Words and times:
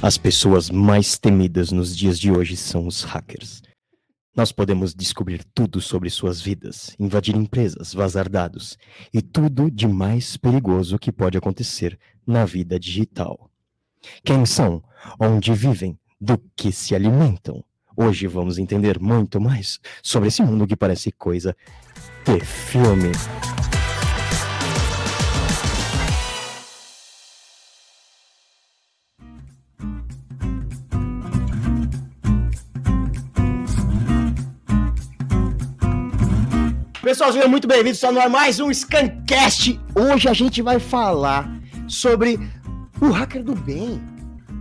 As 0.00 0.16
pessoas 0.16 0.70
mais 0.70 1.18
temidas 1.18 1.72
nos 1.72 1.96
dias 1.96 2.20
de 2.20 2.30
hoje 2.30 2.56
são 2.56 2.86
os 2.86 3.02
hackers. 3.02 3.62
Nós 4.34 4.52
podemos 4.52 4.94
descobrir 4.94 5.42
tudo 5.52 5.80
sobre 5.80 6.08
suas 6.08 6.40
vidas, 6.40 6.94
invadir 7.00 7.34
empresas, 7.34 7.92
vazar 7.92 8.28
dados 8.28 8.78
e 9.12 9.20
tudo 9.20 9.68
de 9.68 9.88
mais 9.88 10.36
perigoso 10.36 11.00
que 11.00 11.10
pode 11.10 11.36
acontecer 11.36 11.98
na 12.24 12.44
vida 12.44 12.78
digital. 12.78 13.50
Quem 14.22 14.46
são? 14.46 14.84
Onde 15.18 15.52
vivem? 15.52 15.98
Do 16.20 16.38
que 16.54 16.70
se 16.70 16.94
alimentam? 16.94 17.64
Hoje 17.96 18.28
vamos 18.28 18.56
entender 18.56 19.00
muito 19.00 19.40
mais 19.40 19.80
sobre 20.00 20.28
esse 20.28 20.40
mundo 20.42 20.64
que 20.64 20.76
parece 20.76 21.10
coisa 21.10 21.56
de 22.24 22.38
filme. 22.44 23.10
Pessoal, 37.08 37.32
sejam 37.32 37.48
muito 37.48 37.66
bem-vindos. 37.66 38.04
Ar 38.04 38.28
mais 38.28 38.60
um 38.60 38.70
Scancast. 38.70 39.80
Hoje 39.94 40.28
a 40.28 40.34
gente 40.34 40.60
vai 40.60 40.78
falar 40.78 41.50
sobre 41.88 42.38
o 43.00 43.08
hacker 43.08 43.42
do 43.42 43.54
bem. 43.54 43.98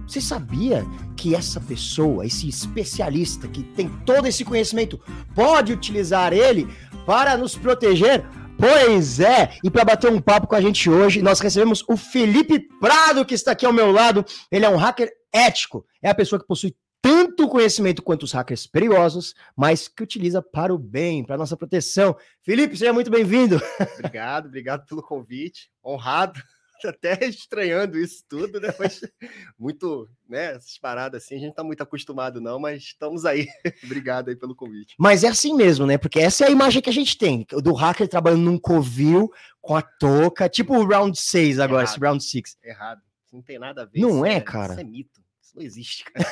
Você 0.07 0.21
sabia 0.21 0.85
que 1.17 1.35
essa 1.35 1.59
pessoa, 1.59 2.25
esse 2.25 2.47
especialista 2.47 3.49
que 3.49 3.63
tem 3.63 3.89
todo 4.05 4.27
esse 4.27 4.45
conhecimento, 4.45 4.97
pode 5.35 5.73
utilizar 5.73 6.31
ele 6.31 6.65
para 7.05 7.35
nos 7.35 7.57
proteger? 7.57 8.25
Pois 8.57 9.19
é, 9.19 9.57
e 9.61 9.69
para 9.69 9.83
bater 9.83 10.09
um 10.09 10.21
papo 10.21 10.47
com 10.47 10.55
a 10.55 10.61
gente 10.61 10.89
hoje, 10.89 11.21
nós 11.21 11.41
recebemos 11.41 11.83
o 11.85 11.97
Felipe 11.97 12.61
Prado, 12.79 13.25
que 13.25 13.33
está 13.33 13.51
aqui 13.51 13.65
ao 13.65 13.73
meu 13.73 13.91
lado. 13.91 14.23
Ele 14.49 14.63
é 14.63 14.69
um 14.69 14.77
hacker 14.77 15.11
ético, 15.33 15.85
é 16.01 16.09
a 16.09 16.15
pessoa 16.15 16.39
que 16.39 16.47
possui 16.47 16.73
tanto 17.07 17.47
conhecimento 17.47 18.03
quanto 18.03 18.23
os 18.23 18.33
hackers 18.33 18.67
perigosos, 18.67 19.33
mas 19.55 19.87
que 19.87 20.03
utiliza 20.03 20.41
para 20.41 20.73
o 20.73 20.77
bem, 20.77 21.23
para 21.23 21.37
nossa 21.37 21.55
proteção. 21.55 22.13
Felipe, 22.43 22.75
seja 22.75 22.91
muito 22.91 23.09
bem-vindo. 23.09 23.61
Obrigado, 23.97 24.47
obrigado 24.47 24.85
pelo 24.85 25.01
convite. 25.01 25.71
Honrado, 25.81 26.37
até 26.85 27.25
estranhando 27.25 27.97
isso 27.97 28.25
tudo, 28.27 28.59
né? 28.59 28.75
Mas 28.77 28.99
muito, 29.57 30.09
né? 30.27 30.55
Essas 30.55 30.77
paradas 30.77 31.23
assim, 31.23 31.35
a 31.35 31.39
gente 31.39 31.55
tá 31.55 31.63
muito 31.63 31.81
acostumado, 31.81 32.41
não, 32.41 32.59
mas 32.59 32.83
estamos 32.83 33.23
aí. 33.23 33.47
obrigado 33.85 34.27
aí 34.27 34.35
pelo 34.35 34.53
convite. 34.53 34.93
Mas 34.99 35.23
é 35.23 35.29
assim 35.29 35.55
mesmo, 35.55 35.85
né? 35.85 35.97
Porque 35.97 36.19
essa 36.19 36.43
é 36.43 36.49
a 36.49 36.51
imagem 36.51 36.81
que 36.81 36.89
a 36.89 36.93
gente 36.93 37.17
tem 37.17 37.47
do 37.49 37.71
hacker 37.71 38.09
trabalhando 38.09 38.43
num 38.43 38.59
covil 38.59 39.31
com 39.61 39.77
a 39.77 39.81
touca, 39.81 40.49
tipo 40.49 40.75
o 40.77 40.85
round 40.85 41.17
6 41.17 41.57
agora, 41.59 41.83
Errado. 41.83 41.89
esse 41.89 41.99
round 42.01 42.21
6. 42.21 42.57
Errado. 42.61 43.01
Isso 43.25 43.33
não 43.33 43.41
tem 43.41 43.57
nada 43.57 43.83
a 43.83 43.85
ver. 43.85 44.01
Não 44.01 44.25
é, 44.25 44.33
é, 44.33 44.41
cara? 44.41 44.73
Isso 44.73 44.81
é 44.81 44.83
mito. 44.83 45.21
Isso 45.41 45.55
não 45.55 45.63
existe, 45.63 46.03
cara. 46.03 46.29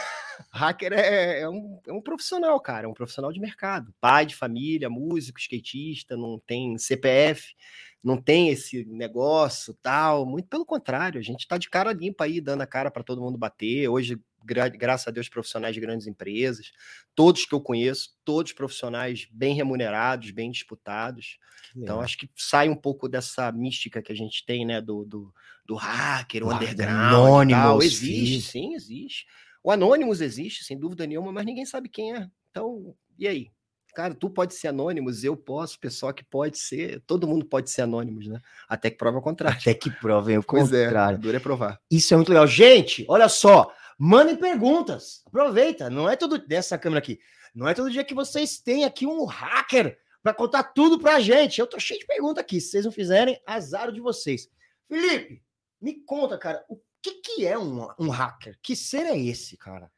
Hacker 0.51 0.93
é, 0.93 1.41
é, 1.41 1.49
um, 1.49 1.79
é 1.87 1.93
um 1.93 2.01
profissional, 2.01 2.59
cara, 2.59 2.85
é 2.85 2.89
um 2.89 2.93
profissional 2.93 3.31
de 3.31 3.39
mercado. 3.39 3.93
Pai 3.99 4.25
de 4.25 4.35
família, 4.35 4.89
músico, 4.89 5.39
skatista, 5.39 6.15
não 6.15 6.39
tem 6.45 6.77
CPF, 6.77 7.55
não 8.03 8.21
tem 8.21 8.49
esse 8.49 8.85
negócio 8.85 9.73
tal. 9.81 10.25
Muito 10.25 10.47
pelo 10.47 10.65
contrário, 10.65 11.19
a 11.19 11.23
gente 11.23 11.41
está 11.41 11.57
de 11.57 11.69
cara 11.69 11.91
limpa 11.91 12.25
aí, 12.25 12.39
dando 12.39 12.61
a 12.61 12.67
cara 12.67 12.91
para 12.91 13.03
todo 13.03 13.21
mundo 13.21 13.37
bater. 13.37 13.87
Hoje, 13.89 14.19
gra 14.45 14.69
graças 14.69 15.07
a 15.07 15.11
Deus, 15.11 15.27
profissionais 15.27 15.73
de 15.73 15.81
grandes 15.81 16.05
empresas, 16.05 16.71
todos 17.15 17.45
que 17.45 17.53
eu 17.53 17.59
conheço, 17.59 18.11
todos 18.23 18.53
profissionais 18.53 19.27
bem 19.31 19.55
remunerados, 19.55 20.31
bem 20.31 20.51
disputados. 20.51 21.39
Então, 21.75 21.99
acho 21.99 22.17
que 22.17 22.29
sai 22.35 22.69
um 22.69 22.75
pouco 22.75 23.09
dessa 23.09 23.51
mística 23.51 24.01
que 24.01 24.11
a 24.11 24.15
gente 24.15 24.45
tem, 24.45 24.65
né, 24.65 24.79
do, 24.79 25.03
do, 25.03 25.33
do 25.65 25.75
hacker, 25.75 26.43
o 26.43 26.53
underground. 26.53 27.51
Anônimo, 27.51 27.81
existe, 27.83 28.41
sim, 28.41 28.75
existe. 28.75 29.25
O 29.65 29.71
Anonymous 29.71 30.21
existe, 30.21 30.63
sem 30.63 30.77
dúvida 30.77 31.07
nenhuma, 31.07 31.31
mas 31.31 31.43
ninguém 31.43 31.65
sabe 31.65 31.89
quem 31.89 32.13
é. 32.13 32.29
Então, 32.51 32.95
e 33.17 33.27
aí? 33.27 33.51
Cara, 33.95 34.13
tu 34.13 34.29
pode 34.29 34.53
ser 34.53 34.67
Anonymous, 34.67 35.23
eu 35.23 35.35
posso, 35.35 35.79
pessoal 35.79 36.13
que 36.13 36.23
pode 36.23 36.59
ser, 36.59 37.01
todo 37.07 37.27
mundo 37.27 37.43
pode 37.43 37.71
ser 37.71 37.81
Anonymous, 37.81 38.27
né? 38.27 38.39
Até 38.69 38.91
que 38.91 38.97
prova 38.97 39.17
o 39.17 39.21
contrário. 39.23 39.57
Até 39.59 39.73
que 39.73 39.89
provem 39.89 40.37
o 40.37 40.43
pois 40.43 40.71
é, 40.71 40.83
contrário. 40.85 41.15
É, 41.15 41.19
duro 41.19 41.35
é 41.35 41.39
provar. 41.39 41.81
Isso 41.89 42.13
é 42.13 42.17
muito 42.17 42.29
legal. 42.29 42.45
Gente, 42.45 43.07
olha 43.09 43.27
só, 43.27 43.73
mandem 43.97 44.35
perguntas. 44.35 45.23
Aproveita, 45.25 45.89
não 45.89 46.07
é 46.07 46.15
todo 46.15 46.37
dessa 46.37 46.77
câmera 46.77 46.99
aqui. 46.99 47.19
Não 47.55 47.67
é 47.67 47.73
todo 47.73 47.89
dia 47.89 48.03
que 48.03 48.13
vocês 48.13 48.59
têm 48.59 48.85
aqui 48.85 49.07
um 49.07 49.25
hacker 49.25 49.97
para 50.21 50.31
contar 50.31 50.61
tudo 50.61 50.99
pra 50.99 51.19
gente. 51.19 51.59
Eu 51.59 51.65
tô 51.65 51.79
cheio 51.79 51.99
de 51.99 52.05
perguntas 52.05 52.43
aqui. 52.43 52.61
Se 52.61 52.69
vocês 52.69 52.85
não 52.85 52.91
fizerem, 52.91 53.41
azar 53.47 53.91
de 53.91 53.99
vocês. 53.99 54.47
Felipe, 54.87 55.41
me 55.81 56.03
conta, 56.05 56.37
cara, 56.37 56.63
o 56.69 56.79
que, 57.05 57.13
que 57.21 57.45
é 57.45 57.57
um, 57.57 57.87
um 57.99 58.09
hacker? 58.09 58.57
Que 58.61 58.75
ser 58.75 59.05
é 59.05 59.17
esse, 59.17 59.57
cara? 59.57 59.91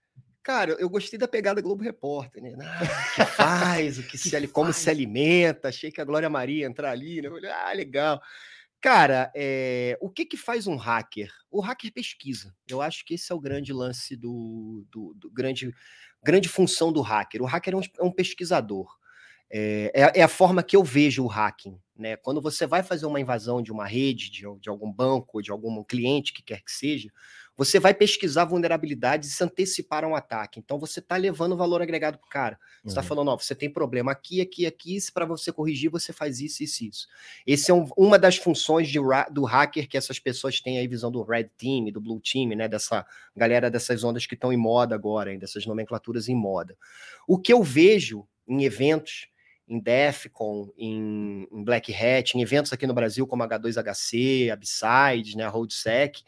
Cara, 0.44 0.72
eu 0.80 0.90
gostei 0.90 1.20
da 1.20 1.28
pegada 1.28 1.62
Globo 1.62 1.84
Repórter, 1.84 2.42
né? 2.42 2.56
Ah, 2.62 2.84
o 2.84 3.16
que 3.16 3.26
faz, 3.36 4.00
o 4.00 4.04
que, 4.04 4.12
que 4.12 4.18
se, 4.18 4.48
como 4.48 4.72
se 4.72 4.90
alimenta. 4.90 5.68
Achei 5.68 5.92
que 5.92 6.02
a 6.02 6.06
Glória 6.06 6.30
Maria 6.30 6.62
ia 6.62 6.66
entrar 6.66 6.92
ali, 6.92 7.22
né? 7.22 7.30
Falei, 7.30 7.52
ah, 7.52 7.74
legal. 7.74 8.22
Cara, 8.82 9.32
é, 9.36 9.98
o 10.00 10.10
que, 10.10 10.26
que 10.26 10.38
faz 10.38 10.68
um 10.68 10.76
hacker? 10.76 11.32
O 11.52 11.60
hacker 11.60 11.92
pesquisa. 11.92 12.56
Eu 12.68 12.82
acho 12.82 13.06
que 13.06 13.16
esse 13.16 13.32
é 13.32 13.36
o 13.36 13.40
grande 13.40 13.74
lance 13.74 14.16
do, 14.16 14.86
do, 14.90 15.14
do 15.16 15.32
grande, 15.32 15.74
grande 16.24 16.48
função 16.48 16.94
do 16.94 17.02
hacker. 17.02 17.42
O 17.42 17.46
hacker 17.46 17.74
é 17.74 17.78
um, 17.78 17.82
é 17.82 18.04
um 18.04 18.12
pesquisador. 18.12 18.98
É, 19.50 19.92
é, 19.94 20.20
é, 20.20 20.24
a 20.24 20.28
forma 20.28 20.62
que 20.62 20.76
eu 20.76 20.84
vejo 20.84 21.24
o 21.24 21.28
hacking. 21.28 21.80
Né? 21.98 22.16
Quando 22.16 22.42
você 22.42 22.68
vai 22.68 22.84
fazer 22.84 23.06
uma 23.06 23.20
invasão 23.20 23.62
de 23.62 23.72
uma 23.72 23.88
rede, 23.88 24.30
de, 24.30 24.44
de 24.60 24.70
algum 24.70 24.92
banco, 24.92 25.42
de 25.42 25.52
algum 25.52 25.84
cliente, 25.84 26.32
que 26.32 26.44
quer 26.44 26.62
que 26.62 26.72
seja, 26.72 27.10
você 27.58 27.80
vai 27.80 27.92
pesquisar 27.92 28.46
vulnerabilidades 28.46 29.32
e 29.32 29.34
se 29.34 29.44
antecipar 29.44 30.04
a 30.04 30.08
um 30.08 30.16
ataque. 30.16 30.60
Então 30.60 30.78
você 30.78 31.00
está 31.00 31.18
levando 31.18 31.58
valor 31.58 31.82
agregado 31.82 32.20
para 32.20 32.28
o 32.28 32.30
cara. 32.30 32.60
Você 32.84 32.90
está 32.90 33.02
uhum. 33.02 33.08
falando, 33.08 33.30
ó, 33.30 33.38
você 33.38 33.56
tem 33.56 33.68
problema 33.68 34.12
aqui, 34.12 34.40
aqui, 34.40 34.68
aqui, 34.68 35.00
para 35.12 35.26
você 35.26 35.52
corrigir, 35.52 35.90
você 35.90 36.14
faz 36.14 36.40
isso, 36.40 36.62
isso, 36.62 36.86
isso. 36.86 37.08
Esse 37.48 37.72
é 37.72 37.74
um, 37.74 37.90
uma 37.98 38.20
das 38.20 38.38
funções 38.38 38.88
de, 38.88 39.00
do 39.32 39.44
hacker 39.44 39.90
que 39.90 39.98
essas 39.98 40.20
pessoas 40.20 40.62
têm 40.62 40.78
aí, 40.78 40.88
visão 40.88 41.12
do 41.12 41.24
Red 41.24 41.50
Team, 41.58 41.86
do 41.86 42.00
Blue 42.00 42.22
Team, 42.22 42.50
né? 42.50 42.68
Dessa 42.68 43.04
galera 43.36 43.72
dessas 43.72 44.04
ondas 44.04 44.28
que 44.28 44.36
estão 44.36 44.54
em 44.54 44.58
moda 44.58 44.94
agora, 44.94 45.34
hein, 45.34 45.40
dessas 45.40 45.66
nomenclaturas 45.66 46.30
em 46.30 46.36
moda. 46.36 46.78
O 47.28 47.40
que 47.40 47.52
eu 47.52 47.64
vejo 47.64 48.28
em 48.48 48.66
eventos 48.66 49.28
em 49.68 49.80
DEFCON, 49.80 50.72
em, 50.78 51.48
em, 51.52 51.64
Black 51.64 51.94
Hat, 51.94 52.38
em 52.38 52.42
eventos 52.42 52.72
aqui 52.72 52.88
no 52.88 52.94
Brasil 52.94 53.28
como 53.28 53.44
H2HC, 53.44 54.50
Abside, 54.50 55.36
né, 55.36 55.46
RoadSec, 55.48 56.24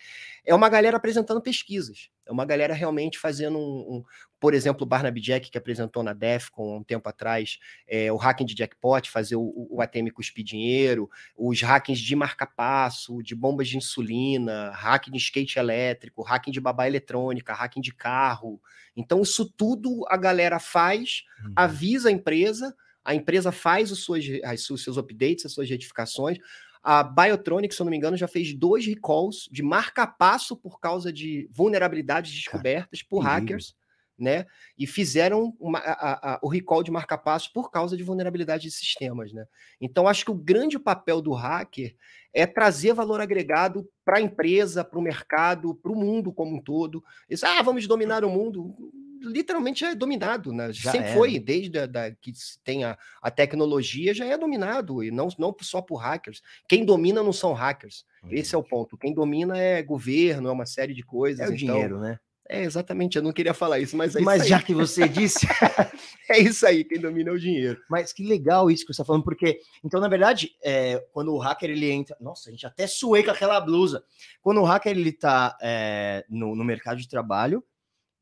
é 0.45 0.53
uma 0.53 0.67
galera 0.67 0.97
apresentando 0.97 1.41
pesquisas. 1.41 2.09
É 2.25 2.31
uma 2.31 2.45
galera 2.45 2.73
realmente 2.73 3.17
fazendo 3.17 3.57
um, 3.57 3.95
um 3.95 4.03
por 4.39 4.53
exemplo, 4.53 4.83
o 4.83 4.85
Barnaby 4.85 5.19
Jack, 5.19 5.51
que 5.51 5.57
apresentou 5.57 6.01
na 6.01 6.13
DEFCON 6.13 6.77
um 6.77 6.83
tempo 6.83 7.09
atrás, 7.09 7.59
é, 7.87 8.11
o 8.11 8.15
hacking 8.15 8.45
de 8.45 8.55
jackpot, 8.55 9.09
fazer 9.09 9.35
o, 9.35 9.67
o 9.69 9.81
ATM 9.81 10.09
cuspir 10.13 10.45
dinheiro, 10.45 11.09
os 11.35 11.61
hackings 11.61 11.99
de 11.99 12.15
marca-passo, 12.15 13.21
de 13.21 13.35
bombas 13.35 13.67
de 13.67 13.77
insulina, 13.77 14.71
hacking 14.71 15.11
de 15.11 15.17
skate 15.17 15.59
elétrico, 15.59 16.23
hacking 16.23 16.51
de 16.51 16.61
babá 16.61 16.87
eletrônica, 16.87 17.53
hacking 17.53 17.81
de 17.81 17.93
carro. 17.93 18.61
Então, 18.95 19.21
isso 19.21 19.45
tudo 19.45 20.05
a 20.07 20.15
galera 20.15 20.57
faz, 20.59 21.25
uhum. 21.43 21.53
avisa 21.55 22.07
a 22.07 22.11
empresa, 22.11 22.73
a 23.09 23.15
empresa 23.15 23.51
faz 23.51 23.91
os, 23.91 24.03
suas, 24.03 24.23
as, 24.43 24.69
os 24.69 24.83
seus 24.83 24.95
updates, 24.95 25.43
as 25.43 25.51
suas 25.51 25.67
retificações. 25.67 26.37
A 26.83 27.01
Biotronic, 27.01 27.73
se 27.73 27.81
eu 27.81 27.85
não 27.85 27.89
me 27.89 27.97
engano, 27.97 28.15
já 28.15 28.27
fez 28.27 28.53
dois 28.53 28.85
recalls 28.85 29.49
de 29.51 29.63
marca-passo 29.63 30.55
por 30.55 30.79
causa 30.79 31.11
de 31.11 31.49
vulnerabilidades 31.51 32.31
descobertas 32.31 33.01
por 33.01 33.21
hackers, 33.21 33.75
né? 34.15 34.45
E 34.77 34.85
fizeram 34.85 35.55
uma, 35.59 35.79
a, 35.79 36.35
a, 36.35 36.39
o 36.43 36.47
recall 36.47 36.83
de 36.83 36.91
marca-passo 36.91 37.51
por 37.51 37.71
causa 37.71 37.97
de 37.97 38.03
vulnerabilidade 38.03 38.63
de 38.63 38.71
sistemas, 38.71 39.33
né? 39.33 39.43
Então, 39.81 40.07
acho 40.07 40.23
que 40.23 40.31
o 40.31 40.35
grande 40.35 40.77
papel 40.77 41.19
do 41.19 41.33
hacker 41.33 41.95
é 42.31 42.45
trazer 42.45 42.93
valor 42.93 43.19
agregado 43.19 43.89
para 44.05 44.17
a 44.17 44.21
empresa, 44.21 44.85
para 44.85 44.99
o 44.99 45.01
mercado, 45.01 45.73
para 45.73 45.91
o 45.91 45.95
mundo 45.95 46.31
como 46.31 46.57
um 46.57 46.61
todo. 46.61 47.03
Isso, 47.27 47.43
ah, 47.47 47.63
vamos 47.63 47.87
dominar 47.87 48.23
o 48.23 48.29
mundo 48.29 48.75
literalmente 49.21 49.81
já 49.81 49.91
é 49.91 49.95
dominado, 49.95 50.51
né? 50.53 50.71
Já 50.71 50.91
Sempre 50.91 51.09
é, 51.09 51.13
foi, 51.13 51.39
desde 51.39 51.79
a, 51.79 51.85
da, 51.85 52.11
que 52.11 52.31
tem 52.63 52.83
a, 52.83 52.97
a, 53.21 53.29
tecnologia, 53.29 54.13
já 54.13 54.25
é 54.25 54.37
dominado, 54.37 55.03
e 55.03 55.11
não, 55.11 55.27
não 55.37 55.55
só 55.61 55.81
por 55.81 55.97
hackers. 55.97 56.41
Quem 56.67 56.85
domina 56.85 57.21
não 57.21 57.33
são 57.33 57.53
hackers. 57.53 58.05
Esse 58.29 58.53
é 58.53 58.57
o 58.57 58.63
ponto. 58.63 58.97
Quem 58.97 59.13
domina 59.13 59.57
é 59.57 59.81
governo, 59.81 60.49
é 60.49 60.51
uma 60.51 60.65
série 60.65 60.93
de 60.93 61.03
coisas. 61.03 61.39
É 61.39 61.43
o 61.43 61.53
então, 61.53 61.57
dinheiro, 61.57 61.99
né? 61.99 62.19
É, 62.51 62.63
exatamente, 62.63 63.15
eu 63.15 63.21
não 63.21 63.31
queria 63.31 63.53
falar 63.53 63.77
isso, 63.77 63.95
mas 63.95 64.15
é 64.15 64.21
Mas 64.21 64.41
isso 64.41 64.49
já 64.49 64.59
que 64.59 64.73
você 64.73 65.07
disse. 65.07 65.45
é 66.27 66.39
isso 66.39 66.65
aí, 66.65 66.83
quem 66.83 66.99
domina 66.99 67.29
é 67.29 67.33
o 67.33 67.39
dinheiro. 67.39 67.79
Mas 67.87 68.11
que 68.11 68.25
legal 68.25 68.71
isso 68.71 68.83
que 68.83 68.87
você 68.87 69.01
está 69.01 69.05
falando, 69.05 69.23
porque, 69.23 69.59
então, 69.85 70.01
na 70.01 70.07
verdade, 70.07 70.55
é, 70.63 70.97
quando 71.13 71.31
o 71.31 71.37
hacker 71.37 71.69
ele 71.69 71.91
entra. 71.91 72.17
Nossa, 72.19 72.49
a 72.49 72.51
gente 72.51 72.65
até 72.65 72.87
suei 72.87 73.21
com 73.21 73.29
aquela 73.29 73.61
blusa. 73.61 74.03
Quando 74.41 74.61
o 74.61 74.63
hacker 74.63 74.97
ele 74.97 75.09
está 75.09 75.55
é, 75.61 76.25
no, 76.27 76.55
no 76.55 76.63
mercado 76.63 76.97
de 76.97 77.07
trabalho, 77.07 77.63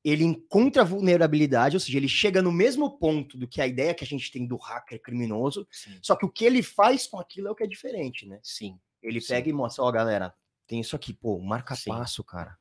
ele 0.10 0.24
encontra 0.24 0.86
vulnerabilidade, 0.86 1.76
ou 1.76 1.80
seja, 1.80 1.98
ele 1.98 2.08
chega 2.08 2.42
no 2.42 2.52
mesmo 2.52 2.98
ponto 2.98 3.38
do 3.38 3.48
que 3.48 3.62
a 3.62 3.68
ideia 3.68 3.94
que 3.94 4.04
a 4.04 4.08
gente 4.08 4.32
tem 4.32 4.46
do 4.46 4.56
hacker 4.56 5.02
criminoso, 5.02 5.68
Sim. 5.72 5.98
só 6.02 6.16
que 6.16 6.26
o 6.26 6.30
que 6.30 6.46
ele 6.46 6.64
faz 6.64 7.08
com 7.08 7.20
aquilo 7.20 7.48
é 7.48 7.52
o 7.52 7.56
que 7.56 7.64
é 7.64 7.68
diferente, 7.68 8.26
né? 8.26 8.40
Sim. 8.44 8.80
Ele 9.02 9.20
Sim. 9.20 9.30
pega 9.30 9.50
e 9.50 9.54
mostra, 9.54 9.84
ó, 9.84 9.92
galera, 9.92 10.34
tem 10.68 10.80
isso 10.80 10.96
aqui, 10.96 11.14
pô, 11.14 11.40
marca 11.40 11.76
Sim. 11.76 11.90
passo, 11.90 12.24
cara. 12.24 12.58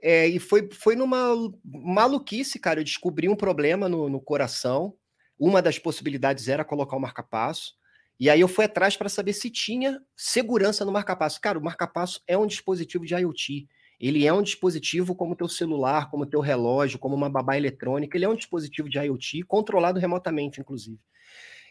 É, 0.00 0.26
e 0.26 0.38
foi, 0.38 0.68
foi 0.72 0.94
numa 0.94 1.34
maluquice, 1.64 2.58
cara. 2.58 2.80
Eu 2.80 2.84
descobri 2.84 3.28
um 3.28 3.36
problema 3.36 3.88
no, 3.88 4.08
no 4.08 4.20
coração. 4.20 4.94
Uma 5.38 5.60
das 5.60 5.78
possibilidades 5.78 6.48
era 6.48 6.64
colocar 6.64 6.96
o 6.96 7.00
marca-passo. 7.00 7.74
E 8.18 8.30
aí 8.30 8.40
eu 8.40 8.48
fui 8.48 8.64
atrás 8.64 8.96
para 8.96 9.08
saber 9.08 9.32
se 9.32 9.50
tinha 9.50 10.00
segurança 10.16 10.84
no 10.84 10.92
marca-passo. 10.92 11.40
Cara, 11.40 11.58
o 11.58 11.62
marca-passo 11.62 12.22
é 12.26 12.36
um 12.36 12.46
dispositivo 12.46 13.04
de 13.04 13.14
IoT. 13.14 13.68
Ele 14.00 14.26
é 14.26 14.32
um 14.32 14.42
dispositivo 14.42 15.14
como 15.14 15.36
teu 15.36 15.48
celular, 15.48 16.10
como 16.10 16.26
teu 16.26 16.40
relógio, 16.40 16.98
como 16.98 17.14
uma 17.14 17.30
babá 17.30 17.56
eletrônica. 17.56 18.16
Ele 18.16 18.24
é 18.24 18.28
um 18.28 18.36
dispositivo 18.36 18.88
de 18.88 18.98
IoT 18.98 19.42
controlado 19.44 19.98
remotamente, 19.98 20.60
inclusive. 20.60 20.98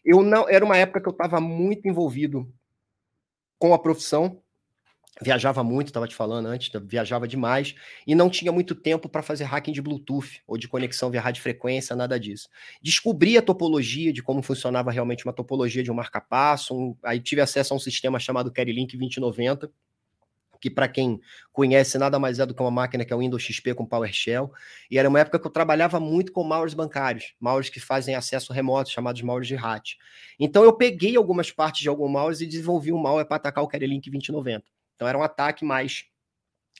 Eu 0.03 0.21
não 0.21 0.47
era 0.49 0.63
uma 0.63 0.77
época 0.77 1.01
que 1.01 1.07
eu 1.07 1.11
estava 1.11 1.39
muito 1.39 1.87
envolvido 1.87 2.51
com 3.57 3.73
a 3.73 3.79
profissão 3.79 4.41
viajava 5.21 5.63
muito, 5.63 5.87
estava 5.87 6.07
te 6.07 6.15
falando 6.15 6.47
antes, 6.47 6.69
viajava 6.83 7.27
demais 7.27 7.73
e 8.05 8.13
não 8.13 8.29
tinha 8.29 8.51
muito 8.51 8.75
tempo 8.75 9.07
para 9.07 9.21
fazer 9.21 9.45
hacking 9.45 9.71
de 9.71 9.81
Bluetooth 9.81 10.41
ou 10.45 10.57
de 10.57 10.67
conexão 10.67 11.09
via 11.09 11.23
frequência, 11.35 11.95
nada 11.95 12.19
disso. 12.19 12.49
Descobri 12.81 13.37
a 13.37 13.41
topologia 13.41 14.11
de 14.11 14.21
como 14.21 14.41
funcionava 14.41 14.91
realmente 14.91 15.25
uma 15.25 15.33
topologia 15.33 15.83
de 15.83 15.91
um 15.91 15.95
marca-passo, 15.95 16.75
um, 16.75 16.97
aí 17.03 17.19
tive 17.19 17.41
acesso 17.41 17.73
a 17.73 17.77
um 17.77 17.79
sistema 17.79 18.19
chamado 18.19 18.51
Carrylink 18.51 18.97
2090, 18.97 19.71
que 20.59 20.69
para 20.69 20.87
quem 20.87 21.19
conhece 21.51 21.97
nada 21.97 22.19
mais 22.19 22.39
é 22.39 22.45
do 22.45 22.53
que 22.53 22.61
uma 22.61 22.71
máquina 22.71 23.05
que 23.05 23.13
é 23.13 23.15
o 23.15 23.19
Windows 23.19 23.43
XP 23.43 23.73
com 23.73 23.85
PowerShell, 23.85 24.51
e 24.89 24.97
era 24.97 25.07
uma 25.07 25.19
época 25.19 25.39
que 25.39 25.47
eu 25.47 25.51
trabalhava 25.51 25.99
muito 25.99 26.31
com 26.31 26.43
malwares 26.43 26.73
bancários, 26.73 27.33
malwares 27.39 27.69
que 27.69 27.79
fazem 27.79 28.15
acesso 28.15 28.53
remoto, 28.53 28.89
chamados 28.89 29.21
malwares 29.21 29.47
de 29.47 29.55
RAT. 29.55 29.95
Então 30.39 30.63
eu 30.63 30.73
peguei 30.73 31.15
algumas 31.15 31.51
partes 31.51 31.81
de 31.81 31.89
algum 31.89 32.07
malware 32.07 32.41
e 32.41 32.45
desenvolvi 32.45 32.91
um 32.91 32.97
malware 32.97 33.27
para 33.27 33.37
atacar 33.37 33.63
o 33.63 33.67
Carrylink 33.67 34.09
2090. 34.09 34.63
Então 34.95 35.07
era 35.07 35.17
um 35.17 35.23
ataque 35.23 35.65
mais 35.65 36.05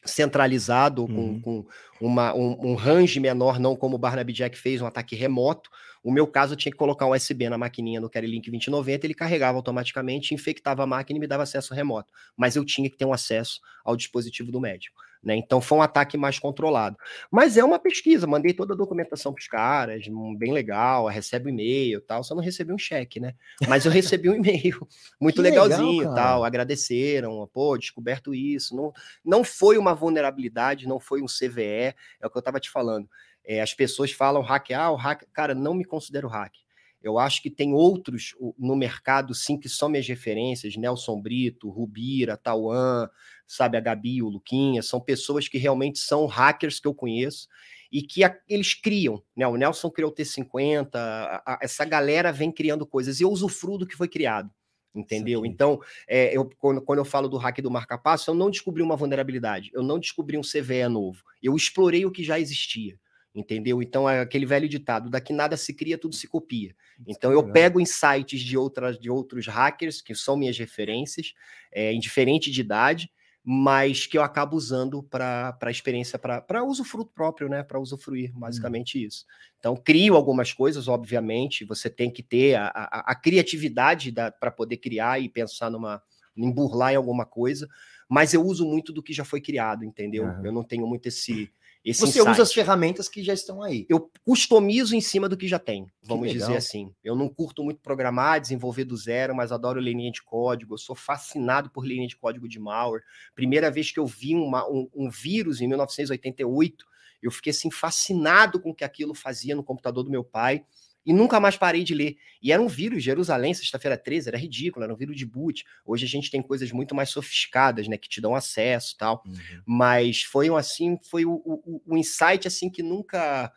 centralizado, 0.06 1.04
uhum. 1.04 1.42
com, 1.42 1.64
com 1.64 1.68
uma, 2.00 2.34
um, 2.34 2.72
um, 2.72 2.76
range 2.76 3.20
menor, 3.20 3.60
não 3.60 3.76
como 3.76 3.96
o 3.96 4.00
Barnaby 4.00 4.34
Jack 4.34 4.58
fez, 4.58 4.82
um 4.82 4.86
ataque 4.86 5.16
remoto. 5.16 5.70
O 6.06 6.12
meu 6.12 6.28
caso, 6.28 6.54
eu 6.54 6.58
tinha 6.58 6.72
que 6.72 6.78
colocar 6.78 7.08
um 7.08 7.14
USB 7.14 7.50
na 7.50 7.58
maquininha 7.58 8.00
no 8.00 8.12
Link 8.14 8.52
2090, 8.52 9.08
ele 9.08 9.16
carregava 9.16 9.58
automaticamente, 9.58 10.36
infectava 10.36 10.84
a 10.84 10.86
máquina 10.86 11.18
e 11.18 11.20
me 11.20 11.26
dava 11.26 11.42
acesso 11.42 11.74
remoto. 11.74 12.14
Mas 12.38 12.56
eu 12.56 12.64
tinha 12.64 12.88
que 12.88 12.96
ter 12.96 13.06
um 13.06 13.12
acesso 13.12 13.60
ao 13.84 13.96
dispositivo 13.96 14.52
do 14.52 14.62
médico. 14.62 15.02
Né? 15.24 15.36
Então 15.36 15.60
foi 15.60 15.80
um 15.80 15.82
ataque 15.82 16.16
mais 16.16 16.38
controlado. 16.38 16.96
Mas 17.32 17.58
é 17.58 17.64
uma 17.64 17.80
pesquisa, 17.80 18.28
mandei 18.28 18.54
toda 18.54 18.76
a 18.76 18.78
documentação 18.78 19.34
para 19.34 19.42
os 19.42 19.48
caras, 19.48 20.06
bem 20.38 20.54
legal, 20.54 21.08
recebe 21.08 21.50
e-mail 21.50 22.00
tal, 22.02 22.24
só 22.24 22.36
não 22.36 22.44
recebi 22.44 22.72
um 22.72 22.78
cheque, 22.78 23.20
né? 23.20 23.34
Mas 23.68 23.84
eu 23.84 23.92
recebi 23.92 24.30
um 24.30 24.36
e-mail 24.38 24.88
muito 25.20 25.42
legalzinho 25.42 26.02
legal, 26.02 26.14
tal, 26.14 26.44
agradeceram, 26.44 27.50
pô, 27.52 27.76
descoberto 27.80 28.36
isso. 28.36 28.76
Não, 28.76 28.94
não 29.26 29.44
foi 29.44 29.80
uma 29.80 29.96
vulnerabilidade, 29.96 30.88
não 30.88 31.00
foi 31.00 31.24
um 31.24 31.26
CVE, 31.26 31.64
é 31.64 31.96
o 32.22 32.30
que 32.30 32.38
eu 32.38 32.42
estava 32.42 32.60
te 32.60 32.70
falando. 32.70 33.10
É, 33.46 33.62
as 33.62 33.74
pessoas 33.74 34.12
falam 34.12 34.42
hack, 34.42 34.72
ah, 34.72 34.92
o 34.92 34.96
hack, 34.96 35.24
cara, 35.32 35.54
não 35.54 35.74
me 35.74 35.86
considero 35.86 36.28
hack. 36.28 36.54
Eu 37.02 37.20
acho 37.20 37.42
que 37.44 37.52
tem 37.52 37.72
outros 37.72 38.34
no 38.58 38.76
mercado, 38.76 39.36
sim, 39.36 39.60
que 39.60 39.70
são 39.70 39.88
minhas 39.88 40.08
referências, 40.08 40.76
Nelson 40.76 41.22
Brito, 41.22 41.70
Rubira, 41.70 42.36
Tauan, 42.36 43.08
sabe, 43.46 43.78
a 43.78 43.80
Gabi, 43.80 44.24
o 44.24 44.30
Luquinha, 44.30 44.82
são 44.82 45.00
pessoas 45.00 45.48
que 45.48 45.60
realmente 45.60 46.00
são 46.00 46.26
hackers 46.26 46.80
que 46.80 46.88
eu 46.88 46.96
conheço 46.96 47.48
e 47.92 48.02
que 48.02 48.24
a, 48.24 48.36
eles 48.50 48.74
criam, 48.74 49.22
né? 49.38 49.46
O 49.46 49.56
Nelson 49.56 49.92
criou 49.92 50.10
o 50.10 50.14
T50, 50.16 50.96
a, 50.96 51.44
a, 51.46 51.60
essa 51.62 51.86
galera 51.86 52.32
vem 52.32 52.52
criando 52.52 52.88
coisas 52.88 53.20
e 53.20 53.24
eu 53.24 53.30
usufruo 53.30 53.78
do 53.78 53.86
que 53.86 53.96
foi 53.96 54.08
criado 54.08 54.50
entendeu? 54.96 55.46
Então, 55.46 55.80
é, 56.08 56.36
eu, 56.36 56.50
quando, 56.58 56.82
quando, 56.82 57.00
eu 57.00 57.06
falo 57.06 57.28
do 57.28 57.38
hack 57.38 57.62
do 57.62 57.70
marca-passo, 57.70 58.32
eu 58.32 58.34
não 58.34 58.50
descobri 58.50 58.82
uma 58.82 58.96
vulnerabilidade, 58.96 59.70
eu 59.74 59.84
não 59.84 60.00
descobri 60.00 60.38
um 60.38 60.42
CVE 60.42 60.88
novo, 60.88 61.22
eu 61.44 61.54
explorei 61.54 62.06
o 62.06 62.12
que 62.12 62.24
já 62.24 62.40
existia, 62.40 62.98
entendeu? 63.36 63.82
Então, 63.82 64.10
é 64.10 64.22
aquele 64.22 64.46
velho 64.46 64.68
ditado, 64.70 65.10
daqui 65.10 65.34
nada 65.34 65.58
se 65.58 65.74
cria, 65.74 65.98
tudo 65.98 66.16
se 66.16 66.28
copia. 66.28 66.74
Então, 67.06 67.32
eu 67.32 67.52
pego 67.52 67.82
insights 67.82 68.40
de, 68.40 68.58
outras, 68.58 68.98
de 68.98 69.10
outros 69.10 69.46
hackers, 69.48 70.02
que 70.02 70.16
são 70.16 70.38
minhas 70.38 70.58
referências, 70.58 71.34
é, 71.72 71.94
indiferente 71.94 72.50
de 72.50 72.62
idade, 72.62 73.12
mas 73.44 74.08
que 74.08 74.18
eu 74.18 74.24
acabo 74.24 74.56
usando 74.56 75.04
para 75.04 75.56
a 75.62 75.70
experiência, 75.70 76.18
para 76.18 76.64
usufruto 76.64 77.12
próprio, 77.14 77.48
né? 77.48 77.62
Para 77.62 77.80
usufruir, 77.80 78.32
hum. 78.36 78.40
basicamente 78.40 78.98
hum. 78.98 79.06
isso. 79.06 79.26
Então, 79.60 79.76
crio 79.76 80.16
algumas 80.16 80.54
coisas, 80.54 80.88
obviamente, 80.88 81.66
você 81.66 81.90
tem 81.90 82.10
que 82.10 82.24
ter 82.24 82.56
a, 82.56 82.68
a, 82.68 83.12
a 83.12 83.16
criatividade 83.16 84.12
para 84.40 84.50
poder 84.50 84.78
criar 84.78 85.20
e 85.20 85.30
pensar 85.30 85.70
numa 85.70 86.02
em 86.38 86.52
burlar 86.52 86.92
em 86.92 86.98
alguma 86.98 87.26
coisa, 87.26 87.66
mas 88.10 88.34
eu 88.34 88.44
uso 88.44 88.66
muito 88.66 88.92
do 88.92 89.02
que 89.02 89.14
já 89.14 89.24
foi 89.24 89.40
criado, 89.40 89.86
entendeu? 89.86 90.26
Uhum. 90.26 90.46
Eu 90.46 90.52
não 90.52 90.64
tenho 90.64 90.86
muito 90.86 91.08
esse 91.08 91.50
esse 91.86 92.00
Você 92.00 92.18
insight. 92.18 92.32
usa 92.32 92.42
as 92.42 92.52
ferramentas 92.52 93.08
que 93.08 93.24
já 93.24 93.32
estão 93.32 93.62
aí. 93.62 93.86
Eu 93.88 94.10
customizo 94.26 94.96
em 94.96 95.02
cima 95.02 95.30
do 95.30 95.38
que 95.38 95.48
já 95.48 95.60
tem, 95.60 95.86
vamos 96.02 96.32
dizer 96.32 96.58
assim. 96.58 96.92
Eu 97.04 97.16
não 97.16 97.30
curto 97.30 97.64
muito 97.64 97.80
programar, 97.80 98.42
desenvolver 98.42 98.86
do 98.86 98.98
zero, 98.98 99.36
mas 99.36 99.52
adoro 99.52 99.80
linha 99.80 100.12
de 100.12 100.24
código. 100.24 100.74
Eu 100.74 100.80
sou 100.80 100.96
fascinado 100.96 101.70
por 101.70 101.86
linha 101.86 102.08
de 102.08 102.18
código 102.18 102.50
de 102.50 102.60
malware. 102.60 103.04
Primeira 103.36 103.70
vez 103.70 103.92
que 103.92 104.00
eu 104.00 104.08
vi 104.08 104.34
uma, 104.34 104.68
um, 104.68 104.90
um 104.96 105.10
vírus 105.12 105.62
em 105.62 105.68
1988, 105.68 106.84
eu 107.22 107.30
fiquei 107.30 107.52
assim 107.52 107.70
fascinado 107.70 108.60
com 108.60 108.72
o 108.72 108.76
que 108.76 108.84
aquilo 108.84 109.14
fazia 109.14 109.56
no 109.56 109.64
computador 109.64 110.04
do 110.04 110.10
meu 110.10 110.24
pai 110.24 110.66
e 111.06 111.14
nunca 111.14 111.40
mais 111.40 111.56
parei 111.56 111.84
de 111.84 111.94
ler. 111.94 112.18
E 112.42 112.52
era 112.52 112.62
um 112.62 112.68
vírus, 112.68 113.04
Jerusalém, 113.04 113.54
sexta-feira 113.54 113.98
13, 113.98 114.30
era 114.30 114.38
ridículo, 114.38 114.84
era 114.84 114.94
um 114.94 114.98
vírus 114.98 115.16
de 115.16 115.26
boot. 115.26 115.64
Hoje 115.86 116.06
a 116.06 116.10
gente 116.10 116.32
tem 116.32 116.42
coisas 116.42 116.72
muito 116.72 116.96
mais 116.96 117.10
sofisticadas, 117.10 117.88
né, 117.88 117.98
que 117.98 118.10
te 118.10 118.20
dão 118.20 118.34
acesso 118.34 118.96
tal. 118.98 119.24
Uhum. 119.26 119.62
Mas 119.66 120.24
foi 120.24 120.50
um 120.50 120.58
assim, 120.58 120.98
foi 121.10 121.26
o, 121.26 121.34
o, 121.46 121.82
o, 121.86 121.98
insight 121.98 122.48
assim 122.48 122.70
que 122.70 122.82
nunca 122.82 123.52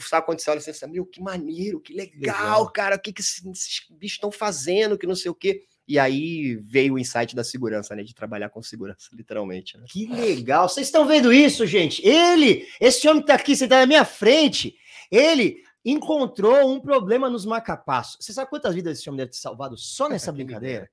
sabe 0.00 0.26
quando 0.26 0.40
você 0.40 0.50
olha 0.50 0.58
assim, 0.58 0.86
meu, 0.90 1.04
que 1.06 1.20
maneiro, 1.20 1.80
que 1.80 1.92
legal, 1.92 2.34
legal. 2.34 2.72
cara, 2.72 2.96
o 2.96 2.98
que, 2.98 3.12
que 3.12 3.20
esses, 3.20 3.44
esses 3.44 3.86
bichos 3.90 4.16
estão 4.16 4.32
fazendo, 4.32 4.98
que 4.98 5.06
não 5.06 5.14
sei 5.14 5.30
o 5.30 5.34
quê. 5.34 5.64
E 5.86 5.98
aí 5.98 6.56
veio 6.56 6.94
o 6.94 6.98
insight 6.98 7.34
da 7.34 7.42
segurança, 7.42 7.96
né? 7.96 8.02
De 8.02 8.14
trabalhar 8.14 8.50
com 8.50 8.62
segurança, 8.62 9.08
literalmente. 9.12 9.78
Né? 9.78 9.86
Que 9.88 10.06
legal! 10.06 10.68
Vocês 10.68 10.86
estão 10.86 11.06
vendo 11.06 11.32
isso, 11.32 11.64
gente? 11.64 12.06
Ele, 12.06 12.66
esse 12.78 13.08
homem 13.08 13.22
que 13.22 13.28
tá 13.28 13.34
aqui, 13.34 13.56
você 13.56 13.66
tá 13.66 13.80
na 13.80 13.86
minha 13.86 14.04
frente, 14.04 14.76
ele 15.10 15.62
encontrou 15.84 16.70
um 16.72 16.80
problema 16.80 17.30
nos 17.30 17.44
macapassos. 17.44 18.16
Você 18.20 18.32
sabe 18.32 18.50
quantas 18.50 18.74
vidas 18.74 18.98
esse 18.98 19.08
homem 19.08 19.18
deve 19.18 19.30
ter 19.32 19.38
salvado 19.38 19.76
só 19.76 20.08
nessa 20.08 20.32
brincadeira? 20.32 20.90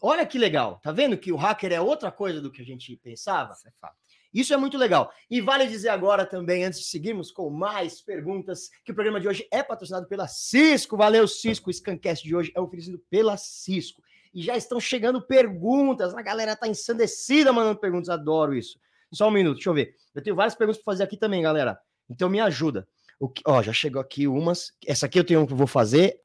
Olha 0.00 0.26
que 0.26 0.38
legal. 0.38 0.78
Tá 0.82 0.92
vendo 0.92 1.16
que 1.16 1.32
o 1.32 1.36
hacker 1.36 1.72
é 1.72 1.80
outra 1.80 2.10
coisa 2.10 2.40
do 2.40 2.50
que 2.50 2.60
a 2.60 2.64
gente 2.64 2.96
pensava? 2.96 3.52
Isso 3.54 3.68
é 3.68 3.72
fato. 3.80 3.96
Isso 4.32 4.52
é 4.52 4.56
muito 4.56 4.76
legal. 4.76 5.10
E 5.30 5.40
vale 5.40 5.66
dizer 5.66 5.88
agora 5.88 6.26
também, 6.26 6.64
antes 6.64 6.80
de 6.80 6.86
seguirmos 6.86 7.30
com 7.30 7.48
mais 7.48 8.02
perguntas, 8.02 8.70
que 8.84 8.92
o 8.92 8.94
programa 8.94 9.18
de 9.18 9.26
hoje 9.26 9.48
é 9.50 9.62
patrocinado 9.62 10.06
pela 10.06 10.28
Cisco. 10.28 10.96
Valeu, 10.96 11.26
Cisco. 11.26 11.70
O 11.70 11.72
Scancast 11.72 12.22
de 12.22 12.36
hoje 12.36 12.52
é 12.54 12.60
oferecido 12.60 12.98
pela 13.08 13.38
Cisco. 13.38 14.02
E 14.34 14.42
já 14.42 14.54
estão 14.54 14.78
chegando 14.78 15.22
perguntas. 15.22 16.14
A 16.14 16.20
galera 16.20 16.54
tá 16.54 16.68
ensandecida 16.68 17.50
mandando 17.50 17.80
perguntas. 17.80 18.10
Adoro 18.10 18.54
isso. 18.54 18.78
Só 19.10 19.28
um 19.28 19.30
minuto, 19.30 19.54
deixa 19.54 19.70
eu 19.70 19.74
ver. 19.74 19.94
Eu 20.14 20.22
tenho 20.22 20.36
várias 20.36 20.54
perguntas 20.54 20.82
para 20.82 20.92
fazer 20.92 21.04
aqui 21.04 21.16
também, 21.16 21.40
galera. 21.40 21.78
Então 22.10 22.28
me 22.28 22.38
ajuda. 22.38 22.86
O 23.18 23.28
que, 23.28 23.42
ó, 23.46 23.62
já 23.62 23.72
chegou 23.72 24.00
aqui 24.00 24.26
umas. 24.26 24.72
Essa 24.86 25.06
aqui 25.06 25.18
eu 25.18 25.24
tenho 25.24 25.46
que 25.46 25.54
vou 25.54 25.66
fazer. 25.66 26.20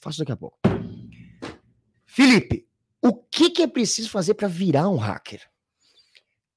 Faço 0.00 0.18
daqui 0.18 0.32
a 0.32 0.36
pouco. 0.36 0.58
Felipe, 2.06 2.66
o 3.02 3.14
que, 3.14 3.50
que 3.50 3.62
é 3.62 3.66
preciso 3.66 4.10
fazer 4.10 4.34
para 4.34 4.48
virar 4.48 4.88
um 4.88 4.96
hacker? 4.96 5.48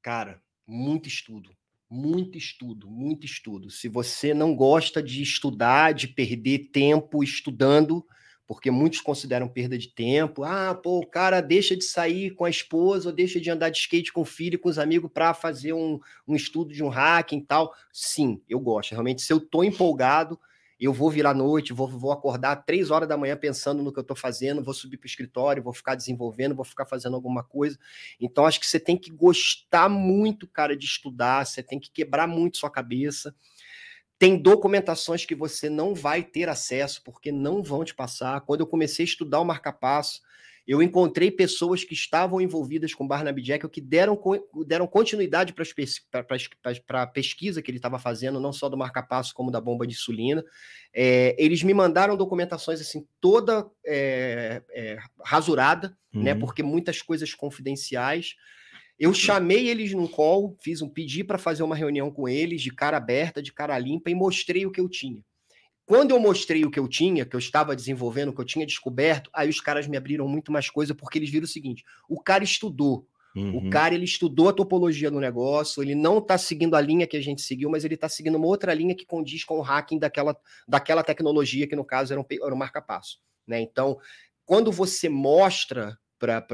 Cara, 0.01 0.41
muito 0.65 1.07
estudo. 1.07 1.55
Muito 1.89 2.37
estudo, 2.37 2.89
muito 2.89 3.25
estudo. 3.25 3.69
Se 3.69 3.87
você 3.87 4.33
não 4.33 4.55
gosta 4.55 5.01
de 5.01 5.21
estudar, 5.21 5.93
de 5.93 6.07
perder 6.07 6.71
tempo 6.71 7.23
estudando, 7.23 8.03
porque 8.53 8.71
muitos 8.71 9.01
consideram 9.01 9.47
perda 9.47 9.77
de 9.77 9.89
tempo. 9.89 10.43
Ah, 10.43 10.73
pô, 10.73 10.99
o 10.99 11.05
cara 11.05 11.41
deixa 11.41 11.75
de 11.75 11.83
sair 11.83 12.31
com 12.31 12.45
a 12.45 12.49
esposa 12.49 13.09
ou 13.09 13.15
deixa 13.15 13.39
de 13.39 13.49
andar 13.49 13.69
de 13.69 13.77
skate 13.79 14.13
com 14.13 14.21
o 14.21 14.25
filho, 14.25 14.59
com 14.59 14.69
os 14.69 14.79
amigos 14.79 15.11
para 15.11 15.33
fazer 15.33 15.73
um, 15.73 15.99
um 16.27 16.35
estudo 16.35 16.73
de 16.73 16.83
um 16.83 16.87
hacking 16.87 17.39
e 17.39 17.45
tal. 17.45 17.73
Sim, 17.91 18.41
eu 18.47 18.59
gosto. 18.59 18.91
Realmente, 18.91 19.21
se 19.21 19.33
eu 19.33 19.39
tô 19.39 19.63
empolgado, 19.63 20.39
eu 20.79 20.93
vou 20.93 21.09
virar 21.09 21.31
à 21.31 21.33
noite, 21.33 21.73
vou, 21.73 21.87
vou 21.87 22.11
acordar 22.11 22.57
três 22.57 22.91
horas 22.91 23.07
da 23.07 23.17
manhã 23.17 23.35
pensando 23.37 23.81
no 23.81 23.91
que 23.91 23.99
eu 23.99 24.01
estou 24.01 24.17
fazendo, 24.17 24.63
vou 24.63 24.73
subir 24.73 24.97
para 24.97 25.05
o 25.05 25.09
escritório, 25.09 25.63
vou 25.63 25.73
ficar 25.73 25.95
desenvolvendo, 25.95 26.55
vou 26.55 26.65
ficar 26.65 26.85
fazendo 26.85 27.15
alguma 27.15 27.43
coisa. 27.43 27.79
Então, 28.19 28.45
acho 28.45 28.59
que 28.59 28.67
você 28.67 28.79
tem 28.79 28.97
que 28.97 29.09
gostar 29.09 29.89
muito, 29.89 30.47
cara, 30.47 30.75
de 30.75 30.85
estudar, 30.85 31.45
você 31.45 31.63
tem 31.63 31.79
que 31.79 31.89
quebrar 31.89 32.27
muito 32.27 32.57
sua 32.57 32.69
cabeça. 32.69 33.33
Tem 34.23 34.37
documentações 34.37 35.25
que 35.25 35.35
você 35.35 35.69
não 35.69 35.93
vai 35.93 36.23
ter 36.23 36.47
acesso, 36.47 37.01
porque 37.03 37.29
não 37.29 37.61
vão 37.61 37.83
te 37.83 37.93
passar. 37.93 38.39
Quando 38.39 38.61
eu 38.61 38.67
comecei 38.67 39.03
a 39.03 39.05
estudar 39.05 39.41
o 39.41 39.43
marca-passo, 39.43 40.21
eu 40.65 40.81
encontrei 40.81 41.29
pessoas 41.29 41.83
que 41.83 41.93
estavam 41.93 42.39
envolvidas 42.39 42.93
com 42.93 43.05
Barnaby 43.05 43.41
Jack, 43.41 43.67
que 43.67 43.81
deram, 43.81 44.17
deram 44.65 44.87
continuidade 44.87 45.53
para 45.53 47.03
a 47.03 47.07
pesquisa 47.07 47.61
que 47.61 47.69
ele 47.69 47.79
estava 47.79 47.99
fazendo, 47.99 48.39
não 48.39 48.53
só 48.53 48.69
do 48.69 48.77
marca-passo, 48.77 49.33
como 49.33 49.51
da 49.51 49.59
bomba 49.59 49.85
de 49.85 49.93
insulina. 49.93 50.41
É, 50.93 51.35
eles 51.37 51.61
me 51.61 51.73
mandaram 51.73 52.15
documentações 52.15 52.79
assim, 52.79 53.05
toda 53.19 53.69
é, 53.85 54.63
é, 54.71 54.99
rasurada, 55.21 55.89
né, 55.89 55.95
uhum. 56.13 56.23
né? 56.23 56.35
Porque 56.35 56.63
muitas 56.63 57.01
coisas 57.01 57.33
confidenciais. 57.33 58.37
Eu 58.99 59.13
chamei 59.13 59.69
eles 59.69 59.91
num 59.93 60.07
call, 60.07 60.55
fiz 60.61 60.81
um 60.81 60.89
pedi 60.89 61.23
para 61.23 61.37
fazer 61.37 61.63
uma 61.63 61.75
reunião 61.75 62.11
com 62.11 62.27
eles, 62.27 62.61
de 62.61 62.71
cara 62.71 62.97
aberta, 62.97 63.41
de 63.41 63.51
cara 63.51 63.77
limpa, 63.77 64.09
e 64.09 64.15
mostrei 64.15 64.65
o 64.65 64.71
que 64.71 64.79
eu 64.79 64.87
tinha. 64.87 65.23
Quando 65.85 66.11
eu 66.11 66.19
mostrei 66.19 66.63
o 66.63 66.71
que 66.71 66.79
eu 66.79 66.87
tinha, 66.87 67.25
que 67.25 67.35
eu 67.35 67.39
estava 67.39 67.75
desenvolvendo, 67.75 68.29
o 68.29 68.33
que 68.33 68.39
eu 68.39 68.45
tinha 68.45 68.65
descoberto, 68.65 69.29
aí 69.33 69.49
os 69.49 69.59
caras 69.59 69.87
me 69.87 69.97
abriram 69.97 70.27
muito 70.27 70.51
mais 70.51 70.69
coisa, 70.69 70.95
porque 70.95 71.19
eles 71.19 71.29
viram 71.29 71.43
o 71.43 71.47
seguinte: 71.47 71.83
o 72.07 72.21
cara 72.21 72.43
estudou. 72.43 73.05
Uhum. 73.35 73.67
O 73.67 73.69
cara 73.69 73.95
ele 73.95 74.05
estudou 74.05 74.47
a 74.47 74.53
topologia 74.53 75.09
do 75.09 75.19
negócio, 75.19 75.81
ele 75.81 75.95
não 75.95 76.19
está 76.19 76.37
seguindo 76.37 76.75
a 76.75 76.81
linha 76.81 77.07
que 77.07 77.17
a 77.17 77.21
gente 77.21 77.41
seguiu, 77.41 77.69
mas 77.69 77.83
ele 77.83 77.95
está 77.95 78.07
seguindo 78.07 78.35
uma 78.35 78.45
outra 78.45 78.73
linha 78.73 78.95
que 78.95 79.05
condiz 79.05 79.43
com 79.43 79.57
o 79.57 79.61
hacking 79.61 79.97
daquela, 79.97 80.37
daquela 80.67 81.03
tecnologia, 81.03 81.67
que 81.67 81.75
no 81.75 81.83
caso 81.83 82.13
era 82.13 82.21
um, 82.21 82.25
era 82.29 82.53
um 82.53 82.57
marca-passo. 82.57 83.19
Né? 83.47 83.59
Então, 83.59 83.97
quando 84.45 84.71
você 84.71 85.09
mostra 85.09 85.97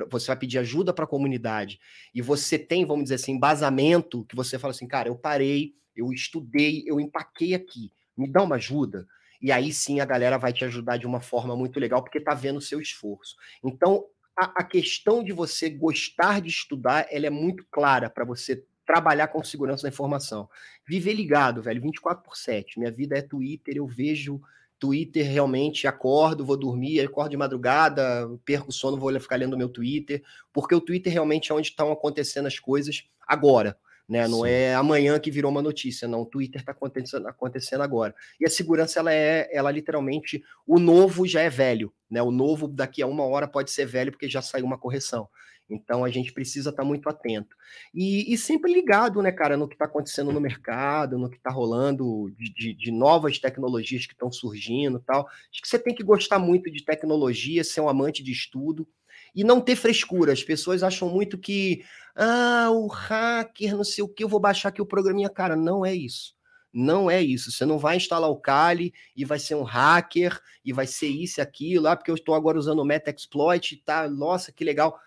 Você 0.10 0.28
vai 0.28 0.38
pedir 0.38 0.60
ajuda 0.60 0.94
para 0.94 1.06
a 1.06 1.08
comunidade 1.08 1.80
e 2.14 2.22
você 2.22 2.58
tem, 2.58 2.86
vamos 2.86 3.04
dizer 3.04 3.16
assim, 3.16 3.34
embasamento 3.34 4.26
que 4.26 4.36
você 4.36 4.58
fala 4.58 4.72
assim, 4.72 4.88
cara, 4.88 5.10
eu 5.10 5.16
parei, 5.16 5.74
eu 5.96 6.12
estudei, 6.12 6.84
eu 6.86 7.00
empaquei 7.00 7.54
aqui, 7.54 7.92
me 8.18 8.32
dá 8.32 8.44
uma 8.44 8.56
ajuda. 8.56 9.08
E 9.42 9.52
aí 9.52 9.72
sim 9.72 10.00
a 10.00 10.06
galera 10.06 10.38
vai 10.38 10.52
te 10.52 10.66
ajudar 10.66 10.98
de 10.98 11.08
uma 11.08 11.22
forma 11.22 11.56
muito 11.56 11.80
legal, 11.80 12.04
porque 12.04 12.18
está 12.18 12.34
vendo 12.34 12.58
o 12.58 12.62
seu 12.62 12.82
esforço. 12.82 13.36
Então, 13.64 14.06
a, 14.36 14.62
a, 14.62 14.64
questão 14.64 15.24
de 15.24 15.32
você 15.32 15.70
gostar 15.70 16.42
de 16.42 16.50
estudar, 16.50 17.08
ela 17.10 17.28
é 17.28 17.30
muito 17.30 17.66
clara 17.72 18.10
para 18.10 18.26
você 18.26 18.64
trabalhar 18.86 19.28
com 19.28 19.44
segurança 19.44 19.84
da 19.84 19.90
informação. 19.90 20.50
Viver 20.88 21.14
ligado, 21.14 21.62
velho, 21.62 21.82
24 21.82 22.24
por 22.24 22.36
7. 22.36 22.80
Minha 22.80 22.92
vida 22.92 23.18
é 23.18 23.22
Twitter, 23.22 23.78
eu 23.78 23.86
vejo 23.86 24.42
Twitter 24.80 25.26
realmente, 25.30 25.88
acordo, 25.88 26.46
vou 26.46 26.58
dormir, 26.58 27.02
acordo 27.02 27.32
de 27.32 27.38
madrugada, 27.38 28.30
perco 28.46 28.70
o 28.70 28.72
sono, 28.72 28.98
vou 28.98 29.18
ficar 29.20 29.36
lendo 29.36 29.58
meu 29.58 29.70
Twitter, 29.70 30.24
porque 30.54 30.74
o 30.74 30.82
Twitter 30.82 31.12
realmente 31.12 31.52
é 31.52 31.56
onde 31.56 31.68
estão 31.68 31.92
acontecendo 31.92 32.48
as 32.48 32.58
coisas 32.58 33.04
agora 33.28 33.78
né? 34.10 34.28
Não 34.28 34.42
Sim. 34.42 34.50
é 34.50 34.74
amanhã 34.74 35.20
que 35.20 35.30
virou 35.30 35.52
uma 35.52 35.62
notícia, 35.62 36.08
não. 36.08 36.22
O 36.22 36.26
Twitter 36.26 36.62
está 36.62 36.72
acontecendo, 36.72 37.28
acontecendo 37.28 37.82
agora. 37.82 38.16
E 38.40 38.46
a 38.46 38.50
segurança, 38.50 39.00
ela 39.00 39.14
é, 39.14 39.48
ela 39.54 39.70
literalmente, 39.70 40.44
o 40.66 40.80
novo 40.80 41.28
já 41.28 41.42
é 41.42 41.50
velho, 41.50 41.94
né? 42.10 42.20
O 42.24 42.32
novo 42.32 42.68
daqui 42.68 43.04
a 43.04 43.08
uma 43.08 43.24
hora 43.24 43.48
pode 43.48 43.70
ser 43.70 43.86
velho 43.86 44.12
porque 44.12 44.28
já 44.28 44.42
saiu 44.42 44.66
uma 44.66 44.80
correção. 44.80 45.30
Então 45.70 46.04
a 46.04 46.10
gente 46.10 46.34
precisa 46.34 46.72
estar 46.72 46.82
tá 46.82 46.88
muito 46.88 47.08
atento. 47.08 47.56
E, 47.94 48.34
e, 48.34 48.38
sempre 48.38 48.74
ligado, 48.74 49.22
né, 49.22 49.32
cara, 49.32 49.56
no 49.56 49.68
que 49.68 49.76
está 49.76 49.86
acontecendo 49.86 50.32
no 50.32 50.42
mercado, 50.42 51.18
no 51.18 51.30
que 51.30 51.38
está 51.38 51.52
rolando 51.52 52.32
de, 52.38 52.54
de, 52.54 52.74
de, 52.74 52.92
novas 52.92 53.38
tecnologias 53.38 54.06
que 54.06 54.14
estão 54.14 54.32
surgindo 54.32 55.00
tal. 55.00 55.28
Acho 55.52 55.62
que 55.62 55.68
você 55.68 55.78
tem 55.78 55.94
que 55.94 56.04
gostar 56.04 56.40
muito 56.40 56.72
de 56.72 56.84
tecnologia, 56.84 57.64
ser 57.64 57.82
um 57.82 57.90
amante 57.90 58.24
de 58.24 58.32
estudo 58.32 58.88
e 59.36 59.44
não 59.44 59.62
ter 59.62 59.76
frescura. 59.76 60.34
As 60.34 60.44
pessoas 60.44 60.84
acham 60.84 61.10
muito 61.10 61.38
que, 61.38 61.84
ah, 62.16 62.70
o 62.72 62.88
hacker, 62.88 63.76
não 63.76 63.84
sei 63.84 64.04
o 64.04 64.10
que, 64.10 64.24
eu 64.24 64.30
vou 64.30 64.40
baixar 64.40 64.70
aqui 64.70 64.82
o 64.82 64.86
programinha. 64.86 65.30
Cara, 65.30 65.56
não 65.56 65.86
é 65.86 65.94
isso. 65.94 66.34
Não 66.74 67.10
é 67.10 67.22
isso. 67.22 67.52
Você 67.52 67.66
não 67.66 67.80
vai 67.80 67.98
instalar 67.98 68.30
o 68.30 68.40
Kali 68.40 68.94
e 69.16 69.26
vai 69.26 69.40
ser 69.40 69.56
um 69.56 69.64
hacker 69.64 70.40
e 70.64 70.72
vai 70.72 70.86
ser 70.86 71.08
isso 71.08 71.40
e 71.40 71.42
aquilo, 71.42 71.88
ah, 71.88 71.96
porque 71.96 72.12
eu 72.12 72.16
estou 72.16 72.36
agora 72.36 72.60
usando 72.60 72.80
o 72.80 72.86
Metaexploit, 72.86 73.78
tá? 73.78 74.08
Nossa, 74.08 74.52
que 74.52 74.64
legal. 74.64 75.00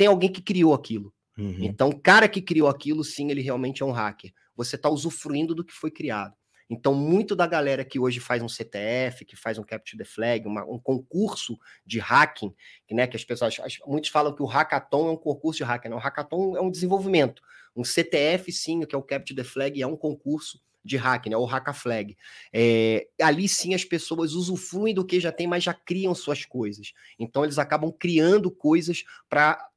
Tem 0.00 0.06
alguém 0.06 0.32
que 0.32 0.40
criou 0.40 0.72
aquilo. 0.72 1.12
Uhum. 1.36 1.58
Então, 1.60 1.90
o 1.90 2.00
cara 2.00 2.26
que 2.26 2.40
criou 2.40 2.68
aquilo, 2.70 3.04
sim, 3.04 3.30
ele 3.30 3.42
realmente 3.42 3.82
é 3.82 3.84
um 3.84 3.90
hacker. 3.90 4.32
Você 4.56 4.76
está 4.76 4.88
usufruindo 4.88 5.54
do 5.54 5.62
que 5.62 5.74
foi 5.74 5.90
criado. 5.90 6.34
Então, 6.70 6.94
muito 6.94 7.36
da 7.36 7.46
galera 7.46 7.84
que 7.84 7.98
hoje 7.98 8.18
faz 8.18 8.42
um 8.42 8.48
CTF, 8.48 9.26
que 9.26 9.36
faz 9.36 9.58
um 9.58 9.62
Capture 9.62 9.98
the 9.98 10.04
Flag, 10.06 10.46
uma, 10.46 10.64
um 10.64 10.78
concurso 10.78 11.58
de 11.84 11.98
hacking, 11.98 12.54
que, 12.88 12.94
né, 12.94 13.06
que 13.06 13.14
as 13.14 13.24
pessoas. 13.24 13.54
Muitos 13.86 14.08
falam 14.08 14.34
que 14.34 14.42
o 14.42 14.46
hackathon 14.46 15.08
é 15.08 15.10
um 15.10 15.18
concurso 15.18 15.58
de 15.58 15.64
hacking. 15.64 15.90
Não, 15.90 15.98
o 15.98 16.00
hackathon 16.00 16.56
é 16.56 16.62
um 16.62 16.70
desenvolvimento. 16.70 17.42
Um 17.76 17.84
CTF, 17.84 18.50
sim, 18.52 18.80
que 18.86 18.94
é 18.94 18.98
o 18.98 19.02
Capture 19.02 19.36
the 19.36 19.44
Flag, 19.44 19.82
é 19.82 19.86
um 19.86 19.98
concurso 19.98 20.58
de 20.84 20.96
hacking, 20.96 21.30
né, 21.30 21.36
o 21.36 21.44
Hackaflag. 21.44 22.16
É, 22.52 23.06
ali 23.20 23.48
sim 23.48 23.74
as 23.74 23.84
pessoas 23.84 24.32
usufruem 24.32 24.94
do 24.94 25.04
que 25.04 25.20
já 25.20 25.30
tem, 25.30 25.46
mas 25.46 25.62
já 25.62 25.74
criam 25.74 26.14
suas 26.14 26.44
coisas. 26.44 26.92
Então 27.18 27.44
eles 27.44 27.58
acabam 27.58 27.92
criando 27.92 28.50
coisas 28.50 29.04
para 29.28 29.69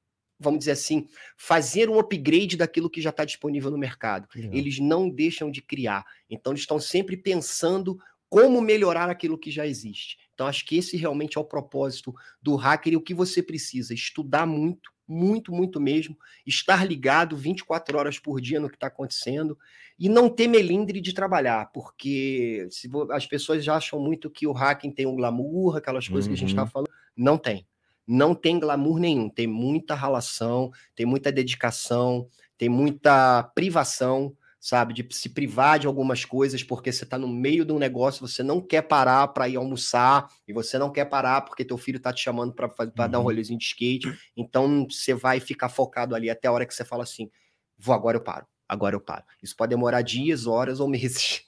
vamos 0.43 0.59
dizer 0.59 0.71
assim, 0.71 1.07
fazer 1.37 1.89
um 1.89 1.97
upgrade 1.97 2.57
daquilo 2.57 2.89
que 2.89 3.01
já 3.01 3.09
está 3.09 3.25
disponível 3.25 3.71
no 3.71 3.77
mercado. 3.77 4.27
Eles 4.35 4.79
não 4.79 5.09
deixam 5.09 5.49
de 5.49 5.61
criar. 5.61 6.05
Então, 6.29 6.51
eles 6.51 6.61
estão 6.61 6.79
sempre 6.79 7.17
pensando 7.17 7.97
como 8.29 8.61
melhorar 8.61 9.09
aquilo 9.09 9.37
que 9.37 9.51
já 9.51 9.65
existe. 9.65 10.17
Então, 10.33 10.47
acho 10.47 10.65
que 10.65 10.77
esse 10.77 10.97
realmente 10.97 11.37
é 11.37 11.41
o 11.41 11.45
propósito 11.45 12.13
do 12.41 12.55
hacker 12.55 12.93
e 12.93 12.97
o 12.97 13.01
que 13.01 13.13
você 13.13 13.41
precisa: 13.41 13.93
estudar 13.93 14.45
muito, 14.45 14.91
muito, 15.07 15.51
muito 15.51 15.79
mesmo, 15.79 16.17
estar 16.45 16.85
ligado 16.85 17.37
24 17.37 17.97
horas 17.97 18.19
por 18.19 18.41
dia 18.41 18.59
no 18.59 18.69
que 18.69 18.75
está 18.75 18.87
acontecendo 18.87 19.57
e 19.99 20.09
não 20.09 20.27
ter 20.27 20.47
melindre 20.47 20.99
de 20.99 21.13
trabalhar, 21.13 21.71
porque 21.71 22.67
se 22.71 22.89
as 23.11 23.27
pessoas 23.27 23.63
já 23.63 23.75
acham 23.75 23.99
muito 23.99 24.29
que 24.29 24.47
o 24.47 24.51
hacking 24.51 24.91
tem 24.91 25.05
um 25.05 25.15
glamour, 25.15 25.77
aquelas 25.77 26.07
coisas 26.07 26.25
uhum. 26.25 26.33
que 26.33 26.37
a 26.37 26.39
gente 26.39 26.49
está 26.49 26.63
uhum. 26.63 26.69
falando. 26.69 26.89
Não 27.15 27.37
tem 27.37 27.67
não 28.07 28.35
tem 28.35 28.59
glamour 28.59 28.99
nenhum, 28.99 29.29
tem 29.29 29.47
muita 29.47 29.95
relação, 29.95 30.71
tem 30.95 31.05
muita 31.05 31.31
dedicação, 31.31 32.27
tem 32.57 32.69
muita 32.69 33.43
privação, 33.55 34.35
sabe, 34.59 34.93
de 34.93 35.07
se 35.11 35.29
privar 35.29 35.79
de 35.79 35.87
algumas 35.87 36.23
coisas 36.23 36.63
porque 36.63 36.91
você 36.91 37.03
está 37.03 37.17
no 37.17 37.27
meio 37.27 37.65
de 37.65 37.71
um 37.73 37.79
negócio, 37.79 38.25
você 38.25 38.41
não 38.41 38.61
quer 38.61 38.83
parar 38.83 39.27
para 39.29 39.49
ir 39.49 39.57
almoçar 39.57 40.29
e 40.47 40.53
você 40.53 40.77
não 40.77 40.91
quer 40.91 41.05
parar 41.05 41.41
porque 41.41 41.65
teu 41.65 41.77
filho 41.77 41.97
está 41.97 42.13
te 42.13 42.21
chamando 42.21 42.53
para 42.53 42.67
uhum. 42.67 42.91
dar 42.95 43.09
um 43.09 43.15
uhum. 43.17 43.23
rolezinho 43.23 43.59
de 43.59 43.65
skate, 43.65 44.17
então 44.35 44.87
você 44.89 45.13
vai 45.13 45.39
ficar 45.39 45.69
focado 45.69 46.15
ali 46.15 46.29
até 46.29 46.47
a 46.47 46.51
hora 46.51 46.65
que 46.65 46.73
você 46.73 46.85
fala 46.85 47.03
assim, 47.03 47.29
vou 47.77 47.93
agora 47.93 48.17
eu 48.17 48.21
paro 48.21 48.45
agora 48.67 48.95
eu 48.95 48.99
paro. 49.01 49.23
Isso 49.41 49.55
pode 49.55 49.69
demorar 49.69 50.01
dias, 50.01 50.47
horas 50.47 50.79
ou 50.79 50.87
meses. 50.87 51.43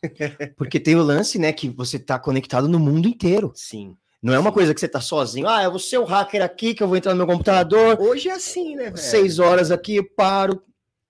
Porque 0.56 0.80
tem 0.80 0.96
o 0.96 1.02
lance, 1.02 1.40
né, 1.40 1.52
que 1.52 1.70
você 1.70 1.98
está 1.98 2.20
conectado 2.20 2.68
no 2.68 2.80
mundo 2.80 3.08
inteiro. 3.08 3.52
Sim. 3.56 3.98
Não 4.26 4.34
é 4.34 4.40
uma 4.40 4.52
coisa 4.52 4.74
que 4.74 4.80
você 4.80 4.88
tá 4.88 5.00
sozinho. 5.00 5.48
Ah, 5.48 5.62
eu 5.62 5.70
vou 5.70 5.80
ser 5.80 6.00
o 6.00 6.04
hacker 6.04 6.42
aqui, 6.42 6.74
que 6.74 6.82
eu 6.82 6.88
vou 6.88 6.98
entrar 6.98 7.12
no 7.12 7.18
meu 7.18 7.28
computador. 7.28 8.02
Hoje 8.02 8.28
é 8.28 8.32
assim, 8.32 8.76
né? 8.76 8.86
Velho? 8.86 8.98
Seis 8.98 9.38
horas 9.38 9.70
aqui, 9.70 10.02
paro. 10.02 10.64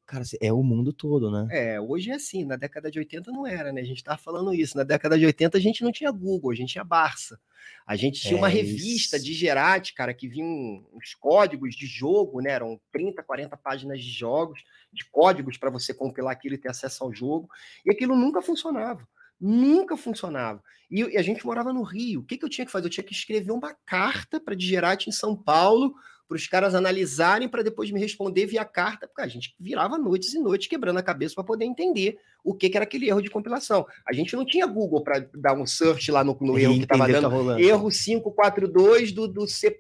Cara, 0.06 0.26
é 0.42 0.52
o 0.52 0.62
mundo 0.62 0.92
todo, 0.92 1.32
né? 1.32 1.48
É, 1.50 1.80
hoje 1.80 2.12
é 2.12 2.16
assim. 2.16 2.44
Na 2.44 2.58
década 2.58 2.92
de 2.92 3.00
80 3.00 3.32
não 3.32 3.48
era, 3.48 3.72
né? 3.72 3.80
A 3.80 3.86
gente 3.86 4.04
tava 4.04 4.18
falando 4.18 4.54
isso. 4.54 4.76
Na 4.76 4.84
década 4.84 5.18
de 5.18 5.26
80 5.26 5.58
a 5.58 5.62
gente 5.62 5.82
não 5.82 5.94
tinha 5.94 6.12
Google, 6.12 6.52
a 6.52 6.56
gente 6.56 6.74
tinha 6.74 6.84
Barça. 6.84 7.40
A 7.88 7.96
gente 7.96 8.20
tinha 8.20 8.34
é 8.34 8.38
uma 8.38 8.50
revista 8.50 9.16
isso. 9.16 9.26
de 9.26 9.34
Gerati, 9.34 9.94
cara, 9.94 10.14
que 10.14 10.28
vinham 10.28 10.86
uns 10.92 11.14
códigos 11.18 11.74
de 11.74 11.88
jogo, 11.88 12.42
né? 12.42 12.52
Eram 12.52 12.78
30, 12.92 13.24
40 13.24 13.56
páginas 13.56 14.04
de 14.04 14.12
jogos, 14.12 14.60
de 14.92 15.06
códigos 15.10 15.58
para 15.58 15.70
você 15.70 15.94
compilar 15.94 16.34
aquilo 16.34 16.56
e 16.56 16.58
ter 16.58 16.68
acesso 16.68 17.02
ao 17.06 17.14
jogo. 17.14 17.48
E 17.86 17.92
aquilo 17.92 18.14
nunca 18.14 18.42
funcionava. 18.42 19.08
Nunca 19.40 19.98
funcionava. 19.98 20.64
E, 20.90 21.02
e, 21.02 21.18
a 21.18 21.22
gente 21.22 21.46
morava 21.46 21.74
no 21.74 21.84
Rio. 21.84 22.22
O 22.22 22.24
que, 22.24 22.38
que 22.38 22.46
eu 22.46 22.50
tinha 22.50 22.66
que 22.66 22.72
fazer? 22.72 22.86
Eu 22.86 22.92
tinha 22.92 23.04
que 23.04 23.14
escrever 23.14 23.52
uma 23.52 23.76
carta 23.86 24.40
para 24.40 24.56
Digerati 24.56 25.10
em 25.10 25.12
São 25.12 25.36
Paulo, 25.36 25.94
para 26.28 26.36
os 26.38 26.48
caras 26.48 26.74
analisarem, 26.74 27.48
para 27.48 27.62
depois 27.62 27.92
me 27.92 28.00
responder 28.00 28.48
via 28.48 28.66
carta, 28.66 29.08
porque 29.08 29.22
a 29.22 29.28
gente 29.28 29.56
virava 29.60 29.98
noites 29.98 30.34
e 30.34 30.40
noites 30.40 30.68
quebrando 30.68 30.98
a 30.98 31.04
cabeça 31.04 31.36
para 31.36 31.44
poder 31.44 31.66
entender 31.66 32.18
o 32.44 32.54
que, 32.54 32.70
que, 32.70 32.78
era 32.78 32.84
aquele 32.84 33.08
erro 33.08 33.22
de 33.22 33.30
compilação. 33.30 33.86
A 34.08 34.14
gente 34.14 34.36
não 34.36 34.46
tinha 34.46 34.66
Google 34.66 35.04
para 35.04 35.28
dar 35.36 35.54
um 35.54 35.66
search 35.66 36.12
lá 36.12 36.24
no, 36.24 36.36
no 36.42 36.58
erro 36.58 36.78
que 36.78 36.84
estava 36.84 37.08
dando. 37.08 37.30
Tá 37.30 37.62
erro 37.62 37.90
542 37.90 39.12
do, 39.12 39.28
do 39.28 39.48
C, 39.48 39.78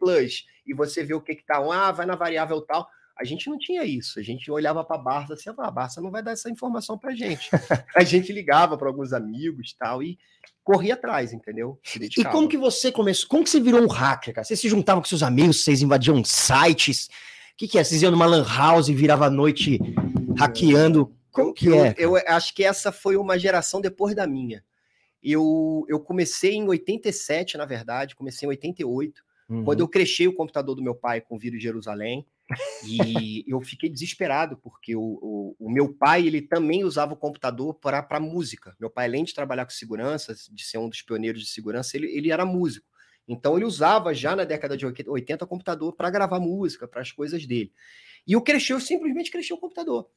e 0.65 0.73
você 0.73 1.03
vê 1.03 1.13
o 1.13 1.21
que 1.21 1.31
está. 1.31 1.57
Ah, 1.57 1.91
vai 1.91 2.05
na 2.05 2.15
variável 2.15 2.61
tal. 2.61 2.87
A 3.17 3.23
gente 3.23 3.49
não 3.49 3.57
tinha 3.57 3.83
isso. 3.83 4.19
A 4.19 4.23
gente 4.23 4.51
olhava 4.51 4.83
para 4.83 4.97
a 4.97 4.99
Barça 4.99 5.33
assim, 5.33 5.49
a 5.49 5.71
Barça 5.71 6.01
não 6.01 6.11
vai 6.11 6.21
dar 6.21 6.31
essa 6.31 6.49
informação 6.49 6.97
para 6.97 7.15
gente. 7.15 7.49
a 7.95 8.03
gente 8.03 8.33
ligava 8.33 8.77
para 8.77 8.87
alguns 8.87 9.13
amigos 9.13 9.73
tal 9.77 10.03
e 10.03 10.17
corria 10.63 10.95
atrás, 10.95 11.31
entendeu? 11.31 11.79
E 11.99 12.23
como 12.25 12.49
que 12.49 12.57
você 12.57 12.91
começou? 12.91 13.29
Como 13.29 13.43
que 13.43 13.49
você 13.49 13.59
virou 13.59 13.81
um 13.81 13.87
hacker, 13.87 14.33
cara? 14.33 14.43
Você 14.43 14.55
se 14.55 14.67
juntava 14.67 14.99
com 14.99 15.07
seus 15.07 15.23
amigos, 15.23 15.63
vocês 15.63 15.81
invadiam 15.81 16.23
sites? 16.23 17.07
O 17.07 17.57
que, 17.57 17.67
que 17.67 17.77
é? 17.77 17.83
Vocês 17.83 18.01
iam 18.01 18.11
numa 18.11 18.25
lan 18.25 18.45
house 18.45 18.89
e 18.89 18.93
virava 18.93 19.27
a 19.27 19.29
noite 19.29 19.79
hackeando? 20.37 21.15
Como 21.31 21.53
que 21.53 21.67
eu, 21.67 21.85
é? 21.85 21.95
Eu 21.97 22.15
acho 22.15 22.53
que 22.53 22.63
essa 22.63 22.91
foi 22.91 23.15
uma 23.15 23.37
geração 23.37 23.79
depois 23.79 24.15
da 24.15 24.25
minha. 24.25 24.63
Eu, 25.21 25.85
eu 25.87 25.99
comecei 25.99 26.53
em 26.55 26.67
87, 26.67 27.57
na 27.57 27.65
verdade, 27.65 28.15
comecei 28.15 28.45
em 28.45 28.49
88. 28.49 29.21
Uhum. 29.49 29.63
Quando 29.63 29.79
eu 29.79 29.87
cresci 29.87 30.27
o 30.27 30.33
computador 30.33 30.75
do 30.75 30.83
meu 30.83 30.95
pai 30.95 31.21
com 31.21 31.37
vírus 31.37 31.61
Jerusalém, 31.61 32.25
e 32.87 33.43
eu 33.47 33.59
fiquei 33.61 33.89
desesperado, 33.89 34.57
porque 34.57 34.95
o, 34.95 35.01
o, 35.01 35.55
o, 35.59 35.69
meu 35.69 35.93
pai 35.93 36.27
ele 36.27 36.41
também 36.41 36.83
usava 36.83 37.13
o 37.13 37.17
computador 37.17 37.73
para 37.73 38.19
música. 38.19 38.75
Meu 38.79 38.89
pai, 38.89 39.05
além 39.05 39.23
de 39.23 39.33
trabalhar 39.33 39.65
com 39.65 39.71
segurança, 39.71 40.35
de 40.51 40.63
ser 40.63 40.77
um 40.77 40.87
dos 40.87 41.01
pioneiros 41.01 41.41
de 41.41 41.47
segurança, 41.47 41.97
ele, 41.97 42.07
ele 42.15 42.31
era 42.31 42.45
músico. 42.45 42.85
Então 43.27 43.55
ele 43.55 43.65
usava 43.65 44.13
já 44.13 44.35
na 44.35 44.43
década 44.43 44.77
de 44.77 44.85
80 44.85 45.43
o 45.43 45.47
computador 45.47 45.93
para 45.93 46.11
gravar 46.11 46.39
música, 46.39 46.87
para 46.87 47.01
as 47.01 47.11
coisas 47.11 47.45
dele. 47.45 47.73
E 48.27 48.33
eu 48.33 48.41
cresci, 48.41 48.71
eu 48.71 48.79
simplesmente 48.79 49.31
cresci 49.31 49.51
o 49.51 49.57
computador. 49.57 50.07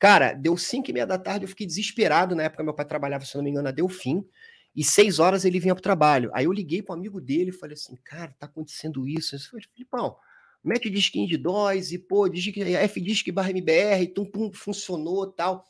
Cara, 0.00 0.32
deu 0.32 0.56
5 0.56 0.90
e 0.90 0.92
meia 0.92 1.06
da 1.06 1.18
tarde, 1.18 1.44
eu 1.44 1.48
fiquei 1.48 1.66
desesperado. 1.66 2.34
Na 2.34 2.44
época, 2.44 2.64
meu 2.64 2.74
pai 2.74 2.84
trabalhava, 2.84 3.24
se 3.24 3.36
não 3.36 3.44
me 3.44 3.50
engano, 3.50 3.64
na 3.64 3.70
Delfim. 3.70 4.24
E 4.74 4.84
seis 4.84 5.18
horas 5.18 5.46
ele 5.46 5.58
vinha 5.58 5.74
para 5.74 5.80
o 5.80 5.82
trabalho. 5.82 6.30
Aí 6.34 6.44
eu 6.44 6.52
liguei 6.52 6.82
para 6.82 6.94
um 6.94 6.98
amigo 6.98 7.18
dele 7.18 7.48
e 7.48 7.52
falei 7.52 7.74
assim: 7.74 7.96
Cara, 8.04 8.34
tá 8.38 8.44
acontecendo 8.44 9.08
isso. 9.08 9.34
Eu 9.34 9.40
falei, 9.40 9.64
Filipão, 9.72 10.16
mete 10.66 10.90
disquinho 10.90 11.28
de 11.28 11.36
DOS 11.36 11.92
e, 11.92 11.98
pô, 11.98 12.26
Fdisk 12.26 13.30
barra 13.32 13.50
MBR, 13.50 14.08
tum, 14.08 14.24
pum, 14.24 14.50
funcionou 14.52 15.26
tal. 15.28 15.64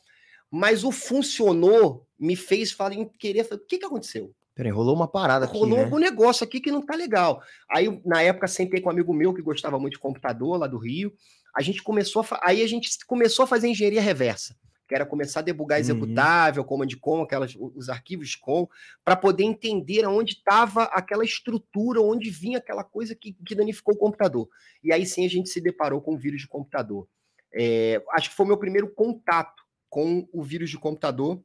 Mas 0.49 0.83
o 0.83 0.91
funcionou 0.91 2.07
me 2.19 2.35
fez 2.35 2.71
falar 2.71 2.95
em 2.95 3.07
querer. 3.07 3.47
O 3.51 3.59
que, 3.59 3.77
que 3.77 3.85
aconteceu? 3.85 4.33
Peraí, 4.55 4.71
rolou 4.71 4.95
uma 4.95 5.07
parada 5.07 5.45
aqui. 5.45 5.55
Rolou 5.55 5.77
né? 5.77 5.83
algum 5.83 5.99
negócio 5.99 6.43
aqui 6.43 6.59
que 6.59 6.71
não 6.71 6.81
tá 6.81 6.95
legal. 6.95 7.41
Aí, 7.69 8.01
na 8.03 8.23
época, 8.23 8.47
sentei 8.47 8.81
com 8.81 8.89
um 8.89 8.91
amigo 8.91 9.13
meu 9.13 9.33
que 9.33 9.41
gostava 9.41 9.77
muito 9.77 9.93
de 9.93 9.99
computador 9.99 10.57
lá 10.57 10.65
do 10.65 10.79
Rio. 10.79 11.13
A 11.55 11.61
gente 11.61 11.83
começou 11.83 12.23
a, 12.23 12.39
aí 12.41 12.63
a 12.63 12.67
gente 12.67 12.89
começou 13.05 13.43
a 13.43 13.47
fazer 13.47 13.67
engenharia 13.67 14.01
reversa 14.01 14.55
que 14.87 14.95
era 14.95 15.05
começar 15.05 15.41
a 15.41 15.43
debugar 15.43 15.77
uhum. 15.77 15.81
executável, 15.81 16.63
uhum. 16.63 16.67
command 16.67 16.87
com, 17.01 17.21
aquelas, 17.21 17.55
os 17.59 17.89
arquivos 17.89 18.35
com, 18.35 18.67
para 19.03 19.15
poder 19.15 19.43
entender 19.43 20.05
aonde 20.05 20.33
estava 20.33 20.83
aquela 20.83 21.25
estrutura, 21.25 22.01
onde 22.01 22.29
vinha 22.29 22.59
aquela 22.59 22.83
coisa 22.83 23.13
que, 23.13 23.33
que 23.45 23.53
danificou 23.53 23.95
o 23.95 23.97
computador. 23.97 24.47
E 24.83 24.93
aí 24.93 25.05
sim 25.05 25.25
a 25.25 25.29
gente 25.29 25.49
se 25.49 25.59
deparou 25.59 26.01
com 26.01 26.13
o 26.13 26.17
vírus 26.17 26.41
de 26.41 26.47
computador. 26.47 27.07
É, 27.53 28.01
acho 28.13 28.29
que 28.29 28.35
foi 28.35 28.45
o 28.45 28.49
meu 28.49 28.57
primeiro 28.57 28.87
contato 28.93 29.63
com 29.89 30.27
o 30.31 30.43
vírus 30.43 30.69
de 30.69 30.77
computador. 30.77 31.41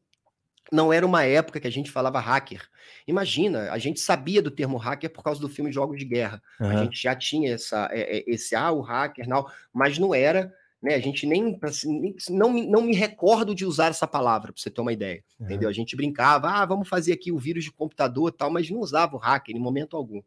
Não 0.71 0.93
era 0.93 1.05
uma 1.05 1.25
época 1.25 1.61
que 1.61 1.67
a 1.67 1.73
gente 1.73 1.91
falava 1.91 2.21
hacker. 2.21 2.67
Imagina, 3.07 3.71
a 3.73 3.79
gente 3.79 4.01
sabia 4.01 4.41
do 4.41 4.51
termo 4.51 4.77
hacker 4.77 5.11
por 5.11 5.23
causa 5.23 5.41
do 5.41 5.49
filme 5.49 5.73
Jogos 5.73 5.99
de 5.99 6.05
Guerra. 6.05 6.41
Uhum. 6.61 6.69
A 6.69 6.77
gente 6.77 7.03
já 7.03 7.15
tinha 7.17 7.55
essa, 7.55 7.89
é, 7.91 8.19
é, 8.19 8.25
esse, 8.27 8.55
ah, 8.55 8.71
o 8.71 8.81
hacker, 8.81 9.29
não, 9.29 9.47
mas 9.73 9.99
não 9.99 10.15
era 10.15 10.53
né? 10.83 10.95
A 10.95 11.01
gente 11.01 11.27
nem, 11.27 11.59
assim, 11.62 12.15
não, 12.31 12.53
não 12.53 12.83
me 12.83 12.95
recordo 12.95 13.55
de 13.55 13.65
usar 13.65 13.87
essa 13.87 14.07
palavra, 14.07 14.53
para 14.53 14.61
você 14.61 14.71
ter 14.71 14.81
uma 14.81 14.93
ideia, 14.93 15.23
uhum. 15.39 15.47
entendeu? 15.47 15.69
A 15.69 15.73
gente 15.73 15.95
brincava, 15.95 16.51
ah, 16.51 16.67
vamos 16.67 16.89
fazer 16.89 17.12
aqui 17.12 17.31
o 17.31 17.39
vírus 17.39 17.62
de 17.62 17.73
computador 17.73 18.33
tal, 18.33 18.51
mas 18.51 18.69
não 18.69 18.81
usava 18.81 19.15
o 19.15 19.19
hacker 19.19 19.55
em 19.55 19.61
momento 19.61 19.97
algum. 19.97 20.21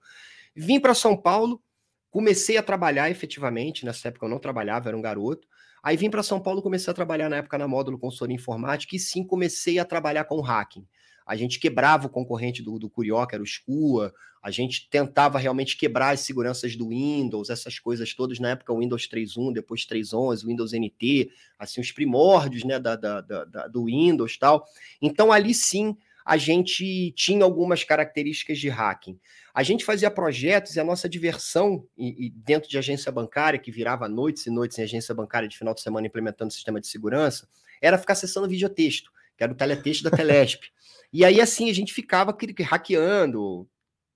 Vim 0.55 0.79
para 0.79 0.93
São 0.93 1.17
Paulo, 1.17 1.62
comecei 2.09 2.55
a 2.55 2.63
trabalhar 2.63 3.12
efetivamente, 3.12 3.85
nessa 3.85 4.07
época 4.07 4.25
eu 4.25 4.29
não 4.29 4.39
trabalhava, 4.39 4.88
era 4.88 4.97
um 4.97 5.01
garoto, 5.01 5.45
aí 5.83 5.97
vim 5.97 6.09
para 6.09 6.24
São 6.24 6.39
Paulo, 6.39 6.62
comecei 6.62 6.89
a 6.89 6.93
trabalhar 6.93 7.29
na 7.29 7.38
época 7.38 7.57
na 7.57 7.67
módulo 7.67 8.00
consultoria 8.00 8.35
informática 8.35 8.95
e 8.95 9.00
sim 9.00 9.25
comecei 9.25 9.77
a 9.77 9.83
trabalhar 9.83 10.24
com 10.24 10.39
hacking 10.39 10.88
a 11.25 11.36
gente 11.36 11.60
quebrava 11.60 12.08
o 12.08 12.10
concorrente 12.10 12.62
do, 12.62 12.77
do 12.77 12.89
Curió, 12.89 13.25
que 13.25 13.36
era 13.36 13.44
o 13.44 13.48
Scua, 13.48 14.13
a 14.41 14.51
gente 14.51 14.88
tentava 14.89 15.39
realmente 15.39 15.75
quebrar 15.75 16.12
as 16.12 16.20
seguranças 16.20 16.75
do 16.75 16.89
Windows, 16.89 17.50
essas 17.50 17.79
coisas 17.79 18.13
todas, 18.13 18.39
na 18.39 18.51
época 18.51 18.72
o 18.72 18.79
Windows 18.79 19.10
3.1, 19.10 19.53
depois 19.53 19.88
3.11, 19.88 20.46
Windows 20.46 20.72
NT, 20.72 21.32
assim, 21.58 21.82
os 21.82 21.91
primórdios 21.91 22.63
né, 22.63 22.79
da, 22.79 22.96
da, 22.96 23.22
da, 23.22 23.67
do 23.67 23.86
Windows 23.86 24.38
tal. 24.38 24.63
Então 25.01 25.32
ali 25.32 25.53
sim 25.53 25.98
a 26.24 26.38
gente 26.38 27.12
tinha 27.12 27.44
algumas 27.44 27.84
características 27.84 28.60
de 28.60 28.67
hacking. 28.67 29.20
A 29.53 29.63
gente 29.63 29.86
fazia 29.86 30.12
projetos 30.12 30.75
e 30.75 30.79
a 30.79 30.84
nossa 30.84 31.08
diversão 31.08 31.88
e, 31.98 32.25
e 32.25 32.29
dentro 32.29 32.70
de 32.70 32.77
agência 32.77 33.12
bancária, 33.12 33.60
que 33.60 33.72
virava 33.72 34.10
noites 34.10 34.46
e 34.46 34.50
noites 34.50 34.77
em 34.77 34.84
agência 34.84 35.13
bancária 35.13 35.48
de 35.48 35.58
final 35.58 35.74
de 35.74 35.82
semana 35.82 36.08
implementando 36.08 36.51
sistema 36.51 36.82
de 36.82 36.88
segurança, 36.88 37.48
era 37.79 37.98
ficar 37.98 38.13
acessando 38.13 38.48
videotexto, 38.48 39.12
que 39.37 39.43
era 39.43 39.51
o 39.51 39.55
teletexto 39.55 40.03
da 40.03 40.15
Telesp. 40.15 40.63
E 41.11 41.23
aí, 41.23 41.39
assim, 41.39 41.69
a 41.69 41.73
gente 41.73 41.93
ficava 41.93 42.35
hackeando, 42.63 43.67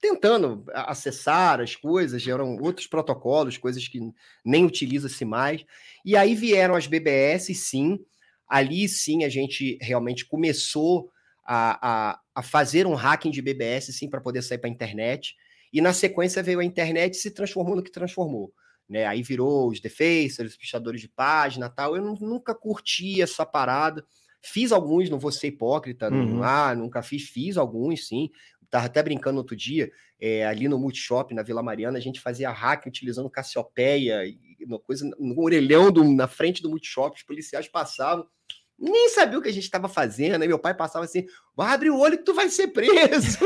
tentando 0.01 0.63
acessar 0.73 1.59
as 1.59 1.75
coisas, 1.75 2.25
eram 2.27 2.57
outros 2.57 2.87
protocolos, 2.87 3.57
coisas 3.57 3.87
que 3.87 3.99
nem 4.43 4.65
utiliza-se 4.65 5.25
mais. 5.25 5.65
E 6.05 6.15
aí 6.15 6.35
vieram 6.35 6.75
as 6.75 6.87
BBS, 6.87 7.53
sim. 7.55 7.99
Ali 8.47 8.87
sim 8.87 9.23
a 9.23 9.29
gente 9.29 9.77
realmente 9.81 10.25
começou 10.25 11.11
a, 11.45 12.11
a, 12.11 12.19
a 12.35 12.43
fazer 12.43 12.87
um 12.87 12.95
hacking 12.95 13.31
de 13.31 13.41
BBS, 13.41 13.93
sim, 13.93 14.09
para 14.09 14.21
poder 14.21 14.41
sair 14.41 14.57
para 14.57 14.69
a 14.69 14.73
internet. 14.73 15.35
E 15.71 15.81
na 15.81 15.93
sequência 15.93 16.41
veio 16.41 16.59
a 16.59 16.65
internet 16.65 17.13
e 17.13 17.17
se 17.17 17.31
transformou 17.31 17.75
no 17.75 17.83
que 17.83 17.91
transformou. 17.91 18.51
Né? 18.89 19.05
Aí 19.05 19.21
virou 19.21 19.69
os 19.69 19.79
defacers, 19.79 20.51
os 20.51 20.57
pichadores 20.57 20.99
de 20.99 21.07
página 21.07 21.69
tal. 21.69 21.95
Eu 21.95 22.03
nunca 22.03 22.55
curti 22.55 23.21
essa 23.21 23.45
parada. 23.45 24.03
Fiz 24.41 24.71
alguns, 24.71 25.09
não 25.09 25.19
vou 25.19 25.31
ser 25.31 25.47
hipócrita, 25.47 26.09
uhum. 26.09 26.37
não, 26.37 26.43
ah, 26.43 26.73
nunca 26.75 27.01
fiz, 27.01 27.23
fiz 27.23 27.57
alguns, 27.57 28.07
sim. 28.07 28.29
Tava 28.69 28.85
até 28.85 29.01
brincando 29.01 29.39
outro 29.39 29.55
dia, 29.55 29.91
é, 30.19 30.45
ali 30.45 30.67
no 30.67 30.77
Multishop, 30.77 31.33
na 31.33 31.41
Vila 31.41 31.63
Mariana, 31.63 31.97
a 31.97 32.01
gente 32.01 32.19
fazia 32.19 32.51
hack 32.51 32.85
utilizando 32.85 33.29
Cassiopeia, 33.29 34.25
e 34.25 34.37
uma 34.63 34.79
coisa 34.79 35.09
no 35.19 35.41
orelhão 35.41 35.91
do, 35.91 36.03
na 36.03 36.27
frente 36.27 36.61
do 36.61 36.69
Multishop, 36.69 37.17
os 37.17 37.23
policiais 37.23 37.67
passavam, 37.67 38.27
nem 38.79 39.09
sabia 39.09 39.37
o 39.37 39.41
que 39.41 39.49
a 39.49 39.53
gente 39.53 39.63
estava 39.63 39.89
fazendo. 39.89 40.41
Aí 40.41 40.47
meu 40.47 40.57
pai 40.57 40.73
passava 40.73 41.05
assim: 41.05 41.25
abre 41.57 41.89
o 41.89 41.97
olho 41.97 42.17
que 42.17 42.23
tu 42.23 42.33
vai 42.33 42.49
ser 42.49 42.69
preso. 42.69 43.37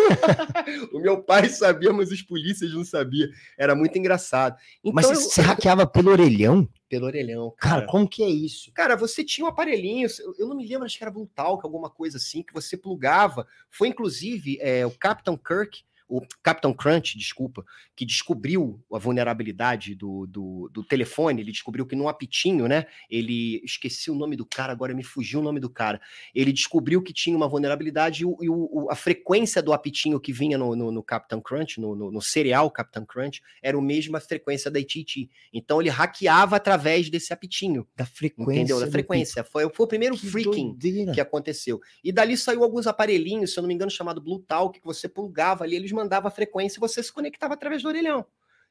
o 0.94 1.00
meu 1.00 1.22
pai 1.22 1.50
sabia, 1.50 1.92
mas 1.92 2.12
os 2.12 2.22
polícias 2.22 2.72
não 2.74 2.86
sabiam. 2.86 3.30
Era 3.58 3.76
muito 3.76 3.98
engraçado. 3.98 4.56
Então, 4.84 4.94
mas 4.94 5.08
você 5.08 5.42
eu... 5.42 5.46
hackeava 5.46 5.88
pelo 5.88 6.12
orelhão? 6.12 6.68
Pelo 6.88 7.08
orelhão. 7.08 7.52
Cara. 7.58 7.76
cara. 7.78 7.88
como 7.88 8.08
que 8.08 8.24
é 8.24 8.30
isso? 8.30 8.72
Cara, 8.74 8.96
você 8.96 9.24
tinha 9.24 9.46
um 9.46 9.50
aparelhinho, 9.50 10.08
eu 10.38 10.48
não 10.48 10.56
me 10.56 10.68
lembro, 10.68 10.86
acho 10.86 10.98
que 10.98 11.04
era 11.04 11.12
Blue 11.12 11.30
Talk, 11.34 11.66
alguma 11.66 11.90
coisa 11.90 12.18
assim, 12.18 12.44
que 12.44 12.54
você 12.54 12.78
plugava. 12.78 13.48
Foi 13.72 13.88
inclusive 13.88 14.60
é, 14.62 14.86
o 14.86 14.92
Captain 14.92 15.38
Kirk 15.38 15.84
o 16.08 16.22
Captain 16.42 16.74
Crunch, 16.74 17.18
desculpa, 17.18 17.64
que 17.96 18.06
descobriu 18.06 18.84
a 18.92 18.98
vulnerabilidade 18.98 19.96
do, 19.96 20.26
do, 20.28 20.70
do, 20.72 20.84
telefone, 20.84 21.42
ele 21.42 21.52
descobriu 21.52 21.86
que 21.86 21.96
no 21.96 22.08
apitinho, 22.08 22.68
né? 22.68 22.86
Ele 23.10 23.62
esqueci 23.64 24.12
o 24.12 24.16
nome 24.16 24.36
do 24.36 24.46
cara, 24.46 24.72
agora 24.72 24.94
me 24.94 25.04
fugiu 25.04 25.40
o 25.40 25.44
nome 25.44 25.60
do 25.60 25.70
cara. 25.70 26.02
Ele 26.34 26.52
descobriu 26.52 27.02
que 27.02 27.14
tinha 27.14 27.36
uma 27.36 27.48
vulnerabilidade 27.48 28.24
e, 28.24 28.26
o, 28.26 28.38
e 28.42 28.50
o, 28.50 28.88
a 28.90 28.96
frequência 28.96 29.62
do 29.62 29.74
apitinho 29.74 30.20
que 30.20 30.34
vinha 30.34 30.58
no, 30.58 30.76
no, 30.76 30.92
no 30.92 31.04
Captain 31.04 31.42
Crunch, 31.42 31.80
no, 31.80 31.96
no, 31.96 32.12
no, 32.12 32.22
cereal 32.22 32.70
Captain 32.70 33.06
Crunch, 33.06 33.42
era 33.62 33.78
a 33.78 33.82
mesma 33.82 34.20
frequência 34.20 34.70
da 34.70 34.80
AT&T. 34.80 35.30
Então 35.54 35.80
ele 35.80 35.90
hackeava 35.90 36.56
através 36.56 37.10
desse 37.10 37.34
apitinho. 37.34 37.88
Da 37.96 38.06
frequência. 38.06 38.52
Entendeu? 38.52 38.80
Da 38.80 38.88
frequência. 38.88 39.44
Foi, 39.44 39.70
foi 39.70 39.86
o 39.86 39.88
primeiro 39.88 40.16
que 40.16 40.28
freaking 40.28 40.74
doideira. 40.74 41.12
que 41.12 41.22
aconteceu. 41.22 41.80
E 42.04 42.12
dali 42.12 42.36
saiu 42.36 42.64
alguns 42.64 42.88
aparelhinhos, 42.88 43.54
se 43.54 43.60
eu 43.60 43.62
não 43.62 43.68
me 43.68 43.74
engano, 43.74 43.90
chamado 43.90 44.22
Blue 44.22 44.40
Talk, 44.40 44.80
que 44.80 44.86
você 44.86 45.08
plugava 45.08 45.64
ali, 45.64 45.76
eles 45.76 45.92
mandava 45.94 46.28
a 46.28 46.32
frequência 46.32 46.78
e 46.78 46.82
você 46.82 47.02
se 47.02 47.12
conectava 47.12 47.54
através 47.54 47.82
do 47.82 47.88
orelhão. 47.88 48.26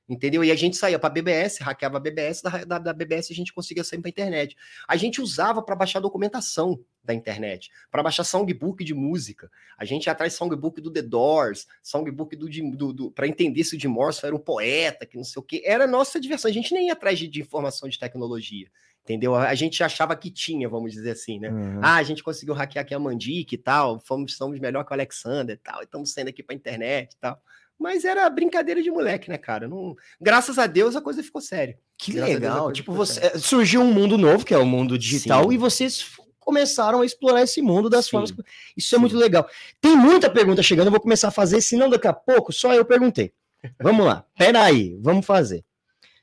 Entendeu? 0.08 0.42
E 0.42 0.50
a 0.50 0.56
gente 0.56 0.76
saía 0.76 0.98
para 0.98 1.10
BBS, 1.10 1.58
hackeava 1.62 1.96
a 1.96 2.00
BBS, 2.00 2.42
da, 2.42 2.64
da, 2.64 2.78
da, 2.78 2.92
BBS 2.92 3.30
a 3.30 3.34
gente 3.34 3.52
conseguia 3.52 3.84
sair 3.84 4.00
para 4.00 4.10
internet. 4.10 4.56
A 4.86 4.96
gente 4.96 5.20
usava 5.20 5.62
para 5.62 5.76
baixar 5.76 6.00
documentação 6.00 6.78
da 7.04 7.14
internet, 7.14 7.70
para 7.90 8.02
baixar 8.02 8.24
songbook 8.24 8.84
de 8.84 8.94
música. 8.94 9.50
A 9.78 9.84
gente 9.84 10.06
ia 10.06 10.12
atrás 10.12 10.34
songbook 10.34 10.80
do 10.80 10.90
The 10.90 11.02
Doors, 11.02 11.66
songbook 11.82 12.36
do, 12.36 12.48
do, 12.76 12.92
do 12.92 13.10
para 13.12 13.28
entender 13.28 13.62
se 13.64 13.76
o 13.76 13.80
Jim 13.80 13.88
Morrison 13.88 14.26
era 14.26 14.36
um 14.36 14.40
poeta, 14.40 15.06
que 15.06 15.16
não 15.16 15.24
sei 15.24 15.40
o 15.40 15.42
quê. 15.42 15.62
Era 15.64 15.86
nossa 15.86 16.20
diversão. 16.20 16.50
A 16.50 16.54
gente 16.54 16.74
nem 16.74 16.88
ia 16.88 16.92
atrás 16.92 17.18
de, 17.18 17.28
de 17.28 17.40
informação 17.40 17.88
de 17.88 17.98
tecnologia 17.98 18.68
entendeu? 19.04 19.34
A 19.34 19.54
gente 19.54 19.82
achava 19.82 20.14
que 20.14 20.30
tinha, 20.30 20.68
vamos 20.68 20.92
dizer 20.92 21.10
assim, 21.10 21.38
né? 21.38 21.50
Uhum. 21.50 21.80
Ah, 21.82 21.96
a 21.96 22.02
gente 22.02 22.22
conseguiu 22.22 22.54
hackear 22.54 22.84
aqui 22.84 22.94
a 22.94 22.98
Mandic 22.98 23.52
e 23.52 23.58
tal, 23.58 23.98
fomos, 24.00 24.36
somos 24.36 24.58
melhor 24.60 24.84
que 24.84 24.92
o 24.92 24.94
Alexander 24.94 25.56
e 25.56 25.58
tal, 25.58 25.82
estamos 25.82 26.12
saindo 26.12 26.28
aqui 26.28 26.42
para 26.42 26.54
internet 26.54 27.12
e 27.12 27.16
tal. 27.18 27.42
Mas 27.82 28.04
era 28.04 28.30
brincadeira 28.30 28.80
de 28.80 28.90
moleque, 28.90 29.28
né, 29.28 29.36
cara? 29.36 29.66
Não... 29.66 29.96
Graças 30.20 30.58
a 30.58 30.66
Deus 30.66 30.94
a 30.94 31.00
coisa 31.00 31.22
ficou 31.22 31.40
séria. 31.42 31.76
Que 31.98 32.12
Graças 32.12 32.34
legal. 32.34 32.72
Tipo, 32.72 32.92
você 32.92 33.20
séria. 33.20 33.38
surgiu 33.38 33.80
um 33.80 33.92
mundo 33.92 34.16
novo, 34.16 34.44
que 34.44 34.54
é 34.54 34.58
o 34.58 34.64
mundo 34.64 34.96
digital, 34.96 35.48
Sim. 35.48 35.54
e 35.54 35.58
vocês 35.58 36.06
começaram 36.38 37.00
a 37.00 37.06
explorar 37.06 37.42
esse 37.42 37.60
mundo 37.60 37.90
das 37.90 38.04
Sim. 38.04 38.12
formas. 38.12 38.32
Isso 38.76 38.94
é 38.94 38.96
Sim. 38.96 39.00
muito 39.00 39.16
legal. 39.16 39.48
Tem 39.80 39.96
muita 39.96 40.30
pergunta 40.30 40.62
chegando, 40.62 40.86
eu 40.86 40.92
vou 40.92 41.00
começar 41.00 41.28
a 41.28 41.32
fazer, 41.32 41.60
senão 41.60 41.90
daqui 41.90 42.06
a 42.06 42.12
pouco 42.12 42.52
só 42.52 42.72
eu 42.72 42.84
perguntei. 42.84 43.32
Vamos 43.80 44.06
lá. 44.06 44.24
Pera 44.38 44.62
aí, 44.62 44.96
vamos 45.00 45.26
fazer. 45.26 45.64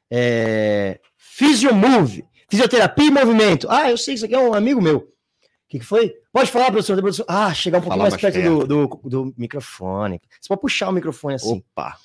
É... 0.10 1.00
Physiomove. 1.18 2.26
Fisioterapia 2.50 3.06
e 3.06 3.12
movimento. 3.12 3.68
Ah, 3.70 3.92
eu 3.92 3.98
sei, 3.98 4.16
isso 4.16 4.26
aqui 4.26 4.34
é 4.34 4.40
um 4.40 4.54
amigo 4.54 4.82
meu. 4.82 5.14
O 5.70 5.72
que, 5.72 5.78
que 5.78 5.86
foi? 5.86 6.16
Pode 6.34 6.50
falar, 6.50 6.72
professor? 6.72 6.98
Ah, 7.28 7.54
chegar 7.54 7.78
um 7.78 7.82
pouquinho 7.82 8.02
mais, 8.02 8.14
mais 8.14 8.22
perto, 8.22 8.34
perto. 8.34 8.66
Do, 8.66 8.88
do, 8.88 9.10
do, 9.28 9.34
microfone. 9.38 10.20
Você 10.42 10.48
pode 10.48 10.62
puxar 10.62 10.90
o 10.90 10.92
microfone 10.92 11.36
assim. 11.36 11.58
Opa! 11.60 11.96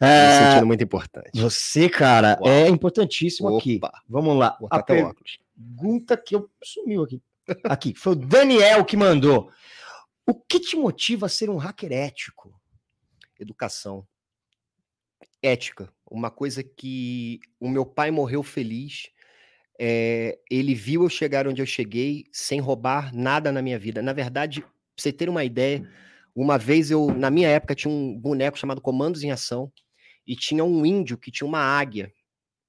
É, 0.00 0.38
Me 0.38 0.46
sentindo 0.46 0.66
muito 0.66 0.82
importante. 0.82 1.38
Você, 1.38 1.90
cara, 1.90 2.38
Uau. 2.40 2.48
é 2.50 2.66
importantíssimo 2.70 3.50
Opa. 3.50 3.58
aqui. 3.58 3.78
Vamos 4.08 4.38
lá. 4.38 4.56
Vou 4.58 4.70
a 4.70 4.82
pergunta 4.82 6.16
que 6.16 6.34
eu 6.34 6.50
sumiu 6.64 7.02
aqui. 7.02 7.22
Aqui, 7.64 7.94
foi 7.94 8.12
o 8.12 8.16
Daniel 8.16 8.86
que 8.86 8.96
mandou. 8.96 9.50
O 10.26 10.32
que 10.32 10.58
te 10.58 10.74
motiva 10.74 11.26
a 11.26 11.28
ser 11.28 11.50
um 11.50 11.58
hacker 11.58 11.92
ético? 11.92 12.58
Educação. 13.38 14.06
Ética. 15.42 15.92
Uma 16.10 16.30
coisa 16.30 16.62
que 16.62 17.38
o 17.60 17.68
meu 17.68 17.84
pai 17.84 18.10
morreu 18.10 18.42
feliz 18.42 19.10
é, 19.84 20.38
ele 20.48 20.76
viu 20.76 21.02
eu 21.02 21.08
chegar 21.08 21.48
onde 21.48 21.60
eu 21.60 21.66
cheguei 21.66 22.26
sem 22.30 22.60
roubar 22.60 23.12
nada 23.12 23.50
na 23.50 23.60
minha 23.60 23.76
vida. 23.76 24.00
Na 24.00 24.12
verdade, 24.12 24.60
pra 24.60 24.70
você 24.96 25.12
ter 25.12 25.28
uma 25.28 25.42
ideia, 25.42 25.84
uma 26.36 26.56
vez 26.56 26.88
eu, 26.92 27.12
na 27.12 27.28
minha 27.32 27.48
época, 27.48 27.74
tinha 27.74 27.92
um 27.92 28.16
boneco 28.16 28.56
chamado 28.56 28.80
Comandos 28.80 29.24
em 29.24 29.32
Ação 29.32 29.72
e 30.24 30.36
tinha 30.36 30.62
um 30.62 30.86
índio 30.86 31.18
que 31.18 31.32
tinha 31.32 31.48
uma 31.48 31.58
águia 31.58 32.12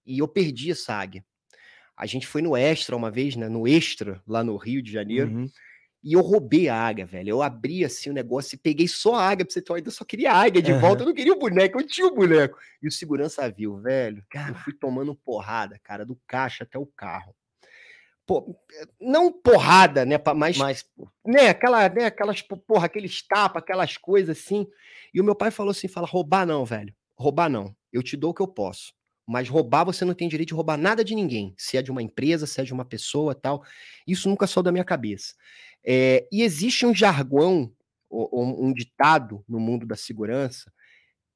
e 0.04 0.18
eu 0.18 0.28
perdi 0.28 0.72
essa 0.72 0.96
águia. 0.96 1.24
A 1.96 2.08
gente 2.08 2.26
foi 2.26 2.42
no 2.42 2.58
Extra 2.58 2.96
uma 2.96 3.12
vez, 3.12 3.36
né, 3.36 3.48
no 3.48 3.68
Extra, 3.68 4.20
lá 4.26 4.44
no 4.44 4.58
Rio 4.58 4.82
de 4.82 4.92
Janeiro, 4.92 5.30
uhum. 5.30 5.48
E 6.04 6.14
eu 6.14 6.22
roubei 6.22 6.68
a 6.68 6.76
águia, 6.76 7.06
velho. 7.06 7.30
Eu 7.30 7.42
abri 7.42 7.86
assim 7.86 8.10
o 8.10 8.14
negócio 8.14 8.56
e 8.56 8.60
peguei 8.60 8.88
só 8.90 9.16
a 9.16 9.30
águia 9.30 9.46
pra 9.46 9.54
você 9.54 9.62
ter 9.62 9.72
uma 9.72 9.80
ideia. 9.80 9.88
Eu 9.88 9.96
só 9.96 10.04
queria 10.04 10.34
a 10.34 10.38
águia 10.42 10.62
de 10.62 10.72
Aham. 10.72 10.82
volta. 10.82 11.04
Eu 11.04 11.08
não 11.08 11.14
queria 11.14 11.32
o 11.34 11.40
boneco, 11.40 11.80
eu 11.80 11.88
tinha 11.88 12.08
o 12.08 12.14
boneco. 12.14 12.58
E 12.82 12.88
o 12.88 12.92
segurança 12.92 13.50
viu, 13.50 13.78
velho. 13.78 14.18
Eu 14.18 14.24
Cara. 14.30 14.54
fui 14.56 14.74
tomando 14.74 15.16
porrada, 15.16 15.80
cara, 15.82 16.06
do 16.06 16.20
caixa 16.28 16.66
até 16.66 16.78
o 16.78 16.86
carro. 16.86 17.34
Pô, 18.26 18.56
não 19.02 19.32
porrada, 19.32 20.06
né? 20.06 20.16
Mas, 20.36 20.58
Mas, 20.58 20.86
né, 21.26 21.50
aquela, 21.50 21.88
né, 21.90 22.06
aquelas, 22.06 22.42
po- 22.42 22.58
porra, 22.58 22.86
aqueles 22.86 23.22
tapas, 23.26 23.62
aquelas 23.62 23.98
coisas 23.98 24.38
assim. 24.38 24.66
E 25.14 25.20
o 25.20 25.24
meu 25.24 25.36
pai 25.36 25.52
falou 25.52 25.72
assim: 25.72 25.88
fala, 25.90 26.08
roubar 26.08 26.46
não, 26.46 26.64
velho. 26.66 26.94
Roubar 27.18 27.50
não. 27.50 27.76
Eu 27.92 28.02
te 28.02 28.16
dou 28.18 28.32
o 28.32 28.34
que 28.34 28.42
eu 28.42 28.48
posso. 28.48 28.94
Mas 29.26 29.48
roubar, 29.48 29.86
você 29.86 30.04
não 30.04 30.14
tem 30.14 30.28
direito 30.28 30.50
de 30.50 30.54
roubar 30.54 30.78
nada 30.78 31.04
de 31.04 31.16
ninguém. 31.16 31.54
Se 31.58 31.78
é 31.78 31.82
de 31.82 31.92
uma 31.92 32.02
empresa, 32.02 32.46
se 32.46 32.60
é 32.60 32.64
de 32.64 32.74
uma 32.74 32.84
pessoa 32.86 33.34
tal. 33.36 33.64
Isso 34.08 34.28
nunca 34.30 34.48
saiu 34.48 34.64
da 34.64 34.72
minha 34.72 34.84
cabeça. 34.84 35.34
É, 35.86 36.28
e 36.32 36.44
existe 36.44 36.86
um 36.86 36.94
jargão, 36.96 37.72
ou 38.10 38.64
um 38.66 38.74
ditado 38.74 39.44
no 39.48 39.60
mundo 39.60 39.86
da 39.86 39.96
segurança: 39.96 40.72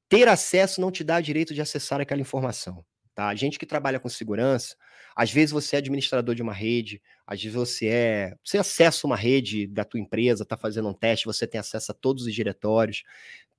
ter 0.08 0.28
acesso 0.28 0.80
não 0.80 0.90
te 0.90 1.04
dá 1.04 1.20
direito 1.20 1.54
de 1.54 1.60
acessar 1.60 2.00
aquela 2.00 2.20
informação. 2.20 2.84
Tá? 3.14 3.28
A 3.28 3.34
gente 3.34 3.58
que 3.58 3.66
trabalha 3.66 3.98
com 4.00 4.08
segurança, 4.08 4.76
às 5.14 5.30
vezes 5.32 5.50
você 5.50 5.76
é 5.76 5.78
administrador 5.80 6.34
de 6.34 6.42
uma 6.42 6.52
rede, 6.54 7.02
às 7.26 7.42
vezes 7.42 7.54
você 7.56 7.88
é. 7.88 8.34
Você 8.44 8.58
acessa 8.58 9.06
uma 9.06 9.16
rede 9.16 9.66
da 9.66 9.84
tua 9.84 10.00
empresa, 10.00 10.44
está 10.44 10.56
fazendo 10.56 10.88
um 10.88 10.94
teste, 10.94 11.26
você 11.26 11.46
tem 11.46 11.58
acesso 11.60 11.90
a 11.92 11.94
todos 11.94 12.24
os 12.26 12.34
diretórios. 12.34 13.02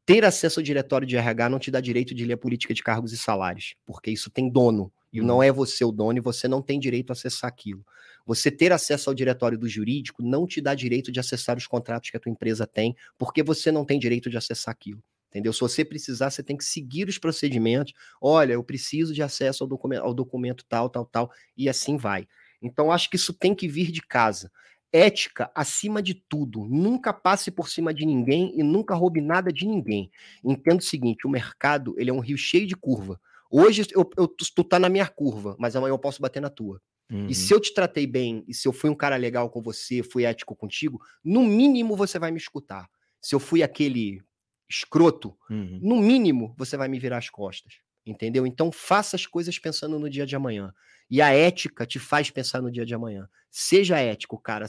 Ter 0.05 0.25
acesso 0.25 0.59
ao 0.59 0.63
diretório 0.63 1.05
de 1.07 1.17
RH 1.17 1.49
não 1.49 1.59
te 1.59 1.69
dá 1.69 1.79
direito 1.81 2.15
de 2.15 2.25
ler 2.25 2.33
a 2.33 2.37
política 2.37 2.73
de 2.73 2.81
cargos 2.81 3.13
e 3.13 3.17
salários, 3.17 3.75
porque 3.85 4.09
isso 4.09 4.29
tem 4.31 4.49
dono. 4.49 4.91
E 5.13 5.21
Uhum. 5.21 5.27
não 5.27 5.43
é 5.43 5.51
você 5.51 5.83
o 5.85 5.91
dono 5.91 6.17
e 6.17 6.21
você 6.21 6.47
não 6.47 6.61
tem 6.61 6.79
direito 6.79 7.11
a 7.11 7.13
acessar 7.13 7.47
aquilo. 7.49 7.85
Você 8.29 8.51
ter 8.51 8.71
acesso 8.71 9.09
ao 9.09 9.15
diretório 9.15 9.57
do 9.57 9.67
jurídico 9.67 10.21
não 10.21 10.45
te 10.45 10.61
dá 10.61 10.75
direito 10.75 11.11
de 11.11 11.19
acessar 11.19 11.57
os 11.57 11.65
contratos 11.65 12.11
que 12.11 12.17
a 12.17 12.19
tua 12.19 12.31
empresa 12.31 12.67
tem, 12.67 12.95
porque 13.17 13.41
você 13.41 13.71
não 13.71 13.83
tem 13.83 13.97
direito 13.97 14.29
de 14.29 14.37
acessar 14.37 14.71
aquilo. 14.71 15.01
Entendeu? 15.29 15.51
Se 15.51 15.59
você 15.59 15.83
precisar, 15.83 16.29
você 16.29 16.43
tem 16.43 16.55
que 16.55 16.63
seguir 16.63 17.09
os 17.09 17.17
procedimentos. 17.17 17.91
Olha, 18.21 18.53
eu 18.53 18.63
preciso 18.63 19.15
de 19.15 19.23
acesso 19.23 19.63
ao 19.63 19.67
documento, 19.67 20.03
ao 20.03 20.13
documento 20.13 20.63
tal, 20.69 20.91
tal, 20.91 21.07
tal, 21.07 21.31
e 21.57 21.67
assim 21.67 21.97
vai. 21.97 22.27
Então, 22.61 22.91
acho 22.91 23.09
que 23.09 23.15
isso 23.15 23.33
tem 23.33 23.55
que 23.55 23.67
vir 23.67 23.91
de 23.91 24.01
casa. 24.03 24.51
Ética 24.93 25.49
acima 25.55 25.99
de 25.99 26.13
tudo. 26.13 26.67
Nunca 26.69 27.11
passe 27.11 27.49
por 27.49 27.67
cima 27.67 27.91
de 27.91 28.05
ninguém 28.05 28.53
e 28.55 28.61
nunca 28.61 28.93
roube 28.93 29.21
nada 29.21 29.51
de 29.51 29.65
ninguém. 29.65 30.11
Entenda 30.43 30.77
o 30.77 30.85
seguinte: 30.85 31.25
o 31.25 31.31
mercado 31.31 31.95
ele 31.97 32.11
é 32.11 32.13
um 32.13 32.19
rio 32.19 32.37
cheio 32.37 32.67
de 32.67 32.75
curva. 32.75 33.19
Hoje 33.49 33.87
eu, 33.95 34.07
eu, 34.15 34.27
tu 34.27 34.63
tá 34.63 34.77
na 34.77 34.87
minha 34.87 35.07
curva, 35.07 35.55
mas 35.57 35.75
amanhã 35.75 35.93
eu 35.93 35.97
posso 35.97 36.21
bater 36.21 36.39
na 36.39 36.51
tua. 36.51 36.79
Uhum. 37.11 37.27
E 37.27 37.35
se 37.35 37.53
eu 37.53 37.59
te 37.59 37.73
tratei 37.73 38.05
bem, 38.07 38.43
e 38.47 38.53
se 38.53 38.67
eu 38.67 38.73
fui 38.73 38.89
um 38.89 38.95
cara 38.95 39.15
legal 39.15 39.49
com 39.49 39.61
você, 39.61 40.03
fui 40.03 40.23
ético 40.25 40.55
contigo, 40.55 40.99
no 41.23 41.43
mínimo 41.43 41.95
você 41.95 42.19
vai 42.19 42.31
me 42.31 42.37
escutar. 42.37 42.89
Se 43.21 43.35
eu 43.35 43.39
fui 43.39 43.61
aquele 43.63 44.21
escroto, 44.69 45.35
Uhum. 45.49 45.79
no 45.81 45.97
mínimo 45.97 46.53
você 46.57 46.77
vai 46.77 46.87
me 46.87 46.99
virar 46.99 47.17
as 47.17 47.29
costas. 47.29 47.73
Entendeu? 48.05 48.45
Então 48.47 48.71
faça 48.71 49.15
as 49.15 49.25
coisas 49.25 49.59
pensando 49.59 49.99
no 49.99 50.09
dia 50.09 50.25
de 50.25 50.35
amanhã. 50.35 50.73
E 51.09 51.21
a 51.21 51.29
ética 51.33 51.85
te 51.85 51.99
faz 51.99 52.29
pensar 52.31 52.61
no 52.61 52.71
dia 52.71 52.85
de 52.85 52.93
amanhã. 52.93 53.27
Seja 53.51 53.99
ético, 53.99 54.39
cara. 54.39 54.67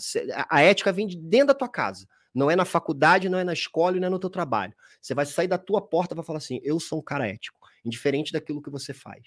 A 0.48 0.62
ética 0.62 0.92
vem 0.92 1.06
de 1.06 1.16
dentro 1.16 1.48
da 1.48 1.54
tua 1.54 1.68
casa. 1.68 2.06
Não 2.34 2.50
é 2.50 2.56
na 2.56 2.64
faculdade, 2.64 3.28
não 3.28 3.38
é 3.38 3.44
na 3.44 3.52
escola 3.52 3.96
e 3.96 4.00
não 4.00 4.06
é 4.06 4.10
no 4.10 4.18
teu 4.18 4.30
trabalho. 4.30 4.74
Você 5.00 5.14
vai 5.14 5.26
sair 5.26 5.48
da 5.48 5.58
tua 5.58 5.80
porta 5.80 6.14
e 6.14 6.16
vai 6.16 6.24
falar 6.24 6.38
assim: 6.38 6.60
eu 6.62 6.78
sou 6.80 6.98
um 6.98 7.02
cara 7.02 7.26
ético, 7.28 7.58
indiferente 7.84 8.32
daquilo 8.32 8.62
que 8.62 8.70
você 8.70 8.92
faz. 8.94 9.22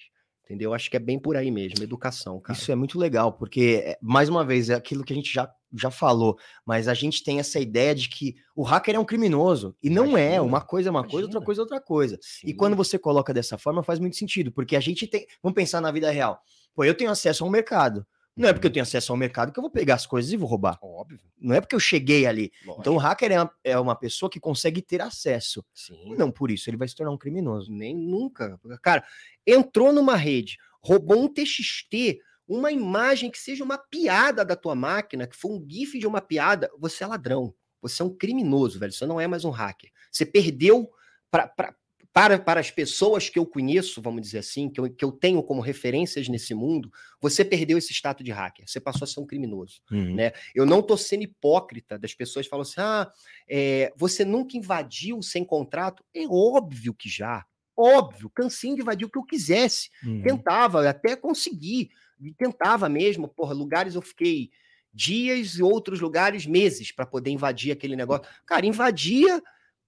Entendeu? 0.45 0.73
Acho 0.73 0.89
que 0.91 0.97
é 0.97 0.99
bem 0.99 1.17
por 1.17 1.37
aí 1.37 1.49
mesmo, 1.49 1.81
educação, 1.81 2.39
cara. 2.39 2.57
Isso 2.57 2.69
é 2.69 2.75
muito 2.75 2.99
legal, 2.99 3.31
porque, 3.31 3.81
é, 3.85 3.97
mais 4.01 4.27
uma 4.27 4.43
vez, 4.43 4.69
é 4.69 4.73
aquilo 4.73 5.03
que 5.03 5.13
a 5.13 5.15
gente 5.15 5.33
já, 5.33 5.49
já 5.73 5.89
falou, 5.89 6.37
mas 6.65 6.89
a 6.89 6.93
gente 6.93 7.23
tem 7.23 7.39
essa 7.39 7.59
ideia 7.61 7.95
de 7.95 8.09
que 8.09 8.35
o 8.53 8.61
hacker 8.61 8.95
é 8.95 8.99
um 8.99 9.05
criminoso. 9.05 9.73
E 9.81 9.89
não 9.89 10.17
é. 10.17 10.35
Imagina, 10.35 10.41
Uma 10.43 10.61
coisa 10.61 10.89
é 10.89 10.91
uma 10.91 11.03
coisa, 11.03 11.27
outra 11.27 11.37
imagina. 11.37 11.45
coisa 11.45 11.61
é 11.61 11.63
outra 11.63 11.81
coisa. 11.81 12.19
E 12.43 12.49
Sim. 12.49 12.55
quando 12.57 12.75
você 12.75 12.99
coloca 12.99 13.33
dessa 13.33 13.57
forma, 13.57 13.81
faz 13.83 13.99
muito 13.99 14.17
sentido, 14.17 14.51
porque 14.51 14.75
a 14.75 14.81
gente 14.81 15.07
tem. 15.07 15.25
Vamos 15.41 15.55
pensar 15.55 15.79
na 15.79 15.91
vida 15.91 16.11
real. 16.11 16.41
Pô, 16.75 16.83
eu 16.83 16.93
tenho 16.93 17.09
acesso 17.11 17.43
ao 17.45 17.49
mercado. 17.49 18.05
Não 18.35 18.49
é 18.49 18.53
porque 18.53 18.65
eu 18.65 18.71
tenho 18.71 18.81
acesso 18.83 19.11
ao 19.11 19.17
mercado 19.17 19.51
que 19.53 19.59
eu 19.59 19.61
vou 19.61 19.69
pegar 19.69 19.93
as 19.95 20.07
coisas 20.07 20.31
e 20.31 20.37
vou 20.37 20.49
roubar. 20.49 20.79
Óbvio. 20.81 21.19
Não 21.39 21.53
é 21.55 21.61
porque 21.61 21.75
eu 21.75 21.79
cheguei 21.79 22.25
ali. 22.25 22.51
lógico. 22.65 22.81
Então 22.81 22.95
o 22.95 22.97
hacker 22.97 23.31
é 23.31 23.39
uma, 23.41 23.51
é 23.63 23.79
uma 23.79 23.95
pessoa 23.95 24.29
que 24.29 24.39
consegue 24.39 24.81
ter 24.81 25.01
acesso. 25.01 25.63
Sim. 25.73 26.15
Não 26.17 26.31
por 26.31 26.49
isso 26.49 26.69
ele 26.69 26.77
vai 26.77 26.87
se 26.87 26.95
tornar 26.95 27.11
um 27.11 27.17
criminoso. 27.17 27.71
Nem 27.71 27.95
nunca. 27.95 28.59
Cara, 28.81 29.03
entrou 29.45 29.93
numa 29.93 30.15
rede, 30.15 30.57
roubou 30.81 31.21
um 31.23 31.27
TXT, 31.27 32.19
uma 32.47 32.71
imagem 32.71 33.29
que 33.29 33.37
seja 33.37 33.63
uma 33.63 33.77
piada 33.77 34.43
da 34.43 34.55
tua 34.55 34.73
máquina, 34.75 35.27
que 35.27 35.35
foi 35.35 35.51
um 35.51 35.65
GIF 35.69 35.99
de 35.99 36.07
uma 36.07 36.19
piada, 36.21 36.69
você 36.79 37.03
é 37.03 37.07
ladrão. 37.07 37.53
Você 37.81 38.01
é 38.01 38.05
um 38.05 38.15
criminoso, 38.15 38.79
velho. 38.79 38.91
Você 38.93 39.05
não 39.05 39.19
é 39.19 39.27
mais 39.27 39.45
um 39.45 39.49
hacker. 39.51 39.91
Você 40.11 40.25
perdeu 40.25 40.89
pra, 41.29 41.47
pra- 41.47 41.75
para, 42.13 42.37
para 42.37 42.59
as 42.59 42.69
pessoas 42.69 43.27
que 43.27 43.39
eu 43.39 43.45
conheço, 43.45 43.99
vamos 43.99 44.21
dizer 44.21 44.37
assim, 44.37 44.69
que 44.69 44.79
eu, 44.79 44.87
que 44.87 45.03
eu 45.03 45.11
tenho 45.11 45.41
como 45.41 45.61
referências 45.61 46.29
nesse 46.29 46.53
mundo, 46.53 46.91
você 47.19 47.43
perdeu 47.43 47.75
esse 47.75 47.91
status 47.91 48.23
de 48.23 48.31
hacker. 48.31 48.67
Você 48.67 48.79
passou 48.79 49.05
a 49.05 49.07
ser 49.07 49.19
um 49.19 49.25
criminoso. 49.25 49.81
Né? 50.15 50.31
Eu 50.53 50.63
não 50.63 50.83
tô 50.83 50.95
sendo 50.95 51.23
hipócrita 51.23 51.97
das 51.97 52.13
pessoas 52.13 52.45
que 52.45 52.51
falam 52.51 52.61
assim: 52.61 52.79
ah, 52.79 53.11
é, 53.49 53.91
você 53.97 54.23
nunca 54.23 54.55
invadiu 54.55 55.23
sem 55.23 55.43
contrato. 55.43 56.03
É 56.13 56.27
óbvio 56.27 56.93
que 56.93 57.09
já. 57.09 57.43
Óbvio, 57.75 58.29
cansei 58.29 58.75
de 58.75 58.81
invadir 58.81 59.07
o 59.07 59.09
que 59.09 59.17
eu 59.17 59.23
quisesse. 59.23 59.89
Uhum. 60.05 60.21
Tentava, 60.21 60.87
até 60.87 61.15
consegui. 61.15 61.89
E 62.21 62.31
Tentava 62.31 62.87
mesmo, 62.87 63.27
porra, 63.27 63.55
lugares 63.55 63.95
eu 63.95 64.01
fiquei 64.01 64.51
dias 64.93 65.55
e 65.55 65.63
outros 65.63 65.99
lugares 65.99 66.45
meses 66.45 66.91
para 66.91 67.07
poder 67.07 67.31
invadir 67.31 67.71
aquele 67.71 67.95
negócio. 67.95 68.27
Cara, 68.45 68.67
invadia, 68.67 69.41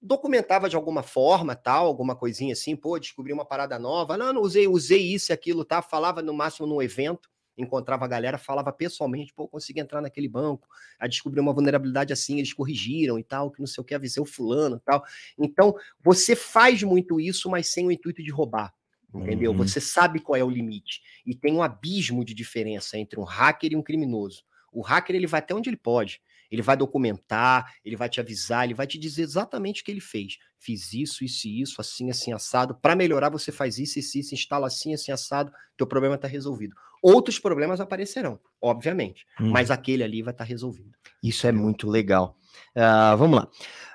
documentava 0.06 0.68
de 0.68 0.76
alguma 0.76 1.02
forma, 1.02 1.54
tal, 1.54 1.86
alguma 1.86 2.14
coisinha 2.14 2.52
assim, 2.52 2.76
pô, 2.76 2.98
descobri 2.98 3.32
uma 3.32 3.44
parada 3.44 3.78
nova. 3.78 4.16
Não, 4.16 4.32
não 4.32 4.42
usei, 4.42 4.68
usei 4.68 5.02
isso 5.02 5.32
e 5.32 5.34
aquilo, 5.34 5.64
tá? 5.64 5.82
Falava 5.82 6.22
no 6.22 6.32
máximo 6.32 6.66
num 6.66 6.80
evento, 6.80 7.28
encontrava 7.58 8.04
a 8.04 8.08
galera, 8.08 8.38
falava 8.38 8.72
pessoalmente, 8.72 9.34
pô, 9.34 9.48
consegui 9.48 9.80
entrar 9.80 10.00
naquele 10.00 10.28
banco, 10.28 10.68
a 10.98 11.06
descobrir 11.06 11.40
uma 11.40 11.52
vulnerabilidade 11.52 12.12
assim, 12.12 12.38
eles 12.38 12.52
corrigiram 12.52 13.18
e 13.18 13.24
tal, 13.24 13.50
que 13.50 13.60
não 13.60 13.66
sei 13.66 13.82
o 13.82 13.84
que, 13.84 13.94
avisei 13.94 14.22
o 14.22 14.26
fulano 14.26 14.76
e 14.76 14.80
tal. 14.80 15.02
Então, 15.38 15.74
você 16.02 16.36
faz 16.36 16.82
muito 16.82 17.20
isso, 17.20 17.50
mas 17.50 17.68
sem 17.68 17.86
o 17.86 17.90
intuito 17.90 18.22
de 18.22 18.30
roubar. 18.30 18.72
Entendeu? 19.14 19.52
Uhum. 19.52 19.58
Você 19.58 19.80
sabe 19.80 20.20
qual 20.20 20.36
é 20.36 20.44
o 20.44 20.50
limite. 20.50 21.00
E 21.24 21.34
tem 21.34 21.54
um 21.54 21.62
abismo 21.62 22.24
de 22.24 22.34
diferença 22.34 22.98
entre 22.98 23.18
um 23.18 23.24
hacker 23.24 23.72
e 23.72 23.76
um 23.76 23.82
criminoso. 23.82 24.42
O 24.70 24.82
hacker 24.82 25.16
ele 25.16 25.26
vai 25.26 25.38
até 25.38 25.54
onde 25.54 25.70
ele 25.70 25.76
pode. 25.76 26.20
Ele 26.50 26.62
vai 26.62 26.76
documentar, 26.76 27.74
ele 27.84 27.96
vai 27.96 28.08
te 28.08 28.20
avisar, 28.20 28.64
ele 28.64 28.74
vai 28.74 28.86
te 28.86 28.98
dizer 28.98 29.22
exatamente 29.22 29.82
o 29.82 29.84
que 29.84 29.90
ele 29.90 30.00
fez. 30.00 30.38
Fiz 30.58 30.92
isso, 30.92 31.24
isso 31.24 31.48
e 31.48 31.60
isso, 31.60 31.80
assim, 31.80 32.10
assim, 32.10 32.32
assado. 32.32 32.74
Para 32.74 32.96
melhorar, 32.96 33.28
você 33.28 33.52
faz 33.52 33.78
isso, 33.78 33.98
isso, 33.98 34.18
isso, 34.18 34.34
instala 34.34 34.66
assim, 34.66 34.94
assim, 34.94 35.12
assado. 35.12 35.52
Teu 35.76 35.86
problema 35.86 36.14
está 36.16 36.28
resolvido. 36.28 36.74
Outros 37.02 37.38
problemas 37.38 37.80
aparecerão, 37.80 38.40
obviamente. 38.60 39.24
Uhum. 39.38 39.50
Mas 39.50 39.70
aquele 39.70 40.02
ali 40.02 40.22
vai 40.22 40.32
estar 40.32 40.44
resolvido. 40.44 40.96
Isso 41.22 41.46
é 41.46 41.52
muito 41.52 41.88
legal. 41.88 42.36
Ah, 42.74 43.14
vamos 43.16 43.38
lá. 43.38 43.48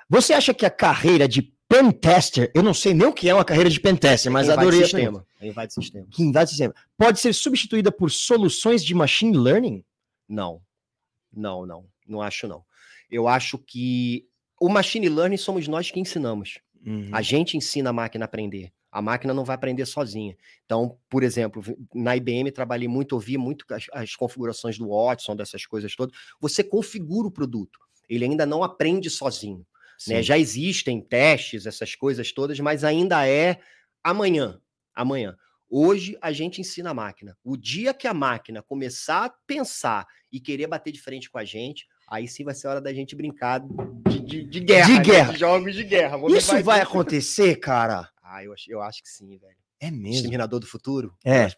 Você 0.08 0.32
acha 0.32 0.54
que 0.54 0.64
a 0.64 0.70
carreira 0.70 1.26
de 1.26 1.52
pentester, 1.72 2.50
eu 2.54 2.62
não 2.62 2.74
sei 2.74 2.92
nem 2.92 3.06
o 3.06 3.12
que 3.12 3.28
é 3.30 3.34
uma 3.34 3.46
carreira 3.46 3.70
de 3.70 3.80
pentester, 3.80 4.30
mas 4.30 4.46
Invade 4.46 4.60
adorei 4.60 4.88
pergunta. 4.88 5.26
Invade 5.40 5.72
sistema. 5.72 6.06
que 6.10 6.22
invade 6.22 6.50
sistema, 6.50 6.74
pode 6.98 7.18
ser 7.18 7.32
substituída 7.32 7.90
por 7.90 8.10
soluções 8.10 8.84
de 8.84 8.94
machine 8.94 9.36
learning? 9.36 9.82
Não. 10.28 10.60
Não, 11.32 11.64
não. 11.64 11.86
Não 12.12 12.20
acho, 12.22 12.46
não. 12.46 12.64
Eu 13.10 13.26
acho 13.26 13.58
que 13.58 14.26
o 14.60 14.68
machine 14.68 15.08
learning 15.08 15.36
somos 15.36 15.66
nós 15.66 15.90
que 15.90 15.98
ensinamos. 15.98 16.60
Uhum. 16.86 17.08
A 17.12 17.22
gente 17.22 17.56
ensina 17.56 17.90
a 17.90 17.92
máquina 17.92 18.24
a 18.24 18.26
aprender. 18.26 18.72
A 18.90 19.00
máquina 19.00 19.32
não 19.32 19.44
vai 19.44 19.54
aprender 19.54 19.86
sozinha. 19.86 20.36
Então, 20.66 20.98
por 21.08 21.22
exemplo, 21.22 21.62
na 21.94 22.14
IBM 22.14 22.52
trabalhei 22.52 22.86
muito, 22.86 23.14
ouvi 23.14 23.38
muito 23.38 23.64
as, 23.70 23.86
as 23.92 24.14
configurações 24.14 24.76
do 24.76 24.90
Watson, 24.90 25.34
dessas 25.34 25.64
coisas 25.64 25.96
todas. 25.96 26.14
Você 26.38 26.62
configura 26.62 27.26
o 27.26 27.30
produto. 27.30 27.80
Ele 28.08 28.26
ainda 28.26 28.44
não 28.44 28.62
aprende 28.62 29.08
sozinho. 29.08 29.66
né? 30.06 30.22
Já 30.22 30.38
existem 30.38 31.00
testes, 31.00 31.64
essas 31.64 31.94
coisas 31.94 32.32
todas, 32.32 32.60
mas 32.60 32.84
ainda 32.84 33.26
é 33.26 33.58
amanhã. 34.04 34.60
Amanhã. 34.94 35.36
Hoje 35.70 36.18
a 36.20 36.30
gente 36.30 36.60
ensina 36.60 36.90
a 36.90 36.94
máquina. 36.94 37.34
O 37.42 37.56
dia 37.56 37.94
que 37.94 38.06
a 38.06 38.12
máquina 38.12 38.62
começar 38.62 39.24
a 39.24 39.30
pensar 39.46 40.06
e 40.30 40.38
querer 40.38 40.66
bater 40.66 40.92
de 40.92 41.00
frente 41.00 41.30
com 41.30 41.38
a 41.38 41.44
gente, 41.46 41.86
aí 42.12 42.28
sim 42.28 42.44
vai 42.44 42.54
ser 42.54 42.68
hora 42.68 42.80
da 42.80 42.92
gente 42.92 43.16
brincar 43.16 43.60
de, 44.06 44.20
de, 44.20 44.44
de 44.44 44.60
guerra. 44.60 44.86
De 44.86 44.92
né? 44.92 45.00
guerra. 45.02 45.32
De 45.32 45.38
jogos 45.38 45.74
de 45.74 45.82
guerra. 45.82 46.16
Vamos 46.18 46.36
Isso 46.36 46.52
vai 46.52 46.62
vai 46.62 46.80
acontecer, 46.80 47.56
cara? 47.56 48.08
ah, 48.22 48.44
eu 48.44 48.52
acho, 48.52 48.70
eu 48.70 48.82
acho 48.82 49.02
que 49.02 49.08
sim, 49.08 49.38
velho. 49.38 49.56
É 49.80 49.90
mesmo. 49.90 50.08
Exterminador 50.16 50.60
do 50.60 50.66
futuro? 50.66 51.14
É. 51.24 51.48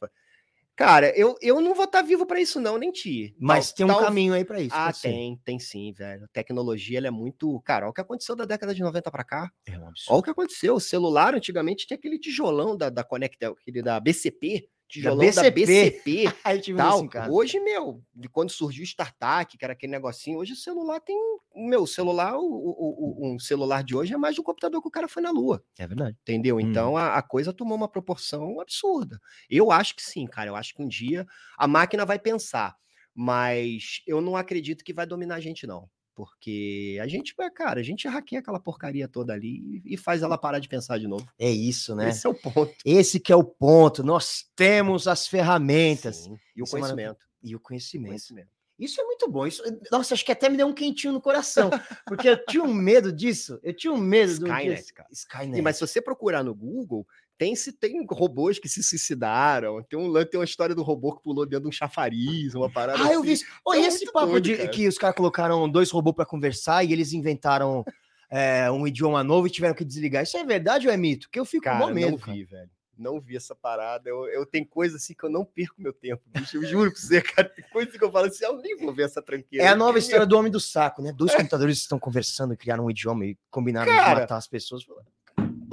Cara, 0.77 1.17
eu, 1.17 1.37
eu 1.41 1.61
não 1.61 1.73
vou 1.73 1.85
estar 1.85 2.03
vivo 2.03 2.27
para 2.27 2.41
isso, 2.41 2.59
não, 2.59 2.77
nem 2.79 2.91
ti. 2.91 3.35
Mas 3.39 3.69
Tal- 3.69 3.77
tem 3.77 3.87
um 3.87 3.89
tal- 3.91 4.01
caminho 4.01 4.35
aí 4.35 4.45
para 4.45 4.61
isso. 4.61 4.75
Ah, 4.75 4.93
tem, 4.93 5.41
tem 5.45 5.59
sim, 5.59 5.93
velho. 5.93 6.25
A 6.25 6.29
tecnologia 6.29 6.99
ela 6.99 7.07
é 7.07 7.11
muito. 7.13 7.61
Cara, 7.61 7.85
olha 7.87 7.91
o 7.91 7.95
que 7.95 8.01
aconteceu 8.01 8.35
da 8.35 8.45
década 8.45 8.75
de 8.75 8.81
90 8.83 9.09
para 9.11 9.23
cá. 9.23 9.51
É 9.67 9.73
um 9.73 9.83
Olha 9.83 9.89
absurdo. 9.89 10.19
o 10.19 10.23
que 10.23 10.31
aconteceu. 10.31 10.75
O 10.75 10.81
celular 10.81 11.35
antigamente 11.35 11.87
tinha 11.87 11.97
aquele 11.97 12.19
tijolão 12.19 12.77
da, 12.77 12.91
da 12.91 13.05
Conecta, 13.05 13.51
aquele 13.51 13.83
da 13.83 14.01
BCP, 14.01 14.69
tijolão 14.95 15.19
BCP. 15.19 15.43
da 15.43 15.51
BCP. 15.51 16.37
Aí 16.45 16.61
tive 16.63 16.79
tal. 16.79 16.99
Hoje, 17.33 17.61
meu, 17.61 18.03
de 18.15 18.29
quando 18.29 18.51
surgiu 18.51 18.83
o 18.83 18.87
StarTAC, 18.87 19.57
que 19.59 19.65
era 19.65 19.73
aquele 19.75 19.93
negocinho, 19.93 20.39
hoje 20.39 20.53
o 20.53 20.57
celular 20.57 21.01
tem. 21.01 21.17
Meu, 21.57 21.87
celular, 21.87 22.37
o, 22.37 22.43
o- 22.45 23.27
o- 23.29 23.35
um 23.35 23.39
celular 23.39 23.85
de 23.85 23.95
hoje 23.95 24.13
é 24.13 24.17
mais 24.17 24.39
um 24.39 24.43
computador 24.43 24.83
que 24.83 24.89
o 24.89 24.91
cara 24.91 25.07
foi 25.07 25.23
na 25.23 25.31
Lua. 25.31 25.63
É 25.79 25.87
verdade. 25.87 26.17
Entendeu? 26.23 26.57
Hum. 26.57 26.61
Então 26.61 26.97
a, 26.97 27.15
a 27.17 27.23
coisa 27.23 27.53
tomou 27.53 27.77
uma 27.77 27.89
proporção 27.89 28.61
absurda. 28.61 29.21
Eu 29.49 29.71
acho 29.71 29.95
que 29.95 30.03
sim, 30.03 30.27
cara. 30.27 30.51
Eu 30.51 30.57
acho 30.57 30.75
que 30.75 30.83
um 30.83 30.89
dia 30.89 31.27
a 31.57 31.69
máquina 31.69 32.05
vai 32.05 32.19
pensar, 32.19 32.75
mas 33.15 34.03
eu 34.07 34.21
não 34.21 34.37
acredito 34.37 34.85
que 34.85 34.93
vai 34.93 35.07
dominar 35.07 35.37
a 35.37 35.41
gente, 35.41 35.67
não. 35.67 35.89
Porque 36.15 36.99
a 37.03 37.09
gente, 37.09 37.35
vai, 37.37 37.51
cara, 37.51 37.81
a 37.81 37.83
gente 37.83 38.07
hackeia 38.07 38.41
aquela 38.41 38.61
porcaria 38.61 39.09
toda 39.09 39.33
ali 39.33 39.83
e, 39.85 39.97
faz 39.97 40.23
ela 40.23 40.39
parar 40.39 40.61
de 40.61 40.69
pensar 40.69 40.99
de 40.99 41.09
novo. 41.09 41.27
É 41.39 41.51
isso, 41.51 41.95
né? 41.97 42.11
Esse 42.11 42.27
é 42.27 42.31
o 42.31 42.35
ponto. 42.35 42.75
Esse 42.85 43.19
que 43.19 43.33
é 43.33 43.37
o 43.37 43.43
ponto. 43.43 44.05
Nós 44.05 44.45
temos 44.55 45.09
as 45.09 45.27
ferramentas 45.27 46.17
Sim, 46.19 46.39
E 46.55 46.63
o 46.63 46.65
é 46.65 46.71
conhecimento. 46.71 47.27
e 47.43 47.57
o 47.57 47.61
conhecimento. 47.61 48.09
conhecimento. 48.11 48.55
Isso 48.79 49.01
é 49.01 49.05
muito 49.05 49.29
bom. 49.31 49.47
Isso, 49.47 49.63
nossa, 49.91 50.15
acho 50.15 50.25
que 50.25 50.33
até 50.33 50.49
me 50.49 50.57
deu 50.57 50.67
um 50.67 50.75
quentinho 50.75 51.13
no 51.13 51.21
coração. 51.21 51.71
Porque 52.07 52.29
eu 52.29 52.45
tinha 52.45 52.63
um 52.63 52.75
medo 52.75 53.13
disso. 53.13 53.59
Eu 53.63 53.75
tinha 53.75 53.93
um 53.93 53.97
medo 53.97 54.39
do 54.41 54.47
Skynet, 54.47 54.93
cara. 54.93 55.09
Skynet. 55.13 55.59
E, 55.59 55.63
mas 55.63 55.77
se 55.77 55.87
você 55.87 56.01
procurar 56.01 56.43
no 56.43 56.55
Google, 56.55 57.07
tem, 57.37 57.57
se, 57.57 57.73
tem 57.73 58.05
robôs 58.09 58.59
que 58.59 58.69
se 58.69 58.83
suicidaram. 58.83 59.83
Tem, 59.83 59.99
um, 59.99 60.13
tem 60.25 60.39
uma 60.39 60.45
história 60.45 60.75
do 60.75 60.83
robô 60.83 61.15
que 61.17 61.23
pulou 61.23 61.45
dentro 61.45 61.65
de 61.65 61.69
um 61.69 61.73
chafariz, 61.73 62.55
uma 62.55 62.71
parada 62.71 63.03
Ah, 63.05 63.13
eu 63.13 63.23
vi 63.23 63.33
assim. 63.33 63.45
isso. 63.45 63.75
É 63.75 63.79
esse 63.81 64.13
papo 64.13 64.33
doido, 64.33 64.45
de 64.45 64.57
cara. 64.57 64.69
que 64.69 64.87
os 64.89 64.99
caras 64.99 65.17
colocaram 65.17 65.69
dois 65.69 65.91
robôs 65.91 66.15
para 66.15 66.27
conversar 66.27 66.85
e 66.85 66.93
eles 66.93 67.13
inventaram 67.13 67.85
é, 68.31 68.71
um 68.71 68.87
idioma 68.87 69.23
novo 69.25 69.47
e 69.47 69.51
tiveram 69.51 69.75
que 69.75 69.85
desligar. 69.85 70.23
Isso 70.23 70.37
é 70.37 70.45
verdade 70.45 70.87
ou 70.87 70.93
é 70.93 70.97
mito? 70.97 71.29
Que 71.31 71.39
eu 71.39 71.45
fico 71.45 71.65
com 71.65 71.71
Cara, 71.71 71.87
mó 71.87 71.93
medo. 71.93 72.13
não 72.13 72.19
cara. 72.19 72.33
vi, 72.33 72.45
velho. 72.45 72.71
Não 72.97 73.21
vi 73.21 73.37
essa 73.37 73.57
parada. 73.57 74.09
Eu, 74.09 74.27
eu 74.29 74.47
tenho 74.47 74.65
coisa 74.67 74.97
assim 74.97 75.15
que 75.15 75.25
eu 75.25 75.31
não 75.31 75.45
perco 75.45 75.75
meu 75.79 75.93
tempo, 75.93 76.23
bicho. 76.27 76.57
Eu 76.57 76.65
juro 76.65 76.93
pra 76.93 77.01
você, 77.01 77.21
cara. 77.23 77.49
Tem 77.49 77.65
coisa 77.73 77.91
que 77.91 78.05
eu 78.05 78.13
falo 78.13 78.27
assim, 78.27 78.45
eu 78.45 78.57
nem 78.59 78.77
vou 78.77 78.95
ver 78.95 79.05
essa 79.07 79.21
tranqueira. 79.21 79.65
É 79.65 79.69
a 79.69 79.75
nova 79.75 79.99
história 79.99 80.25
do 80.25 80.39
Homem 80.39 80.53
do 80.53 80.61
Saco, 80.61 81.03
né? 81.03 81.13
Dois 81.13 81.35
computadores 81.35 81.79
estão 81.79 81.99
conversando, 81.99 82.57
criaram 82.57 82.85
um 82.85 82.91
idioma 82.91 83.27
e 83.27 83.37
combinaram 83.51 83.91
Cara, 83.91 84.15
de 84.15 84.21
matar 84.21 84.37
as 84.37 84.47
pessoas. 84.47 84.85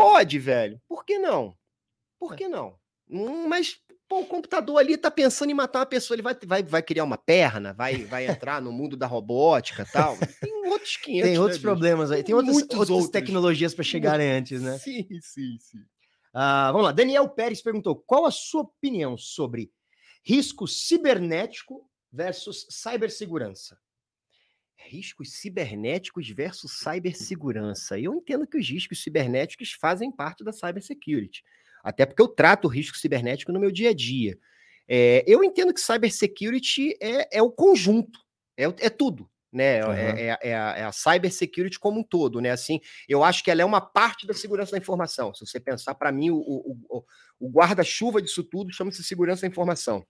Pode, 0.02 0.40
velho. 0.40 0.82
Por 0.88 1.06
que 1.06 1.18
não? 1.20 1.56
Por 2.20 2.36
que 2.36 2.48
não? 2.48 2.76
Hum, 3.10 3.48
Mas, 3.48 3.78
pô, 4.08 4.22
o 4.22 4.26
computador 4.26 4.78
ali 4.80 4.98
tá 4.98 5.10
pensando 5.12 5.50
em 5.52 5.54
matar 5.56 5.80
uma 5.80 5.86
pessoa. 5.86 6.16
Ele 6.16 6.22
vai, 6.22 6.36
vai, 6.46 6.64
vai 6.64 6.82
criar 6.84 7.04
uma 7.04 7.18
perna, 7.18 7.74
vai, 7.74 8.06
vai 8.06 8.28
entrar 8.28 8.62
no 8.62 8.72
mundo 8.72 8.96
da 8.96 9.08
robótica 9.08 9.84
e 9.84 9.92
tal. 9.92 10.18
Tem 10.40 10.68
outros 10.68 10.96
500, 11.04 11.24
Tem 11.24 11.34
né, 11.34 11.40
outros 11.40 11.58
bicho? 11.58 11.68
problemas 11.68 12.12
aí. 12.12 12.24
Tem 12.24 12.36
outras, 12.36 12.58
outras 12.58 12.90
outros. 12.90 13.10
tecnologias 13.10 13.74
para 13.74 13.84
chegarem 13.84 14.32
antes, 14.32 14.62
né? 14.62 14.78
Sim, 14.78 15.08
sim, 15.22 15.58
sim. 15.60 15.80
Ah, 16.34 16.72
vamos 16.72 16.86
lá. 16.88 16.92
Daniel 16.94 17.28
Pérez 17.30 17.62
perguntou: 17.62 17.96
qual 17.96 18.26
a 18.26 18.32
sua 18.32 18.62
opinião 18.62 19.18
sobre 19.18 19.72
risco 20.24 20.68
cibernético 20.68 21.90
versus 22.12 22.66
cibersegurança? 22.70 23.78
Riscos 24.88 25.34
cibernéticos 25.34 26.30
versus 26.30 26.78
cibersegurança. 26.80 28.00
Eu 28.00 28.13
entendo 28.15 28.46
que 28.48 28.58
os 28.58 28.67
riscos 28.67 29.02
cibernéticos 29.02 29.72
fazem 29.74 30.12
parte 30.12 30.44
da 30.44 30.52
cybersecurity. 30.52 31.44
Até 31.84 32.06
porque 32.06 32.22
eu 32.22 32.28
trato 32.28 32.65
o 32.65 32.67
risco 32.70 32.98
cibernético 32.98 33.52
no 33.52 33.60
meu 33.60 33.72
dia 33.72 33.89
a 33.89 33.94
dia. 33.94 34.38
É, 34.88 35.24
eu 35.28 35.44
entendo 35.44 35.74
que 35.74 35.80
cybersecurity 35.80 36.98
é, 37.02 37.38
é 37.38 37.41
o 37.41 37.52
conjunto, 37.52 38.20
é, 38.58 38.63
é 38.63 38.89
tudo. 38.89 39.30
Né? 39.52 39.78
É- 39.78 39.82
Aham. 39.82 39.94
É, 39.96 40.38
é 40.41 40.56
a, 40.56 40.78
é 40.78 40.84
a 40.86 40.91
cybersecurity 40.91 41.78
como 41.80 42.00
um 42.00 42.04
todo, 42.04 42.39
né? 42.39 42.52
Assim, 42.52 42.80
eu 43.08 43.24
acho 43.24 43.44
que 43.44 43.52
ela 43.52 43.62
é 43.62 43.65
uma 43.65 43.82
parte 43.82 44.26
da 44.26 44.34
segurança 44.34 44.72
da 44.72 44.78
informação. 44.78 45.34
Se 45.34 45.46
você 45.46 45.60
pensar, 45.60 45.94
para 45.96 46.12
mim, 46.12 46.30
o, 46.32 46.38
o- 46.38 46.78
o- 46.89 47.04
o 47.39 47.50
guarda-chuva 47.50 48.22
disso 48.22 48.44
tudo 48.44 48.72
chama-se 48.72 49.04
segurança 49.04 49.41
da 49.41 49.48
informação. 49.48 50.06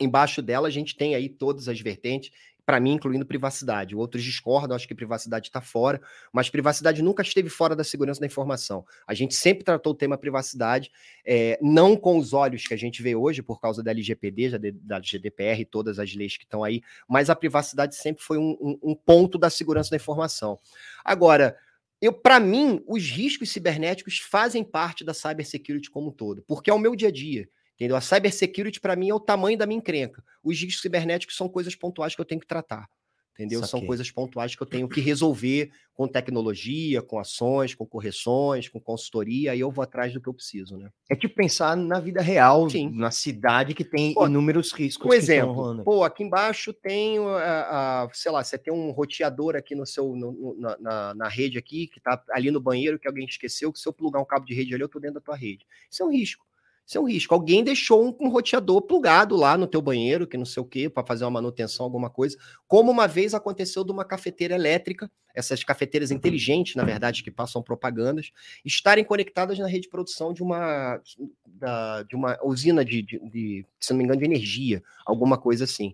Embaixo 0.00 0.42
dela, 0.42 0.68
a 0.68 0.70
gente 0.70 0.96
tem 0.96 1.14
aí 1.14 1.28
todas 1.28 1.68
as 1.68 1.80
vertentes, 1.80 2.30
para 2.66 2.80
mim, 2.80 2.94
incluindo 2.94 3.24
privacidade. 3.24 3.94
Outros 3.94 4.24
discordam, 4.24 4.74
acho 4.74 4.88
que 4.88 4.94
privacidade 4.94 5.46
está 5.46 5.60
fora, 5.60 6.00
mas 6.32 6.50
privacidade 6.50 7.00
nunca 7.00 7.22
esteve 7.22 7.48
fora 7.48 7.76
da 7.76 7.84
segurança 7.84 8.20
da 8.20 8.26
informação. 8.26 8.84
A 9.06 9.14
gente 9.14 9.36
sempre 9.36 9.62
tratou 9.62 9.92
o 9.92 9.96
tema 9.96 10.18
privacidade, 10.18 10.90
eh, 11.24 11.56
não 11.62 11.96
com 11.96 12.18
os 12.18 12.32
olhos 12.32 12.66
que 12.66 12.74
a 12.74 12.76
gente 12.76 13.02
vê 13.02 13.14
hoje, 13.14 13.40
por 13.40 13.60
causa 13.60 13.82
da 13.84 13.92
LGPD, 13.92 14.58
da 14.82 15.00
GDPR 15.00 15.60
e 15.60 15.64
todas 15.64 16.00
as 16.00 16.12
leis 16.14 16.36
que 16.36 16.42
estão 16.44 16.64
aí, 16.64 16.82
mas 17.08 17.30
a 17.30 17.36
privacidade 17.36 17.94
sempre 17.94 18.22
foi 18.24 18.36
um, 18.36 18.56
um- 18.60 18.78
um 18.90 18.94
ponto 18.96 19.38
da 19.38 19.48
segurança 19.48 19.90
da 19.90 19.96
informação. 19.96 20.58
Agora, 21.04 21.56
eu, 22.02 22.12
para 22.12 22.40
mim, 22.40 22.82
os 22.86 23.08
riscos 23.08 23.50
cibernéticos 23.52 24.18
fazem 24.18 24.64
parte 24.64 25.04
da 25.04 25.14
cybersecurity 25.14 25.88
como 25.88 26.08
um 26.08 26.12
todo, 26.12 26.42
porque 26.42 26.68
é 26.68 26.74
o 26.74 26.78
meu 26.78 26.96
dia 26.96 27.08
a 27.08 27.12
dia. 27.12 27.48
Entendeu? 27.76 27.96
A 27.96 28.00
cybersecurity, 28.00 28.80
para 28.80 28.96
mim, 28.96 29.10
é 29.10 29.14
o 29.14 29.20
tamanho 29.20 29.56
da 29.56 29.66
minha 29.66 29.78
encrenca. 29.78 30.24
Os 30.42 30.58
riscos 30.60 30.80
cibernéticos 30.82 31.36
são 31.36 31.48
coisas 31.48 31.74
pontuais 31.76 32.14
que 32.14 32.20
eu 32.20 32.24
tenho 32.24 32.40
que 32.40 32.46
tratar. 32.46 32.88
Entendeu? 33.34 33.62
São 33.64 33.84
coisas 33.84 34.10
pontuais 34.10 34.56
que 34.56 34.62
eu 34.62 34.66
tenho 34.66 34.88
que 34.88 34.98
resolver 34.98 35.70
com 35.92 36.08
tecnologia, 36.08 37.02
com 37.02 37.18
ações, 37.18 37.74
com 37.74 37.84
correções, 37.86 38.66
com 38.66 38.80
consultoria, 38.80 39.52
aí 39.52 39.60
eu 39.60 39.70
vou 39.70 39.82
atrás 39.84 40.10
do 40.14 40.22
que 40.22 40.26
eu 40.26 40.32
preciso, 40.32 40.78
né? 40.78 40.88
É 41.10 41.14
tipo 41.14 41.34
pensar 41.34 41.76
na 41.76 42.00
vida 42.00 42.22
real, 42.22 42.70
Sim. 42.70 42.90
na 42.94 43.10
cidade 43.10 43.74
que 43.74 43.84
tem 43.84 44.14
Pô, 44.14 44.26
inúmeros 44.26 44.72
riscos. 44.72 45.06
Um 45.06 45.12
exemplo, 45.12 45.84
pô, 45.84 46.02
aqui 46.02 46.22
embaixo 46.22 46.72
tem, 46.72 47.18
a, 47.18 48.04
a- 48.04 48.08
sei 48.14 48.32
lá, 48.32 48.42
você 48.42 48.56
tem 48.56 48.72
um 48.72 48.90
roteador 48.90 49.54
aqui 49.54 49.74
no 49.74 49.84
seu, 49.84 50.16
no- 50.16 50.56
na, 50.58 50.78
na- 50.78 51.14
na 51.14 51.28
rede 51.28 51.58
aqui, 51.58 51.88
que 51.88 52.00
tá 52.00 52.22
ali 52.30 52.50
no 52.50 52.58
banheiro, 52.60 52.98
que 52.98 53.06
alguém 53.06 53.26
esqueceu, 53.26 53.70
que 53.70 53.78
se 53.78 53.86
eu 53.86 53.92
plugar 53.92 54.18
um 54.18 54.24
cabo 54.24 54.46
de 54.46 54.54
rede 54.54 54.72
ali, 54.72 54.82
eu 54.82 54.88
tô 54.88 54.98
dentro 54.98 55.16
da 55.16 55.20
tua 55.20 55.36
rede. 55.36 55.66
Isso 55.90 56.02
é 56.02 56.06
um 56.06 56.10
risco. 56.10 56.45
Isso 56.86 56.96
é 56.96 57.00
um 57.00 57.08
risco. 57.08 57.34
Alguém 57.34 57.64
deixou 57.64 58.04
um, 58.06 58.16
um 58.26 58.28
roteador 58.28 58.80
plugado 58.82 59.34
lá 59.34 59.58
no 59.58 59.66
teu 59.66 59.82
banheiro, 59.82 60.26
que 60.26 60.36
não 60.36 60.44
sei 60.44 60.62
o 60.62 60.66
quê, 60.66 60.88
para 60.88 61.04
fazer 61.04 61.24
uma 61.24 61.32
manutenção, 61.32 61.84
alguma 61.84 62.08
coisa. 62.08 62.38
Como 62.68 62.92
uma 62.92 63.08
vez 63.08 63.34
aconteceu 63.34 63.82
de 63.82 63.90
uma 63.90 64.04
cafeteira 64.04 64.54
elétrica, 64.54 65.10
essas 65.34 65.64
cafeteiras 65.64 66.10
inteligentes, 66.12 66.76
na 66.76 66.84
verdade, 66.84 67.24
que 67.24 67.30
passam 67.30 67.60
propagandas, 67.62 68.30
estarem 68.64 69.04
conectadas 69.04 69.58
na 69.58 69.66
rede 69.66 69.82
de 69.82 69.88
produção 69.90 70.32
de 70.32 70.42
uma, 70.42 71.00
da- 71.44 72.04
de 72.04 72.14
uma 72.14 72.38
usina 72.44 72.84
de, 72.84 73.02
de- 73.02 73.18
de, 73.30 73.66
se 73.80 73.90
não 73.90 73.98
me 73.98 74.04
engano, 74.04 74.20
de 74.20 74.24
energia, 74.24 74.80
alguma 75.04 75.36
coisa 75.36 75.64
assim. 75.64 75.92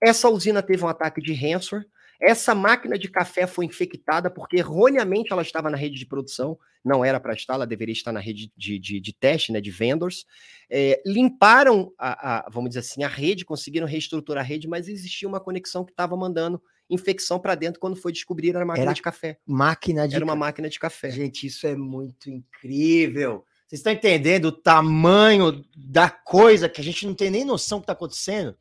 Essa 0.00 0.28
usina 0.28 0.62
teve 0.62 0.84
um 0.84 0.88
ataque 0.88 1.20
de 1.22 1.32
ransomware. 1.32 1.86
Essa 2.20 2.54
máquina 2.54 2.98
de 2.98 3.08
café 3.08 3.46
foi 3.46 3.64
infectada 3.64 4.28
porque 4.30 4.56
erroneamente 4.56 5.32
ela 5.32 5.42
estava 5.42 5.70
na 5.70 5.76
rede 5.76 5.96
de 5.98 6.06
produção, 6.06 6.58
não 6.84 7.04
era 7.04 7.20
para 7.20 7.32
estar, 7.34 7.54
ela 7.54 7.66
deveria 7.66 7.92
estar 7.92 8.12
na 8.12 8.18
rede 8.20 8.50
de, 8.56 8.78
de, 8.78 9.00
de 9.00 9.12
teste, 9.12 9.52
né, 9.52 9.60
de 9.60 9.70
vendors. 9.70 10.24
É, 10.70 11.00
limparam, 11.06 11.92
a, 11.98 12.38
a- 12.46 12.50
vamos 12.50 12.70
dizer 12.70 12.80
assim, 12.80 13.02
a 13.04 13.08
rede, 13.08 13.44
conseguiram 13.44 13.86
reestruturar 13.86 14.42
a 14.44 14.46
rede, 14.46 14.66
mas 14.66 14.88
existia 14.88 15.28
uma 15.28 15.38
conexão 15.40 15.84
que 15.84 15.92
estava 15.92 16.16
mandando 16.16 16.60
infecção 16.90 17.38
para 17.38 17.54
dentro 17.54 17.78
quando 17.78 17.96
foi 17.96 18.10
descobrir 18.12 18.50
era 18.50 18.64
máquina 18.64 18.86
Era 18.86 18.92
de 18.94 19.02
café. 19.02 19.38
Máquina 19.46 20.08
de. 20.08 20.16
Era 20.16 20.24
uma 20.24 20.32
ca- 20.32 20.38
máquina 20.38 20.68
de 20.70 20.78
café. 20.78 21.10
Gente, 21.10 21.46
isso 21.46 21.66
é 21.66 21.76
muito 21.76 22.30
incrível. 22.30 23.44
Vocês 23.66 23.80
estão 23.80 23.92
entendendo 23.92 24.46
o 24.46 24.52
tamanho 24.52 25.62
da 25.76 26.08
coisa 26.08 26.68
que 26.68 26.80
a 26.80 26.84
gente 26.84 27.06
não 27.06 27.14
tem 27.14 27.30
nem 27.30 27.44
noção 27.44 27.78
que 27.80 27.84
está 27.84 27.92
acontecendo? 27.92 28.56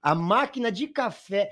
A 0.00 0.14
máquina 0.14 0.72
de 0.72 0.86
café. 0.88 1.50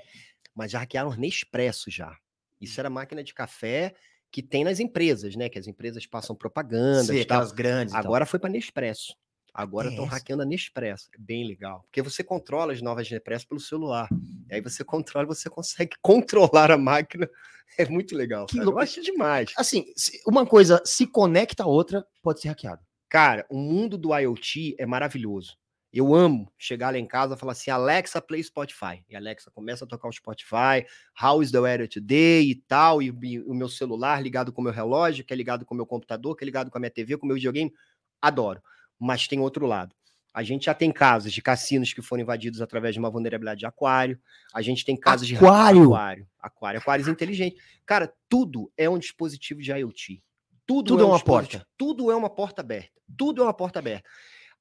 Mas 0.55 0.71
já 0.71 0.79
hackearam 0.79 1.13
Nespresso 1.15 1.91
já. 1.91 2.15
Isso 2.59 2.79
era 2.79 2.89
máquina 2.89 3.23
de 3.23 3.33
café 3.33 3.93
que 4.31 4.41
tem 4.41 4.63
nas 4.63 4.79
empresas, 4.79 5.35
né? 5.35 5.49
Que 5.49 5.59
as 5.59 5.67
empresas 5.67 6.05
passam 6.05 6.35
propaganda 6.35 7.13
Sim, 7.13 7.21
aquelas 7.21 7.51
grandes. 7.51 7.93
Agora 7.93 8.25
foi 8.25 8.39
para 8.39 8.49
Nespresso. 8.49 9.15
Agora 9.53 9.89
estão 9.89 10.03
hackeando 10.03 10.43
a 10.43 10.45
Nespresso. 10.45 11.09
É 11.13 11.17
bem 11.17 11.47
legal. 11.47 11.83
Porque 11.83 12.01
você 12.01 12.21
controla 12.23 12.73
as 12.73 12.81
novas 12.81 13.09
Nespresso 13.09 13.47
pelo 13.47 13.59
celular. 13.59 14.09
E 14.49 14.55
aí 14.55 14.61
você 14.61 14.83
controla, 14.83 15.25
você 15.25 15.49
consegue 15.49 15.95
controlar 16.03 16.71
a 16.71 16.77
máquina. 16.77 17.29
É 17.77 17.85
muito 17.87 18.15
legal. 18.15 18.45
Que. 18.47 18.57
Eu 18.57 18.77
acho 18.77 19.01
demais. 19.01 19.53
Assim, 19.57 19.85
uma 20.27 20.45
coisa 20.45 20.81
se 20.85 21.07
conecta 21.07 21.63
a 21.63 21.67
outra, 21.67 22.05
pode 22.21 22.41
ser 22.41 22.49
hackeado. 22.49 22.81
Cara, 23.09 23.45
o 23.49 23.57
mundo 23.57 23.97
do 23.97 24.13
IoT 24.13 24.75
é 24.77 24.85
maravilhoso. 24.85 25.57
Eu 25.97 26.13
amo 26.13 26.51
chegar 26.57 26.91
lá 26.91 26.97
em 26.99 27.05
casa 27.07 27.35
e 27.35 27.37
falar 27.37 27.53
assim, 27.53 27.71
Alexa, 27.71 28.21
play 28.21 28.43
Spotify. 28.43 29.01
E 29.09 29.15
Alexa 29.15 29.49
começa 29.51 29.85
a 29.85 29.87
tocar 29.87 30.09
o 30.09 30.11
Spotify, 30.11 30.85
How 31.21 31.41
is 31.41 31.51
the 31.51 31.59
weather 31.59 31.87
today 31.87 32.49
e 32.49 32.55
tal, 32.55 33.01
e, 33.01 33.13
e 33.23 33.39
o 33.39 33.53
meu 33.53 33.69
celular 33.69 34.21
ligado 34.21 34.51
com 34.51 34.59
o 34.61 34.63
meu 34.63 34.73
relógio, 34.73 35.23
que 35.23 35.33
é 35.33 35.35
ligado 35.37 35.65
com 35.65 35.73
o 35.73 35.77
meu 35.77 35.85
computador, 35.85 36.35
que 36.35 36.43
é 36.43 36.45
ligado 36.45 36.69
com 36.69 36.77
a 36.77 36.81
minha 36.81 36.91
TV, 36.91 37.17
com 37.17 37.25
o 37.25 37.27
meu 37.27 37.35
videogame. 37.35 37.71
Adoro. 38.21 38.61
Mas 38.99 39.27
tem 39.27 39.39
outro 39.39 39.65
lado. 39.65 39.95
A 40.33 40.43
gente 40.43 40.65
já 40.65 40.73
tem 40.73 40.91
casos 40.91 41.31
de 41.31 41.41
cassinos 41.41 41.93
que 41.93 42.01
foram 42.01 42.21
invadidos 42.23 42.61
através 42.61 42.93
de 42.93 42.99
uma 42.99 43.09
vulnerabilidade 43.09 43.59
de 43.61 43.65
aquário. 43.65 44.19
A 44.53 44.61
gente 44.61 44.83
tem 44.83 44.97
casos 44.97 45.25
de 45.25 45.37
Aquário? 45.37 45.85
aquário, 45.93 46.27
aquário, 46.37 46.79
aquários 46.81 47.07
inteligentes. 47.07 47.61
Cara, 47.85 48.13
tudo 48.27 48.69
é 48.75 48.89
um 48.89 48.99
dispositivo 48.99 49.61
de 49.61 49.71
IoT. 49.71 50.21
Tudo, 50.67 50.87
Tudo 50.87 51.03
é 51.03 51.05
uma 51.05 51.15
dispositivo- 51.15 51.59
porta. 51.63 51.67
Tudo 51.77 52.11
é 52.11 52.15
uma 52.17 52.29
porta 52.29 52.61
aberta. 52.61 52.91
Tudo 53.17 53.41
é 53.41 53.45
uma 53.45 53.53
porta 53.53 53.79
aberta. 53.79 54.09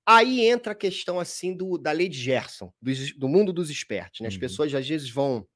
Aí 0.07 0.43
entra 0.47 0.73
a 0.73 0.77
questão 0.77 1.19
assim 1.19 1.57
do, 1.57 1.79
da 1.79 1.93
lei 1.93 2.09
de 2.09 2.19
Gerson, 2.19 2.73
dos- 2.81 3.17
do, 3.17 3.29
mundo 3.29 3.53
dos 3.53 3.71
espertos. 3.71 4.21
Né? 4.21 4.29
As 4.29 4.35
Uhum. 4.35 4.41
pessoas 4.41 4.75
às 4.75 4.87
vezes 4.89 5.11
vão. 5.11 5.47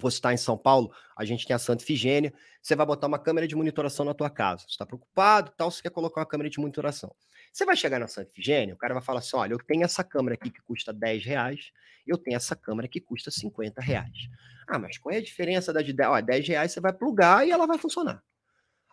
Vou 0.00 0.10
citar 0.10 0.34
em 0.34 0.36
São 0.36 0.58
Paulo, 0.58 0.92
a 1.16 1.24
gente 1.24 1.46
tem 1.46 1.56
a 1.56 1.58
Santa 1.58 1.82
Ifigênia. 1.82 2.32
Você 2.62 2.76
vai 2.76 2.84
botar 2.84 3.06
uma 3.06 3.18
câmera 3.18 3.48
de 3.48 3.56
monitoração 3.56 4.04
na 4.04 4.12
tua 4.12 4.28
casa. 4.28 4.62
Você 4.64 4.72
está 4.72 4.84
preocupado, 4.84 5.50
tal, 5.56 5.70
você 5.70 5.80
quer 5.82 5.90
colocar 5.90 6.20
uma 6.20 6.26
câmera 6.26 6.50
de 6.50 6.60
monitoração. 6.60 7.14
Você 7.52 7.64
vai 7.64 7.74
chegar 7.76 7.98
na 7.98 8.06
Santa 8.06 8.30
Efigênia, 8.30 8.74
o 8.74 8.78
cara 8.78 8.92
vai 8.94 9.02
falar 9.02 9.20
assim: 9.20 9.36
olha, 9.36 9.54
eu 9.54 9.58
tenho 9.58 9.84
essa 9.84 10.04
câmera 10.04 10.34
aqui 10.34 10.50
que 10.50 10.60
custa 10.62 10.92
10 10.92 11.24
reais, 11.24 11.70
eu 12.06 12.18
tenho 12.18 12.36
essa 12.36 12.54
câmera 12.54 12.86
que 12.88 13.00
custa 13.00 13.30
50 13.30 13.80
reais. 13.80 14.28
Ah, 14.68 14.78
mas 14.78 14.98
qual 14.98 15.14
é 15.14 15.18
a 15.18 15.22
diferença 15.22 15.72
da 15.72 15.80
de 15.80 15.92
10? 15.94 16.10
Ó, 16.10 16.20
10 16.20 16.46
reais 16.46 16.72
você 16.72 16.80
vai 16.80 16.92
plugar 16.92 17.46
e 17.46 17.50
ela 17.50 17.66
vai 17.66 17.78
funcionar. 17.78 18.22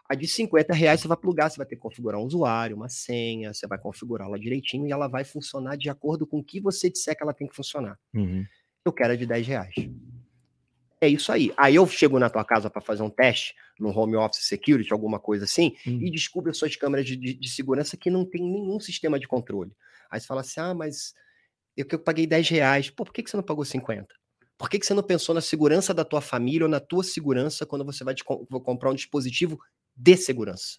A 0.07 0.13
de 0.15 0.27
50 0.27 0.73
reais 0.73 1.01
você 1.01 1.07
vai 1.07 1.17
plugar, 1.17 1.49
você 1.49 1.57
vai 1.57 1.65
ter 1.65 1.75
que 1.75 1.81
configurar 1.81 2.19
um 2.19 2.23
usuário, 2.25 2.75
uma 2.75 2.87
senha, 2.89 3.53
você 3.53 3.65
vai 3.67 3.77
configurá-la 3.79 4.37
direitinho 4.37 4.87
e 4.87 4.91
ela 4.91 5.07
vai 5.07 5.23
funcionar 5.23 5.75
de 5.77 5.89
acordo 5.89 6.27
com 6.27 6.39
o 6.39 6.43
que 6.43 6.59
você 6.61 6.89
disser 6.89 7.15
que 7.17 7.23
ela 7.23 7.33
tem 7.33 7.47
que 7.47 7.55
funcionar. 7.55 7.97
Uhum. 8.13 8.45
Eu 8.85 8.93
quero 8.93 9.13
a 9.13 9.15
de 9.15 9.25
10 9.25 9.47
reais. 9.47 9.73
É 11.01 11.07
isso 11.09 11.31
aí. 11.31 11.51
Aí 11.57 11.75
eu 11.75 11.85
chego 11.87 12.17
na 12.19 12.29
tua 12.29 12.43
casa 12.45 12.69
para 12.69 12.81
fazer 12.81 13.03
um 13.03 13.09
teste 13.09 13.53
no 13.79 13.89
home 13.89 14.15
office 14.15 14.45
security, 14.47 14.93
alguma 14.93 15.19
coisa 15.19 15.45
assim, 15.45 15.75
Hum. 15.85 15.99
e 16.01 16.09
descubro 16.09 16.51
as 16.51 16.57
suas 16.57 16.75
câmeras 16.75 17.05
de, 17.05 17.15
de- 17.15 17.33
de 17.33 17.49
segurança 17.49 17.97
que 17.97 18.09
não 18.09 18.25
tem 18.25 18.41
nenhum 18.41 18.79
sistema 18.79 19.19
de 19.19 19.27
controle. 19.27 19.71
Aí 20.09 20.19
você 20.19 20.25
fala 20.27 20.41
assim: 20.41 20.59
ah, 20.61 20.73
mas 20.73 21.13
eu 21.75 21.85
que 21.85 21.95
eu 21.95 21.99
paguei 21.99 22.25
10 22.25 22.47
reais. 22.49 22.89
Pô, 22.89 23.03
por 23.03 23.11
que, 23.13 23.21
que 23.23 23.29
você 23.29 23.35
não 23.37 23.43
pagou 23.43 23.65
50? 23.65 24.07
Por 24.57 24.69
que, 24.69 24.79
que 24.79 24.85
você 24.85 24.93
não 24.93 25.03
pensou 25.03 25.35
na 25.35 25.41
segurança 25.41 25.93
da 25.93 26.05
tua 26.05 26.21
família 26.21 26.63
ou 26.63 26.69
na 26.69 26.79
tua 26.79 27.03
segurança 27.03 27.65
quando 27.65 27.83
você 27.83 28.03
vai 28.03 28.15
te 28.15 28.23
vou 28.49 28.61
comprar 28.61 28.89
um 28.89 28.95
dispositivo 28.95 29.59
de 29.95 30.17
segurança? 30.17 30.77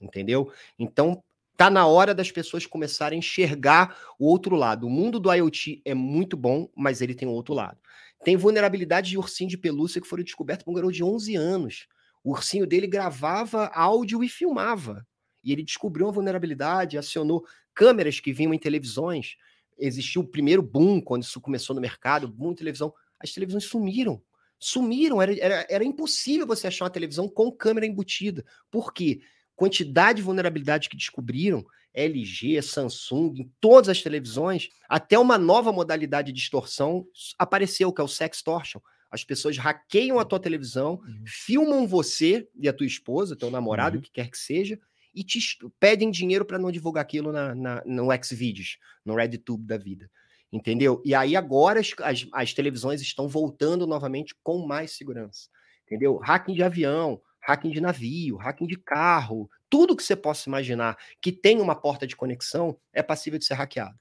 Entendeu? 0.00 0.52
Então, 0.78 1.22
tá 1.56 1.68
na 1.68 1.86
hora 1.86 2.14
das 2.14 2.30
pessoas 2.30 2.66
começarem 2.66 3.16
a 3.16 3.18
enxergar 3.18 3.96
o 4.18 4.26
outro 4.26 4.56
lado. 4.56 4.86
O 4.86 4.90
mundo 4.90 5.20
do 5.20 5.32
IoT 5.32 5.82
é 5.84 5.94
muito 5.94 6.36
bom, 6.36 6.68
mas 6.74 7.02
ele 7.02 7.14
tem 7.14 7.28
o 7.28 7.32
outro 7.32 7.52
lado. 7.52 7.78
Tem 8.24 8.36
vulnerabilidade 8.36 9.10
de 9.10 9.18
ursinho 9.18 9.50
de 9.50 9.58
pelúcia 9.58 10.00
que 10.00 10.08
foram 10.08 10.24
descobertas 10.24 10.64
por 10.64 10.70
um 10.70 10.74
garoto 10.74 10.92
de 10.92 11.04
11 11.04 11.36
anos. 11.36 11.86
O 12.22 12.32
ursinho 12.32 12.66
dele 12.66 12.86
gravava 12.86 13.66
áudio 13.74 14.22
e 14.22 14.28
filmava. 14.28 15.06
E 15.42 15.52
ele 15.52 15.62
descobriu 15.62 16.06
uma 16.06 16.12
vulnerabilidade, 16.12 16.98
acionou 16.98 17.44
câmeras 17.74 18.20
que 18.20 18.32
vinham 18.32 18.52
em 18.52 18.58
televisões. 18.58 19.36
Existiu 19.78 20.22
o 20.22 20.26
primeiro 20.26 20.62
boom 20.62 21.00
quando 21.00 21.22
isso 21.22 21.40
começou 21.40 21.74
no 21.74 21.80
mercado, 21.80 22.28
boom 22.28 22.54
televisão. 22.54 22.92
As 23.18 23.32
televisões 23.32 23.64
sumiram. 23.64 24.22
Sumiram. 24.60 25.20
Era, 25.22 25.36
era, 25.38 25.66
era 25.68 25.84
impossível 25.84 26.46
você 26.46 26.66
achar 26.66 26.84
uma 26.84 26.90
televisão 26.90 27.28
com 27.28 27.50
câmera 27.50 27.86
embutida. 27.86 28.44
Por 28.70 28.92
quê? 28.92 29.20
Quantidade 29.56 30.18
de 30.18 30.22
vulnerabilidade 30.22 30.88
que 30.88 30.96
descobriram, 30.96 31.64
LG, 31.92 32.62
Samsung, 32.62 33.34
em 33.40 33.52
todas 33.60 33.88
as 33.88 34.00
televisões, 34.02 34.68
até 34.88 35.18
uma 35.18 35.36
nova 35.36 35.72
modalidade 35.72 36.32
de 36.32 36.38
extorsão 36.38 37.06
apareceu, 37.38 37.92
que 37.92 38.00
é 38.00 38.04
o 38.04 38.08
sextortion. 38.08 38.80
As 39.10 39.24
pessoas 39.24 39.56
hackeiam 39.58 40.20
a 40.20 40.24
tua 40.24 40.38
televisão, 40.38 41.00
Uhum. 41.04 41.24
filmam 41.26 41.86
você 41.88 42.48
e 42.56 42.68
a 42.68 42.72
tua 42.72 42.86
esposa, 42.86 43.34
teu 43.36 43.50
namorado, 43.50 43.96
Uhum. 43.96 44.00
o 44.00 44.02
que 44.04 44.12
quer 44.12 44.30
que 44.30 44.38
seja, 44.38 44.78
e 45.12 45.24
te 45.24 45.40
pedem 45.80 46.10
dinheiro 46.12 46.44
para 46.44 46.58
não 46.60 46.70
divulgar 46.70 47.02
aquilo 47.02 47.32
na, 47.32 47.52
na, 47.56 47.82
no 47.84 48.06
Xvideos, 48.22 48.78
no 49.04 49.16
RedTube 49.16 49.66
da 49.66 49.76
vida. 49.76 50.08
Entendeu? 50.52 51.00
E 51.04 51.14
aí 51.14 51.36
agora 51.36 51.80
as, 51.80 51.92
as, 52.00 52.26
as 52.32 52.52
televisões 52.52 53.00
estão 53.00 53.28
voltando 53.28 53.86
novamente 53.86 54.34
com 54.42 54.66
mais 54.66 54.96
segurança. 54.96 55.48
Entendeu? 55.86 56.20
Hacking 56.22 56.54
de 56.54 56.62
avião, 56.62 57.20
hacking 57.40 57.70
de 57.70 57.80
navio, 57.80 58.36
hacking 58.36 58.66
de 58.66 58.76
carro, 58.76 59.48
tudo 59.68 59.96
que 59.96 60.02
você 60.02 60.16
possa 60.16 60.48
imaginar 60.48 60.96
que 61.22 61.30
tem 61.30 61.60
uma 61.60 61.74
porta 61.74 62.06
de 62.06 62.16
conexão 62.16 62.76
é 62.92 63.02
passível 63.02 63.38
de 63.38 63.44
ser 63.44 63.54
hackeado. 63.54 63.96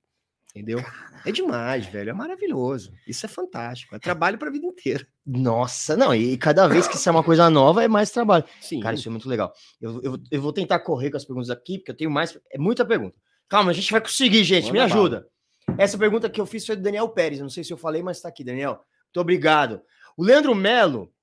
Entendeu? 0.50 0.84
É 1.24 1.32
demais, 1.32 1.86
velho. 1.86 2.10
É 2.10 2.14
maravilhoso. 2.14 2.92
Isso 3.08 3.24
é 3.24 3.30
fantástico. 3.30 3.96
É 3.96 4.00
trabalho 4.00 4.38
para 4.38 4.50
a 4.50 4.52
vida 4.52 4.66
inteira. 4.66 5.08
Nossa, 5.24 5.96
não, 5.96 6.14
e 6.14 6.36
cada 6.38 6.68
vez 6.68 6.88
que 6.88 6.96
isso 6.96 7.08
é 7.08 7.12
uma 7.12 7.24
coisa 7.24 7.52
nova, 7.52 7.84
é 7.84 7.88
mais 7.88 8.10
trabalho. 8.10 8.44
Sim. 8.60 8.80
Cara, 8.80 8.96
isso 8.96 9.08
é 9.08 9.12
muito 9.12 9.30
legal. 9.30 9.54
Eu, 9.80 10.02
eu, 10.02 10.18
eu 10.32 10.42
vou 10.42 10.52
tentar 10.52 10.80
correr 10.80 11.12
com 11.12 11.18
as 11.18 11.26
perguntas 11.26 11.52
aqui, 11.52 11.78
porque 11.78 11.92
eu 11.92 11.96
tenho 11.96 12.10
mais. 12.10 12.36
É 12.52 12.58
muita 12.58 12.84
pergunta. 12.84 13.16
Calma, 13.48 13.70
a 13.70 13.74
gente 13.74 13.92
vai 13.92 14.02
conseguir, 14.02 14.44
gente. 14.44 14.72
Manda 14.72 14.88
me 14.88 14.94
bala. 14.94 15.28
Essa 15.78 15.98
pergunta 15.98 16.30
que 16.30 16.40
eu 16.42 16.46
fiz 16.46 16.66
foi 16.66 16.76
do 16.76 16.82
Daniel 16.82 17.10
Pérez. 17.10 17.40
Não 17.40 17.50
sei 17.50 17.64
se 17.64 17.72
eu 17.72 17.78
falei, 17.78 18.02
mas 18.04 18.20
tá 18.22 18.30
aqui, 18.30 18.44
Daniel. 18.44 18.84
Muito 19.06 19.20
obrigado. 19.22 19.82
O 20.18 20.24
Leandro 20.24 20.54
Melo 20.54 21.14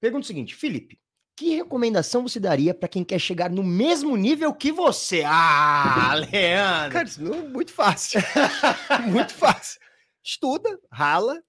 pergunta 0.00 0.24
o 0.24 0.26
seguinte: 0.26 0.54
Felipe, 0.54 0.98
que 1.36 1.54
recomendação 1.54 2.22
você 2.26 2.40
daria 2.40 2.72
para 2.74 2.88
quem 2.88 3.04
quer 3.04 3.18
chegar 3.18 3.50
no 3.50 3.62
mesmo 3.62 4.16
nível 4.16 4.54
que 4.54 4.72
você? 4.72 5.22
Ah, 5.26 6.14
Leandro! 6.32 6.92
Cara, 6.92 7.08
isso 7.08 7.22
não 7.22 7.34
é 7.34 7.42
muito 7.42 7.72
fácil. 7.72 8.20
muito 9.10 9.34
fácil. 9.34 9.80
Estuda, 10.22 10.78
rala 10.90 11.42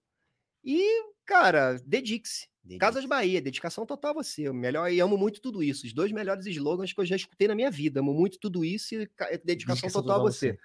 e, 0.64 0.84
cara, 1.26 1.80
dedique-se. 1.86 2.48
Casas 2.80 3.06
Bahia, 3.06 3.40
dedicação 3.40 3.86
total 3.86 4.10
a 4.10 4.14
você. 4.16 4.52
Melhor 4.52 4.92
e 4.92 5.00
amo 5.00 5.16
muito 5.18 5.40
tudo 5.40 5.62
isso. 5.62 5.86
Os 5.86 5.94
dois 5.94 6.12
melhores 6.12 6.48
slogans 6.48 6.92
que 6.92 7.00
eu 7.00 7.06
já 7.06 7.16
escutei 7.16 7.48
na 7.48 7.54
minha 7.54 7.70
vida. 7.70 8.00
Amo 8.00 8.12
muito 8.12 8.40
tudo 8.40 8.66
isso 8.66 8.96
e 8.96 9.06
ca- 9.16 9.30
dedicação 9.46 9.46
Dedicação 9.46 9.90
total 10.02 10.16
a 10.16 10.18
total 10.18 10.28
a 10.28 10.32
você. 10.32 10.52
você. 10.54 10.60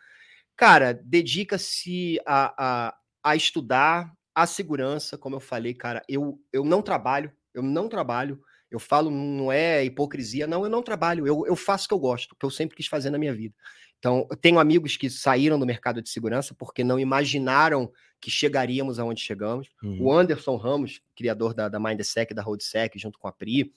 Cara, 0.61 0.93
dedica-se 0.93 2.21
a, 2.27 2.53
a, 2.59 2.95
a 3.25 3.35
estudar, 3.35 4.13
a 4.35 4.47
segurança, 4.47 5.17
como 5.17 5.37
eu 5.37 5.41
falei, 5.41 5.73
cara. 5.73 6.03
Eu, 6.07 6.39
eu 6.53 6.67
não 6.67 6.83
trabalho, 6.83 7.33
eu 7.55 7.63
não 7.63 7.89
trabalho. 7.89 8.39
Eu 8.71 8.79
falo, 8.79 9.11
não 9.11 9.51
é 9.51 9.83
hipocrisia, 9.83 10.47
não, 10.47 10.63
eu 10.63 10.69
não 10.69 10.83
trabalho. 10.83 11.27
Eu, 11.27 11.47
eu 11.47 11.57
faço 11.57 11.87
o 11.87 11.89
que 11.89 11.95
eu 11.95 11.99
gosto, 11.99 12.33
o 12.33 12.37
que 12.37 12.45
eu 12.45 12.51
sempre 12.51 12.77
quis 12.77 12.87
fazer 12.87 13.09
na 13.09 13.17
minha 13.17 13.35
vida. 13.35 13.55
Então, 13.99 14.27
eu 14.31 14.37
tenho 14.37 14.59
amigos 14.59 14.99
que 14.99 15.09
saíram 15.09 15.59
do 15.59 15.65
mercado 15.65 16.03
de 16.03 16.11
segurança 16.11 16.55
porque 16.55 16.85
não 16.85 17.01
imaginaram 17.01 17.91
que 18.21 18.31
chegaríamos 18.31 18.99
aonde 18.99 19.23
chegamos. 19.23 19.71
Uhum. 19.83 20.03
O 20.03 20.13
Anderson 20.13 20.57
Ramos, 20.57 21.01
criador 21.17 21.55
da, 21.55 21.71
da 21.71 21.81
Mindsec, 21.81 22.35
da 22.35 22.43
Roadsec, 22.43 22.99
junto 22.99 23.19
com 23.19 23.27
a 23.27 23.33
Pri, 23.33 23.73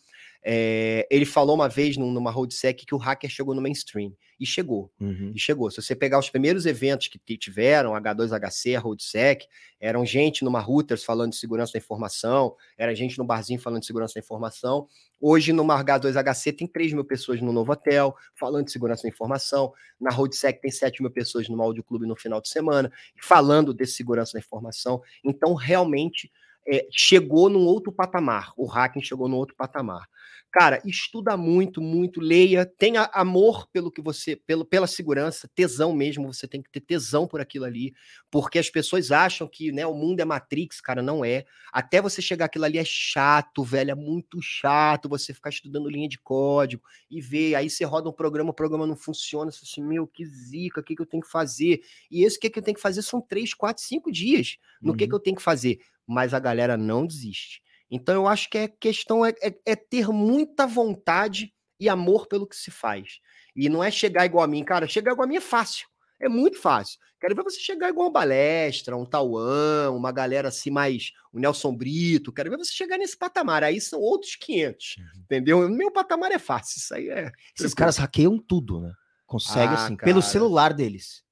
é, 0.46 1.08
ele 1.10 1.26
falou 1.26 1.56
uma 1.56 1.70
vez 1.70 1.96
num- 1.98 2.12
numa 2.12 2.30
Roadsec 2.32 2.86
que 2.86 2.94
o 2.94 2.98
hacker 2.98 3.30
chegou 3.30 3.56
no 3.56 3.62
mainstream. 3.62 4.14
E 4.40 4.46
chegou, 4.46 4.92
Uhum. 5.00 5.32
e 5.34 5.40
chegou. 5.40 5.70
Se 5.72 5.82
você 5.82 5.96
pegar 5.96 6.20
os 6.20 6.30
primeiros 6.30 6.66
eventos 6.66 7.08
que 7.08 7.38
tiveram, 7.38 7.94
H2HC, 7.96 8.76
a 8.76 8.80
Roadsec, 8.80 9.46
eram 9.80 10.06
gente 10.06 10.44
numa 10.44 10.60
routers 10.60 11.04
falando 11.04 11.30
de 11.32 11.38
segurança 11.38 11.72
da 11.74 11.80
informação, 11.80 12.54
era 12.78 12.94
gente 12.94 13.18
no 13.18 13.24
barzinho 13.24 13.60
falando 13.62 13.80
de 13.82 13.86
segurança 13.86 14.16
da 14.16 14.20
informação. 14.20 14.88
Hoje, 15.22 15.54
numa 15.54 15.78
H2HC, 15.82 16.52
tem 16.52 16.68
3 16.68 16.92
mil 16.92 17.06
pessoas 17.06 17.40
no 17.40 17.54
novo 17.54 17.72
hotel 17.72 18.14
falando 18.36 18.66
de 18.66 18.72
segurança 18.74 19.04
da 19.04 19.10
informação. 19.10 19.72
Na 20.02 20.10
Roadsec, 20.12 20.60
tem 20.60 20.72
7 20.72 21.02
mil 21.02 21.12
pessoas 21.12 21.48
no 21.48 21.62
Audio 21.62 21.84
Clube 21.84 22.06
no 22.06 22.16
final 22.16 22.42
de 22.42 22.50
semana 22.50 22.92
falando 23.22 23.74
de 23.74 23.86
segurança 23.86 24.34
da 24.34 24.40
informação. 24.40 25.02
Então, 25.24 25.54
realmente, 25.54 26.30
é, 26.68 26.86
chegou 26.92 27.50
num 27.50 27.66
outro 27.66 27.92
patamar. 27.94 28.52
O 28.58 28.66
hacking 28.66 29.02
chegou 29.02 29.30
num 29.30 29.38
outro 29.38 29.56
patamar. 29.56 30.06
Cara, 30.56 30.80
estuda 30.86 31.36
muito, 31.36 31.82
muito, 31.82 32.22
leia, 32.22 32.64
tenha 32.64 33.10
amor 33.12 33.68
pelo 33.74 33.92
que 33.92 34.00
você, 34.04 34.36
pelo, 34.36 34.64
pela 34.64 34.86
segurança, 34.86 35.50
tesão 35.56 35.92
mesmo, 35.94 36.32
você 36.32 36.48
tem 36.48 36.62
que 36.62 36.70
ter 36.70 36.80
tesão 36.82 37.26
por 37.28 37.42
aquilo 37.42 37.66
ali, 37.66 37.92
porque 38.30 38.60
as 38.60 38.70
pessoas 38.70 39.12
acham 39.12 39.48
que 39.48 39.72
né, 39.72 39.84
o 39.88 39.96
mundo 39.96 40.20
é 40.20 40.26
Matrix, 40.26 40.80
cara, 40.80 41.02
não 41.02 41.26
é. 41.26 41.44
Até 41.72 42.00
você 42.00 42.22
chegar 42.22 42.46
aquilo 42.46 42.66
ali 42.66 42.78
é 42.78 42.84
chato, 42.86 43.64
velho, 43.64 43.90
é 43.90 43.96
muito 43.96 44.40
chato 44.44 45.10
você 45.10 45.34
ficar 45.34 45.50
estudando 45.50 45.90
linha 45.90 46.08
de 46.08 46.20
código 46.20 46.84
e 47.10 47.20
ver, 47.20 47.56
aí 47.56 47.68
você 47.68 47.84
roda 47.84 48.08
um 48.08 48.14
programa, 48.14 48.52
o 48.52 48.54
programa 48.54 48.86
não 48.86 48.96
funciona, 48.96 49.52
você 49.52 49.62
assim, 49.64 49.84
meu, 49.84 50.06
que 50.06 50.24
zica, 50.24 50.82
o 50.82 50.84
que, 50.84 50.96
que 50.96 51.02
eu 51.02 51.08
tenho 51.08 51.24
que 51.24 51.32
fazer? 51.32 51.82
E 52.12 52.24
esse 52.24 52.40
que, 52.40 52.48
que 52.48 52.60
eu 52.60 52.64
tenho 52.64 52.76
que 52.76 52.82
fazer 52.82 53.02
são 53.02 53.20
três, 53.20 53.56
quatro, 53.56 53.84
cinco 53.84 54.12
dias 54.12 54.58
no 54.84 54.94
que, 54.94 55.06
Uhum. 55.06 55.10
que 55.10 55.16
eu 55.16 55.20
tenho 55.20 55.36
que 55.36 55.42
fazer. 55.42 55.80
Mas 56.06 56.32
a 56.32 56.40
galera 56.40 56.78
não 56.78 57.08
desiste. 57.08 57.64
Então 57.96 58.16
eu 58.16 58.28
acho 58.28 58.50
que 58.50 58.58
é 58.58 58.68
questão 58.68 59.24
é, 59.26 59.34
é- 59.42 59.56
é 59.66 59.76
ter 59.76 60.08
muita 60.10 60.66
vontade 60.66 61.54
e 61.80 61.88
amor 61.88 62.28
pelo 62.28 62.48
que 62.48 62.56
se 62.56 62.72
faz. 62.72 63.20
E 63.56 63.70
não 63.70 63.84
é 63.84 63.92
chegar 63.92 64.26
igual 64.26 64.44
a 64.44 64.48
mim, 64.48 64.64
cara. 64.64 64.88
Chegar 64.88 65.12
igual 65.12 65.26
a 65.26 65.28
mim 65.30 65.36
é 65.38 65.42
fácil. 65.42 65.88
É 66.20 66.28
muito 66.30 66.58
fácil. 66.60 66.98
Quero 67.20 67.36
ver 67.36 67.44
você 67.44 67.60
chegar 67.60 67.90
igual 67.90 68.08
um 68.10 68.12
Balestra, 68.12 68.96
um 68.98 69.06
Tauan, 69.06 69.92
uma 69.92 70.12
galera 70.12 70.48
assim 70.48 70.72
mais. 70.72 71.12
O 71.32 71.40
Nelson 71.40 71.76
Brito. 71.76 72.32
Quero 72.32 72.50
ver 72.50 72.58
você 72.58 72.72
chegar 72.72 72.98
nesse 72.98 73.18
patamar. 73.18 73.64
Aí 73.64 73.80
são 73.82 74.00
outros 74.00 74.36
500. 74.38 74.96
Entendeu? 75.18 75.60
O 75.60 75.70
meu 75.70 75.92
patamar 75.92 76.32
é 76.32 76.40
fácil. 76.40 76.80
Isso 76.80 76.96
aí 76.96 77.10
é. 77.10 77.32
Esses 77.58 77.74
caras 77.74 77.98
hackeiam 77.98 78.38
tudo, 78.40 78.80
né? 78.82 78.94
Consegue, 79.26 79.74
Ah, 79.74 79.86
assim, 79.86 79.96
pelo 79.98 80.22
cara. 80.22 80.32
celular 80.32 80.74
deles. 80.74 81.24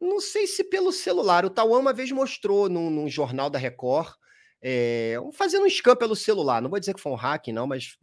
Não 0.00 0.20
sei 0.20 0.46
se 0.46 0.64
pelo 0.64 0.92
celular. 0.92 1.44
O 1.44 1.50
Tauan 1.50 1.78
uma 1.80 1.92
vez 1.92 2.10
mostrou 2.10 2.68
num, 2.68 2.90
num 2.90 3.08
jornal 3.08 3.48
da 3.50 3.58
Record, 3.58 4.14
é, 4.66 5.16
fazendo 5.34 5.66
um 5.66 5.68
scan 5.68 5.94
pelo 5.94 6.16
celular. 6.16 6.62
Não 6.62 6.70
vou 6.70 6.80
dizer 6.80 6.94
que 6.94 7.00
foi 7.00 7.12
um 7.12 7.16
hack, 7.16 7.48
não, 7.48 7.66
mas 7.66 7.98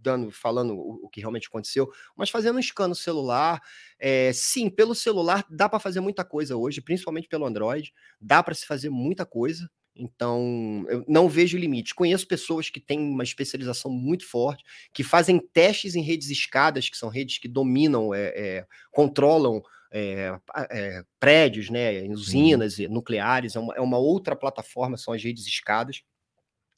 dando, 0.00 0.30
falando 0.30 0.74
o, 0.74 1.06
o 1.06 1.08
que 1.08 1.18
realmente 1.18 1.48
aconteceu, 1.48 1.90
mas 2.16 2.30
fazendo 2.30 2.56
um 2.56 2.62
scan 2.62 2.86
no 2.86 2.94
celular. 2.94 3.60
É, 3.98 4.32
sim, 4.32 4.70
pelo 4.70 4.94
celular 4.94 5.44
dá 5.50 5.68
para 5.68 5.80
fazer 5.80 5.98
muita 5.98 6.24
coisa 6.24 6.56
hoje, 6.56 6.80
principalmente 6.80 7.26
pelo 7.26 7.44
Android. 7.44 7.92
Dá 8.20 8.44
para 8.44 8.54
se 8.54 8.64
fazer 8.64 8.90
muita 8.90 9.26
coisa. 9.26 9.68
Então, 9.96 10.84
eu 10.88 11.04
não 11.08 11.28
vejo 11.28 11.58
limite. 11.58 11.94
Conheço 11.94 12.26
pessoas 12.28 12.70
que 12.70 12.80
têm 12.80 12.98
uma 12.98 13.22
especialização 13.24 13.90
muito 13.90 14.28
forte, 14.28 14.62
que 14.92 15.02
fazem 15.02 15.40
testes 15.52 15.96
em 15.96 16.02
redes 16.02 16.30
escadas, 16.30 16.88
que 16.88 16.96
são 16.96 17.08
redes 17.08 17.38
que 17.38 17.48
dominam, 17.48 18.14
é, 18.14 18.26
é, 18.36 18.66
controlam 18.92 19.62
é, 19.96 20.36
é, 20.70 21.04
prédios, 21.20 21.70
né, 21.70 22.02
usinas 22.08 22.80
e 22.80 22.88
nucleares, 22.88 23.54
é 23.54 23.60
uma, 23.60 23.74
é 23.76 23.80
uma 23.80 23.96
outra 23.96 24.34
plataforma, 24.34 24.96
são 24.96 25.14
as 25.14 25.22
redes 25.22 25.46
escadas. 25.46 26.02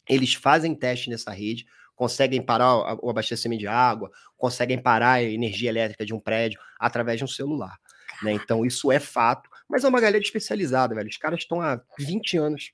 Eles 0.07 0.35
fazem 0.35 0.75
teste 0.75 1.09
nessa 1.09 1.31
rede, 1.31 1.65
conseguem 1.95 2.43
parar 2.43 3.03
o 3.03 3.09
abastecimento 3.09 3.61
de 3.61 3.67
água, 3.67 4.11
conseguem 4.37 4.79
parar 4.79 5.13
a 5.13 5.23
energia 5.23 5.71
elétrica 5.71 6.05
de 6.05 6.13
um 6.13 6.21
prédio 6.21 6.61
através 6.79 7.17
de 7.19 7.25
um 7.25 7.29
celular. 7.29 7.79
né? 8.23 8.33
Então 8.33 8.67
isso 8.67 8.93
é 8.93 9.01
fato, 9.01 9.49
mas 9.67 9.83
é 9.83 9.89
uma 9.89 10.01
galera 10.01 10.23
especializada, 10.23 10.95
velho. 10.95 11.09
Os 11.09 11.17
caras 11.17 11.41
estão 11.41 11.63
há 11.63 11.81
20 11.99 12.37
anos 12.37 12.73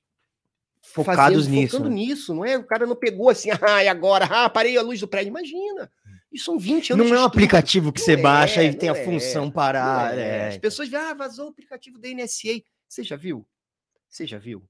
Focados 0.81 1.45
fazendo, 1.45 1.49
nisso. 1.49 1.77
focando 1.77 1.89
né? 1.89 1.95
nisso, 1.95 2.35
não 2.35 2.43
é? 2.43 2.57
O 2.57 2.65
cara 2.65 2.85
não 2.85 2.95
pegou 2.95 3.29
assim, 3.29 3.49
ah, 3.61 3.81
e 3.81 3.87
agora, 3.87 4.25
ah, 4.25 4.49
parei 4.49 4.77
a 4.77 4.81
luz 4.81 4.99
do 4.99 5.07
prédio. 5.07 5.29
Imagina. 5.29 5.89
Isso 6.33 6.45
são 6.45 6.57
20 6.57 6.93
anos 6.93 7.07
Não 7.07 7.15
é 7.15 7.21
um 7.21 7.25
aplicativo 7.25 7.93
que 7.93 8.01
você 8.01 8.15
Não 8.15 8.23
baixa 8.23 8.63
é, 8.63 8.65
e 8.65 8.73
tem 8.73 8.89
a 8.89 8.97
é, 8.97 9.05
função 9.05 9.51
parar. 9.51 10.17
é. 10.17 10.21
é. 10.21 10.47
As 10.47 10.57
pessoas 10.57 10.89
veem, 10.89 11.03
ah, 11.03 11.13
vazou 11.13 11.45
o 11.45 11.49
aplicativo 11.49 11.99
da 11.99 12.09
NSA. 12.09 12.61
Você 12.89 13.03
já 13.03 13.15
viu? 13.15 13.47
Você 14.09 14.25
já 14.25 14.39
viu? 14.39 14.67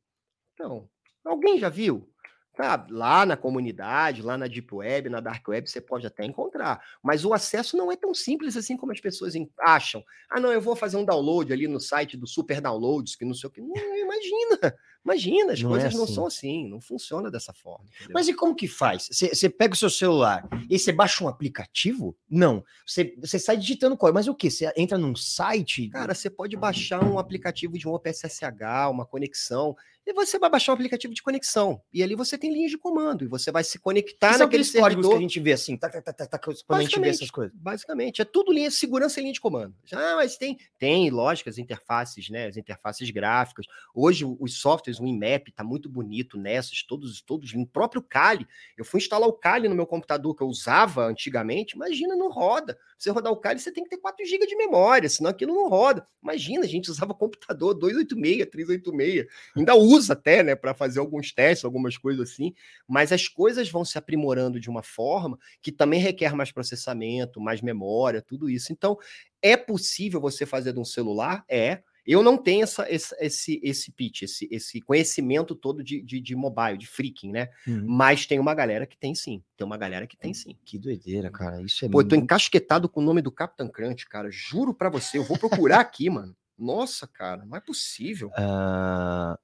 Então, 0.54 0.90
alguém 1.24 1.58
já 1.58 1.70
viu? 1.70 2.10
Tá, 2.56 2.86
lá 2.92 3.26
na 3.26 3.36
comunidade, 3.36 4.22
lá 4.22 4.38
na 4.38 4.46
Deep 4.46 4.76
Web, 4.76 5.10
na 5.10 5.20
Dark 5.20 5.48
Web, 5.48 5.68
você 5.68 5.82
pode 5.82 6.06
até 6.06 6.24
encontrar. 6.24 6.84
Mas 7.02 7.26
o 7.26 7.34
acesso 7.34 7.76
não 7.76 7.92
é 7.92 7.96
tão 7.96 8.14
simples 8.14 8.56
assim 8.56 8.78
como 8.78 8.92
as 8.92 9.00
pessoas 9.02 9.34
acham. 9.60 10.04
Ah, 10.30 10.40
não, 10.40 10.52
eu 10.52 10.62
vou 10.62 10.76
fazer 10.76 10.98
um 10.98 11.06
download 11.06 11.52
ali 11.52 11.68
no 11.68 11.80
site 11.80 12.16
do 12.16 12.28
Super 12.28 12.62
Downloads, 12.62 13.16
que 13.16 13.26
não 13.26 13.34
sei 13.34 13.48
o 13.48 13.52
que. 13.52 13.60
Não, 13.60 13.98
imagina, 13.98 14.76
imagina, 15.04 15.54
as 15.54 15.62
Não 15.62 15.70
é 15.76 15.80
coisas 15.80 15.94
não 15.94 16.04
assim. 16.04 16.14
são 16.14 16.26
assim, 16.26 16.70
não 16.70 16.80
funciona 16.82 17.30
dessa 17.30 17.54
forma. 17.54 17.86
entendeu? 17.96 18.14
Mas 18.14 18.28
e 18.28 18.34
como 18.34 18.56
que 18.56 18.68
faz? 18.68 19.10
Você 19.12 19.50
pega 19.50 19.74
o 19.74 19.78
seu 19.78 19.90
celular 19.90 20.48
e 20.70 20.78
você 20.80 20.92
baixa 20.92 21.24
um 21.24 21.28
aplicativo? 21.28 22.16
Não. 22.30 22.64
Você, 22.86 23.16
sai 23.40 23.58
digitando 23.58 23.98
código. 23.98 24.16
Mas 24.16 24.28
o 24.28 24.36
que? 24.36 24.50
Você 24.50 24.72
entra 24.76 24.98
num 24.98 25.16
site? 25.16 25.90
Cara, 25.90 26.14
você 26.14 26.30
pode 26.30 26.56
baixar 26.56 27.04
um 27.04 27.20
aplicativo 27.20 27.78
de 27.78 27.88
um 27.88 27.94
OpenSSH, 27.94 28.90
uma 28.90 29.06
conexão, 29.06 29.76
e 30.06 30.14
você 30.14 30.38
vai 30.38 30.50
baixar 30.50 30.74
um 30.74 30.76
aplicativo 30.76 31.14
de 31.14 31.24
conexão. 31.24 31.82
E 31.94 32.04
ali 32.04 32.14
você 32.14 32.38
tem 32.38 32.52
linhas 32.52 32.72
de 32.72 32.78
comando, 32.78 33.24
e 33.24 33.28
você 33.28 33.52
vai 33.52 33.64
se 33.64 33.80
conectar 33.80 34.38
naquele 34.38 34.64
códigos 34.64 34.72
que 34.72 34.82
servidor. 34.82 35.18
a 35.18 35.22
gente 35.22 35.40
vê 35.40 35.54
assim, 35.54 35.78
tá, 35.78 35.90
tá, 35.90 36.02
tá, 36.02 36.14
tá, 36.28 36.40
quando 36.40 36.80
a 36.80 36.82
gente 36.82 37.00
vê 37.00 37.08
essas 37.10 37.32
coisas. 37.32 37.56
Basicamente, 37.58 38.22
é 38.22 38.26
tudo 38.26 38.52
linha 38.52 38.68
de 38.70 38.76
segurança 38.76 39.20
e 39.20 39.24
linha 39.24 39.34
de 39.34 39.40
comando. 39.40 39.74
Ah, 39.94 40.16
mas 40.18 40.36
tem, 40.36 40.58
tem, 40.78 41.10
lógico, 41.10 41.50
as 41.50 41.58
interfaces, 41.58 42.30
né? 42.30 42.48
As 42.48 42.58
interfaces 42.58 43.10
gráficas. 43.12 43.66
Hoje, 43.96 44.26
os 44.26 44.60
softwares, 44.60 44.93
o 45.00 45.08
IMAP 45.08 45.52
tá 45.56 45.64
muito 45.64 45.90
bonito 45.90 46.38
nessas, 46.38 46.84
todos, 46.84 47.22
todos, 47.22 47.54
o 47.54 47.66
próprio 47.66 48.02
Kali. 48.02 48.48
Eu 48.78 48.86
fui 48.86 49.00
instalar 49.00 49.28
o 49.28 49.34
Kali 49.34 49.68
no 49.68 49.76
meu 49.76 49.86
computador 49.86 50.36
que 50.36 50.44
eu 50.44 50.48
usava 50.48 51.06
antigamente. 51.06 51.76
Imagina, 51.76 52.16
não 52.16 52.32
roda. 52.32 52.78
Você 52.98 53.12
rodar 53.12 53.32
o 53.32 53.38
Kali, 53.38 53.60
você 53.60 53.72
tem 53.72 53.84
que 53.84 53.90
ter 53.90 53.98
4 53.98 54.26
GB 54.26 54.48
de 54.48 54.56
memória, 54.56 55.10
senão 55.10 55.30
aquilo 55.30 55.54
não 55.54 55.68
roda. 55.68 56.08
Imagina, 56.22 56.64
a 56.64 56.68
gente 56.68 56.90
usava 56.90 57.14
computador 57.14 57.74
286, 57.74 58.50
386. 58.50 59.28
Ainda 59.56 59.76
usa 59.76 60.14
até, 60.14 60.42
né, 60.42 60.56
para 60.56 60.74
fazer 60.74 61.00
alguns 61.00 61.34
testes, 61.34 61.66
algumas 61.66 61.98
coisas 61.98 62.32
assim. 62.32 62.54
Mas 62.88 63.12
as 63.12 63.28
coisas 63.28 63.70
vão 63.70 63.84
se 63.84 63.98
aprimorando 63.98 64.60
de 64.60 64.70
uma 64.70 64.82
forma 64.82 65.38
que 65.62 65.72
também 65.72 66.00
requer 66.00 66.34
mais 66.34 66.52
processamento, 66.52 67.42
mais 67.42 67.62
memória, 67.62 68.22
tudo 68.22 68.50
isso. 68.50 68.72
Então, 68.72 68.98
é 69.42 69.58
possível 69.58 70.22
você 70.22 70.46
fazer 70.46 70.74
de 70.74 70.80
um 70.80 70.86
celular? 70.86 71.44
É. 71.50 71.84
Eu 72.06 72.22
não 72.22 72.38
tenho 72.38 72.64
essa, 72.64 72.86
esse, 72.92 73.16
esse, 73.20 73.62
esse 73.64 73.92
pitch, 73.92 74.24
esse, 74.24 74.48
esse 74.52 74.82
conhecimento 74.82 75.56
todo 75.56 75.82
de, 75.84 76.02
de, 76.02 76.20
de 76.20 76.36
mobile, 76.36 76.78
de 76.78 76.86
freaking, 76.86 77.32
né? 77.32 77.50
Uhum. 77.66 77.86
Mas 77.88 78.26
tem 78.26 78.40
uma 78.40 78.54
galera 78.54 78.86
que 78.86 78.98
tem 78.98 79.16
sim. 79.16 79.42
Tem 79.56 79.66
uma 79.66 79.78
galera 79.78 80.06
que 80.06 80.18
tem 80.18 80.34
sim. 80.34 80.58
Que 80.66 80.78
doideira, 80.78 81.32
cara. 81.32 81.62
Isso 81.62 81.86
é 81.86 81.90
Pô, 81.90 82.02
eu 82.02 82.08
tô 82.08 82.16
muito- 82.16 82.26
encasquetado 82.26 82.90
com 82.90 83.00
o 83.00 83.04
nome 83.04 83.22
do 83.22 83.32
Capitão 83.32 83.70
Crunch, 83.70 84.06
cara. 84.10 84.30
Juro 84.30 84.74
pra 84.74 84.90
você. 84.90 85.18
Eu 85.18 85.24
vou 85.24 85.38
procurar 85.40 85.80
aqui, 85.80 86.10
mano. 86.10 86.36
Nossa, 86.58 87.08
cara, 87.08 87.46
não 87.46 87.56
é 87.56 87.62
possível. 87.62 88.30
Ah, 88.38 89.40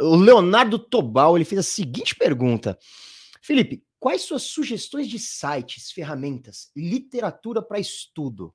o 0.00 0.16
Leonardo 0.16 0.78
Tobal 0.78 1.36
ele 1.36 1.44
fez 1.44 1.58
a 1.58 1.62
seguinte 1.62 2.14
pergunta: 2.14 2.78
Felipe, 3.42 3.84
quais 3.98 4.22
suas 4.22 4.42
sugestões 4.44 5.08
de 5.08 5.18
sites, 5.18 5.90
ferramentas, 5.90 6.70
literatura 6.76 7.60
para 7.60 7.78
estudo? 7.78 8.54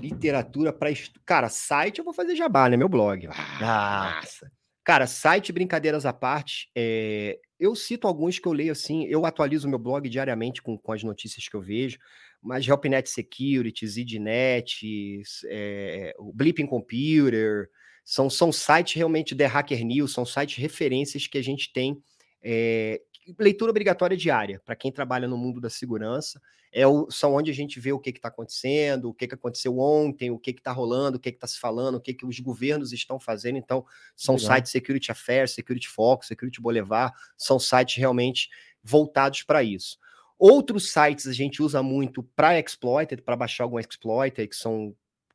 Literatura 0.00 0.76
estu... 0.90 1.20
Cara, 1.24 1.48
site 1.48 1.98
eu 1.98 2.04
vou 2.04 2.14
fazer 2.14 2.36
jabá, 2.36 2.68
né? 2.68 2.76
Meu 2.76 2.88
blog. 2.88 3.28
Ah. 3.60 4.16
massa. 4.16 4.50
Cara, 4.84 5.06
site, 5.06 5.50
brincadeiras 5.50 6.04
à 6.04 6.12
parte, 6.12 6.70
é, 6.76 7.38
eu 7.58 7.74
cito 7.74 8.06
alguns 8.06 8.38
que 8.38 8.46
eu 8.46 8.52
leio 8.52 8.72
assim, 8.72 9.06
eu 9.06 9.24
atualizo 9.24 9.68
meu 9.68 9.78
blog 9.78 10.06
diariamente 10.10 10.60
com, 10.60 10.76
com 10.76 10.92
as 10.92 11.02
notícias 11.02 11.48
que 11.48 11.56
eu 11.56 11.62
vejo, 11.62 11.98
mas 12.42 12.68
HelpNet 12.68 13.08
Security, 13.08 13.86
ZDNet, 13.86 15.22
é, 15.46 16.14
o 16.18 16.30
Blipping 16.34 16.66
Computer, 16.66 17.70
são, 18.04 18.28
são 18.28 18.52
sites 18.52 18.94
realmente 18.94 19.34
The 19.34 19.46
Hacker 19.46 19.82
News, 19.86 20.12
são 20.12 20.26
sites 20.26 20.58
referências 20.58 21.26
que 21.26 21.38
a 21.38 21.42
gente 21.42 21.72
tem 21.72 21.98
é, 22.44 23.00
leitura 23.38 23.70
obrigatória 23.70 24.16
diária 24.16 24.60
para 24.64 24.76
quem 24.76 24.92
trabalha 24.92 25.26
no 25.26 25.36
mundo 25.38 25.60
da 25.60 25.70
segurança. 25.70 26.40
É 26.70 26.86
o, 26.86 27.10
são 27.10 27.34
onde 27.34 27.50
a 27.50 27.54
gente 27.54 27.80
vê 27.80 27.92
o 27.92 27.98
que 27.98 28.10
está 28.10 28.28
acontecendo, 28.28 29.08
o 29.08 29.14
que, 29.14 29.28
que 29.28 29.34
aconteceu 29.34 29.78
ontem, 29.78 30.30
o 30.30 30.38
que 30.38 30.50
está 30.50 30.72
rolando, 30.72 31.16
o 31.16 31.20
que 31.20 31.30
está 31.30 31.46
se 31.46 31.58
falando, 31.58 31.94
o 31.94 32.00
que, 32.00 32.12
que 32.12 32.26
os 32.26 32.38
governos 32.40 32.92
estão 32.92 33.18
fazendo. 33.18 33.56
Então, 33.56 33.86
são 34.14 34.34
Legal. 34.34 34.56
sites 34.56 34.72
Security 34.72 35.10
Affairs, 35.10 35.52
Security 35.52 35.88
Focus, 35.88 36.28
Security 36.28 36.60
Boulevard, 36.60 37.14
são 37.38 37.58
sites 37.58 37.96
realmente 37.96 38.50
voltados 38.82 39.42
para 39.42 39.62
isso. 39.62 39.98
Outros 40.36 40.90
sites 40.90 41.26
a 41.28 41.32
gente 41.32 41.62
usa 41.62 41.82
muito 41.82 42.22
para 42.34 42.58
exploited, 42.58 43.22
para 43.22 43.36
baixar 43.36 43.64
algum 43.64 43.78
exploiter, 43.78 44.48
que 44.48 44.56
são 44.56 44.94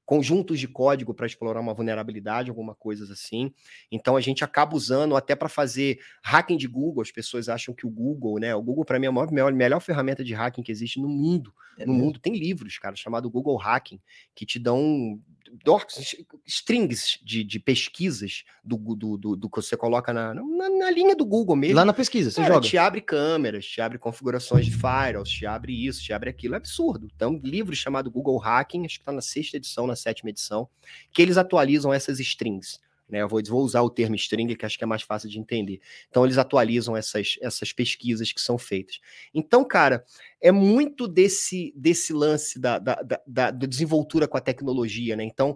conjuntos 0.09 0.59
de 0.59 0.67
código 0.67 1.13
para 1.13 1.27
explorar 1.27 1.59
uma 1.59 1.71
vulnerabilidade, 1.71 2.49
alguma 2.49 2.73
coisa 2.73 3.13
assim. 3.13 3.53
Então 3.91 4.17
a 4.17 4.21
gente 4.21 4.43
acaba 4.43 4.75
usando 4.75 5.15
até 5.15 5.35
para 5.35 5.47
fazer 5.47 5.99
hacking 6.23 6.57
de 6.57 6.67
Google. 6.67 7.03
As 7.03 7.11
pessoas 7.11 7.47
acham 7.47 7.75
que 7.75 7.85
o 7.85 7.91
Google, 7.91 8.39
né? 8.39 8.55
O 8.55 8.61
Google 8.63 8.83
para 8.83 8.97
mim 8.97 9.05
é 9.05 9.09
a 9.09 9.11
maior, 9.11 9.31
melhor, 9.31 9.53
melhor 9.53 9.79
ferramenta 9.79 10.23
de 10.23 10.33
hacking 10.33 10.63
que 10.63 10.71
existe 10.71 10.99
no 10.99 11.07
mundo. 11.07 11.53
É 11.77 11.85
no 11.85 11.93
mesmo? 11.93 12.07
mundo 12.07 12.19
tem 12.19 12.33
livros, 12.33 12.79
cara, 12.79 12.95
chamado 12.95 13.29
Google 13.29 13.55
Hacking, 13.55 14.01
que 14.33 14.47
te 14.47 14.57
dão 14.57 15.21
docs, 15.63 16.15
strings 16.45 17.19
de, 17.23 17.43
de 17.43 17.59
pesquisas 17.59 18.43
do, 18.63 18.77
do, 18.77 19.17
do, 19.17 19.35
do 19.35 19.49
que 19.49 19.61
você 19.61 19.75
coloca 19.75 20.13
na, 20.13 20.33
na, 20.33 20.69
na 20.69 20.91
linha 20.91 21.15
do 21.15 21.25
Google 21.25 21.55
mesmo. 21.55 21.75
Lá 21.75 21.85
na 21.85 21.93
pesquisa, 21.93 22.31
você 22.31 22.41
Cara, 22.41 22.55
joga. 22.55 22.67
te 22.67 22.77
abre 22.77 23.01
câmeras, 23.01 23.65
te 23.65 23.81
abre 23.81 23.97
configurações 23.97 24.65
de 24.65 24.71
firewalls, 24.71 25.29
te 25.29 25.45
abre 25.45 25.73
isso, 25.85 26.01
te 26.03 26.13
abre 26.13 26.29
aquilo. 26.29 26.55
É 26.55 26.57
absurdo. 26.57 27.07
Então, 27.15 27.31
um 27.31 27.41
livro 27.43 27.75
chamado 27.75 28.11
Google 28.11 28.37
Hacking, 28.37 28.85
acho 28.85 28.95
que 28.95 29.01
está 29.01 29.11
na 29.11 29.21
sexta 29.21 29.57
edição, 29.57 29.87
na 29.87 29.95
sétima 29.95 30.29
edição, 30.29 30.67
que 31.11 31.21
eles 31.21 31.37
atualizam 31.37 31.93
essas 31.93 32.19
strings. 32.19 32.79
Né, 33.09 33.21
eu 33.23 33.27
vou, 33.27 33.41
vou 33.47 33.63
usar 33.63 33.81
o 33.81 33.89
termo 33.89 34.15
string, 34.15 34.55
que 34.55 34.65
acho 34.65 34.77
que 34.77 34.83
é 34.83 34.87
mais 34.87 35.01
fácil 35.01 35.29
de 35.29 35.39
entender. 35.39 35.79
Então, 36.09 36.25
eles 36.25 36.37
atualizam 36.37 36.95
essas, 36.95 37.37
essas 37.41 37.73
pesquisas 37.73 38.31
que 38.31 38.39
são 38.41 38.57
feitas. 38.57 38.99
Então, 39.33 39.65
cara, 39.65 40.03
é 40.41 40.51
muito 40.51 41.07
desse, 41.07 41.73
desse 41.75 42.13
lance 42.13 42.59
da, 42.59 42.77
da, 42.79 42.95
da, 43.01 43.19
da- 43.25 43.51
desenvoltura 43.51 44.27
com 44.27 44.37
a 44.37 44.41
tecnologia, 44.41 45.15
né? 45.15 45.23
Então, 45.23 45.55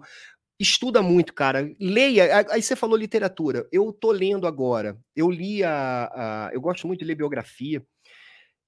estuda 0.58 1.02
muito, 1.02 1.34
cara. 1.34 1.70
Leia. 1.80 2.46
Aí 2.50 2.62
você 2.62 2.76
falou 2.76 2.96
literatura. 2.96 3.68
Eu 3.72 3.92
tô 3.92 4.12
lendo 4.12 4.46
agora. 4.46 4.98
Eu 5.16 5.30
li 5.30 5.62
a. 5.64 6.48
a- 6.48 6.50
eu 6.52 6.60
gosto 6.60 6.86
muito 6.86 7.00
de 7.00 7.06
ler 7.06 7.14
biografia. 7.16 7.84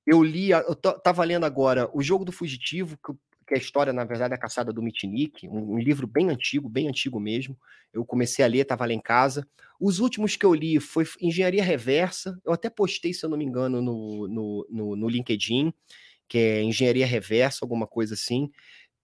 Eu 0.07 0.22
li. 0.22 0.51
Eu 0.51 0.74
tava 0.76 1.24
lendo 1.24 1.45
agora 1.47 1.91
O 1.93 2.03
Jogo 2.03 2.24
do 2.24 2.32
Fugitivo, 2.32 2.99
que, 3.05 3.12
que 3.47 3.55
é 3.55 3.57
a 3.57 3.61
história, 3.61 3.92
na 3.92 4.05
verdade, 4.05 4.30
da 4.30 4.38
caçada 4.38 4.72
do 4.72 4.82
Mitnick. 4.82 5.49
Um, 5.49 5.74
um 5.74 5.78
livro 5.78 6.07
bem 6.07 6.30
antigo, 6.30 6.68
bem 6.68 6.88
antigo 6.88 7.20
mesmo. 7.20 7.57
Eu 7.92 8.05
comecei 8.05 8.44
a 8.44 8.49
ler, 8.49 8.64
tava 8.64 8.84
lá 8.84 8.92
em 8.92 9.01
casa. 9.01 9.47
Os 9.80 10.01
últimos 10.01 10.36
que 10.36 10.44
eu 10.44 10.53
li 10.55 10.80
foi 10.80 11.05
Engenharia 11.20 11.62
Reversa. 11.62 12.40
Eu 12.44 12.53
até 12.53 12.68
postei, 12.68 13.14
se 13.14 13.24
eu 13.24 13.30
não 13.30 13.38
me 13.38 13.44
engano, 13.44 13.80
no, 13.80 14.26
no, 14.26 14.66
no, 14.68 14.97
no 14.97 15.09
LinkedIn, 15.09 15.72
que 16.28 16.38
é 16.38 16.62
Engenharia 16.62 17.07
Reversa, 17.07 17.59
alguma 17.62 17.86
coisa 17.86 18.14
assim. 18.14 18.51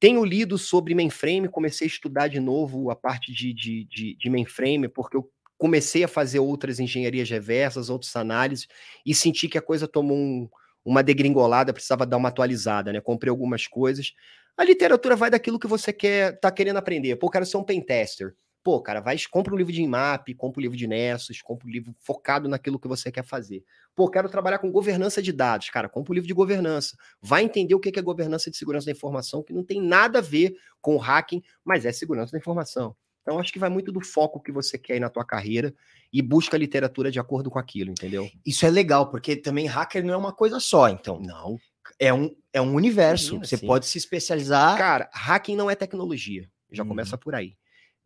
Tenho 0.01 0.25
lido 0.25 0.59
sobre 0.59 0.95
mainframe, 0.95 1.49
comecei 1.49 1.87
a 1.87 1.91
estudar 1.91 2.27
de 2.27 2.41
novo 2.41 2.91
a 2.91 2.97
parte 2.97 3.33
de, 3.33 3.55
de, 3.55 3.85
de, 3.85 4.17
de 4.17 4.31
mainframe, 4.31 4.89
porque 4.89 5.17
eu 5.17 5.31
comecei 5.57 6.03
a 6.03 6.09
fazer 6.09 6.41
outras 6.41 6.81
engenharias 6.81 7.31
reversas, 7.31 7.89
outras 7.89 8.17
análises, 8.17 8.67
e 9.07 9.15
senti 9.15 9.49
que 9.49 9.57
a 9.57 9.63
coisa 9.63 9.87
tomou 9.87 10.17
um- 10.17 10.49
uma 10.85 11.03
degringolada, 11.03 11.73
precisava 11.73 12.07
dar 12.07 12.17
uma 12.17 12.29
atualizada, 12.29 12.93
né? 12.93 13.01
Comprei 13.01 13.31
algumas 13.31 13.67
coisas. 13.67 14.13
A 14.57 14.65
literatura 14.65 15.17
vai 15.17 15.31
daquilo 15.31 15.59
que 15.59 15.67
você 15.67 15.93
quer, 15.93 16.39
tá 16.41 16.51
querendo 16.51 16.77
aprender. 16.77 17.17
Pô, 17.17 17.31
quero 17.31 17.47
ser 17.47 17.57
um 17.57 17.65
pentester. 17.65 18.35
Pô, 18.65 18.81
cara, 18.81 19.01
vai, 19.01 19.17
compra 19.29 19.53
um 19.53 19.57
livro 19.57 19.73
de 19.73 19.83
IMAP, 19.83 20.35
compra 20.37 20.61
um 20.61 20.63
livro 20.63 20.77
de 20.77 20.87
Nessus, 20.87 21.43
compra 21.43 21.67
um 21.67 21.71
livro 21.71 21.93
focado 21.99 22.49
naquilo 22.49 22.79
que 22.79 22.87
você 22.87 23.11
quer 23.11 23.25
fazer. 23.25 23.65
Pô, 23.95 24.09
quero 24.09 24.29
trabalhar 24.29 24.59
com 24.59 24.71
governança 24.71 25.21
de 25.21 25.33
dados. 25.33 25.69
Cara, 25.69 25.89
compra 25.89 26.13
um 26.13 26.15
livro 26.15 26.29
de 26.29 26.35
governança. 26.35 26.97
Vai 27.21 27.43
entender 27.43 27.75
o 27.75 27.81
que 27.81 27.99
é 27.99 28.03
governança 28.03 28.51
de 28.51 28.57
segurança 28.57 28.87
da 28.87 28.93
informação, 28.93 29.43
que 29.43 29.53
não 29.53 29.65
tem 29.65 29.83
nada 29.83 30.19
a 30.21 30.23
ver 30.23 30.55
com 30.81 30.97
hacking, 30.97 31.43
mas 31.65 31.85
é 31.85 31.91
segurança 31.91 32.33
da 32.33 32.39
informação. 32.39 32.95
Então, 33.23 33.39
acho 33.39 33.53
que 33.53 33.59
vai 33.59 33.71
muito 33.71 33.91
do 33.93 34.01
foco 34.05 34.41
que 34.43 34.51
você 34.53 34.77
quer 34.77 34.95
aí 34.95 35.01
na 35.01 35.09
tua 35.09 35.25
carreira 35.25 35.73
e 36.13 36.21
busca 36.21 36.57
a 36.57 36.59
literatura 36.59 37.11
de 37.11 37.21
acordo 37.21 37.51
com 37.51 37.59
aquilo, 37.59 37.91
entendeu? 37.91 38.29
Isso 38.45 38.67
é 38.67 38.71
legal, 38.71 39.11
porque 39.11 39.37
também 39.37 39.67
hacker 39.67 40.05
não 40.05 40.13
é 40.13 40.17
uma 40.17 40.33
coisa 40.33 40.59
só, 40.59 40.89
então. 40.89 41.21
Não. 41.21 41.57
É 41.99 42.13
um, 42.13 42.35
é 42.53 42.61
um 42.61 42.75
universo. 42.75 43.35
Imagina, 43.37 43.47
Você 43.47 43.57
sim. 43.57 43.67
pode 43.67 43.87
se 43.87 43.97
especializar. 43.99 44.77
Cara, 44.77 45.09
hacking 45.13 45.55
não 45.57 45.71
é 45.71 45.75
tecnologia. 45.75 46.49
Já 46.71 46.83
Uhum. 46.83 46.89
começa 46.89 47.17
por 47.17 47.35
aí. 47.35 47.57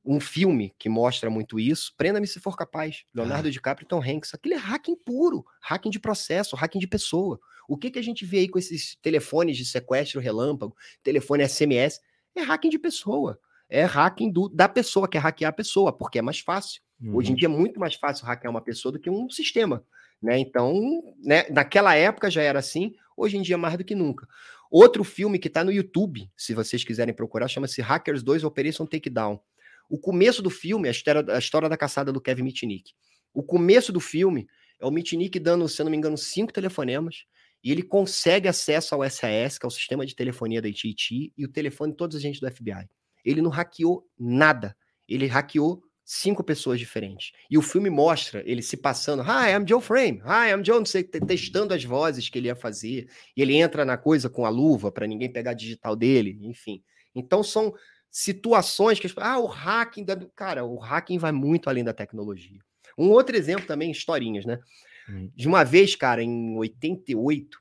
Um 0.04 0.20
filme 0.20 0.72
que 0.78 0.88
mostra 0.88 1.28
muito 1.30 1.58
isso, 1.58 1.92
Prenda-me 1.96 2.26
se 2.26 2.38
for 2.38 2.56
capaz. 2.56 3.04
Leonardo 3.14 3.50
DiCaprio 3.50 3.86
e 3.86 3.88
Tom 3.88 4.00
Hanks. 4.02 4.34
Aquilo 4.34 4.54
é 4.54 4.58
hacking 4.58 4.96
puro, 4.96 5.44
hacking 5.60 5.90
de 5.90 5.98
processo, 5.98 6.54
hacking 6.54 6.78
de 6.78 6.86
pessoa. 6.86 7.40
O 7.68 7.76
que, 7.76 7.90
que 7.90 7.98
a 7.98 8.02
gente 8.02 8.24
vê 8.24 8.38
aí 8.40 8.48
com 8.48 8.58
esses 8.58 8.96
telefones 9.02 9.56
de 9.56 9.64
sequestro 9.64 10.20
relâmpago, 10.20 10.76
telefone 11.02 11.42
SMS? 11.48 12.00
É 12.36 12.42
hacking 12.42 12.68
de 12.70 12.78
pessoa. 12.78 13.40
É 13.68 13.84
hacking 13.84 14.30
do, 14.30 14.48
da 14.48 14.68
pessoa, 14.68 15.08
que 15.08 15.16
é 15.16 15.20
hackear 15.20 15.50
a 15.50 15.52
pessoa, 15.52 15.92
porque 15.92 16.18
é 16.18 16.22
mais 16.22 16.40
fácil. 16.40 16.80
Uhum. 17.00 17.16
Hoje 17.16 17.32
em 17.32 17.34
dia 17.34 17.46
é 17.46 17.48
muito 17.48 17.78
mais 17.78 17.94
fácil 17.94 18.26
hackear 18.26 18.50
uma 18.50 18.60
pessoa 18.60 18.92
do 18.92 19.00
que 19.00 19.10
um 19.10 19.28
sistema, 19.28 19.84
né? 20.22 20.38
Então, 20.38 20.74
né, 21.22 21.44
naquela 21.50 21.94
época 21.94 22.30
já 22.30 22.42
era 22.42 22.58
assim, 22.58 22.94
hoje 23.16 23.36
em 23.36 23.42
dia 23.42 23.58
mais 23.58 23.76
do 23.76 23.84
que 23.84 23.94
nunca. 23.94 24.26
Outro 24.70 25.04
filme 25.04 25.38
que 25.38 25.48
está 25.48 25.62
no 25.62 25.70
YouTube, 25.70 26.30
se 26.36 26.54
vocês 26.54 26.82
quiserem 26.84 27.14
procurar, 27.14 27.48
chama-se 27.48 27.80
Hackers 27.80 28.22
2 28.22 28.44
Operation 28.44 28.86
Takedown. 28.86 29.40
O 29.88 29.98
começo 29.98 30.42
do 30.42 30.50
filme, 30.50 30.88
a 30.88 30.90
história, 30.90 31.24
a 31.28 31.38
história 31.38 31.68
da 31.68 31.76
caçada 31.76 32.12
do 32.12 32.20
Kevin 32.20 32.42
Mitnick. 32.42 32.92
O 33.32 33.42
começo 33.42 33.92
do 33.92 34.00
filme 34.00 34.48
é 34.80 34.86
o 34.86 34.90
Mitnick 34.90 35.38
dando, 35.38 35.68
se 35.68 35.82
não 35.84 35.90
me 35.90 35.96
engano, 35.96 36.18
cinco 36.18 36.52
telefonemas, 36.52 37.24
e 37.62 37.70
ele 37.70 37.82
consegue 37.82 38.48
acesso 38.48 38.94
ao 38.94 39.08
SAS, 39.08 39.58
que 39.58 39.66
é 39.66 39.68
o 39.68 39.70
sistema 39.70 40.04
de 40.04 40.14
telefonia 40.14 40.60
da 40.60 40.68
AT&T, 40.68 41.32
e 41.36 41.44
o 41.44 41.48
telefone 41.48 41.92
de 41.92 41.96
todos 41.96 42.16
os 42.16 42.20
agentes 42.20 42.40
do 42.40 42.50
FBI. 42.50 42.88
Ele 43.26 43.42
não 43.42 43.50
hackeou 43.50 44.08
nada. 44.16 44.76
Ele 45.08 45.26
hackeou 45.26 45.82
cinco 46.04 46.44
pessoas 46.44 46.78
diferentes. 46.78 47.32
E 47.50 47.58
o 47.58 47.62
filme 47.62 47.90
mostra 47.90 48.40
ele 48.46 48.62
se 48.62 48.76
passando, 48.76 49.22
hi, 49.22 49.50
I'm 49.50 49.68
Joe 49.68 49.82
Frame, 49.82 50.22
hi, 50.24 50.52
I'm 50.52 50.64
Joe, 50.64 50.78
não 50.78 50.86
sei, 50.86 51.02
testando 51.02 51.74
as 51.74 51.82
vozes 51.82 52.28
que 52.28 52.38
ele 52.38 52.46
ia 52.46 52.54
fazer. 52.54 53.08
E 53.36 53.42
ele 53.42 53.56
entra 53.56 53.84
na 53.84 53.98
coisa 53.98 54.30
com 54.30 54.46
a 54.46 54.48
luva 54.48 54.92
para 54.92 55.06
ninguém 55.06 55.30
pegar 55.30 55.50
a 55.50 55.54
digital 55.54 55.96
dele, 55.96 56.38
enfim. 56.42 56.80
Então 57.12 57.42
são 57.42 57.74
situações 58.08 59.00
que, 59.00 59.12
ah, 59.16 59.38
o 59.40 59.46
hacking, 59.46 60.04
da... 60.04 60.16
cara, 60.36 60.64
o 60.64 60.78
hacking 60.78 61.18
vai 61.18 61.32
muito 61.32 61.68
além 61.68 61.82
da 61.82 61.92
tecnologia. 61.92 62.60
Um 62.96 63.10
outro 63.10 63.36
exemplo 63.36 63.66
também, 63.66 63.90
historinhas, 63.90 64.46
né? 64.46 64.60
Hum. 65.08 65.30
De 65.34 65.48
uma 65.48 65.64
vez, 65.64 65.96
cara, 65.96 66.22
em 66.22 66.56
88, 66.56 67.58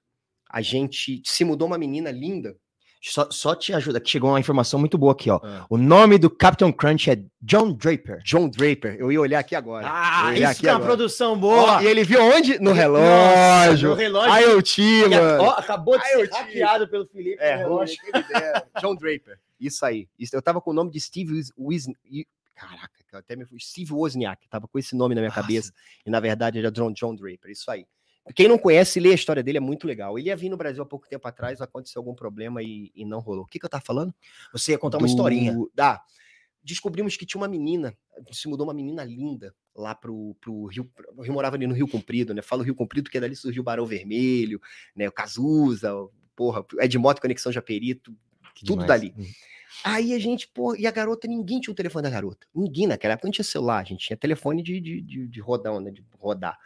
a 0.49 0.61
gente 0.61 1.21
se 1.25 1.43
mudou 1.43 1.67
uma 1.67 1.77
menina 1.77 2.11
linda 2.11 2.55
Só, 3.07 3.27
só 3.29 3.53
te 3.53 3.71
ajuda, 3.71 3.99
que 4.01 4.09
chegou 4.09 4.31
uma 4.31 4.39
informação 4.39 4.79
muito 4.79 4.97
boa 4.97 5.11
aqui, 5.11 5.29
ó. 5.29 5.39
Ah. 5.43 5.65
O 5.69 5.77
nome 5.77 6.17
do 6.17 6.27
Captain 6.27 6.71
Crunch 6.71 7.11
é 7.11 7.23
John 7.39 7.71
Draper. 7.71 8.19
John 8.23 8.49
Draper. 8.49 8.95
Eu 8.97 9.11
ia 9.11 9.21
olhar 9.21 9.39
aqui 9.39 9.55
agora. 9.55 9.85
Ah, 9.87 10.33
isso 10.33 10.59
que 10.59 10.67
é 10.67 10.71
uma 10.71 10.83
produção 10.83 11.37
boa. 11.37 11.77
Ó, 11.77 11.81
e 11.81 11.85
ele 11.87 12.03
viu 12.03 12.19
onde? 12.19 12.57
No 12.57 12.71
Nossa, 12.71 12.81
relógio. 12.81 13.89
no 13.89 13.95
relógio. 13.95 14.49
IoT, 14.51 14.81
mano. 15.09 15.43
ó, 15.43 15.49
acabou 15.51 15.97
de 15.99 16.03
Ai, 16.03 16.11
ser 16.13 16.29
hackeado 16.31 16.87
pelo 16.87 17.05
Felipe. 17.05 17.37
É, 17.39 17.57
relógio. 17.57 17.95
me 18.11 18.23
dera. 18.23 18.67
John 18.81 18.95
Draper. 18.95 19.39
Isso 19.59 19.85
aí. 19.85 20.09
Isso, 20.17 20.35
eu 20.35 20.41
tava 20.41 20.59
com 20.59 20.71
o 20.71 20.73
nome 20.73 20.89
de 20.89 20.99
Steve 20.99 21.41
e- 22.09 22.25
Caraca, 22.55 22.89
eu 23.11 23.19
até 23.19 23.35
me 23.35 23.45
fui. 23.45 23.59
Steve 23.59 23.93
Wozniak. 23.93 24.47
Tava 24.49 24.67
com 24.67 24.79
esse 24.79 24.95
nome 24.95 25.13
na 25.13 25.21
minha 25.21 25.29
Nossa. 25.29 25.41
cabeça. 25.41 25.71
E 26.05 26.09
na 26.09 26.19
verdade 26.19 26.57
era 26.57 26.71
John, 26.71 26.91
John 26.91 27.13
Draper. 27.13 27.51
Isso 27.51 27.69
aí. 27.69 27.85
Quem 28.33 28.47
não 28.47 28.57
conhece, 28.57 28.99
lê 28.99 29.11
a 29.11 29.15
história 29.15 29.43
dele, 29.43 29.57
é 29.59 29.61
muito 29.61 29.85
legal. 29.85 30.17
Ele 30.17 30.29
ia 30.29 30.35
vir 30.35 30.49
no 30.49 30.57
Brasil 30.57 30.81
há 30.81 30.85
pouco 30.85 31.07
tempo 31.07 31.27
atrás, 31.27 31.61
aconteceu 31.61 31.99
algum 31.99 32.15
problema 32.15 32.63
e, 32.63 32.91
e 32.95 33.05
não 33.05 33.19
rolou. 33.19 33.43
O 33.43 33.47
que, 33.47 33.59
que 33.59 33.65
eu 33.65 33.69
tava 33.69 33.83
falando? 33.85 34.13
Você 34.51 34.71
ia 34.71 34.77
contar 34.79 34.97
uma 34.97 35.05
do- 35.05 35.09
historinha. 35.09 35.55
Ah, 35.77 36.01
descobrimos 36.63 37.15
que 37.15 37.25
tinha 37.25 37.39
uma 37.39 37.47
menina, 37.47 37.95
se 38.31 38.47
mudou 38.47 38.65
uma 38.65 38.73
menina 38.73 39.03
linda 39.03 39.53
lá 39.75 39.93
pro, 39.93 40.35
pro 40.41 40.65
Rio. 40.65 40.89
O 41.15 41.21
Rio 41.21 41.33
morava 41.33 41.55
ali 41.55 41.67
no 41.67 41.75
Rio 41.75 41.87
Comprido, 41.87 42.33
né? 42.33 42.41
Falo 42.41 42.63
Rio 42.63 42.73
Comprido 42.73 43.03
porque 43.05 43.19
dali 43.19 43.35
surgiu 43.35 43.61
o 43.61 43.63
Barão 43.63 43.85
Vermelho, 43.85 44.59
né? 44.95 45.07
O 45.07 45.11
Cazuza, 45.11 45.91
porra, 46.35 46.65
Edmoto 46.79 47.21
Conexão 47.21 47.51
Japerito, 47.51 48.11
Que 48.55 48.65
tudo 48.65 48.81
demais. 48.81 48.87
dali. 49.01 49.13
Aí 49.83 50.13
a 50.13 50.19
gente, 50.19 50.47
pô, 50.47 50.75
e 50.75 50.87
a 50.87 50.91
garota, 50.91 51.27
ninguém 51.27 51.59
tinha 51.59 51.71
o 51.71 51.75
telefone 51.75 52.03
da 52.03 52.09
garota. 52.09 52.47
Ninguém 52.55 52.87
naquela 52.87 53.13
época 53.13 53.27
não 53.27 53.31
tinha 53.33 53.43
celular, 53.45 53.79
a 53.79 53.83
gente 53.83 54.07
tinha 54.07 54.17
telefone 54.17 54.63
de, 54.63 54.79
de, 54.79 55.01
de, 55.01 55.27
de 55.27 55.39
rodão, 55.41 55.79
né? 55.79 55.91
De 55.91 56.03
rodar. 56.17 56.57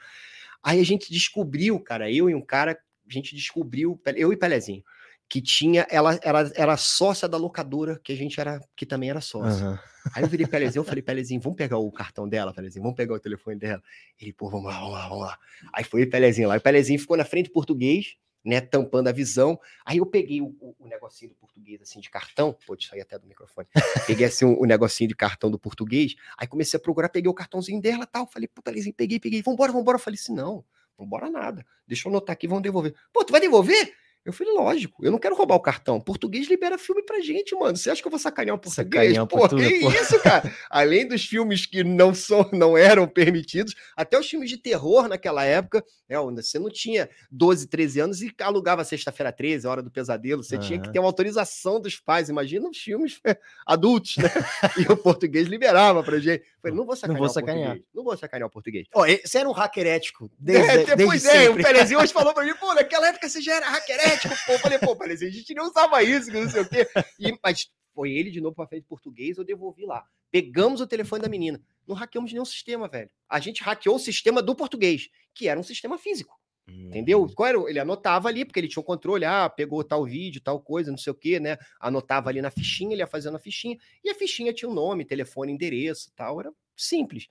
Aí 0.63 0.79
a 0.79 0.85
gente 0.85 1.11
descobriu, 1.11 1.79
cara, 1.79 2.11
eu 2.11 2.29
e 2.29 2.35
um 2.35 2.41
cara, 2.41 2.71
a 3.07 3.13
gente 3.13 3.35
descobriu, 3.35 3.99
eu 4.15 4.33
e 4.33 4.37
Pelezinho, 4.37 4.83
que 5.29 5.41
tinha, 5.41 5.85
ela 5.89 6.19
era, 6.23 6.51
era 6.55 6.77
sócia 6.77 7.27
da 7.27 7.37
locadora, 7.37 7.99
que 8.03 8.11
a 8.11 8.15
gente 8.15 8.39
era, 8.39 8.59
que 8.75 8.85
também 8.85 9.09
era 9.09 9.21
sócio. 9.21 9.65
Aham. 9.65 9.79
Aí 10.15 10.23
eu 10.23 10.27
virei 10.27 10.47
Pelezinho, 10.47 10.81
eu 10.81 10.85
falei, 10.87 11.03
Pelezinho, 11.03 11.39
vamos 11.39 11.55
pegar 11.55 11.77
o 11.77 11.91
cartão 11.91 12.27
dela, 12.27 12.53
Pelezinho, 12.53 12.81
vamos 12.81 12.97
pegar 12.97 13.13
o 13.13 13.19
telefone 13.19 13.57
dela. 13.57 13.81
Ele, 14.19 14.33
pô, 14.33 14.49
vamos 14.49 14.65
lá, 14.65 14.79
vamos 14.79 14.93
lá, 14.93 15.07
vamos 15.07 15.23
lá. 15.25 15.37
Aí 15.73 15.83
foi 15.83 16.05
Pelezinho 16.05 16.47
lá, 16.47 16.55
e 16.55 16.57
o 16.57 16.61
Pelezinho 16.61 16.99
ficou 16.99 17.15
na 17.15 17.25
frente 17.25 17.47
do 17.47 17.53
português, 17.53 18.15
né, 18.49 18.59
tampando 18.61 19.07
a 19.07 19.11
visão. 19.11 19.59
Aí 19.85 19.97
eu 19.99 20.05
peguei 20.05 20.41
o, 20.41 20.47
o- 20.59 20.75
o 20.79 20.87
negocinho 20.87 21.29
do 21.31 21.35
português, 21.35 21.81
assim, 21.81 21.99
de 21.99 22.09
cartão, 22.09 22.57
pode 22.65 22.87
sair 22.87 23.01
até 23.01 23.17
do 23.17 23.27
microfone. 23.27 23.67
Peguei, 24.07 24.25
assim, 24.25 24.45
o, 24.45 24.59
o 24.61 24.65
negocinho 24.65 25.07
de 25.07 25.15
cartão 25.15 25.49
do 25.51 25.59
português, 25.59 26.15
aí 26.37 26.47
comecei 26.47 26.77
a 26.77 26.81
procurar, 26.81 27.09
peguei 27.09 27.29
o 27.29 27.33
cartãozinho 27.33 27.79
dela 27.81 28.05
tal, 28.05 28.25
falei, 28.27 28.47
pô, 28.47 28.61
Pelezinho, 28.61 28.93
peguei, 28.93 29.19
peguei, 29.19 29.41
vambora, 29.41 29.71
vambora. 29.71 29.95
Eu 29.95 29.99
falei 30.01 30.19
assim, 30.19 30.33
não, 30.33 30.65
vambora 30.97 31.29
nada, 31.29 31.65
deixa 31.87 32.07
eu 32.07 32.11
anotar 32.11 32.33
aqui, 32.33 32.47
vamos 32.47 32.63
devolver. 32.63 32.93
Pô, 33.13 33.23
tu 33.23 33.31
vai 33.31 33.39
devolver? 33.39 33.93
Eu 34.29 34.33
falei, 34.33 34.53
lógico, 34.53 35.05
eu 35.05 35.11
não 35.11 35.17
quero 35.19 35.35
roubar 35.35 35.55
o 35.55 35.59
cartão. 35.59 35.99
Português 35.99 36.47
libera 36.47 36.77
filme 36.77 37.03
pra 37.03 37.19
gente, 37.19 37.55
mano. 37.55 37.75
Você 37.75 37.89
acha 37.89 38.01
que 38.01 38.07
eu 38.07 38.11
vou 38.11 38.19
sacanear 38.19 38.55
um 38.55 38.59
português? 38.59 39.03
Sacanear 39.15 39.23
um 39.23 39.27
pô, 39.27 39.37
português, 39.37 39.79
que 39.79 40.01
isso, 40.01 40.19
cara? 40.21 40.51
Além 40.69 41.07
dos 41.07 41.25
filmes 41.25 41.65
que 41.65 41.83
não 41.83 42.13
são, 42.13 42.47
não 42.53 42.77
eram 42.77 43.07
permitidos, 43.07 43.75
até 43.95 44.19
os 44.19 44.29
filmes 44.29 44.49
de 44.49 44.57
terror 44.57 45.07
naquela 45.07 45.43
época, 45.43 45.83
é, 46.07 46.19
onde 46.19 46.43
você 46.43 46.57
não 46.59 46.69
tinha 46.69 47.09
12, 47.31 47.67
13 47.67 47.99
anos 47.99 48.21
e 48.21 48.33
alugava 48.41 48.83
sexta-feira 48.83 49.31
13, 49.31 49.67
a 49.67 49.71
hora 49.71 49.83
do 49.83 49.91
pesadelo. 49.91 50.43
Você 50.43 50.57
tinha 50.57 50.79
que 50.79 50.91
ter 50.91 50.99
uma 50.99 51.07
autorização 51.07 51.79
dos 51.79 51.99
pais. 51.99 52.29
Imagina 52.29 52.67
os 52.69 52.77
filmes 52.77 53.19
adultos, 53.65 54.17
né? 54.17 54.29
E 54.77 54.91
o 54.91 54.97
português 54.97 55.47
liberava 55.47 56.03
pra 56.03 56.19
gente. 56.19 56.41
Eu 56.41 56.61
Falei, 56.61 56.77
não 56.77 56.85
vou 56.85 56.95
sacanear, 56.95 57.19
vou 57.19 57.27
o 57.27 57.29
sacanear. 57.33 57.67
português. 57.67 57.89
Não 57.93 58.03
vou 58.03 58.17
sacanear 58.17 58.47
o 58.47 58.51
português. 58.51 58.87
Ó, 58.93 59.05
você 59.05 59.37
era 59.37 59.47
um 59.49 59.51
hacker 59.53 59.87
ético 59.87 60.29
desde, 60.37 60.69
É, 60.69 60.77
desde 60.83 61.05
pois 61.05 61.25
é, 61.25 61.43
o 61.43 61.47
sempre. 61.47 61.63
Pelezinho 61.63 61.99
hoje 61.99 62.11
falou 62.13 62.33
pra 62.33 62.43
mim, 62.43 62.53
pô, 62.55 62.73
naquela 62.73 63.07
época 63.07 63.29
você 63.29 63.41
já 63.41 63.55
era 63.55 63.69
hacker 63.69 63.99
ético, 64.07 64.18
pô. 64.27 64.51
Eu 64.53 64.59
falei, 64.59 64.79
pô, 64.79 64.95
Pelezinho, 64.95 65.29
a 65.31 65.33
gente 65.33 65.53
não 65.53 65.67
usava 65.67 66.03
isso, 66.03 66.31
não 66.31 66.49
sei 66.49 66.61
o 66.61 66.69
quê. 66.69 66.87
E, 67.19 67.37
mas 67.43 67.69
foi 67.93 68.11
ele 68.11 68.31
de 68.31 68.41
novo 68.41 68.55
pra 68.55 68.67
frente 68.67 68.81
de 68.83 68.87
português, 68.87 69.37
eu 69.37 69.43
devolvi 69.43 69.85
lá. 69.85 70.03
Pegamos 70.31 70.81
o 70.81 70.87
telefone 70.87 71.21
da 71.21 71.29
menina. 71.29 71.61
Não 71.87 71.95
hackeamos 71.95 72.31
nenhum 72.31 72.45
sistema, 72.45 72.87
velho. 72.87 73.09
A 73.27 73.39
gente 73.39 73.63
hackeou 73.63 73.95
o 73.95 73.99
sistema 73.99 74.41
do 74.41 74.55
português, 74.55 75.09
que 75.33 75.47
era 75.47 75.59
um 75.59 75.63
sistema 75.63 75.97
físico. 75.97 76.37
Entendeu? 76.67 77.21
Uhum. 77.23 77.33
Qual 77.33 77.49
era? 77.49 77.59
o- 77.59 77.67
Ele 77.67 77.79
anotava 77.79 78.27
ali, 78.27 78.45
porque 78.45 78.59
ele 78.59 78.67
tinha 78.67 78.79
um 78.81 78.85
controle, 78.85 79.25
ah, 79.25 79.49
pegou 79.49 79.83
tal 79.83 80.05
vídeo, 80.05 80.39
tal 80.39 80.59
coisa, 80.61 80.91
não 80.91 80.99
sei 80.99 81.09
o 81.11 81.15
quê, 81.15 81.39
né? 81.39 81.57
Anotava 81.79 82.29
ali 82.29 82.43
na 82.43 82.51
fichinha, 82.51 82.93
ele 82.93 83.01
ia 83.01 83.07
fazendo 83.07 83.37
a 83.37 83.39
fichinha, 83.39 83.75
e 84.03 84.09
a 84.11 84.13
fichinha 84.13 84.53
tinha 84.53 84.69
um 84.69 84.73
nome, 84.75 85.03
telefone, 85.03 85.51
endereço 85.51 86.11
tal. 86.15 86.39
Era 86.39 86.51
simples. 86.77 87.27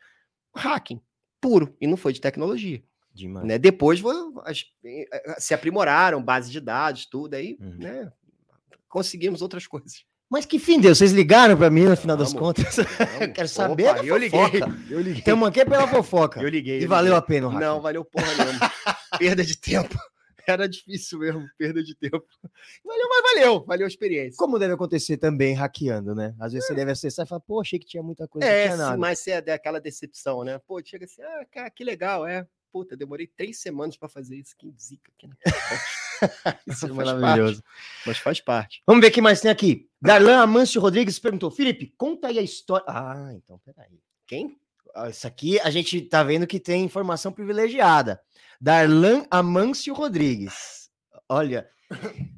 Hacking, 0.56 1.00
puro, 1.40 1.76
e 1.80 1.86
não 1.86 1.96
foi 1.96 2.12
de 2.12 2.20
tecnologia. 2.20 2.82
Demais. 3.18 3.44
Né? 3.46 3.58
Depois 3.58 4.00
eh, 4.84 5.06
eh, 5.12 5.36
se 5.40 5.52
aprimoraram, 5.52 6.22
base 6.22 6.50
de 6.50 6.60
dados, 6.60 7.04
tudo, 7.06 7.34
aí, 7.34 7.56
Uhum. 7.60 7.76
né? 7.78 8.12
Conseguimos 8.88 9.42
outras 9.42 9.66
coisas. 9.66 10.04
Mas 10.30 10.44
que 10.44 10.58
fim 10.58 10.78
deu? 10.78 10.94
Vocês 10.94 11.10
ligaram 11.12 11.56
pra 11.56 11.70
mim 11.70 11.84
no 11.84 11.96
final 11.96 12.16
das 12.16 12.32
Vamos. 12.32 12.48
contas? 12.48 12.76
Vamos. 13.18 13.34
Quero 13.34 13.48
saber 13.48 13.94
da 13.94 14.04
eu 14.04 14.16
liguei, 14.16 14.38
eu 14.90 14.98
liguei. 15.00 15.18
Estamos 15.20 15.48
aqui 15.48 15.64
pela 15.64 15.88
fofoca. 15.88 16.40
Eu 16.42 16.48
liguei. 16.48 16.80
E 16.80 16.82
eu 16.84 16.88
valeu 16.88 17.14
liguei. 17.14 17.18
a 17.18 17.22
pena 17.22 17.48
hack? 17.48 17.60
Não, 17.60 17.80
valeu 17.80 18.04
porra 18.04 18.26
nenhuma. 18.34 18.72
Perda 19.18 19.44
de 19.44 19.56
tempo. 19.58 19.96
Era 20.46 20.66
difícil 20.66 21.18
mesmo, 21.18 21.46
perda 21.58 21.82
de 21.82 21.94
tempo. 21.94 22.24
Valeu, 22.82 23.06
mas 23.10 23.22
valeu, 23.34 23.64
valeu 23.66 23.84
a 23.84 23.88
experiência. 23.88 24.36
Como 24.38 24.58
deve 24.58 24.72
acontecer 24.72 25.18
também 25.18 25.52
hackeando, 25.54 26.14
né? 26.14 26.34
Às 26.40 26.54
vezes 26.54 26.66
você 26.66 26.74
deve 26.74 26.90
acessar 26.90 27.26
e 27.26 27.28
falar, 27.28 27.40
pô, 27.42 27.60
achei 27.60 27.78
que 27.78 27.84
tinha 27.84 28.02
muita 28.02 28.26
coisa, 28.26 28.46
não 28.48 28.54
É, 28.54 28.62
tinha 28.62 28.72
sim, 28.76 28.78
nada. 28.82 28.96
mas 28.96 29.26
é 29.26 29.42
daquela 29.42 29.78
decepção, 29.78 30.44
né? 30.44 30.58
Pô, 30.66 30.80
chega 30.82 31.04
assim, 31.04 31.20
ah, 31.20 31.44
cara, 31.52 31.68
que 31.68 31.84
legal, 31.84 32.26
é. 32.26 32.46
Puta, 32.72 32.96
demorei 32.96 33.26
três 33.26 33.60
semanas 33.60 33.96
pra 33.96 34.08
fazer 34.08 34.36
isso, 34.36 34.54
que 34.56 34.72
zica 34.78 35.10
aqui, 35.16 35.26
né? 35.26 35.36
Isso 36.66 36.86
é 36.86 36.92
maravilhoso. 36.92 37.62
Mas 38.04 38.18
faz 38.18 38.40
parte. 38.40 38.82
Vamos 38.86 39.02
ver 39.02 39.08
o 39.08 39.12
que 39.12 39.22
mais 39.22 39.40
tem 39.40 39.50
aqui. 39.50 39.88
Darlan 40.00 40.40
Amâncio 40.40 40.80
Rodrigues 40.80 41.18
perguntou, 41.18 41.50
Felipe, 41.50 41.94
conta 41.96 42.28
aí 42.28 42.38
a 42.38 42.42
história. 42.42 42.84
Ah, 42.88 43.30
então 43.34 43.58
peraí. 43.58 44.00
Quem? 44.26 44.58
Ah, 44.94 45.08
Isso 45.08 45.26
aqui 45.26 45.60
a 45.60 45.70
gente 45.70 46.00
tá 46.02 46.22
vendo 46.22 46.46
que 46.46 46.60
tem 46.60 46.84
informação 46.84 47.32
privilegiada. 47.32 48.20
Darlan 48.60 49.24
Amâncio 49.30 49.94
Rodrigues. 49.94 50.90
Olha. 51.28 51.68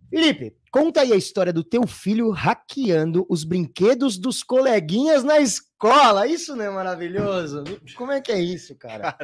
Felipe, 0.09 0.57
conta 0.71 1.01
aí 1.01 1.13
a 1.13 1.17
história 1.17 1.53
do 1.53 1.65
teu 1.65 1.87
filho 1.87 2.31
hackeando 2.31 3.27
os 3.29 3.43
brinquedos 3.43 4.17
dos 4.17 4.43
coleguinhas 4.43 5.25
na 5.25 5.41
escola. 5.41 6.27
Isso 6.27 6.55
não 6.55 6.65
é 6.65 6.71
maravilhoso? 6.71 7.65
Como 7.97 8.13
é 8.13 8.21
que 8.21 8.31
é 8.31 8.41
isso, 8.41 8.77
cara? 8.77 9.17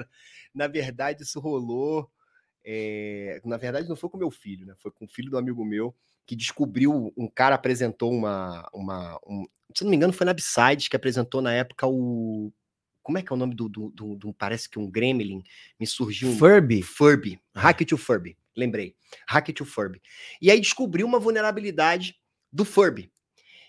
Na 0.57 0.67
verdade, 0.67 1.23
isso 1.23 1.39
rolou. 1.39 2.11
é, 2.65 3.41
Na 3.45 3.57
verdade, 3.57 3.89
não 3.89 3.95
foi 3.97 4.09
com 4.11 4.17
meu 4.19 4.31
filho, 4.31 4.67
né? 4.67 4.75
Foi 4.79 4.91
com 4.91 5.05
o 5.05 5.09
filho 5.09 5.31
do 5.31 5.39
amigo 5.39 5.65
meu 5.65 5.95
que 6.27 6.35
descobriu. 6.35 7.13
Um 7.17 7.29
cara 7.29 7.55
apresentou 7.55 8.11
uma. 8.13 8.69
uma 8.73 9.21
um- 9.27 9.47
Se 9.75 9.85
não 9.85 9.91
me 9.91 9.97
engano, 9.97 10.13
foi 10.13 10.25
na 10.25 10.33
Upside 10.33 10.89
que 10.91 10.97
apresentou 10.97 11.41
na 11.43 11.53
época 11.53 11.87
o. 11.87 12.53
Como 13.03 13.19
é 13.19 13.23
que 13.23 13.33
é 13.33 13.35
o 13.35 13.39
nome 13.39 13.55
do. 13.55 13.69
do, 13.69 13.91
do- 13.91 14.17
do- 14.17 14.35
parece 14.35 14.69
que 14.69 14.79
um 14.79 14.91
Gremlin. 14.91 15.43
Me 15.79 15.87
surgiu 15.87 16.31
um. 16.31 16.37
Furby. 16.39 16.83
Furby. 16.83 17.39
Hack 17.55 17.85
to 17.85 17.97
Furby. 17.97 18.37
Lembrei. 18.57 18.97
Hack 19.29 19.53
to 19.53 19.65
Furby. 19.65 20.01
E 20.41 20.51
aí 20.51 20.59
descobriu 20.61 21.07
uma 21.07 21.21
vulnerabilidade 21.21 22.17
do 22.51 22.65
Furby. 22.65 23.13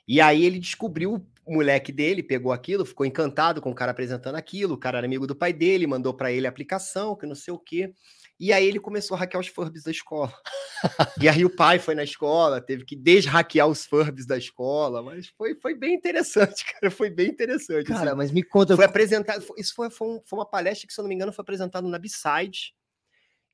E 0.08 0.22
aí 0.22 0.46
ele 0.46 0.60
descobriu 0.60 1.26
o 1.46 1.54
moleque 1.54 1.92
dele, 1.92 2.22
pegou 2.22 2.52
aquilo, 2.52 2.86
ficou 2.86 3.06
encantado 3.06 3.62
com 3.62 3.72
o 3.72 3.76
cara 3.76 3.92
apresentando 3.92 4.36
aquilo, 4.36 4.76
o 4.76 4.78
cara 4.78 4.98
era 4.98 5.08
amigo 5.08 5.26
do 5.26 5.36
pai 5.36 5.54
dele, 5.54 5.88
mandou 5.88 6.14
para 6.14 6.32
ele 6.32 6.46
a 6.46 6.50
aplicação, 6.50 7.16
que 7.16 7.26
não 7.26 7.36
sei 7.36 7.54
o 7.54 7.60
quê. 7.60 7.94
E 8.40 8.54
aí 8.54 8.68
ele 8.68 8.80
começou 8.80 9.16
a 9.16 9.20
hackear 9.20 9.42
os 9.42 9.48
Furbs 9.48 9.84
da 9.84 9.90
escola. 9.90 10.32
e 11.20 11.28
aí 11.28 11.44
o 11.44 11.50
pai 11.50 11.80
foi 11.80 11.96
na 11.96 12.04
escola, 12.04 12.62
teve 12.62 12.86
que 12.86 12.96
deshackear 12.96 13.68
os 13.68 13.86
Furbs 13.86 14.28
da 14.28 14.38
escola, 14.38 15.02
mas 15.02 15.28
foi, 15.30 15.56
foi 15.56 15.74
bem 15.74 15.96
interessante, 15.96 16.64
cara, 16.72 16.92
foi 16.92 17.10
bem 17.10 17.30
interessante. 17.30 17.88
Cara, 17.88 18.12
assim. 18.12 18.18
mas 18.18 18.32
me 18.32 18.44
conta... 18.44 18.76
Foi 18.76 18.86
apresentado, 18.86 19.44
isso 19.58 19.74
foi, 19.74 19.90
foi, 19.90 20.08
um, 20.08 20.22
foi 20.24 20.38
uma 20.38 20.46
palestra 20.46 20.88
que, 20.88 20.94
se 20.94 21.00
eu 21.00 21.04
não 21.04 21.10
me 21.10 21.16
engano, 21.16 21.34
foi 21.34 21.42
apresentado 21.42 21.88
na 21.88 21.98
B-Side, 21.98 22.76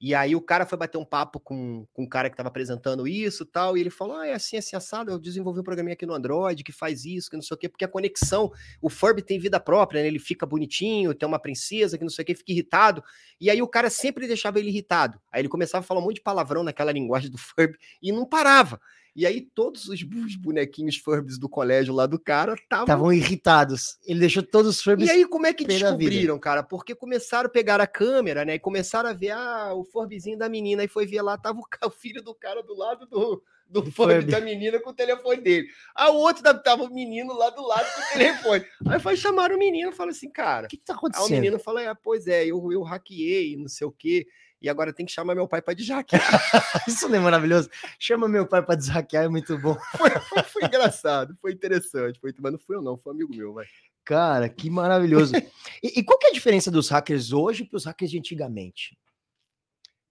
e 0.05 0.13
aí 0.13 0.35
o 0.35 0.41
cara 0.41 0.65
foi 0.65 0.77
bater 0.77 0.97
um 0.97 1.05
papo 1.05 1.39
com, 1.39 1.87
com 1.93 2.03
o 2.03 2.09
cara 2.09 2.29
que 2.29 2.33
estava 2.33 2.49
apresentando 2.49 3.07
isso 3.07 3.45
tal, 3.45 3.77
e 3.77 3.79
ele 3.79 3.89
falou: 3.89 4.17
ah, 4.17 4.27
é 4.27 4.33
assim, 4.33 4.57
assim, 4.57 4.75
assado, 4.75 5.09
eu 5.09 5.17
desenvolvi 5.17 5.61
um 5.61 5.63
programinha 5.63 5.93
aqui 5.93 6.05
no 6.05 6.13
Android 6.13 6.61
que 6.61 6.73
faz 6.73 7.05
isso, 7.05 7.29
que 7.29 7.37
não 7.37 7.41
sei 7.41 7.55
o 7.55 7.57
quê, 7.57 7.69
porque 7.69 7.85
a 7.85 7.87
conexão, 7.87 8.51
o 8.81 8.89
Furby 8.89 9.21
tem 9.21 9.39
vida 9.39 9.61
própria, 9.61 10.01
né? 10.01 10.09
Ele 10.09 10.19
fica 10.19 10.45
bonitinho, 10.45 11.13
tem 11.13 11.25
uma 11.25 11.39
princesa 11.39 11.97
que 11.97 12.03
não 12.03 12.09
sei 12.09 12.23
o 12.23 12.25
quê, 12.25 12.35
fica 12.35 12.51
irritado. 12.51 13.01
E 13.39 13.49
aí 13.49 13.61
o 13.61 13.67
cara 13.67 13.89
sempre 13.89 14.27
deixava 14.27 14.59
ele 14.59 14.67
irritado. 14.67 15.21
Aí 15.31 15.39
ele 15.39 15.47
começava 15.47 15.85
a 15.85 15.87
falar 15.87 16.01
um 16.01 16.03
monte 16.03 16.15
de 16.15 16.21
palavrão 16.21 16.63
naquela 16.63 16.91
linguagem 16.91 17.31
do 17.31 17.37
Furby 17.37 17.77
e 18.01 18.11
não 18.11 18.25
parava. 18.25 18.81
E 19.15 19.27
aí 19.27 19.41
todos 19.41 19.87
os 19.87 20.03
bonequinhos 20.35 20.97
Furbs 20.97 21.37
do 21.37 21.47
colégio 21.47 21.93
lá 21.93 22.07
do 22.07 22.19
cara 22.19 22.55
estavam 22.55 23.13
irritados. 23.13 23.97
Ele 24.05 24.19
deixou 24.19 24.41
todos 24.41 24.77
os 24.77 24.81
Furbs. 24.81 25.07
E 25.07 25.11
aí 25.11 25.25
como 25.25 25.45
é 25.45 25.53
que 25.53 25.65
descobriram, 25.65 26.39
cara? 26.39 26.63
Porque 26.63 26.95
começaram 26.95 27.47
a 27.47 27.51
pegar 27.51 27.79
a 27.79 27.87
câmera, 27.87 28.43
né? 28.43 28.55
E 28.55 28.59
começaram 28.59 29.09
a 29.09 29.13
ver 29.13 29.31
ah, 29.31 29.73
o 29.75 29.83
Furbizinho 29.83 30.37
da 30.37 30.49
menina 30.49 30.83
e 30.83 30.87
foi 30.87 31.05
ver 31.05 31.21
lá 31.21 31.37
tava 31.37 31.59
o, 31.59 31.89
filho 31.91 32.23
do 32.23 32.33
cara 32.33 32.63
do 32.63 32.75
lado 32.75 33.05
do 33.05 33.43
do 33.69 33.91
Furby 33.91 34.29
da 34.29 34.39
menina 34.39 34.79
com 34.79 34.91
o 34.91 34.93
telefone 34.93 35.41
dele. 35.41 35.67
Aí 35.95 36.11
o 36.11 36.15
outro 36.15 36.43
tava 36.59 36.83
o 36.83 36.93
menino 36.93 37.33
lá 37.33 37.49
do 37.49 37.65
lado 37.65 37.87
com 37.95 38.01
o 38.01 38.13
telefone. 38.13 38.65
Aí 38.87 38.99
foi 38.99 39.17
chamar 39.17 39.51
o 39.51 39.57
menino 39.57 39.89
e 39.89 39.95
falou 39.95 40.11
assim, 40.11 40.29
cara, 40.29 40.67
o 40.67 40.69
que, 40.69 40.77
que 40.77 40.85
tá 40.85 40.93
acontecendo? 40.93 41.25
Aí 41.25 41.39
o 41.39 41.41
menino 41.41 41.59
falou, 41.59 41.81
ah, 41.87 41.95
pois 41.95 42.27
é, 42.27 42.45
eu, 42.45 42.71
eu 42.71 42.83
hackeei, 42.83 43.57
não 43.57 43.67
sei 43.67 43.87
o 43.87 43.91
quê 43.91 44.27
e 44.63 44.69
agora 44.69 44.93
tem 44.93 45.05
que 45.05 45.11
chamar 45.11 45.35
meu 45.35 45.45
pai 45.45 45.61
para 45.61 45.73
deshackear. 45.73 46.23
Isso 46.87 47.09
não 47.09 47.17
é 47.17 47.19
maravilhoso? 47.19 47.69
Chama 47.99 48.29
meu 48.29 48.47
pai 48.47 48.63
para 48.63 48.75
deshackear, 48.75 49.25
é 49.25 49.27
muito 49.27 49.57
bom. 49.59 49.75
Foi, 49.97 50.09
foi, 50.09 50.43
foi, 50.43 50.63
engraçado, 50.65 51.37
foi 51.41 51.51
interessante, 51.51 52.19
foi, 52.19 52.33
mas 52.39 52.51
não 52.53 52.59
foi 52.59 52.75
eu 52.77 52.81
não, 52.81 52.97
foi 52.97 53.11
um 53.11 53.15
amigo 53.15 53.35
meu, 53.35 53.53
vai. 53.53 53.65
Cara, 54.05 54.47
que 54.47 54.69
maravilhoso. 54.69 55.35
e, 55.83 55.99
e, 55.99 56.03
qual 56.03 56.17
que 56.17 56.27
é 56.27 56.29
a 56.29 56.33
diferença 56.33 56.71
dos 56.71 56.89
hackers 56.89 57.33
hoje 57.33 57.65
para 57.65 57.77
os 57.77 57.85
hackers 57.85 58.11
de 58.11 58.17
antigamente? 58.17 58.97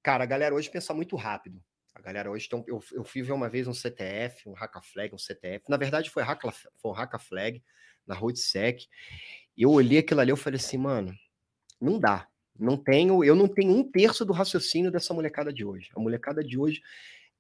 Cara, 0.03 0.25
a 0.25 0.27
galera 0.27 0.55
hoje 0.55 0.71
pensa 0.71 0.93
muito 0.93 1.17
rápido. 1.17 1.63
A 1.95 2.01
galera 2.01 2.31
hoje 2.31 2.49
tem, 2.49 2.63
eu, 2.67 2.83
eu 2.93 3.05
fui 3.05 3.23
ver 3.23 3.33
uma 3.33 3.49
vez 3.49 3.67
um 3.67 3.75
CTF, 3.75 4.49
um 4.49 4.55
Hacka 4.57 4.81
Flag, 4.83 5.15
um 5.15 5.19
CTF. 5.19 5.65
Na 5.69 5.77
verdade, 5.77 6.11
foi, 6.11 6.23
Hacka, 6.23 6.51
foi 6.51 6.91
um 6.91 6.95
Hacka 6.95 7.19
Flag 7.19 7.63
na 8.07 8.15
Roadsec. 8.15 8.87
E 9.57 9.63
eu 9.63 9.71
olhei 9.71 9.99
aquilo 9.99 10.21
ali, 10.21 10.31
eu 10.31 10.37
falei 10.37 10.59
assim, 10.59 10.79
mano, 10.79 11.15
não 11.81 11.99
dá. 11.99 12.29
Não 12.63 12.77
tenho, 12.77 13.25
eu 13.25 13.35
não 13.35 13.49
tenho 13.49 13.73
um 13.73 13.83
terço 13.83 14.25
do 14.25 14.33
raciocínio 14.33 14.91
dessa 14.91 15.13
molecada 15.13 15.53
de 15.53 15.65
hoje. 15.65 15.91
A 15.97 16.01
molecada 16.01 16.45
de 16.45 16.57
hoje 16.57 16.81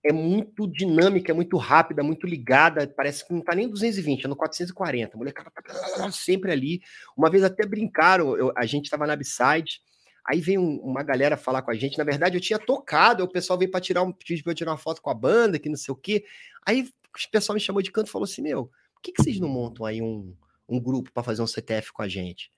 é 0.04 0.12
muito 0.12 0.66
dinâmica, 0.66 1.30
é 1.30 1.34
muito 1.34 1.56
rápida, 1.56 2.02
muito 2.02 2.26
ligada, 2.26 2.88
parece 2.88 3.26
que 3.26 3.32
não 3.32 3.40
tá 3.40 3.54
nem 3.54 3.68
220, 3.68 4.24
é 4.24 4.28
no 4.28 4.34
440. 4.34 5.14
A 5.14 5.18
molecada 5.18 5.50
tá 5.50 6.10
sempre 6.10 6.50
ali. 6.50 6.82
Uma 7.16 7.30
vez 7.30 7.44
até 7.44 7.64
brincaram, 7.64 8.36
eu, 8.36 8.52
a 8.56 8.66
gente 8.66 8.90
tava 8.90 9.06
na 9.06 9.14
Upside, 9.14 9.80
aí 10.26 10.40
veio 10.40 10.60
um, 10.60 10.78
uma 10.78 11.04
galera 11.04 11.36
falar 11.36 11.62
com 11.62 11.70
a 11.70 11.74
gente. 11.74 11.96
Na 11.96 12.04
verdade, 12.04 12.36
eu 12.36 12.40
tinha 12.40 12.58
tocado, 12.58 13.22
o 13.22 13.28
pessoal 13.28 13.56
veio 13.56 13.70
para 13.70 13.80
tirar 13.80 14.02
um 14.02 14.12
pedido 14.12 14.42
para 14.42 14.54
tirar 14.54 14.72
uma 14.72 14.78
foto 14.78 15.00
com 15.00 15.10
a 15.10 15.14
banda, 15.14 15.58
que 15.58 15.68
não 15.68 15.76
sei 15.76 15.92
o 15.92 15.96
quê. 15.96 16.24
Aí 16.66 16.82
o 16.82 17.30
pessoal 17.30 17.54
me 17.54 17.60
chamou 17.60 17.80
de 17.80 17.92
canto 17.92 18.08
e 18.08 18.10
falou 18.10 18.24
assim: 18.24 18.42
Meu, 18.42 18.66
por 18.92 19.02
que, 19.02 19.12
que 19.12 19.22
vocês 19.22 19.38
não 19.38 19.48
montam 19.48 19.86
aí 19.86 20.02
um, 20.02 20.34
um 20.68 20.80
grupo 20.80 21.12
para 21.12 21.22
fazer 21.22 21.42
um 21.42 21.46
CTF 21.46 21.92
com 21.92 22.02
a 22.02 22.08
gente? 22.08 22.50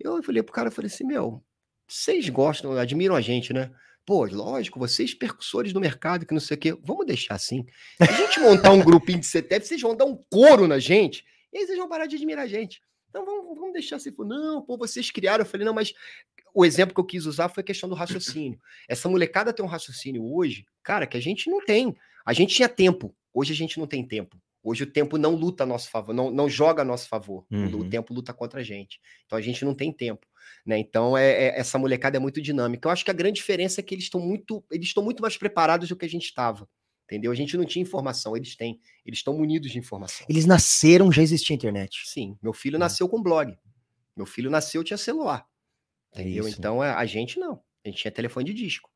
Eu 0.00 0.22
falei 0.22 0.42
pro 0.42 0.54
cara, 0.54 0.68
eu 0.68 0.72
falei 0.72 0.90
assim: 0.90 1.04
Meu, 1.04 1.42
vocês 1.86 2.28
gostam, 2.28 2.72
admiram 2.72 3.14
a 3.14 3.20
gente, 3.20 3.52
né? 3.52 3.70
Pô, 4.04 4.24
lógico, 4.24 4.78
vocês 4.78 5.14
percussores 5.14 5.72
do 5.72 5.80
mercado, 5.80 6.24
que 6.24 6.32
não 6.32 6.40
sei 6.40 6.56
o 6.56 6.60
quê, 6.60 6.78
vamos 6.82 7.06
deixar 7.06 7.34
assim. 7.34 7.66
Se 7.96 8.08
a 8.08 8.12
gente 8.12 8.38
montar 8.40 8.70
um 8.70 8.82
grupinho 8.82 9.18
de 9.18 9.26
CTF, 9.26 9.66
vocês 9.66 9.80
vão 9.80 9.96
dar 9.96 10.04
um 10.04 10.16
couro 10.30 10.68
na 10.68 10.78
gente, 10.78 11.24
e 11.52 11.58
aí 11.58 11.66
vocês 11.66 11.76
vão 11.76 11.88
parar 11.88 12.06
de 12.06 12.16
admirar 12.16 12.44
a 12.44 12.48
gente. 12.48 12.80
Então 13.08 13.24
vamos, 13.24 13.58
vamos 13.58 13.72
deixar 13.72 13.96
assim. 13.96 14.12
Não, 14.18 14.62
pô, 14.62 14.76
vocês 14.76 15.10
criaram. 15.10 15.42
Eu 15.42 15.48
falei, 15.48 15.64
não, 15.64 15.74
mas 15.74 15.92
o 16.54 16.64
exemplo 16.64 16.94
que 16.94 17.00
eu 17.00 17.04
quis 17.04 17.26
usar 17.26 17.48
foi 17.48 17.62
a 17.62 17.64
questão 17.64 17.88
do 17.88 17.94
raciocínio. 17.94 18.60
Essa 18.88 19.08
molecada 19.08 19.52
tem 19.52 19.64
um 19.64 19.68
raciocínio 19.68 20.24
hoje, 20.24 20.64
cara, 20.82 21.06
que 21.06 21.16
a 21.16 21.20
gente 21.20 21.50
não 21.50 21.64
tem. 21.64 21.96
A 22.24 22.32
gente 22.32 22.54
tinha 22.54 22.68
tempo, 22.68 23.14
hoje 23.32 23.52
a 23.52 23.56
gente 23.56 23.78
não 23.78 23.86
tem 23.86 24.06
tempo. 24.06 24.40
Hoje 24.66 24.82
o 24.82 24.86
tempo 24.86 25.16
não 25.16 25.36
luta 25.36 25.62
a 25.62 25.66
nosso 25.66 25.88
favor, 25.88 26.12
não, 26.12 26.28
não 26.28 26.48
joga 26.48 26.82
a 26.82 26.84
nosso 26.84 27.08
favor. 27.08 27.46
Uhum. 27.48 27.82
O 27.82 27.88
tempo 27.88 28.12
luta 28.12 28.34
contra 28.34 28.58
a 28.58 28.62
gente. 28.64 29.00
Então 29.24 29.38
a 29.38 29.40
gente 29.40 29.64
não 29.64 29.72
tem 29.72 29.92
tempo. 29.92 30.26
Né? 30.66 30.76
Então 30.76 31.16
é, 31.16 31.30
é, 31.30 31.60
essa 31.60 31.78
molecada 31.78 32.16
é 32.16 32.20
muito 32.20 32.42
dinâmica. 32.42 32.88
Eu 32.88 32.90
acho 32.92 33.04
que 33.04 33.10
a 33.12 33.14
grande 33.14 33.36
diferença 33.36 33.80
é 33.80 33.84
que 33.84 33.94
eles 33.94 34.06
estão 34.06 34.20
muito, 34.20 34.64
eles 34.68 34.88
estão 34.88 35.04
muito 35.04 35.22
mais 35.22 35.36
preparados 35.36 35.88
do 35.88 35.94
que 35.94 36.04
a 36.04 36.08
gente 36.08 36.24
estava. 36.24 36.68
Entendeu? 37.04 37.30
A 37.30 37.34
gente 37.36 37.56
não 37.56 37.64
tinha 37.64 37.80
informação, 37.80 38.36
eles 38.36 38.56
têm. 38.56 38.80
Eles 39.04 39.20
estão 39.20 39.38
munidos 39.38 39.70
de 39.70 39.78
informação. 39.78 40.26
Eles 40.28 40.44
nasceram, 40.46 41.12
já 41.12 41.22
existia 41.22 41.54
internet. 41.54 42.02
Sim, 42.04 42.36
meu 42.42 42.52
filho 42.52 42.74
é. 42.74 42.78
nasceu 42.80 43.08
com 43.08 43.22
blog. 43.22 43.56
Meu 44.16 44.26
filho 44.26 44.50
nasceu, 44.50 44.82
tinha 44.82 44.96
celular. 44.96 45.46
Entendeu? 46.12 46.48
Então 46.48 46.82
é, 46.82 46.90
a 46.90 47.06
gente 47.06 47.38
não. 47.38 47.62
A 47.84 47.88
gente 47.88 47.98
tinha 47.98 48.10
telefone 48.10 48.46
de 48.46 48.54
disco. 48.54 48.90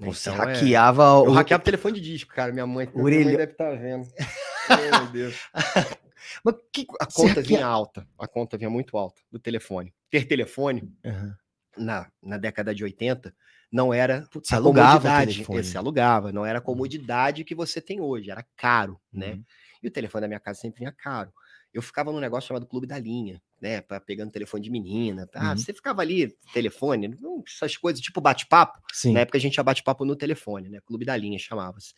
Você 0.00 0.30
então, 0.30 0.44
hackeava 0.44 1.04
é... 1.04 1.06
o. 1.06 1.26
Eu 1.26 1.32
hackeava 1.32 1.62
telefone 1.62 2.00
de 2.00 2.12
disco, 2.12 2.34
cara. 2.34 2.52
Minha 2.52 2.66
mãe, 2.66 2.90
minha 2.92 3.02
mãe 3.04 3.24
deve 3.24 3.52
estar 3.52 3.70
tá 3.70 3.76
vendo. 3.76 4.08
meu 4.68 5.06
Deus. 5.12 5.36
Mas 6.44 6.54
que... 6.72 6.86
a 7.00 7.06
conta 7.06 7.40
vinha 7.40 7.66
alta. 7.66 8.06
A 8.18 8.26
conta 8.26 8.56
vinha 8.56 8.70
muito 8.70 8.96
alta 8.96 9.20
do 9.30 9.38
telefone. 9.38 9.94
Ter 10.10 10.26
telefone 10.26 10.92
uhum. 11.04 11.34
na, 11.76 12.10
na 12.22 12.36
década 12.36 12.74
de 12.74 12.84
80 12.84 13.34
não 13.70 13.92
era 13.92 14.26
Putz, 14.30 14.52
a 14.52 14.60
comodidade. 14.60 15.44
Você 15.44 15.76
alugava, 15.76 16.32
não 16.32 16.46
era 16.46 16.58
a 16.58 16.62
comodidade 16.62 17.44
que 17.44 17.54
você 17.54 17.80
tem 17.80 18.00
hoje, 18.00 18.30
era 18.30 18.44
caro, 18.56 19.00
né? 19.12 19.32
Uhum. 19.32 19.44
E 19.82 19.88
o 19.88 19.90
telefone 19.90 20.22
da 20.22 20.28
minha 20.28 20.40
casa 20.40 20.60
sempre 20.60 20.80
vinha 20.80 20.92
caro. 20.92 21.32
Eu 21.72 21.82
ficava 21.82 22.10
num 22.10 22.20
negócio 22.20 22.48
chamado 22.48 22.66
Clube 22.66 22.86
da 22.86 22.98
Linha, 22.98 23.42
né? 23.60 23.82
Pra, 23.82 24.00
pegando 24.00 24.30
telefone 24.30 24.62
de 24.62 24.70
menina. 24.70 25.26
Tá? 25.26 25.50
Uhum. 25.50 25.58
Você 25.58 25.74
ficava 25.74 26.00
ali, 26.00 26.34
telefone, 26.52 27.14
essas 27.46 27.76
coisas, 27.76 28.00
tipo 28.00 28.20
bate-papo. 28.20 28.80
Na 29.12 29.20
época 29.20 29.36
a 29.36 29.40
gente 29.40 29.56
ia 29.56 29.62
bate-papo 29.62 30.04
no 30.04 30.16
telefone, 30.16 30.70
né? 30.70 30.80
Clube 30.86 31.04
da 31.04 31.16
Linha 31.16 31.38
chamava-se. 31.38 31.92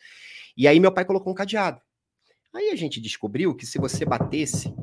E 0.57 0.67
aí 0.67 0.79
meu 0.79 0.91
pai 0.91 1.05
colocou 1.05 1.31
um 1.31 1.35
cadeado. 1.35 1.79
Aí 2.53 2.69
a 2.69 2.75
gente 2.75 2.99
descobriu 2.99 3.55
que 3.55 3.65
se 3.65 3.77
você 3.77 4.05
batesse 4.05 4.73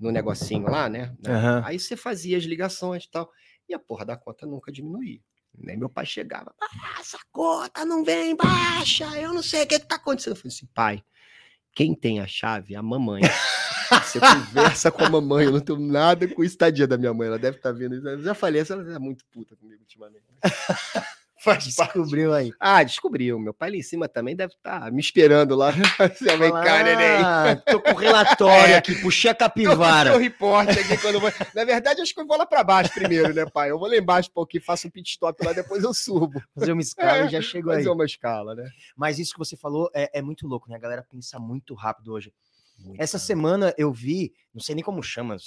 no 0.00 0.10
negocinho 0.10 0.68
lá, 0.68 0.88
né? 0.88 1.14
Uhum. 1.26 1.64
Aí 1.64 1.78
você 1.78 1.96
fazia 1.96 2.38
as 2.38 2.44
ligações 2.44 3.04
e 3.04 3.10
tal. 3.10 3.30
E 3.68 3.74
a 3.74 3.78
porra 3.78 4.04
da 4.04 4.16
conta 4.16 4.46
nunca 4.46 4.72
diminuía. 4.72 5.20
Aí 5.68 5.76
meu 5.76 5.90
pai 5.90 6.06
chegava, 6.06 6.54
ah, 6.60 7.00
essa 7.00 7.18
conta 7.30 7.84
não 7.84 8.04
vem 8.04 8.34
baixa, 8.34 9.04
eu 9.18 9.34
não 9.34 9.42
sei 9.42 9.64
o 9.64 9.66
que, 9.66 9.78
que 9.78 9.86
tá 9.86 9.96
acontecendo. 9.96 10.32
Eu 10.32 10.36
falei 10.36 10.54
assim, 10.54 10.66
pai, 10.72 11.04
quem 11.72 11.94
tem 11.94 12.20
a 12.20 12.26
chave 12.26 12.74
é 12.74 12.76
a 12.78 12.82
mamãe. 12.82 13.22
Você 14.04 14.20
conversa 14.20 14.90
com 14.90 15.04
a 15.04 15.10
mamãe, 15.10 15.46
eu 15.46 15.52
não 15.52 15.60
tenho 15.60 15.78
nada 15.78 16.26
com 16.28 16.42
o 16.42 16.44
estadia 16.44 16.86
da 16.86 16.96
minha 16.96 17.12
mãe, 17.12 17.26
ela 17.26 17.38
deve 17.38 17.56
estar 17.56 17.72
tá 17.72 17.78
vendo 17.78 17.96
isso. 17.96 18.08
Eu 18.08 18.22
já 18.22 18.34
falei, 18.34 18.62
ela 18.68 18.94
é 18.94 18.98
muito 18.98 19.24
puta 19.26 19.56
comigo 19.56 19.80
ultimamente. 19.80 20.24
Faz 21.42 21.64
descobriu 21.64 22.34
aí. 22.34 22.52
Ah, 22.60 22.82
descobriu. 22.82 23.38
Meu 23.38 23.54
pai 23.54 23.70
lá 23.70 23.76
em 23.76 23.82
cima 23.82 24.06
também 24.06 24.36
deve 24.36 24.52
estar 24.52 24.80
tá 24.80 24.90
me 24.90 25.00
esperando 25.00 25.56
lá. 25.56 25.72
Você 26.14 26.36
vem 26.36 26.50
cá, 26.50 26.82
neném. 26.82 27.62
Tô 27.64 27.80
com 27.80 27.94
relatório 27.94 28.74
é. 28.74 28.76
aqui, 28.76 28.94
puxei 28.96 29.30
a 29.30 29.34
capivara. 29.34 30.10
Tô 30.10 30.16
com 30.16 30.20
o 30.20 30.22
reporte 30.22 30.78
aqui 30.78 30.98
quando 30.98 31.18
vou... 31.18 31.32
Na 31.54 31.64
verdade, 31.64 32.02
acho 32.02 32.12
que 32.12 32.20
eu 32.20 32.26
vou 32.26 32.36
lá 32.36 32.44
para 32.44 32.62
baixo 32.62 32.92
primeiro, 32.92 33.32
né, 33.32 33.46
pai? 33.46 33.70
Eu 33.70 33.78
vou 33.78 33.88
lá 33.88 33.96
embaixo 33.96 34.28
um 34.28 34.34
pouquinho, 34.34 34.62
faço 34.62 34.86
um 34.86 34.90
pit 34.90 35.08
stop 35.12 35.42
lá, 35.42 35.54
depois 35.54 35.82
eu 35.82 35.94
subo. 35.94 36.42
Fazer 36.54 36.72
uma 36.72 36.82
escala 36.82 37.22
é, 37.22 37.24
e 37.24 37.28
já 37.30 37.40
chego 37.40 37.70
aí. 37.70 37.78
Fazer 37.78 37.88
uma 37.88 38.04
escala, 38.04 38.54
né? 38.54 38.70
Mas 38.94 39.18
isso 39.18 39.32
que 39.32 39.38
você 39.38 39.56
falou 39.56 39.90
é, 39.94 40.18
é 40.18 40.20
muito 40.20 40.46
louco, 40.46 40.68
né? 40.68 40.76
A 40.76 40.80
galera 40.80 41.06
pensa 41.10 41.38
muito 41.38 41.72
rápido 41.72 42.12
hoje. 42.12 42.34
Muito 42.78 43.00
Essa 43.00 43.16
rápido. 43.16 43.26
semana 43.26 43.74
eu 43.78 43.90
vi, 43.90 44.34
não 44.52 44.60
sei 44.60 44.74
nem 44.74 44.84
como 44.84 45.02
chama, 45.02 45.38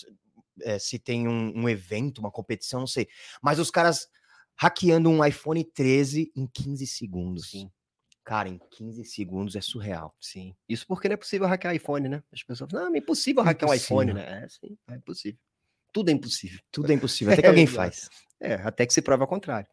é, 0.64 0.80
se 0.80 0.98
tem 0.98 1.28
um, 1.28 1.54
um 1.56 1.70
evento, 1.70 2.18
uma 2.18 2.32
competição, 2.32 2.80
não 2.80 2.88
sei. 2.88 3.08
Mas 3.44 3.60
os 3.60 3.70
caras 3.70 4.10
hackeando 4.56 5.10
um 5.10 5.24
iPhone 5.26 5.64
13 5.64 6.32
em 6.36 6.47
15 6.47 6.88
segundos. 6.88 7.49
Sim. 7.49 7.70
Cara, 8.24 8.47
em 8.47 8.60
15 8.72 9.04
segundos 9.06 9.56
é 9.56 9.62
surreal. 9.62 10.16
Sim. 10.20 10.56
Isso 10.68 10.88
porque 10.88 11.10
não 11.10 11.16
é 11.16 11.18
possível 11.18 11.47
hackear 11.47 11.76
iPhone, 11.76 12.08
né? 12.08 12.24
As 12.32 12.41
pessoas 12.41 12.72
falam, 12.72 12.88
não, 12.88 12.95
é 12.95 12.99
impossível 12.99 13.43
hackear 13.43 13.70
um 13.70 13.74
iPhone, 13.74 14.14
né? 14.14 14.43
É, 14.43 14.47
sim, 14.49 14.78
é 14.89 14.95
impossível. 14.95 15.39
Tudo 15.91 16.10
é 16.10 16.14
impossível. 16.14 16.60
Tudo 16.72 16.91
é 16.91 16.95
impossível, 16.95 17.34
até 17.34 17.41
que 17.41 17.47
alguém 17.47 17.68
faz. 17.68 18.10
É, 18.39 18.56
até 18.56 18.86
que 18.86 18.93
se 18.93 19.01
prove 19.01 19.22
ao 19.22 19.28
contrário. 19.28 19.68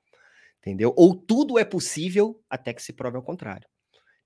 Entendeu? 0.58 0.92
Ou 0.96 1.14
tudo 1.14 1.58
é 1.58 1.64
possível 1.64 2.42
até 2.50 2.74
que 2.74 2.82
se 2.82 2.92
prove 2.92 3.16
ao 3.16 3.22
contrário. 3.22 3.66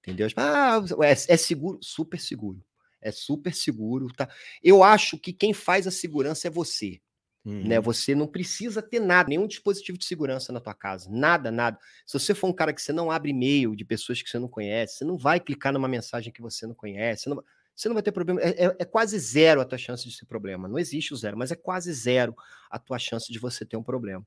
Entendeu? 0.01 0.27
Ah, 0.37 0.81
é, 1.03 1.13
é 1.13 1.37
seguro, 1.37 1.79
super 1.83 2.19
seguro. 2.19 2.65
É 3.01 3.13
super 3.13 3.55
seguro, 3.55 4.09
tá? 4.09 4.29
Eu 4.63 4.83
acho 4.83 5.19
que 5.19 5.33
quem 5.33 5.53
faz 5.53 5.87
a 5.87 5.91
segurança 5.91 6.49
é 6.49 6.51
você. 6.51 7.01
Uhum. 7.45 7.69
Né? 7.69 7.79
Você 7.79 8.15
não 8.15 8.27
precisa 8.27 8.81
ter 8.81 9.01
nada, 9.01 9.29
nenhum 9.29 9.47
dispositivo 9.47 9.99
de 9.99 10.05
segurança 10.07 10.53
na 10.53 10.61
tua 10.61 10.75
casa, 10.75 11.11
nada, 11.11 11.51
nada. 11.51 11.79
Se 12.07 12.19
você 12.19 12.35
for 12.35 12.49
um 12.49 12.53
cara 12.53 12.73
que 12.73 12.81
você 12.81 12.93
não 12.93 13.11
abre 13.11 13.31
e-mail 13.31 13.77
de 13.77 13.85
pessoas 13.85 14.23
que 14.23 14.31
você 14.31 14.39
não 14.39 14.49
conhece, 14.49 14.99
você 14.99 15.05
não 15.05 15.19
vai 15.19 15.39
clicar 15.39 15.73
numa 15.73 15.89
mensagem 15.89 16.33
que 16.33 16.41
você 16.41 16.67
não 16.67 16.75
conhece, 16.75 17.25
você 17.25 17.31
não, 17.31 17.45
você 17.77 17.89
não 17.89 17.95
vai 17.95 18.03
ter 18.03 18.13
problema. 18.13 18.41
É, 18.41 18.65
é, 18.65 18.77
é, 18.79 18.85
quase 18.85 19.19
zero 19.19 19.61
a 19.61 19.65
tua 19.65 19.77
chance 19.77 20.09
de 20.09 20.15
ser 20.15 20.25
problema. 20.25 20.69
Não 20.69 20.79
existe 20.79 21.13
o 21.13 21.17
zero, 21.17 21.37
mas 21.37 21.53
é 21.53 21.57
quase 21.57 21.93
zero 21.93 22.35
a 22.71 22.79
tua 22.79 22.99
chance 22.99 23.31
de 23.31 23.39
você 23.39 23.65
ter 23.67 23.77
um 23.77 23.83
problema. 23.83 24.27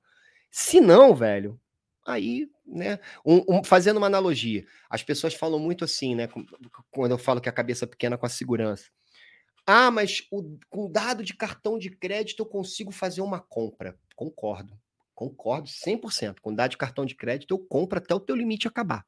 Se 0.51 0.79
não, 0.79 1.15
velho, 1.15 1.59
aí, 2.05 2.47
né? 2.65 2.99
Um, 3.25 3.57
um, 3.57 3.63
fazendo 3.63 3.97
uma 3.97 4.07
analogia, 4.07 4.65
as 4.89 5.01
pessoas 5.01 5.33
falam 5.33 5.59
muito 5.59 5.83
assim, 5.83 6.13
né? 6.13 6.27
Quando 6.91 7.11
eu 7.11 7.17
falo 7.17 7.41
que 7.41 7.49
a 7.49 7.53
cabeça 7.53 7.85
é 7.85 7.87
pequena 7.87 8.17
com 8.17 8.25
a 8.25 8.29
segurança. 8.29 8.85
Ah, 9.69 9.91
mas 9.91 10.25
o, 10.31 10.57
com 10.69 10.89
dado 10.89 11.21
de 11.21 11.33
cartão 11.33 11.77
de 11.77 11.89
crédito 11.89 12.39
eu 12.41 12.45
consigo 12.45 12.89
fazer 12.89 13.19
uma 13.19 13.41
compra. 13.41 13.99
Concordo. 14.15 14.79
Concordo 15.13 15.67
100%. 15.67 16.37
Com 16.41 16.55
dado 16.55 16.71
de 16.71 16.77
cartão 16.77 17.05
de 17.05 17.15
crédito 17.15 17.53
eu 17.53 17.59
compro 17.59 17.99
até 17.99 18.15
o 18.15 18.19
teu 18.19 18.33
limite 18.33 18.65
acabar. 18.65 19.05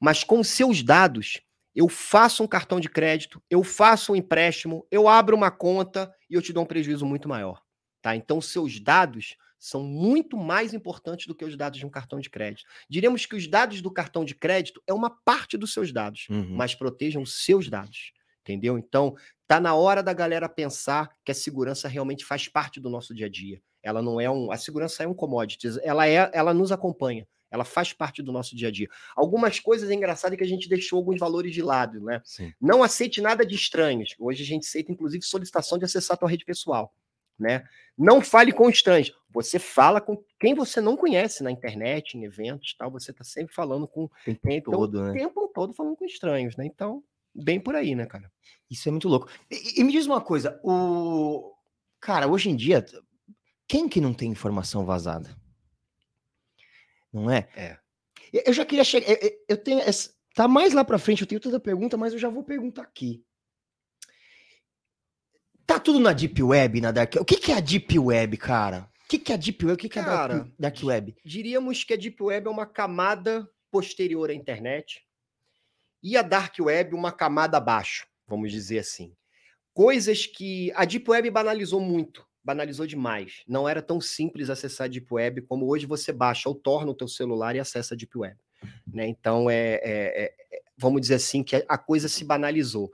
Mas 0.00 0.24
com 0.24 0.42
seus 0.42 0.82
dados, 0.82 1.40
eu 1.72 1.88
faço 1.88 2.42
um 2.42 2.48
cartão 2.48 2.80
de 2.80 2.88
crédito, 2.88 3.40
eu 3.48 3.62
faço 3.62 4.12
um 4.12 4.16
empréstimo, 4.16 4.84
eu 4.90 5.06
abro 5.06 5.36
uma 5.36 5.50
conta 5.50 6.12
e 6.28 6.34
eu 6.34 6.42
te 6.42 6.52
dou 6.52 6.64
um 6.64 6.66
prejuízo 6.66 7.06
muito 7.06 7.28
maior. 7.28 7.62
Tá? 8.02 8.16
Então, 8.16 8.40
seus 8.40 8.80
dados 8.80 9.36
são 9.58 9.82
muito 9.82 10.36
mais 10.36 10.74
importantes 10.74 11.26
do 11.26 11.34
que 11.34 11.44
os 11.44 11.56
dados 11.56 11.78
de 11.78 11.86
um 11.86 11.90
cartão 11.90 12.18
de 12.18 12.28
crédito. 12.28 12.66
Diríamos 12.88 13.24
que 13.26 13.36
os 13.36 13.46
dados 13.46 13.80
do 13.80 13.90
cartão 13.90 14.24
de 14.24 14.34
crédito 14.34 14.82
é 14.86 14.92
uma 14.92 15.10
parte 15.10 15.56
dos 15.56 15.72
seus 15.72 15.92
dados, 15.92 16.26
uhum. 16.28 16.56
mas 16.56 16.74
protejam 16.74 17.22
os 17.22 17.44
seus 17.44 17.68
dados. 17.68 18.12
Entendeu? 18.42 18.78
Então, 18.78 19.16
tá 19.46 19.60
na 19.60 19.74
hora 19.74 20.02
da 20.02 20.12
galera 20.12 20.48
pensar 20.48 21.10
que 21.24 21.32
a 21.32 21.34
segurança 21.34 21.88
realmente 21.88 22.24
faz 22.24 22.48
parte 22.48 22.80
do 22.80 22.90
nosso 22.90 23.14
dia 23.14 23.26
a 23.26 23.30
dia. 23.30 23.60
Ela 23.82 24.02
não 24.02 24.20
é 24.20 24.28
um. 24.28 24.50
A 24.50 24.56
segurança 24.56 25.04
é 25.04 25.06
um 25.06 25.14
commodity, 25.14 25.68
ela, 25.82 26.08
é, 26.08 26.30
ela 26.32 26.52
nos 26.52 26.72
acompanha. 26.72 27.26
Ela 27.48 27.64
faz 27.64 27.92
parte 27.92 28.22
do 28.22 28.32
nosso 28.32 28.56
dia 28.56 28.68
a 28.68 28.70
dia. 28.70 28.88
Algumas 29.14 29.60
coisas 29.60 29.88
é 29.88 29.94
engraçado 29.94 30.36
que 30.36 30.42
a 30.42 30.46
gente 30.46 30.68
deixou 30.68 30.98
alguns 30.98 31.20
valores 31.20 31.54
de 31.54 31.62
lado, 31.62 32.00
né? 32.00 32.20
Sim. 32.24 32.52
Não 32.60 32.82
aceite 32.82 33.20
nada 33.20 33.46
de 33.46 33.54
estranhos. 33.54 34.14
Hoje 34.18 34.42
a 34.42 34.46
gente 34.46 34.66
aceita, 34.66 34.90
inclusive, 34.90 35.24
solicitação 35.24 35.78
de 35.78 35.84
acessar 35.84 36.16
a 36.16 36.18
tua 36.18 36.28
rede 36.28 36.44
pessoal. 36.44 36.92
Né? 37.38 37.64
Não 37.96 38.20
fale 38.20 38.50
com 38.50 38.68
estranhos. 38.68 39.12
Você 39.30 39.58
fala 39.58 40.00
com 40.00 40.22
quem 40.40 40.54
você 40.54 40.80
não 40.80 40.96
conhece 40.96 41.42
na 41.42 41.50
internet, 41.50 42.16
em 42.16 42.24
eventos, 42.24 42.74
tal. 42.76 42.90
Você 42.90 43.10
está 43.10 43.22
sempre 43.22 43.54
falando 43.54 43.86
com 43.86 44.04
o 44.04 44.10
tempo 44.24 44.70
então, 44.70 44.72
todo, 44.72 45.02
né? 45.02 45.10
O 45.10 45.12
tempo 45.12 45.52
todo 45.54 45.74
falando 45.74 45.96
com 45.96 46.04
estranhos, 46.04 46.56
né? 46.56 46.64
Então, 46.64 47.04
bem 47.42 47.60
por 47.60 47.74
aí, 47.74 47.94
né, 47.94 48.06
cara? 48.06 48.30
Isso 48.70 48.88
é 48.88 48.92
muito 48.92 49.08
louco. 49.08 49.28
E, 49.50 49.80
e 49.80 49.84
me 49.84 49.92
diz 49.92 50.06
uma 50.06 50.20
coisa, 50.20 50.60
o 50.62 51.54
cara, 52.00 52.26
hoje 52.26 52.50
em 52.50 52.56
dia, 52.56 52.84
quem 53.68 53.88
que 53.88 54.00
não 54.00 54.14
tem 54.14 54.30
informação 54.30 54.84
vazada? 54.84 55.36
não 57.16 57.30
é? 57.30 57.48
É. 57.56 57.78
Eu 58.32 58.52
já 58.52 58.64
queria 58.64 58.84
chegar. 58.84 59.10
Eu, 59.10 59.30
eu 59.48 59.56
tenho. 59.56 59.80
Tá 60.34 60.46
mais 60.46 60.74
lá 60.74 60.84
para 60.84 60.98
frente, 60.98 61.22
eu 61.22 61.26
tenho 61.26 61.40
toda 61.40 61.56
a 61.56 61.60
pergunta, 61.60 61.96
mas 61.96 62.12
eu 62.12 62.18
já 62.18 62.28
vou 62.28 62.44
perguntar 62.44 62.82
aqui. 62.82 63.24
Tá 65.66 65.80
tudo 65.80 65.98
na 65.98 66.12
Deep 66.12 66.40
Web, 66.42 66.80
na 66.80 66.92
Dark 66.92 67.16
O 67.16 67.24
que, 67.24 67.36
que 67.36 67.50
é 67.50 67.56
a 67.56 67.60
Deep 67.60 67.98
Web, 67.98 68.36
cara? 68.36 68.88
O 69.04 69.08
que, 69.08 69.18
que 69.18 69.32
é 69.32 69.34
a 69.34 69.38
Deep 69.38 69.64
Web? 69.64 69.74
O 69.74 69.76
que, 69.78 69.88
que 69.88 70.00
cara, 70.00 70.34
é 70.34 70.36
a 70.40 70.46
Dark 70.58 70.76
Web? 70.82 71.16
Diríamos 71.24 71.82
que 71.82 71.94
a 71.94 71.96
Deep 71.96 72.22
Web 72.22 72.46
é 72.46 72.50
uma 72.50 72.66
camada 72.66 73.48
posterior 73.70 74.30
à 74.30 74.34
internet 74.34 75.05
e 76.02 76.16
a 76.16 76.22
Dark 76.22 76.54
Web 76.58 76.94
uma 76.94 77.12
camada 77.12 77.56
abaixo, 77.56 78.06
vamos 78.26 78.52
dizer 78.52 78.78
assim. 78.78 79.14
Coisas 79.74 80.26
que 80.26 80.72
a 80.74 80.84
Deep 80.84 81.10
Web 81.10 81.30
banalizou 81.30 81.80
muito 81.80 82.26
banalizou 82.46 82.86
demais. 82.86 83.42
Não 83.48 83.68
era 83.68 83.82
tão 83.82 84.00
simples 84.00 84.48
acessar 84.48 84.84
a 84.84 84.88
Deep 84.88 85.12
Web 85.12 85.42
como 85.42 85.66
hoje 85.66 85.84
você 85.84 86.12
baixa 86.12 86.48
ou 86.48 86.54
torna 86.54 86.92
o 86.92 86.94
teu 86.94 87.08
celular 87.08 87.56
e 87.56 87.58
acessa 87.58 87.94
a 87.94 87.96
Deep 87.96 88.16
Web. 88.16 88.36
Né? 88.86 89.08
Então, 89.08 89.50
é, 89.50 89.80
é, 89.82 90.24
é, 90.24 90.32
vamos 90.78 91.00
dizer 91.00 91.16
assim, 91.16 91.42
que 91.42 91.64
a 91.68 91.76
coisa 91.76 92.08
se 92.08 92.24
banalizou. 92.24 92.92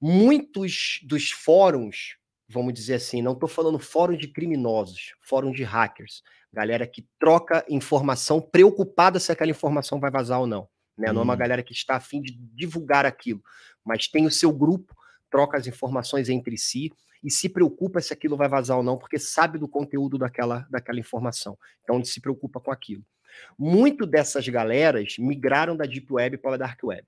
Muitos 0.00 1.00
dos 1.02 1.32
fóruns, 1.32 2.16
vamos 2.48 2.72
dizer 2.72 2.94
assim, 2.94 3.20
não 3.20 3.32
estou 3.32 3.48
falando 3.48 3.78
fórum 3.78 4.16
de 4.16 4.28
criminosos, 4.28 5.14
fórum 5.20 5.50
de 5.50 5.64
hackers, 5.64 6.22
galera 6.52 6.86
que 6.86 7.04
troca 7.18 7.64
informação 7.68 8.40
preocupada 8.40 9.18
se 9.18 9.32
aquela 9.32 9.50
informação 9.50 9.98
vai 9.98 10.12
vazar 10.12 10.38
ou 10.38 10.46
não. 10.46 10.68
Né? 10.96 11.12
Não 11.12 11.20
é 11.20 11.24
uma 11.24 11.36
galera 11.36 11.62
que 11.62 11.72
está 11.72 11.96
afim 11.96 12.20
de 12.20 12.32
divulgar 12.32 13.06
aquilo, 13.06 13.42
mas 13.84 14.08
tem 14.08 14.26
o 14.26 14.30
seu 14.30 14.52
grupo, 14.52 14.94
troca 15.30 15.56
as 15.56 15.66
informações 15.66 16.28
entre 16.28 16.56
si 16.56 16.92
e 17.22 17.30
se 17.30 17.48
preocupa 17.48 18.00
se 18.00 18.12
aquilo 18.12 18.36
vai 18.36 18.48
vazar 18.48 18.76
ou 18.76 18.82
não, 18.82 18.98
porque 18.98 19.18
sabe 19.18 19.58
do 19.58 19.68
conteúdo 19.68 20.18
daquela, 20.18 20.66
daquela 20.70 20.98
informação. 20.98 21.56
Então 21.82 21.96
ele 21.96 22.04
se 22.04 22.20
preocupa 22.20 22.60
com 22.60 22.70
aquilo. 22.70 23.04
Muito 23.58 24.04
dessas 24.04 24.46
galeras 24.48 25.16
migraram 25.18 25.76
da 25.76 25.84
Deep 25.84 26.12
Web 26.12 26.38
para 26.38 26.54
a 26.54 26.58
Dark 26.58 26.82
Web. 26.82 27.04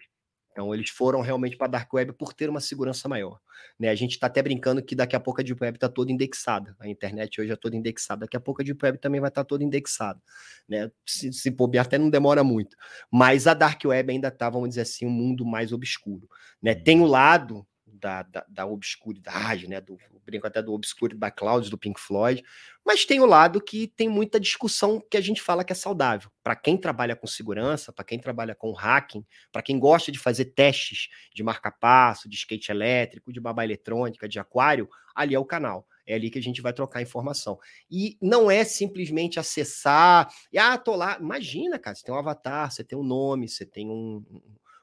Então, 0.55 0.73
eles 0.73 0.89
foram 0.89 1.21
realmente 1.21 1.57
para 1.57 1.67
a 1.67 1.71
Dark 1.71 1.93
Web 1.93 2.13
por 2.13 2.33
ter 2.33 2.49
uma 2.49 2.61
segurança 2.61 3.09
maior. 3.09 3.41
Né? 3.77 3.89
A 3.89 3.95
gente 3.97 4.13
está 4.13 4.29
até 4.29 4.41
brincando 4.41 4.81
que 4.81 4.95
daqui 4.95 5.17
a 5.17 5.21
pouco 5.21 5.41
a 5.41 5.45
Deep 5.45 5.61
Web 5.61 5.77
está 5.77 5.89
toda 5.89 6.13
indexada. 6.13 6.77
A 6.79 6.89
internet 6.89 7.41
hoje 7.41 7.51
é 7.51 7.57
toda 7.57 7.75
indexada. 7.75 8.21
Daqui 8.21 8.37
a 8.37 8.41
pouco 8.41 8.63
a 8.63 8.65
Deep 8.65 8.79
Web 8.81 8.99
também 8.99 9.21
vai 9.21 9.31
estar 9.31 9.43
tá 9.43 9.49
toda 9.49 9.65
indexada. 9.65 10.21
Né? 10.69 10.93
Se, 11.05 11.33
se 11.33 11.51
bobear, 11.51 11.85
até 11.85 11.99
não 11.99 12.09
demora 12.09 12.45
muito. 12.45 12.77
Mas 13.11 13.49
a 13.49 13.55
Dark 13.55 13.83
Web 13.85 14.13
ainda 14.13 14.29
está, 14.29 14.49
vamos 14.49 14.69
dizer 14.69 14.83
assim, 14.83 15.07
um 15.07 15.11
mundo 15.11 15.45
mais 15.45 15.73
obscuro. 15.73 16.29
Né? 16.63 16.73
Tem 16.73 17.01
o 17.01 17.07
lado 17.07 17.67
da, 18.05 18.23
da, 18.23 18.45
da 18.47 18.67
obscuridade, 18.67 19.67
né? 19.67 19.81
Do, 19.81 19.97
brinco 20.27 20.47
até 20.47 20.63
do 20.63 20.75
Obscure 20.75 21.17
Clouds 21.35 21.71
do 21.71 21.79
Pink 21.79 21.99
Floyd, 21.99 22.43
mas 22.85 23.05
tem 23.05 23.21
o 23.21 23.27
lado 23.27 23.63
que 23.63 23.87
tem 23.89 24.09
muita 24.09 24.39
discussão 24.39 25.03
que 25.11 25.17
a 25.17 25.21
gente 25.21 25.41
fala 25.41 25.65
que 25.65 25.73
é 25.73 25.77
saudável. 25.77 26.31
Para 26.43 26.55
quem 26.55 26.77
trabalha 26.77 27.17
com 27.17 27.27
segurança, 27.27 27.93
para 27.93 28.05
quem 28.05 28.19
trabalha 28.19 28.55
com 28.55 28.73
hacking, 28.73 29.25
para 29.51 29.63
quem 29.63 29.79
gosta 29.79 30.13
de 30.13 30.19
fazer 30.19 30.47
testes 30.47 31.09
de 31.35 31.43
marca-passo, 31.43 32.29
de 32.29 32.37
skate 32.37 32.71
elétrico, 32.71 33.33
de 33.33 33.41
babá 33.41 33.65
eletrônica, 33.65 34.29
de 34.29 34.39
aquário, 34.39 34.89
ali 35.15 35.35
é 35.35 35.39
o 35.39 35.45
canal. 35.45 35.87
É 36.07 36.15
ali 36.15 36.31
que 36.31 36.39
a 36.39 36.43
gente 36.43 36.61
vai 36.61 36.75
trocar 36.75 37.01
informação. 37.01 37.59
E 37.91 38.19
não 38.21 38.51
é 38.51 38.65
simplesmente 38.65 39.41
acessar, 39.41 40.31
e 40.53 40.59
ah, 40.59 40.77
tô 40.77 40.95
lá. 40.95 41.17
Imagina, 41.19 41.79
cara, 41.79 41.97
você 41.97 42.05
tem 42.05 42.15
um 42.15 42.19
avatar, 42.19 42.71
você 42.71 42.85
tem 42.85 42.99
um 42.99 43.05
nome, 43.05 43.49
você 43.49 43.65
tem 43.65 43.89
um, 43.89 44.23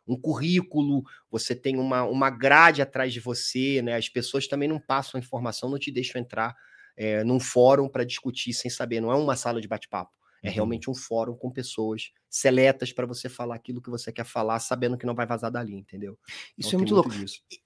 um 0.07 0.19
currículo, 0.19 1.03
você 1.29 1.55
tem 1.55 1.77
uma, 1.77 2.03
uma 2.03 2.29
grade 2.29 2.81
atrás 2.81 3.13
de 3.13 3.19
você, 3.19 3.81
né? 3.81 3.95
As 3.95 4.09
pessoas 4.09 4.47
também 4.47 4.67
não 4.67 4.79
passam 4.79 5.17
a 5.17 5.23
informação, 5.23 5.69
não 5.69 5.79
te 5.79 5.91
deixam 5.91 6.21
entrar 6.21 6.55
é, 6.97 7.23
num 7.23 7.39
fórum 7.39 7.87
para 7.87 8.03
discutir 8.03 8.53
sem 8.53 8.69
saber, 8.69 8.99
não 8.99 9.11
é 9.11 9.15
uma 9.15 9.35
sala 9.35 9.61
de 9.61 9.67
bate-papo. 9.67 10.11
É 10.43 10.47
uhum. 10.47 10.55
realmente 10.55 10.89
um 10.89 10.95
fórum 10.95 11.35
com 11.35 11.51
pessoas 11.51 12.11
seletas 12.27 12.91
para 12.91 13.05
você 13.05 13.29
falar 13.29 13.53
aquilo 13.53 13.81
que 13.81 13.91
você 13.91 14.11
quer 14.11 14.25
falar, 14.25 14.59
sabendo 14.59 14.97
que 14.97 15.05
não 15.05 15.13
vai 15.13 15.27
vazar 15.27 15.51
dali, 15.51 15.75
entendeu? 15.75 16.17
Isso 16.57 16.69
então, 16.69 16.79
é 16.79 16.81
muito 16.81 16.95
louco. 16.95 17.11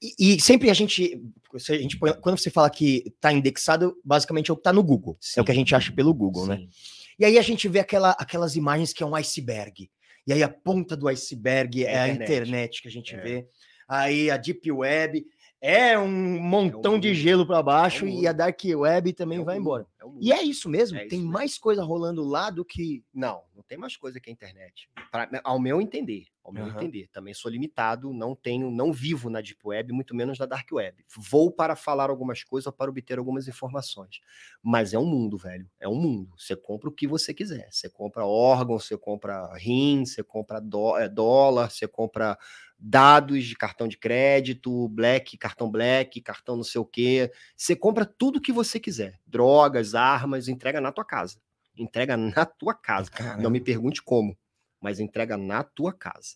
E, 0.01 0.35
e, 0.35 0.41
sempre 0.41 0.69
a 0.69 0.73
gente, 0.73 1.21
a 1.53 1.73
gente 1.73 1.97
quando 1.97 2.37
você 2.37 2.49
fala 2.49 2.69
que 2.69 3.03
está 3.05 3.31
indexado, 3.31 3.95
basicamente 4.03 4.51
é 4.51 4.53
o 4.53 4.57
que 4.57 4.61
está 4.61 4.73
no 4.73 4.83
Google. 4.83 5.17
Sim. 5.21 5.39
É 5.39 5.41
o 5.41 5.45
que 5.45 5.51
a 5.51 5.55
gente 5.55 5.73
acha 5.73 5.91
pelo 5.93 6.13
Google, 6.13 6.47
né? 6.47 6.57
Sim. 6.57 6.63
né? 6.63 6.69
E 7.17 7.23
aí 7.23 7.39
a 7.39 7.41
gente 7.41 7.69
vê 7.69 7.79
aquela, 7.79 8.11
aquelas 8.11 8.57
imagens 8.57 8.91
que 8.91 9.01
é 9.01 9.05
um 9.05 9.15
iceberg. 9.15 9.89
E 10.27 10.33
aí 10.33 10.43
a 10.43 10.49
ponta 10.49 10.95
do 10.95 11.07
iceberg 11.07 11.85
é, 11.85 11.93
é 11.93 11.99
a 11.99 12.07
internet 12.07 12.81
que 12.81 12.87
a 12.87 12.91
gente 12.91 13.15
é. 13.15 13.19
vê. 13.19 13.47
Aí 13.87 14.31
a 14.31 14.37
Deep 14.37 14.71
Web 14.71 15.25
é 15.61 15.97
um 15.97 16.39
montão 16.39 16.93
é 16.93 16.97
um 16.97 16.99
de 16.99 17.13
gelo 17.13 17.45
para 17.45 17.61
baixo 17.61 18.05
é 18.05 18.07
um 18.07 18.11
e 18.11 18.27
a 18.27 18.33
Dark 18.33 18.59
Web 18.63 19.13
também 19.13 19.39
é 19.39 19.43
vai 19.43 19.57
embora. 19.57 19.85
É 20.05 20.17
e 20.21 20.31
é 20.31 20.43
isso 20.43 20.69
mesmo? 20.69 20.97
tem 20.97 21.19
isso 21.19 21.27
mais 21.27 21.51
mesmo. 21.51 21.61
coisa 21.61 21.83
rolando 21.83 22.23
lá 22.23 22.49
do 22.49 22.63
que. 22.63 23.03
Não, 23.13 23.43
não 23.55 23.63
tem 23.63 23.77
mais 23.77 23.95
coisa 23.97 24.19
que 24.19 24.29
a 24.29 24.33
internet. 24.33 24.89
Pra, 25.11 25.29
ao 25.43 25.59
meu 25.59 25.81
entender. 25.81 26.25
Ao 26.43 26.53
meu 26.53 26.65
uhum. 26.65 26.69
entender. 26.69 27.07
Também 27.11 27.33
sou 27.33 27.49
limitado, 27.49 28.13
não 28.13 28.35
tenho, 28.35 28.69
não 28.69 28.93
vivo 28.93 29.29
na 29.29 29.41
Deep 29.41 29.59
Web, 29.63 29.91
muito 29.93 30.15
menos 30.15 30.37
na 30.37 30.45
Dark 30.45 30.71
Web. 30.71 31.03
Vou 31.29 31.51
para 31.51 31.75
falar 31.75 32.09
algumas 32.09 32.43
coisas, 32.43 32.71
para 32.73 32.89
obter 32.89 33.17
algumas 33.17 33.47
informações. 33.47 34.19
Mas 34.61 34.93
é 34.93 34.99
um 34.99 35.05
mundo, 35.05 35.37
velho. 35.37 35.67
É 35.79 35.87
um 35.87 35.95
mundo. 35.95 36.29
Você 36.37 36.55
compra 36.55 36.89
o 36.89 36.93
que 36.93 37.07
você 37.07 37.33
quiser. 37.33 37.67
Você 37.71 37.89
compra 37.89 38.25
órgão, 38.25 38.77
você 38.77 38.97
compra 38.97 39.51
rim, 39.57 40.05
você 40.05 40.23
compra 40.23 40.59
dó, 40.59 40.99
é, 40.99 41.09
dólar, 41.09 41.71
você 41.71 41.87
compra 41.87 42.37
dados 42.77 43.45
de 43.45 43.55
cartão 43.55 43.87
de 43.87 43.97
crédito, 43.97 44.87
black, 44.89 45.37
cartão 45.37 45.71
black, 45.71 46.21
cartão 46.21 46.55
não 46.55 46.63
sei 46.63 46.79
o 46.79 46.85
quê. 46.85 47.31
Você 47.55 47.75
compra 47.75 48.05
tudo 48.05 48.41
que 48.41 48.51
você 48.51 48.79
quiser. 48.79 49.19
Drogas, 49.25 49.94
armas, 49.95 50.47
entrega 50.47 50.79
na 50.81 50.91
tua 50.91 51.05
casa. 51.05 51.39
Entrega 51.77 52.15
na 52.15 52.45
tua 52.45 52.73
casa. 52.73 53.09
Caramba. 53.09 53.41
Não 53.41 53.49
me 53.49 53.59
pergunte 53.59 54.01
como, 54.01 54.37
mas 54.79 54.99
entrega 54.99 55.37
na 55.37 55.63
tua 55.63 55.93
casa. 55.93 56.35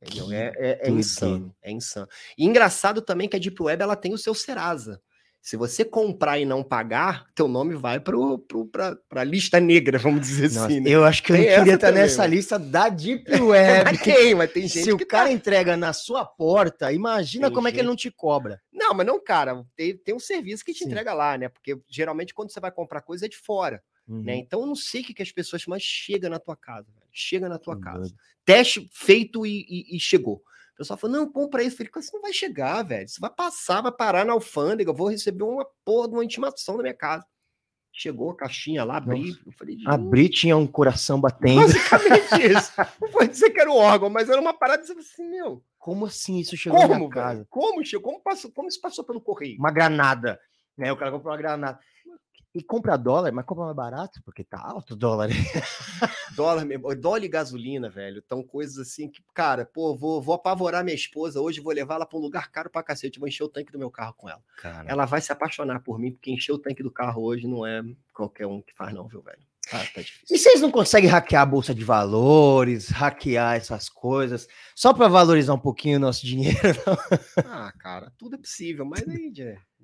É, 0.00 0.52
é, 0.56 0.88
é 0.88 0.90
insano, 0.90 1.54
é 1.62 1.70
insano. 1.70 2.08
E 2.36 2.44
engraçado 2.44 3.00
também 3.00 3.28
que 3.28 3.36
a 3.36 3.38
Deep 3.38 3.60
Web 3.60 3.82
ela 3.82 3.96
tem 3.96 4.12
o 4.12 4.18
seu 4.18 4.34
Serasa. 4.34 5.02
Se 5.46 5.56
você 5.56 5.84
comprar 5.84 6.40
e 6.40 6.44
não 6.44 6.60
pagar, 6.60 7.24
teu 7.32 7.46
nome 7.46 7.76
vai 7.76 8.00
para 8.00 8.98
a 9.12 9.22
lista 9.22 9.60
negra, 9.60 9.96
vamos 9.96 10.22
dizer 10.22 10.50
Nossa, 10.50 10.66
assim. 10.66 10.80
Né? 10.80 10.90
Eu 10.90 11.04
acho 11.04 11.22
que 11.22 11.30
eu 11.30 11.36
não 11.36 11.44
queria 11.44 11.74
estar 11.74 11.86
também, 11.86 12.02
nessa 12.02 12.26
lista 12.26 12.58
da 12.58 12.88
Deep 12.88 13.30
Web. 13.40 13.84
mas 13.84 14.02
tem, 14.02 14.34
mas 14.34 14.50
tem 14.50 14.62
gente 14.66 14.82
Se 14.82 14.90
o 14.90 15.06
cara 15.06 15.28
tá... 15.28 15.32
entrega 15.32 15.76
na 15.76 15.92
sua 15.92 16.24
porta, 16.24 16.92
imagina 16.92 17.46
tem 17.46 17.54
como 17.54 17.68
gente... 17.68 17.74
é 17.74 17.76
que 17.76 17.80
ele 17.80 17.86
não 17.86 17.94
te 17.94 18.10
cobra. 18.10 18.60
Não, 18.72 18.92
mas 18.92 19.06
não, 19.06 19.22
cara, 19.22 19.64
tem, 19.76 19.96
tem 19.96 20.16
um 20.16 20.18
serviço 20.18 20.64
que 20.64 20.72
te 20.72 20.80
Sim. 20.80 20.86
entrega 20.86 21.14
lá, 21.14 21.38
né? 21.38 21.48
Porque 21.48 21.78
geralmente 21.88 22.34
quando 22.34 22.50
você 22.50 22.58
vai 22.58 22.72
comprar 22.72 23.02
coisa 23.02 23.26
é 23.26 23.28
de 23.28 23.36
fora. 23.36 23.80
Né? 24.04 24.16
Uhum. 24.16 24.22
Né? 24.24 24.36
Então 24.38 24.62
eu 24.62 24.66
não 24.66 24.74
sei 24.74 25.02
o 25.02 25.04
que, 25.04 25.14
que 25.14 25.22
as 25.22 25.30
pessoas 25.30 25.64
mas 25.68 25.80
chega 25.80 26.28
na 26.28 26.40
tua 26.40 26.56
casa, 26.56 26.88
velho. 26.92 27.06
chega 27.12 27.48
na 27.48 27.56
tua 27.56 27.76
uhum. 27.76 27.80
casa. 27.82 28.12
Teste 28.44 28.90
feito 28.92 29.46
e, 29.46 29.64
e, 29.68 29.96
e 29.96 30.00
chegou. 30.00 30.42
O 30.76 30.80
pessoal 30.80 30.98
falou, 30.98 31.16
não, 31.16 31.32
compra 31.32 31.62
isso. 31.62 31.82
Eu 31.82 31.88
falei, 31.90 32.04
você 32.04 32.10
não 32.14 32.20
vai 32.20 32.34
chegar, 32.34 32.82
velho. 32.82 33.08
Você 33.08 33.18
vai 33.18 33.30
passar, 33.30 33.80
vai 33.80 33.90
parar 33.90 34.26
na 34.26 34.34
alfândega, 34.34 34.90
eu 34.90 34.94
vou 34.94 35.08
receber 35.08 35.42
uma 35.42 35.66
porra 35.82 36.08
de 36.08 36.14
uma 36.14 36.24
intimação 36.24 36.76
na 36.76 36.82
minha 36.82 36.94
casa. 36.94 37.24
Chegou 37.90 38.30
a 38.30 38.36
caixinha 38.36 38.84
lá, 38.84 38.98
abri. 38.98 39.30
Eu 39.46 39.52
falei, 39.52 39.78
abri, 39.86 40.28
tinha 40.28 40.54
um 40.54 40.66
coração 40.66 41.18
batendo. 41.18 41.62
Basicamente 41.62 42.42
isso. 42.52 42.72
Não 43.00 43.08
foi 43.08 43.26
dizer 43.26 43.48
que 43.48 43.58
era 43.58 43.70
um 43.70 43.76
órgão, 43.76 44.10
mas 44.10 44.28
era 44.28 44.38
uma 44.38 44.52
parada 44.52 44.82
assim, 44.82 45.30
meu. 45.30 45.64
Como 45.78 46.04
assim 46.04 46.36
isso 46.36 46.58
chegou 46.58 46.78
como, 46.78 46.92
na 46.92 46.98
minha 46.98 47.10
casa? 47.10 47.46
Como 47.48 47.82
chegou? 47.82 48.12
Como, 48.12 48.22
passou, 48.22 48.52
como 48.52 48.68
isso 48.68 48.82
passou 48.82 49.02
pelo 49.02 49.18
correio? 49.18 49.58
Uma 49.58 49.70
granada. 49.70 50.38
Né? 50.76 50.92
O 50.92 50.96
cara 50.98 51.10
comprou 51.10 51.32
uma 51.32 51.38
granada. 51.38 51.80
E 52.56 52.62
compra 52.62 52.96
dólar, 52.96 53.30
mas 53.32 53.44
compra 53.44 53.64
mais 53.64 53.76
barato, 53.76 54.22
porque 54.24 54.42
tá 54.42 54.58
alto 54.58 54.94
o 54.94 54.96
dólar. 54.96 55.28
dólar 56.34 56.64
mesmo. 56.64 56.94
Dólar 56.94 57.22
e 57.22 57.28
gasolina, 57.28 57.90
velho. 57.90 58.22
Então, 58.24 58.42
coisas 58.42 58.78
assim 58.78 59.10
que, 59.10 59.22
cara, 59.34 59.66
pô, 59.66 59.94
vou, 59.94 60.22
vou 60.22 60.34
apavorar 60.34 60.82
minha 60.82 60.94
esposa 60.94 61.38
hoje, 61.38 61.60
vou 61.60 61.74
levar 61.74 61.96
ela 61.96 62.06
pra 62.06 62.18
um 62.18 62.22
lugar 62.22 62.50
caro 62.50 62.70
pra 62.70 62.82
cacete, 62.82 63.18
vou 63.18 63.28
encher 63.28 63.44
o 63.44 63.48
tanque 63.50 63.70
do 63.70 63.78
meu 63.78 63.90
carro 63.90 64.14
com 64.16 64.26
ela. 64.26 64.42
Cara. 64.56 64.90
Ela 64.90 65.04
vai 65.04 65.20
se 65.20 65.30
apaixonar 65.30 65.80
por 65.80 65.98
mim, 65.98 66.12
porque 66.12 66.32
encher 66.32 66.52
o 66.52 66.58
tanque 66.58 66.82
do 66.82 66.90
carro 66.90 67.22
hoje 67.24 67.46
não 67.46 67.66
é 67.66 67.82
qualquer 68.14 68.46
um 68.46 68.62
que 68.62 68.72
faz, 68.74 68.94
não, 68.94 69.06
viu, 69.06 69.20
velho? 69.20 69.42
Ah, 69.70 69.84
tá 69.94 70.00
difícil. 70.00 70.34
E 70.34 70.38
vocês 70.38 70.60
não 70.62 70.70
conseguem 70.70 71.10
hackear 71.10 71.42
a 71.42 71.46
bolsa 71.46 71.74
de 71.74 71.84
valores, 71.84 72.88
hackear 72.88 73.56
essas 73.56 73.90
coisas, 73.90 74.48
só 74.74 74.94
para 74.94 75.08
valorizar 75.08 75.52
um 75.52 75.58
pouquinho 75.58 75.98
o 75.98 76.00
nosso 76.00 76.24
dinheiro? 76.26 76.56
Não? 76.86 76.96
Ah, 77.44 77.70
cara, 77.78 78.10
tudo 78.16 78.36
é 78.36 78.38
possível, 78.38 78.86
mas 78.86 79.06
aí, 79.06 79.30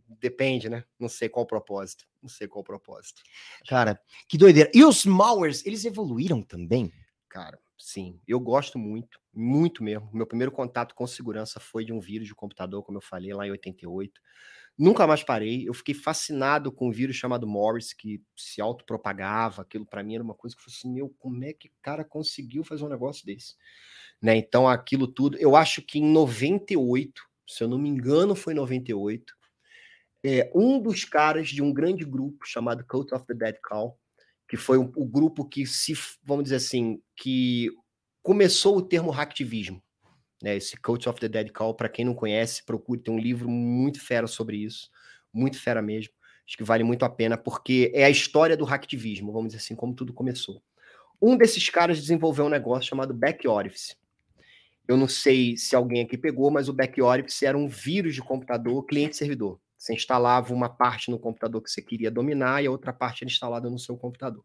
depende, 0.09 0.69
né? 0.69 0.85
Não 0.99 1.09
sei 1.09 1.29
qual 1.29 1.45
o 1.45 1.49
propósito. 1.49 2.07
Não 2.23 2.29
sei 2.29 2.47
qual 2.47 2.63
o 2.63 2.65
propósito. 2.65 3.23
Cara, 3.67 4.01
que 4.29 4.39
doideira. 4.39 4.71
E 4.75 4.85
os 4.85 5.05
malwares, 5.05 5.65
eles 5.67 5.85
evoluíram 5.85 6.43
também? 6.43 6.93
Cara, 7.29 7.59
sim. 7.77 8.21
Eu 8.27 8.39
gosto 8.39 8.79
muito, 8.79 9.21
muito 9.33 9.83
mesmo. 9.83 10.09
Meu 10.13 10.27
primeiro 10.27 10.53
contato 10.53 10.95
com 10.95 11.07
segurança 11.07 11.59
foi 11.59 11.85
de 11.85 11.93
um 11.93 12.01
vírus 12.01 12.29
de 12.29 12.35
computador, 12.35 12.83
como 12.83 12.99
eu 12.99 13.03
falei, 13.03 13.33
lá 13.33 13.47
em 13.47 13.51
88. 13.51 14.21
Nunca 14.79 15.07
mais 15.07 15.23
parei. 15.23 15.69
Eu 15.69 15.75
fiquei 15.75 15.95
fascinado 15.95 16.73
com 16.73 16.89
um 16.89 16.93
vírus 16.93 17.17
chamado 17.17 17.47
Morris, 17.47 17.93
que 17.93 18.23
se 18.37 18.61
autopropagava. 18.61 19.63
Aquilo 19.63 19.85
para 19.85 20.03
mim 20.03 20.15
era 20.15 20.25
uma 20.25 20.35
coisa 20.35 20.57
que 20.57 20.61
eu 20.61 20.65
falei 20.65 20.77
assim: 20.79 20.93
meu, 20.93 21.15
como 21.19 21.45
é 21.45 21.53
que 21.53 21.69
o 21.69 21.73
cara 21.83 22.05
conseguiu 22.05 22.65
fazer 22.65 22.85
um 22.85 22.89
negócio 22.89 23.27
desse? 23.27 23.55
Né? 24.21 24.37
Então, 24.37 24.69
aquilo 24.69 25.07
tudo. 25.07 25.37
Eu 25.39 25.57
acho 25.57 25.83
que 25.83 25.99
em 25.99 26.05
98, 26.05 27.23
se 27.47 27.63
eu 27.63 27.69
não 27.69 27.79
me 27.79 27.89
engano, 27.89 28.35
foi 28.35 28.55
98 28.55 29.35
é, 30.25 30.51
um 30.55 30.81
dos 30.81 31.05
caras 31.05 31.49
de 31.49 31.63
um 31.63 31.73
grande 31.73 32.05
grupo 32.05 32.47
chamado 32.47 32.85
Cult 32.87 33.13
of 33.15 33.27
the 33.27 33.35
Dead 33.35 33.57
Call, 33.63 33.99
que 34.49 34.57
foi 34.57 34.79
o, 34.79 34.93
o 34.97 35.05
grupo 35.05 35.45
que 35.45 35.67
se, 35.67 35.95
vamos 36.23 36.45
dizer 36.45 36.57
assim, 36.57 37.03
que 37.17 37.71
começou 38.23 38.77
o 38.77 38.83
termo 38.83 39.11
hacktivismo. 39.11 39.83
Né, 40.43 40.57
esse 40.57 40.77
Cult 40.77 41.09
of 41.09 41.21
the 41.21 41.29
Dead 41.29 41.51
Call, 41.51 41.75
para 41.75 41.89
quem 41.89 42.05
não 42.05 42.15
conhece, 42.15 42.65
procure, 42.65 43.01
tem 43.01 43.15
um 43.15 43.19
livro 43.19 43.49
muito 43.49 44.01
fera 44.01 44.27
sobre 44.27 44.57
isso, 44.57 44.91
muito 45.33 45.61
fera 45.61 45.81
mesmo. 45.81 46.13
Acho 46.47 46.57
que 46.57 46.65
vale 46.65 46.85
muito 46.85 47.05
a 47.05 47.09
pena, 47.09 47.37
porque 47.37 47.91
é 47.95 48.05
a 48.05 48.11
história 48.11 48.57
do 48.57 48.65
hacktivismo, 48.65 49.33
vamos 49.33 49.49
dizer 49.53 49.63
assim, 49.63 49.77
como 49.77 49.95
tudo 49.95 50.13
começou. 50.13 50.63
Um 51.21 51.37
desses 51.37 51.69
caras 51.71 52.01
desenvolveu 52.01 52.47
um 52.47 52.49
negócio 52.49 52.89
chamado 52.89 53.15
Back 53.15 53.47
Orifice. 53.47 53.97
Eu 54.89 54.97
não 54.97 55.07
sei 55.07 55.57
se 55.57 55.77
alguém 55.77 56.03
aqui 56.03 56.19
pegou, 56.19 56.51
mas 56.51 56.69
o 56.69 56.73
Back 56.73 57.01
Orifice 57.01 57.47
era 57.47 57.57
um 57.57 57.69
vírus 57.69 58.15
de 58.15 58.21
computador 58.21 58.85
cliente-servidor. 58.85 59.61
Você 59.83 59.95
instalava 59.95 60.55
uma 60.55 60.69
parte 60.69 61.11
no 61.11 61.19
computador 61.19 61.61
que 61.61 61.69
você 61.69 61.83
queria 61.83 62.09
dominar 62.09 62.63
e 62.63 62.69
a 62.69 62.71
outra 62.71 62.93
parte 62.93 63.25
era 63.25 63.31
instalada 63.33 63.69
no 63.69 63.81
seu 63.81 63.97
computador. 63.97 64.45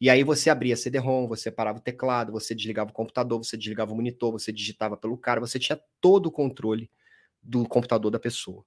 E 0.00 0.08
aí 0.08 0.22
você 0.22 0.50
abria 0.50 0.76
CD-ROM, 0.76 1.26
você 1.26 1.50
parava 1.50 1.78
o 1.78 1.82
teclado, 1.82 2.30
você 2.30 2.54
desligava 2.54 2.90
o 2.90 2.92
computador, 2.92 3.42
você 3.42 3.56
desligava 3.56 3.92
o 3.92 3.96
monitor, 3.96 4.30
você 4.30 4.52
digitava 4.52 4.96
pelo 4.96 5.18
cara, 5.18 5.40
você 5.40 5.58
tinha 5.58 5.80
todo 6.00 6.26
o 6.26 6.30
controle 6.30 6.88
do 7.42 7.66
computador 7.66 8.12
da 8.12 8.20
pessoa. 8.20 8.64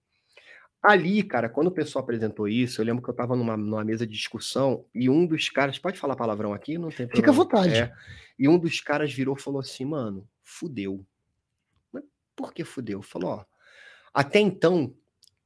Ali, 0.83 1.23
cara, 1.23 1.47
quando 1.47 1.67
o 1.67 1.71
pessoal 1.71 2.03
apresentou 2.03 2.45
isso, 2.45 2.81
eu 2.81 2.85
lembro 2.85 3.01
que 3.01 3.09
eu 3.09 3.13
estava 3.13 3.33
numa, 3.33 3.55
numa, 3.55 3.85
mesa 3.85 4.05
de 4.05 4.11
discussão 4.11 4.83
e 4.93 5.09
um 5.09 5.25
dos 5.25 5.47
caras, 5.47 5.79
pode 5.79 5.97
falar 5.97 6.17
palavrão 6.17 6.53
aqui? 6.53 6.77
Não 6.77 6.89
tem 6.89 7.07
problema. 7.07 7.15
Fica 7.15 7.31
à 7.31 7.33
vontade. 7.33 7.73
É, 7.73 7.93
e 8.37 8.49
um 8.49 8.59
dos 8.59 8.81
caras 8.81 9.13
virou 9.13 9.37
e 9.37 9.41
falou 9.41 9.61
assim, 9.61 9.85
mano, 9.85 10.27
fudeu. 10.43 11.05
Mas 11.89 12.03
por 12.35 12.53
que 12.53 12.65
fudeu? 12.65 13.01
Falou, 13.01 13.29
ó, 13.29 13.45
até 14.13 14.41
então 14.41 14.93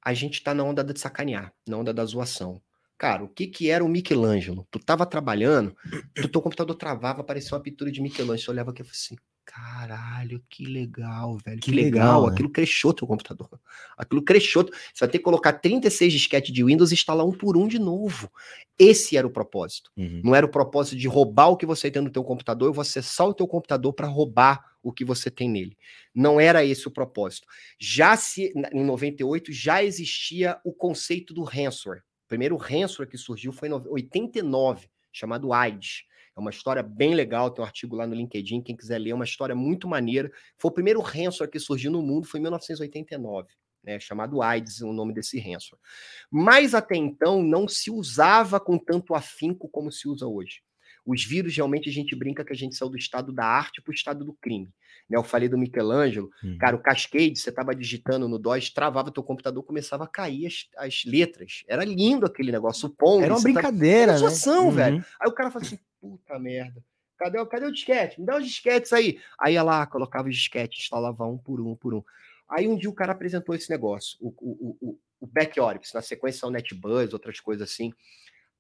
a 0.06 0.14
gente 0.14 0.44
tá 0.44 0.54
na 0.54 0.64
onda 0.64 0.84
de 0.84 1.00
sacanear, 1.00 1.52
na 1.68 1.78
onda 1.78 1.92
da 1.92 2.06
zoação. 2.06 2.62
Cara, 2.98 3.24
o 3.24 3.28
que 3.28 3.48
que 3.48 3.70
era 3.72 3.84
o 3.84 3.90
Michelangelo? 3.90 4.68
Tu 4.72 4.80
tava 4.80 5.06
trabalhando, 5.06 5.76
tu, 6.16 6.30
teu 6.30 6.42
computador 6.42 6.76
travava, 6.76 7.24
parecia 7.24 7.58
uma 7.58 7.64
pintura 7.64 7.92
de 7.92 8.02
Michelangelo. 8.02 8.38
Você 8.38 8.52
olhava 8.52 8.72
aqui 8.72 8.84
e 8.84 8.86
falava 8.86 8.96
assim, 8.96 9.16
caralho, 9.46 10.44
que 10.50 10.66
legal, 10.66 11.38
velho. 11.38 11.60
Que, 11.60 11.70
que 11.70 11.76
legal, 11.76 11.92
legal. 11.92 12.26
Né? 12.26 12.34
aquilo 12.34 12.50
cresceu 12.50 12.94
teu 12.94 13.08
computador. 13.08 13.48
Aquilo 13.96 14.24
cresceu. 14.24 14.64
Você 14.64 15.00
vai 15.00 15.10
ter 15.10 15.20
que 15.20 15.24
colocar 15.24 15.54
36 15.54 16.12
disquetes 16.12 16.54
de 16.54 16.64
Windows 16.64 16.92
e 16.92 16.96
instalar 16.96 17.26
um 17.26 17.32
por 17.32 17.56
um 17.56 17.68
de 17.68 17.80
novo. 17.80 18.32
Esse 18.78 19.16
era 19.16 19.26
o 19.26 19.30
propósito. 19.30 19.92
Uhum. 19.96 20.22
Não 20.24 20.36
era 20.36 20.46
o 20.46 20.50
propósito 20.50 20.98
de 20.98 21.08
roubar 21.08 21.50
o 21.50 21.58
que 21.58 21.66
você 21.66 21.90
tem 21.90 22.02
no 22.02 22.10
teu 22.10 22.24
computador, 22.24 22.68
eu 22.68 22.74
vou 22.74 22.82
acessar 22.82 23.28
o 23.28 23.34
teu 23.34 23.48
computador 23.48 23.94
para 23.94 24.08
roubar 24.08 24.64
o 24.82 24.92
que 24.92 25.06
você 25.06 25.32
tem 25.32 25.50
nele. 25.50 25.78
Não 26.14 26.40
era 26.40 26.66
esse 26.66 26.88
o 26.88 26.92
propósito. 26.92 27.48
Já 27.80 28.18
se 28.18 28.52
em 28.74 28.84
98 28.84 29.52
já 29.52 29.84
existia 29.84 30.60
o 30.64 30.74
conceito 30.74 31.34
do 31.34 31.44
ransomware. 31.44 32.02
O 32.26 32.28
primeiro 32.28 32.56
ransomware 32.58 33.10
que 33.10 33.18
surgiu 33.18 33.52
foi 33.52 33.70
em 33.70 33.74
89, 33.74 34.88
chamado 35.12 35.54
AIDS. 35.54 36.04
É 36.36 36.40
uma 36.40 36.50
história 36.50 36.84
bem 36.84 37.16
legal, 37.16 37.50
tem 37.50 37.64
um 37.64 37.66
artigo 37.66 37.96
lá 37.96 38.06
no 38.06 38.14
LinkedIn, 38.14 38.62
quem 38.62 38.76
quiser 38.76 39.00
ler, 39.00 39.12
é 39.12 39.16
uma 39.16 39.24
história 39.24 39.56
muito 39.56 39.88
maneira. 39.88 40.30
Foi 40.58 40.70
o 40.70 40.74
primeiro 40.74 41.00
ransomware 41.00 41.50
que 41.50 41.60
surgiu 41.60 41.92
no 41.92 42.02
mundo, 42.02 42.28
foi 42.28 42.40
em 42.40 42.44
1989. 42.44 43.48
Né, 43.84 44.00
chamado 44.00 44.42
AIDS, 44.42 44.82
o 44.82 44.92
nome 44.92 45.14
desse 45.14 45.40
ransomware. 45.40 45.80
Mas 46.32 46.74
até 46.74 46.96
então 46.96 47.44
não 47.44 47.68
se 47.68 47.92
usava 47.92 48.60
com 48.60 48.80
tanto 48.80 49.14
afinco 49.14 49.70
como 49.70 49.92
se 49.92 50.08
usa 50.10 50.26
hoje. 50.26 50.62
Os 51.06 51.24
vírus, 51.24 51.56
realmente, 51.56 51.90
a 51.90 51.94
gente 51.94 52.16
brinca 52.16 52.44
que 52.44 52.52
a 52.52 52.56
gente 52.56 52.76
saiu 52.76 52.90
do 52.90 52.98
estado 52.98 53.32
da 53.32 53.46
arte 53.46 53.82
para 53.82 53.92
o 53.92 53.94
estado 53.94 54.26
do 54.26 54.34
crime. 54.34 54.70
Né, 55.10 55.18
eu 55.18 55.24
falei 55.24 55.48
do 55.48 55.58
Michelangelo, 55.58 56.32
uhum. 56.44 56.58
cara, 56.58 56.76
o 56.76 56.82
Cascade, 56.82 57.38
você 57.38 57.50
estava 57.50 57.76
digitando 57.76 58.28
no 58.28 58.40
DOS, 58.40 58.72
travava 58.72 59.12
teu 59.12 59.22
computador, 59.22 59.64
começava 59.64 60.06
a 60.06 60.08
cair 60.08 60.48
as, 60.48 60.68
as 60.78 61.06
letras. 61.06 61.64
Era 61.68 61.86
lindo 61.86 62.26
aquele 62.26 62.52
negócio, 62.52 62.88
o 62.88 62.90
Pong. 62.90 63.24
Era 63.24 63.34
uma 63.34 63.42
brincadeira, 63.42 64.14
tava... 64.14 64.26
Era 64.26 64.52
uma 64.52 64.62
né? 64.62 64.66
Uhum. 64.66 64.72
velho. 64.72 65.06
Aí 65.22 65.30
o 65.30 65.34
cara 65.34 65.52
fala 65.52 65.64
assim, 65.64 65.80
puta 66.02 66.40
merda. 66.40 66.84
Cadê, 67.18 67.46
cadê 67.46 67.66
o 67.66 67.72
disquete? 67.72 68.20
Me 68.20 68.26
dá 68.26 68.38
os 68.38 68.46
disquetes 68.46 68.92
aí. 68.92 69.20
Aí 69.40 69.54
ia 69.54 69.64
lá, 69.64 69.86
colocava 69.86 70.28
os 70.28 70.36
disquetes, 70.36 70.84
instalava 70.84 71.26
um 71.26 71.38
por 71.38 71.62
um, 71.62 71.72
um 71.72 71.76
por 71.76 71.94
um. 71.94 72.04
Aí 72.50 72.68
um 72.68 72.76
dia 72.76 72.90
o 72.90 72.94
cara 72.94 73.12
apresentou 73.12 73.56
esse 73.56 73.70
negócio, 73.70 74.18
o, 74.20 74.30
o, 74.40 74.78
o, 74.82 75.00
o 75.20 75.28
Back 75.28 75.60
Oryx, 75.60 75.94
na 75.94 76.02
sequência 76.02 76.48
o 76.48 76.52
NetBuzz, 76.52 77.14
outras 77.14 77.40
coisas 77.40 77.70
assim. 77.70 77.94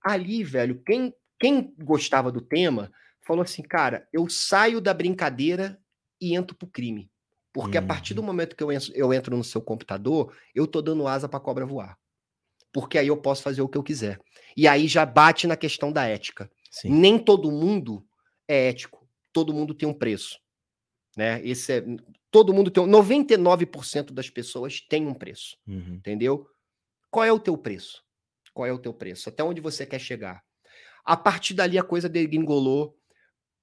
Ali, 0.01 0.43
velho, 0.43 0.81
quem 0.85 1.13
quem 1.39 1.73
gostava 1.77 2.31
do 2.31 2.41
tema 2.41 2.91
falou 3.21 3.41
assim, 3.41 3.61
cara, 3.61 4.07
eu 4.13 4.29
saio 4.29 4.79
da 4.79 4.93
brincadeira 4.93 5.79
e 6.21 6.35
entro 6.35 6.55
pro 6.55 6.67
crime. 6.67 7.09
Porque 7.51 7.77
a 7.77 7.81
partir 7.81 8.13
do 8.13 8.19
uhum. 8.19 8.27
momento 8.27 8.55
que 8.55 8.61
eu 8.61 8.69
entro, 8.69 8.91
eu 8.93 9.13
entro 9.13 9.37
no 9.37 9.43
seu 9.43 9.61
computador, 9.61 10.35
eu 10.53 10.67
tô 10.67 10.81
dando 10.81 11.07
asa 11.07 11.29
pra 11.29 11.39
cobra 11.39 11.65
voar. 11.65 11.97
Porque 12.73 12.97
aí 12.97 13.07
eu 13.07 13.15
posso 13.15 13.41
fazer 13.41 13.61
o 13.61 13.69
que 13.69 13.77
eu 13.77 13.83
quiser. 13.83 14.19
E 14.57 14.67
aí 14.67 14.89
já 14.89 15.05
bate 15.05 15.47
na 15.47 15.55
questão 15.55 15.89
da 15.89 16.05
ética. 16.05 16.51
Sim. 16.69 16.89
Nem 16.89 17.17
todo 17.17 17.49
mundo 17.49 18.05
é 18.45 18.67
ético. 18.67 19.07
Todo 19.31 19.53
mundo 19.53 19.73
tem 19.73 19.87
um 19.87 19.93
preço. 19.93 20.37
Né? 21.15 21.41
Esse 21.45 21.77
é, 21.77 21.85
todo 22.29 22.53
mundo 22.53 22.69
tem 22.69 22.83
um, 22.83 22.87
99% 22.87 24.11
das 24.11 24.29
pessoas 24.29 24.81
tem 24.81 25.07
um 25.07 25.13
preço. 25.13 25.55
Uhum. 25.65 25.95
Entendeu? 25.95 26.45
Qual 27.09 27.23
é 27.23 27.31
o 27.31 27.39
teu 27.39 27.57
preço? 27.57 28.03
Qual 28.53 28.65
é 28.65 28.73
o 28.73 28.79
teu 28.79 28.93
preço? 28.93 29.29
Até 29.29 29.41
onde 29.41 29.61
você 29.61 29.85
quer 29.85 29.99
chegar? 29.99 30.43
A 31.05 31.15
partir 31.15 31.53
dali 31.53 31.77
a 31.77 31.83
coisa 31.83 32.09
degringolou 32.09 32.97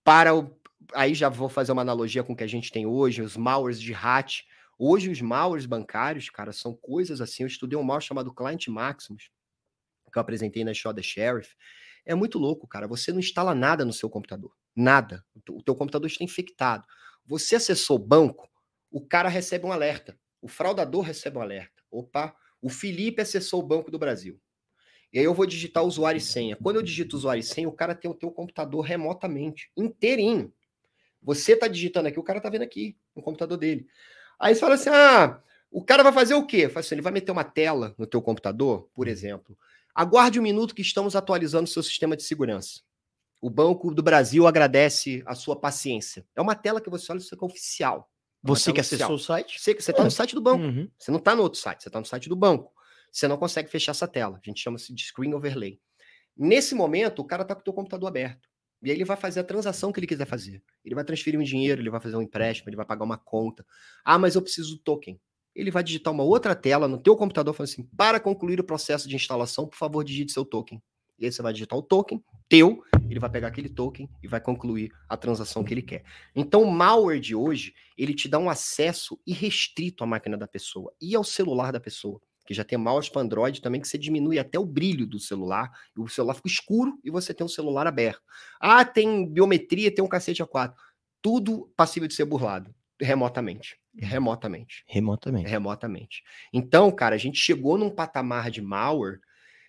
para 0.05 0.35
o. 0.35 0.57
Aí 0.95 1.15
já 1.15 1.29
vou 1.29 1.49
fazer 1.49 1.73
uma 1.73 1.83
analogia 1.83 2.23
com 2.23 2.33
o 2.33 2.37
que 2.37 2.45
a 2.45 2.49
gente 2.49 2.71
tem 2.71 2.87
hoje, 2.87 3.23
os 3.23 3.37
malwares 3.37 3.81
de 3.81 3.93
hat. 3.95 4.47
Hoje 4.79 5.11
os 5.11 5.21
malwares 5.21 5.67
bancários, 5.67 6.31
cara, 6.31 6.53
são 6.53 6.75
coisas 6.75 7.21
assim. 7.21 7.43
Eu 7.43 7.47
estudei 7.47 7.79
um 7.79 7.83
malware 7.83 8.05
chamado 8.05 8.33
Client 8.33 8.69
Maximus, 8.69 9.31
que 10.13 10.19
eu 10.19 10.21
apresentei 10.21 10.65
na 10.65 10.75
Show 10.75 10.93
da 10.93 11.03
Sheriff. 11.03 11.57
É 12.05 12.15
muito 12.15 12.39
louco, 12.39 12.67
cara. 12.67 12.87
Você 12.89 13.13
não 13.13 13.21
instala 13.21 13.55
nada 13.55 13.85
no 13.85 13.93
seu 13.93 14.11
computador. 14.11 14.53
Nada. 14.75 15.25
O 15.49 15.63
teu 15.63 15.75
computador 15.75 16.09
está 16.09 16.25
infectado. 16.25 16.85
Você 17.27 17.57
acessou 17.57 17.97
o 17.97 18.05
banco, 18.05 18.49
o 18.91 19.01
cara 19.01 19.29
recebe 19.29 19.65
um 19.67 19.73
alerta. 19.73 20.19
O 20.41 20.49
fraudador 20.49 21.03
recebe 21.03 21.39
um 21.39 21.41
alerta. 21.41 21.83
Opa, 21.91 22.35
o 22.61 22.69
Felipe 22.69 23.23
acessou 23.23 23.61
o 23.61 23.67
Banco 23.67 23.91
do 23.91 23.99
Brasil. 23.99 24.41
E 25.13 25.19
aí 25.19 25.25
eu 25.25 25.35
vou 25.35 25.45
digitar 25.45 25.85
usuário 25.85 26.19
e 26.19 26.21
senha. 26.21 26.57
Quando 26.57 26.77
eu 26.77 26.83
digito 26.83 27.17
usuário 27.17 27.41
e 27.41 27.45
senha, 27.45 27.69
o 27.69 27.73
cara 27.73 27.95
tem 27.95 28.11
o 28.11 28.15
teu 28.15 28.31
computador 28.31 28.81
remotamente, 28.81 29.71
inteirinho. 29.77 30.53
Você 31.23 31.55
tá 31.55 31.69
digitando 31.69 32.09
aqui, 32.09 32.19
o 32.19 32.23
cara 32.23 32.41
tá 32.41 32.49
vendo 32.49 32.63
aqui, 32.63 32.97
no 33.15 33.23
computador 33.23 33.59
dele. 33.59 33.87
Aí 34.41 34.55
você 34.55 34.61
fala 34.61 34.75
assim: 34.75 34.91
ah, 34.91 35.41
o 35.71 35.85
cara 35.85 36.03
vai 36.03 36.13
fazer 36.13 36.35
o 36.35 36.47
quê? 36.47 36.69
Fala 36.69 36.81
assim, 36.81 36.95
ele 36.95 37.03
vai 37.03 37.13
meter 37.13 37.31
uma 37.31 37.45
tela 37.45 37.95
no 37.99 38.07
teu 38.07 38.21
computador, 38.23 38.89
por 38.95 39.07
exemplo. 39.07 39.57
Aguarde 39.95 40.41
um 40.41 40.43
minuto 40.43 40.75
que 40.75 40.83
estamos 40.83 41.15
atualizando 41.15 41.65
o 41.65 41.73
seu 41.73 41.83
sistema 41.83 42.17
de 42.17 42.23
segurança. 42.23 42.81
O 43.41 43.51
Banco 43.51 43.93
do 43.93 44.03
Brasil 44.03 44.47
agradece 44.47 45.23
a 45.27 45.35
sua 45.35 45.57
paciência. 45.57 46.25
É 46.35 46.41
uma 46.41 46.55
tela 46.55 46.81
que 46.81 46.89
você 46.89 47.13
olha, 47.13 47.19
isso 47.19 47.35
é 47.35 47.45
oficial. 47.45 48.09
Você 48.43 48.73
que 48.73 48.81
acessou 48.81 49.15
o 49.15 49.19
site? 49.19 49.61
Você 49.61 49.75
você 49.75 49.93
tá 49.93 50.03
no 50.03 50.11
site 50.11 50.35
do 50.35 50.41
banco. 50.41 50.65
Uhum. 50.65 50.89
Você 50.99 51.11
não 51.11 51.19
está 51.19 51.35
no 51.35 51.43
outro 51.43 51.61
site, 51.61 51.83
você 51.83 51.89
está 51.89 52.01
no 52.01 52.07
site 52.07 52.29
do 52.29 52.37
banco. 52.37 52.73
Você 53.13 53.29
não 53.29 53.37
consegue 53.37 53.71
fechar 53.71 53.93
essa 53.93 54.09
tela. 54.09 54.41
A 54.43 54.45
gente 54.45 54.61
chama-se 54.61 54.93
de 54.95 55.05
screen 55.05 55.35
overlay. 55.35 55.79
Nesse 56.37 56.75
momento, 56.75 57.21
o 57.21 57.25
cara 57.25 57.43
está 57.43 57.55
com 57.55 57.61
o 57.61 57.65
teu 57.65 57.73
computador 57.75 58.09
aberto. 58.09 58.49
E 58.83 58.91
aí 58.91 58.97
ele 58.97 59.05
vai 59.05 59.17
fazer 59.17 59.41
a 59.41 59.45
transação 59.45 59.93
que 59.93 60.01
ele 60.01 60.07
quiser 60.07 60.27
fazer. 60.27 60.63
Ele 60.85 60.95
vai 60.95 61.05
transferir 61.05 61.39
um 61.39 61.43
dinheiro, 61.43 61.81
ele 61.81 61.91
vai 61.91 62.01
fazer 62.01 62.17
um 62.17 62.23
empréstimo, 62.23 62.69
ele 62.69 62.77
vai 62.77 62.87
pagar 62.87 63.05
uma 63.05 63.19
conta. 63.19 63.65
Ah, 64.05 64.19
mas 64.19 64.35
eu 64.35 64.43
preciso 64.43 64.77
do 64.77 64.83
token. 64.83 65.21
Ele 65.55 65.71
vai 65.71 65.85
digitar 65.85 66.13
uma 66.13 66.25
outra 66.25 66.55
tela 66.55 66.89
no 66.89 66.99
teu 66.99 67.15
computador 67.15 67.55
falando 67.55 67.71
assim: 67.71 67.85
para 67.97 68.19
concluir 68.19 68.59
o 68.59 68.65
processo 68.65 69.09
de 69.09 69.15
instalação, 69.15 69.69
por 69.69 69.77
favor, 69.77 70.03
digite 70.03 70.33
seu 70.33 70.45
token. 70.45 70.83
E 71.19 71.27
aí 71.27 71.31
você 71.31 71.43
vai 71.43 71.53
digitar 71.53 71.79
o 71.79 71.83
token 71.83 72.25
teu, 72.49 72.83
ele 73.09 73.21
vai 73.21 73.31
pegar 73.31 73.49
aquele 73.49 73.69
token 73.69 74.11
e 74.23 74.27
vai 74.27 74.41
concluir 74.41 74.91
a 75.09 75.17
transação 75.17 75.63
que 75.63 75.73
ele 75.73 75.83
quer. 75.83 76.03
Então, 76.35 76.63
o 76.63 76.71
malware 76.71 77.21
de 77.21 77.35
hoje, 77.35 77.75
ele 77.97 78.15
te 78.15 78.29
dá 78.29 78.39
um 78.39 78.51
acesso 78.51 79.19
irrestrito 79.27 80.03
à 80.03 80.07
máquina 80.07 80.37
da 80.37 80.49
pessoa 80.49 80.93
e 81.01 81.15
ao 81.15 81.23
celular 81.23 81.71
da 81.71 81.79
pessoa. 81.79 82.21
Que 82.53 82.57
já 82.57 82.65
tem 82.65 82.77
malware 82.79 83.11
para 83.11 83.23
Android 83.23 83.63
também, 83.63 83.81
que 83.81 83.89
você 83.89 83.97
diminui 83.97 84.39
até 84.39 84.59
o 84.59 84.67
brilho 84.67 85.07
do 85.07 85.19
celular, 85.19 85.71
e 85.97 86.01
o 86.01 86.07
celular 86.09 86.35
fica 86.35 86.49
escuro 86.49 86.99
e 87.03 87.11
você 87.11 87.33
tem 87.33 87.45
um 87.45 87.49
celular 87.49 87.87
aberto. 87.87 88.21
Ah, 88.61 88.85
tem 88.85 89.27
biometria, 89.27 89.93
tem 89.95 90.05
um 90.05 90.09
cacete 90.09 90.43
A4. 90.43 90.75
Tudo 91.23 91.73
passível 91.77 92.07
de 92.07 92.15
ser 92.15 92.25
burlado, 92.27 92.75
remotamente. 93.01 93.79
Remotamente 93.99 94.85
Remotamente. 94.87 95.49
remotamente. 95.49 96.23
Então, 96.53 96.91
cara, 96.91 97.15
a 97.15 97.19
gente 97.19 97.39
chegou 97.39 97.77
num 97.79 97.91
patamar 97.91 98.51
de 98.51 98.61
malware. 98.63 99.19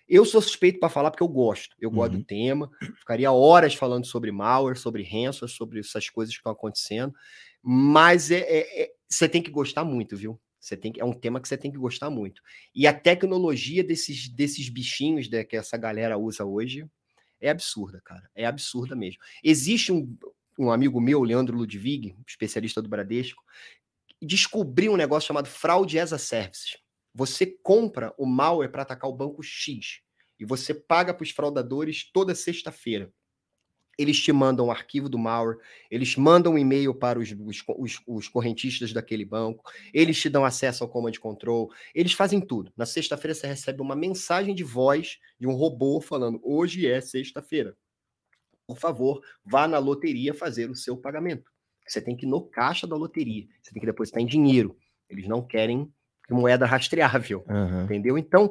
Eu 0.08 0.24
sou 0.26 0.40
suspeito 0.42 0.78
para 0.78 0.88
falar 0.90 1.10
porque 1.10 1.22
eu 1.22 1.28
gosto. 1.28 1.74
Eu 1.80 1.90
gosto 1.90 2.12
Uhum. 2.14 2.18
do 2.20 2.24
tema. 2.26 2.70
Ficaria 2.98 3.32
horas 3.32 3.74
falando 3.74 4.04
sobre 4.06 4.30
malware, 4.30 4.76
sobre 4.78 5.02
ransomware, 5.02 5.48
sobre 5.54 5.80
essas 5.80 6.10
coisas 6.10 6.34
que 6.34 6.40
estão 6.40 6.52
acontecendo. 6.52 7.14
Mas 7.62 8.30
é, 8.30 8.40
é- 8.40 8.82
é- 8.82 8.90
você 9.08 9.28
tem 9.28 9.42
que 9.42 9.50
gostar 9.50 9.84
muito, 9.84 10.16
viu? 10.16 10.38
Você 10.64 10.78
tem 10.78 10.90
que, 10.90 10.98
é 10.98 11.04
um 11.04 11.12
tema 11.12 11.38
que 11.42 11.46
você 11.46 11.58
tem 11.58 11.70
que 11.70 11.76
gostar 11.76 12.08
muito. 12.08 12.40
E 12.74 12.86
a 12.86 12.98
tecnologia 12.98 13.84
desses, 13.84 14.30
desses 14.30 14.70
bichinhos 14.70 15.28
né, 15.28 15.44
que 15.44 15.58
essa 15.58 15.76
galera 15.76 16.16
usa 16.16 16.42
hoje 16.42 16.88
é 17.38 17.50
absurda, 17.50 18.00
cara. 18.02 18.30
É 18.34 18.46
absurda 18.46 18.96
mesmo. 18.96 19.20
Existe 19.42 19.92
um, 19.92 20.16
um 20.58 20.72
amigo 20.72 20.98
meu, 21.02 21.22
Leandro 21.22 21.58
Ludwig, 21.58 22.16
especialista 22.26 22.80
do 22.80 22.88
Bradesco, 22.88 23.42
descobriu 24.22 24.94
um 24.94 24.96
negócio 24.96 25.26
chamado 25.26 25.48
fraude 25.48 25.98
as 25.98 26.14
a 26.14 26.18
service. 26.18 26.78
Você 27.14 27.44
compra 27.62 28.14
o 28.16 28.24
malware 28.24 28.72
para 28.72 28.82
atacar 28.82 29.10
o 29.10 29.14
banco 29.14 29.42
X 29.42 30.00
e 30.40 30.46
você 30.46 30.72
paga 30.72 31.12
para 31.12 31.24
os 31.24 31.30
fraudadores 31.30 32.10
toda 32.10 32.34
sexta-feira. 32.34 33.12
Eles 33.98 34.20
te 34.20 34.32
mandam 34.32 34.66
o 34.66 34.70
arquivo 34.70 35.08
do 35.08 35.18
malware, 35.18 35.58
eles 35.90 36.16
mandam 36.16 36.54
um 36.54 36.58
e-mail 36.58 36.94
para 36.94 37.18
os, 37.18 37.34
os, 37.68 38.00
os- 38.06 38.28
correntistas 38.28 38.92
daquele 38.92 39.24
banco, 39.24 39.64
eles 39.92 40.20
te 40.20 40.28
dão 40.28 40.44
acesso 40.44 40.82
ao 40.84 40.90
command 40.90 41.12
control, 41.20 41.70
eles 41.94 42.12
fazem 42.12 42.40
tudo. 42.40 42.72
Na 42.76 42.86
sexta-feira 42.86 43.34
você 43.34 43.46
recebe 43.46 43.80
uma 43.80 43.94
mensagem 43.96 44.54
de 44.54 44.64
voz 44.64 45.18
de 45.38 45.46
um 45.46 45.52
robô 45.52 46.00
falando: 46.00 46.40
hoje 46.42 46.86
é 46.86 47.00
sexta-feira. 47.00 47.76
Por 48.66 48.78
favor, 48.78 49.20
vá 49.44 49.68
na 49.68 49.78
loteria 49.78 50.32
fazer 50.32 50.70
o 50.70 50.74
seu 50.74 50.96
pagamento. 50.96 51.50
Você 51.86 52.00
tem 52.00 52.16
que 52.16 52.24
ir 52.24 52.28
no 52.28 52.40
caixa 52.42 52.86
da 52.86 52.96
loteria. 52.96 53.46
Você 53.62 53.72
tem 53.72 53.80
que 53.80 53.86
depositar 53.86 54.22
em 54.22 54.26
dinheiro. 54.26 54.76
Eles 55.08 55.28
não 55.28 55.46
querem 55.46 55.92
moeda 56.30 56.64
rastreável. 56.64 57.44
Aham. 57.48 57.84
Entendeu? 57.84 58.16
Então, 58.16 58.50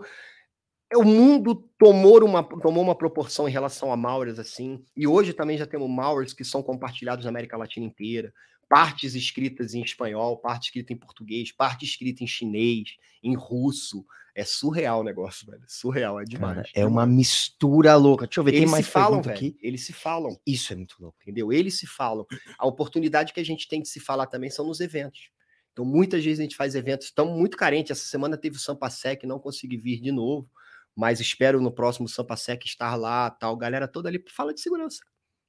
o 0.96 1.04
mundo 1.04 1.56
tomou 1.78 2.24
uma, 2.24 2.44
tomou 2.44 2.84
uma 2.84 2.96
proporção 2.96 3.48
em 3.48 3.52
relação 3.52 3.91
a 3.91 3.98
malwares 3.98 4.39
assim. 4.39 4.84
E 4.96 5.08
hoje 5.08 5.34
também 5.34 5.58
já 5.58 5.66
temos 5.66 5.89
malwares 5.89 6.34
que 6.34 6.44
são 6.44 6.62
compartilhados 6.64 7.26
na 7.26 7.30
América 7.30 7.58
Latina 7.58 7.86
inteira. 7.86 8.34
Partes 8.70 9.14
escritas 9.14 9.74
em 9.74 9.82
espanhol, 9.84 10.38
parte 10.38 10.66
escrita 10.66 10.94
em 10.94 10.98
português, 10.98 11.52
parte 11.52 11.86
escrita 11.86 12.24
em 12.24 12.28
chinês, 12.28 12.96
em 13.22 13.36
russo. 13.36 14.06
É 14.36 14.44
surreal 14.44 15.02
o 15.02 15.04
negócio, 15.04 15.46
velho. 15.46 15.62
Surreal, 15.68 16.20
é 16.20 16.24
demais. 16.24 16.56
Cara, 16.56 16.70
é 16.74 16.84
uma 16.86 17.06
mistura 17.06 17.96
louca. 17.96 18.26
Deixa 18.26 18.39
eu 18.39 18.44
ver, 18.44 18.52
tem 18.52 18.62
Eles 18.62 18.72
mais 18.72 18.86
se 18.86 18.91
falam, 18.91 19.22
velho. 19.22 19.36
aqui. 19.36 19.56
Eles 19.62 19.86
se 19.86 19.94
falam 19.94 20.36
Isso 20.46 20.74
é 20.74 20.76
muito 20.76 20.96
louco. 21.00 21.18
entendeu? 21.22 21.54
Eles 21.54 21.78
se 21.78 21.86
falam. 21.86 22.26
A 22.58 22.66
oportunidade 22.66 23.32
que 23.32 23.39
a 23.39 23.46
gente 23.46 23.68
tem 23.68 23.80
de 23.82 23.89
se 23.89 24.00
falar 24.00 24.26
também 24.26 24.50
são 24.50 24.66
nos 24.66 24.80
eventos. 24.80 25.30
Então, 25.72 25.86
muitas 25.86 26.24
vezes 26.24 26.39
a 26.39 26.44
gente 26.44 26.56
faz 26.56 26.74
eventos, 26.74 27.08
estamos 27.08 27.38
muito 27.38 27.58
carentes. 27.58 27.91
Essa 27.91 28.08
semana 28.08 28.38
teve 28.38 28.56
o 28.56 28.60
Sampasec, 28.60 29.26
não 29.28 29.39
consegui 29.39 29.78
vir 29.78 30.00
de 30.02 30.12
novo, 30.12 30.50
mas 30.96 31.20
espero 31.20 31.62
no 31.62 31.72
próximo 31.72 32.08
Sampasec 32.08 32.66
estar 32.66 32.96
lá, 32.96 33.30
tal. 33.30 33.58
Galera 33.58 33.88
toda 33.88 34.10
ali 34.10 34.24
fala 34.30 34.54
de 34.54 34.62
segurança. 34.62 35.00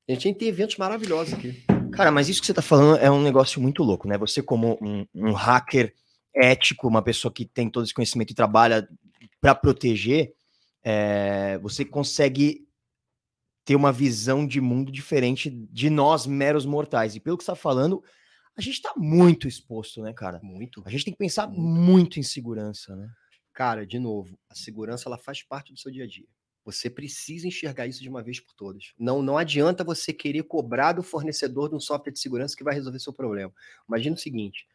A 0.08 0.12
gente 0.12 0.34
tem 0.34 0.48
eventos 0.48 0.76
maravilhosos 0.76 1.34
aqui. 1.34 1.64
Cara, 1.92 2.10
mas 2.10 2.28
isso 2.28 2.40
que 2.40 2.46
você 2.46 2.54
tá 2.54 2.62
falando 2.62 2.98
é 2.98 3.10
um 3.10 3.22
negócio 3.22 3.60
muito 3.60 3.82
louco, 3.82 4.08
né? 4.08 4.18
Você, 4.18 4.42
como 4.42 4.78
um, 4.82 5.06
um 5.14 5.32
hacker 5.32 5.94
ético, 6.34 6.88
uma 6.88 7.02
pessoa 7.02 7.32
que 7.32 7.44
tem 7.44 7.70
todo 7.70 7.84
esse 7.84 7.94
conhecimento 7.94 8.32
e 8.32 8.34
trabalha 8.34 8.88
para 9.40 9.54
proteger, 9.54 10.34
é, 10.82 11.58
você 11.58 11.84
consegue 11.84 12.66
ter 13.64 13.76
uma 13.76 13.92
visão 13.92 14.46
de 14.46 14.60
mundo 14.60 14.92
diferente 14.92 15.48
de 15.50 15.88
nós, 15.88 16.26
meros 16.26 16.66
mortais. 16.66 17.16
E 17.16 17.20
pelo 17.20 17.38
que 17.38 17.44
você 17.44 17.52
tá 17.52 17.56
falando, 17.56 18.02
a 18.56 18.60
gente 18.60 18.82
tá 18.82 18.92
muito 18.96 19.48
exposto, 19.48 20.02
né, 20.02 20.12
cara? 20.12 20.38
Muito. 20.42 20.82
A 20.84 20.90
gente 20.90 21.04
tem 21.04 21.12
que 21.12 21.18
pensar 21.18 21.46
Muito. 21.46 21.60
muito 21.60 22.20
em 22.20 22.22
segurança, 22.22 22.94
né? 22.94 23.08
Cara, 23.54 23.86
de 23.86 24.00
novo, 24.00 24.36
a 24.50 24.54
segurança 24.54 25.08
ela 25.08 25.16
faz 25.16 25.42
parte 25.42 25.72
do 25.72 25.78
seu 25.78 25.90
dia 25.90 26.04
a 26.04 26.06
dia. 26.08 26.26
Você 26.64 26.90
precisa 26.90 27.46
enxergar 27.46 27.86
isso 27.86 28.02
de 28.02 28.08
uma 28.08 28.22
vez 28.22 28.40
por 28.40 28.52
todas. 28.54 28.92
Não, 28.98 29.22
não 29.22 29.38
adianta 29.38 29.84
você 29.84 30.12
querer 30.12 30.42
cobrar 30.42 30.92
do 30.92 31.02
fornecedor 31.02 31.68
de 31.68 31.76
um 31.76 31.80
software 31.80 32.12
de 32.12 32.18
segurança 32.18 32.56
que 32.56 32.64
vai 32.64 32.74
resolver 32.74 32.98
seu 32.98 33.12
problema. 33.12 33.52
Imagina 33.88 34.16
o 34.16 34.18
seguinte, 34.18 34.66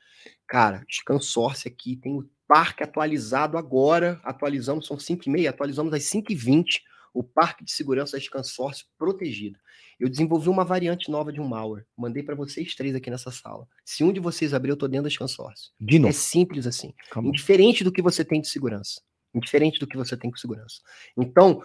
cara, 0.47 0.85
Scansource 0.89 1.67
aqui 1.67 1.97
tem 1.97 2.13
o 2.15 2.29
parque 2.47 2.83
atualizado 2.83 3.57
agora, 3.57 4.19
atualizamos, 4.23 4.87
são 4.87 4.97
5 4.97 5.27
e 5.27 5.29
meia, 5.29 5.49
atualizamos 5.49 5.93
às 5.93 6.03
5 6.05 6.31
e 6.31 6.35
20 6.35 6.83
o 7.13 7.23
parque 7.23 7.63
de 7.63 7.71
segurança 7.71 8.17
da 8.17 8.23
Scansource 8.23 8.85
protegido. 8.97 9.57
Eu 9.99 10.09
desenvolvi 10.09 10.49
uma 10.49 10.63
variante 10.63 11.09
nova 11.11 11.31
de 11.31 11.41
um 11.41 11.47
malware, 11.47 11.85
mandei 11.97 12.23
para 12.23 12.35
vocês 12.35 12.73
três 12.75 12.95
aqui 12.95 13.09
nessa 13.09 13.31
sala. 13.31 13.67
Se 13.83 14.03
um 14.03 14.13
de 14.13 14.19
vocês 14.19 14.53
abrir, 14.53 14.71
eu 14.71 14.77
tô 14.77 14.87
dentro 14.87 15.03
da 15.05 15.09
Scansource. 15.09 15.71
De 15.79 15.97
É 15.97 15.99
novo. 15.99 16.13
simples 16.13 16.65
assim 16.67 16.93
calma. 17.09 17.29
indiferente 17.29 17.83
do 17.83 17.91
que 17.91 18.01
você 18.01 18.23
tem 18.23 18.39
de 18.41 18.47
segurança. 18.47 19.01
Indiferente 19.33 19.79
do 19.79 19.87
que 19.87 19.97
você 19.97 20.15
tem 20.17 20.31
com 20.31 20.37
segurança. 20.37 20.79
Então, 21.17 21.61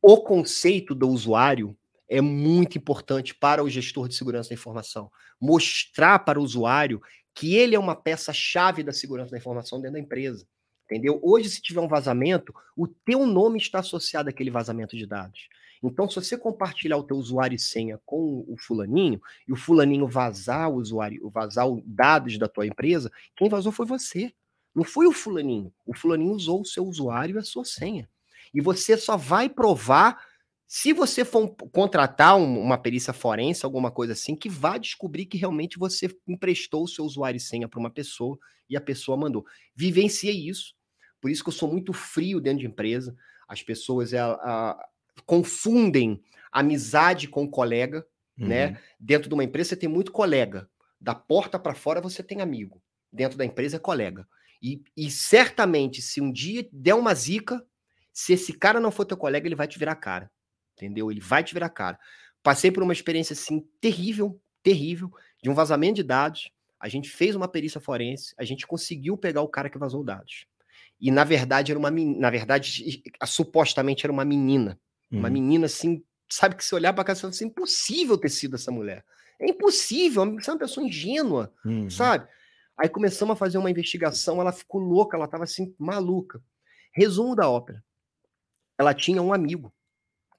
o 0.00 0.16
conceito 0.22 0.94
do 0.94 1.08
usuário 1.08 1.76
é 2.08 2.20
muito 2.20 2.76
importante 2.78 3.34
para 3.34 3.62
o 3.64 3.68
gestor 3.70 4.08
de 4.08 4.14
segurança 4.14 4.50
da 4.50 4.54
informação. 4.54 5.10
Mostrar 5.40 6.18
para 6.20 6.38
o 6.38 6.42
usuário 6.42 7.00
que 7.34 7.54
ele 7.56 7.74
é 7.74 7.78
uma 7.78 7.96
peça-chave 7.96 8.82
da 8.82 8.92
segurança 8.92 9.30
da 9.30 9.38
informação 9.38 9.80
dentro 9.80 9.94
da 9.94 10.00
empresa. 10.00 10.46
Entendeu? 10.92 11.18
Hoje, 11.22 11.48
se 11.48 11.62
tiver 11.62 11.80
um 11.80 11.88
vazamento, 11.88 12.54
o 12.76 12.86
teu 12.86 13.26
nome 13.26 13.58
está 13.58 13.78
associado 13.78 14.28
àquele 14.28 14.50
vazamento 14.50 14.94
de 14.94 15.06
dados. 15.06 15.48
Então, 15.82 16.06
se 16.08 16.16
você 16.16 16.36
compartilhar 16.36 16.98
o 16.98 17.02
teu 17.02 17.16
usuário 17.16 17.56
e 17.56 17.58
senha 17.58 17.98
com 18.04 18.44
o 18.46 18.54
fulaninho, 18.58 19.20
e 19.48 19.52
o 19.52 19.56
fulaninho 19.56 20.06
vazar 20.06 20.70
o 20.70 20.74
usuário, 20.74 21.30
vazar 21.30 21.66
os 21.66 21.82
dados 21.84 22.38
da 22.38 22.46
tua 22.46 22.66
empresa, 22.66 23.10
quem 23.34 23.48
vazou 23.48 23.72
foi 23.72 23.86
você. 23.86 24.32
Não 24.74 24.84
foi 24.84 25.06
o 25.06 25.12
fulaninho. 25.12 25.72
O 25.86 25.96
fulaninho 25.96 26.32
usou 26.32 26.60
o 26.60 26.64
seu 26.66 26.84
usuário 26.86 27.36
e 27.36 27.38
a 27.38 27.42
sua 27.42 27.64
senha. 27.64 28.08
E 28.52 28.60
você 28.60 28.96
só 28.96 29.16
vai 29.16 29.48
provar 29.48 30.22
se 30.66 30.92
você 30.92 31.24
for 31.24 31.48
contratar 31.72 32.36
um- 32.36 32.60
uma 32.60 32.78
perícia 32.78 33.12
forense, 33.12 33.64
alguma 33.64 33.90
coisa 33.90 34.12
assim, 34.12 34.36
que 34.36 34.48
vá 34.48 34.78
descobrir 34.78 35.26
que 35.26 35.36
realmente 35.36 35.78
você 35.78 36.08
emprestou 36.28 36.84
o 36.84 36.88
seu 36.88 37.04
usuário 37.04 37.36
e 37.36 37.40
senha 37.40 37.68
para 37.68 37.80
uma 37.80 37.90
pessoa 37.90 38.38
e 38.70 38.76
a 38.76 38.80
pessoa 38.80 39.16
mandou. 39.16 39.44
Vivenciei 39.74 40.48
isso. 40.48 40.74
Por 41.22 41.30
isso 41.30 41.42
que 41.42 41.48
eu 41.48 41.54
sou 41.54 41.72
muito 41.72 41.94
frio 41.94 42.38
dentro 42.38 42.58
de 42.60 42.66
empresa. 42.66 43.16
As 43.48 43.62
pessoas 43.62 44.12
ela, 44.12 44.34
a- 44.42 44.88
confundem 45.24 46.22
amizade 46.50 47.28
com 47.28 47.48
colega 47.48 48.04
né? 48.36 48.68
Uhum. 48.68 48.76
Dentro 48.98 49.28
de 49.28 49.34
uma 49.34 49.44
empresa 49.44 49.70
você 49.70 49.76
tem 49.76 49.88
muito 49.88 50.12
colega. 50.12 50.68
Da 51.00 51.14
porta 51.14 51.58
para 51.58 51.74
fora 51.74 52.00
você 52.00 52.22
tem 52.22 52.40
amigo. 52.40 52.82
Dentro 53.12 53.36
da 53.36 53.44
empresa 53.44 53.76
é 53.76 53.80
colega. 53.80 54.26
E, 54.62 54.82
e 54.96 55.10
certamente, 55.10 56.00
se 56.00 56.20
um 56.20 56.32
dia 56.32 56.68
der 56.72 56.94
uma 56.94 57.14
zica, 57.14 57.64
se 58.12 58.32
esse 58.32 58.52
cara 58.52 58.78
não 58.80 58.90
for 58.92 59.04
teu 59.04 59.16
colega, 59.16 59.46
ele 59.46 59.54
vai 59.56 59.66
te 59.66 59.78
virar 59.78 59.92
a 59.92 59.96
cara. 59.96 60.30
Entendeu? 60.76 61.10
Ele 61.10 61.20
vai 61.20 61.42
te 61.42 61.52
virar 61.52 61.66
a 61.66 61.70
cara. 61.70 61.98
Passei 62.42 62.70
por 62.70 62.82
uma 62.82 62.92
experiência 62.92 63.34
assim 63.34 63.66
terrível, 63.80 64.40
terrível, 64.62 65.10
de 65.42 65.50
um 65.50 65.54
vazamento 65.54 65.96
de 65.96 66.02
dados. 66.02 66.50
A 66.78 66.88
gente 66.88 67.10
fez 67.10 67.36
uma 67.36 67.48
perícia 67.48 67.80
forense, 67.80 68.34
a 68.38 68.44
gente 68.44 68.66
conseguiu 68.66 69.16
pegar 69.16 69.42
o 69.42 69.48
cara 69.48 69.70
que 69.70 69.78
vazou 69.78 70.02
dados. 70.02 70.46
E 71.02 71.10
na 71.10 71.24
verdade 71.24 71.72
era 71.72 71.78
uma 71.80 71.90
na 71.90 72.30
verdade 72.30 73.02
supostamente 73.26 74.06
era 74.06 74.12
uma 74.12 74.24
menina, 74.24 74.80
uma 75.12 75.28
Uhum. 75.28 75.34
menina 75.34 75.66
assim, 75.66 76.04
sabe 76.30 76.56
que 76.56 76.64
se 76.64 76.74
olhar 76.76 76.94
para 76.94 77.04
casa, 77.04 77.20
você 77.20 77.22
fala 77.22 77.32
assim, 77.32 77.46
impossível 77.46 78.18
ter 78.18 78.30
sido 78.30 78.56
essa 78.56 78.72
mulher. 78.72 79.04
É 79.40 79.50
impossível, 79.50 80.24
você 80.34 80.50
é 80.50 80.54
uma 80.54 80.60
pessoa 80.60 80.86
ingênua, 80.86 81.52
Uhum. 81.64 81.90
sabe? 81.90 82.28
Aí 82.78 82.88
começamos 82.88 83.34
a 83.34 83.36
fazer 83.36 83.58
uma 83.58 83.70
investigação, 83.70 84.40
ela 84.40 84.52
ficou 84.52 84.80
louca, 84.80 85.16
ela 85.16 85.26
estava 85.26 85.44
assim, 85.44 85.74
maluca. 85.78 86.42
Resumo 86.94 87.36
da 87.36 87.50
ópera. 87.50 87.84
Ela 88.78 88.94
tinha 88.94 89.22
um 89.22 89.32
amigo 89.32 89.72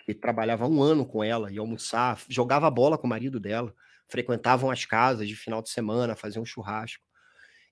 que 0.05 0.14
trabalhava 0.14 0.68
um 0.68 0.82
ano 0.84 1.05
com 1.05 1.24
ela, 1.24 1.51
ia 1.51 1.61
almoçar, 1.61 2.20
jogava 2.30 2.70
bola 2.72 2.97
com 2.97 3.07
o 3.07 3.09
marido 3.09 3.39
dela, 3.39 3.74
frequentavam 4.07 4.72
as 4.72 4.86
casas 4.86 5.28
de 5.28 5.36
final 5.36 5.61
de 5.61 5.70
semana, 5.70 6.16
faziam 6.16 6.43
um 6.43 6.45
churrasco. 6.45 7.03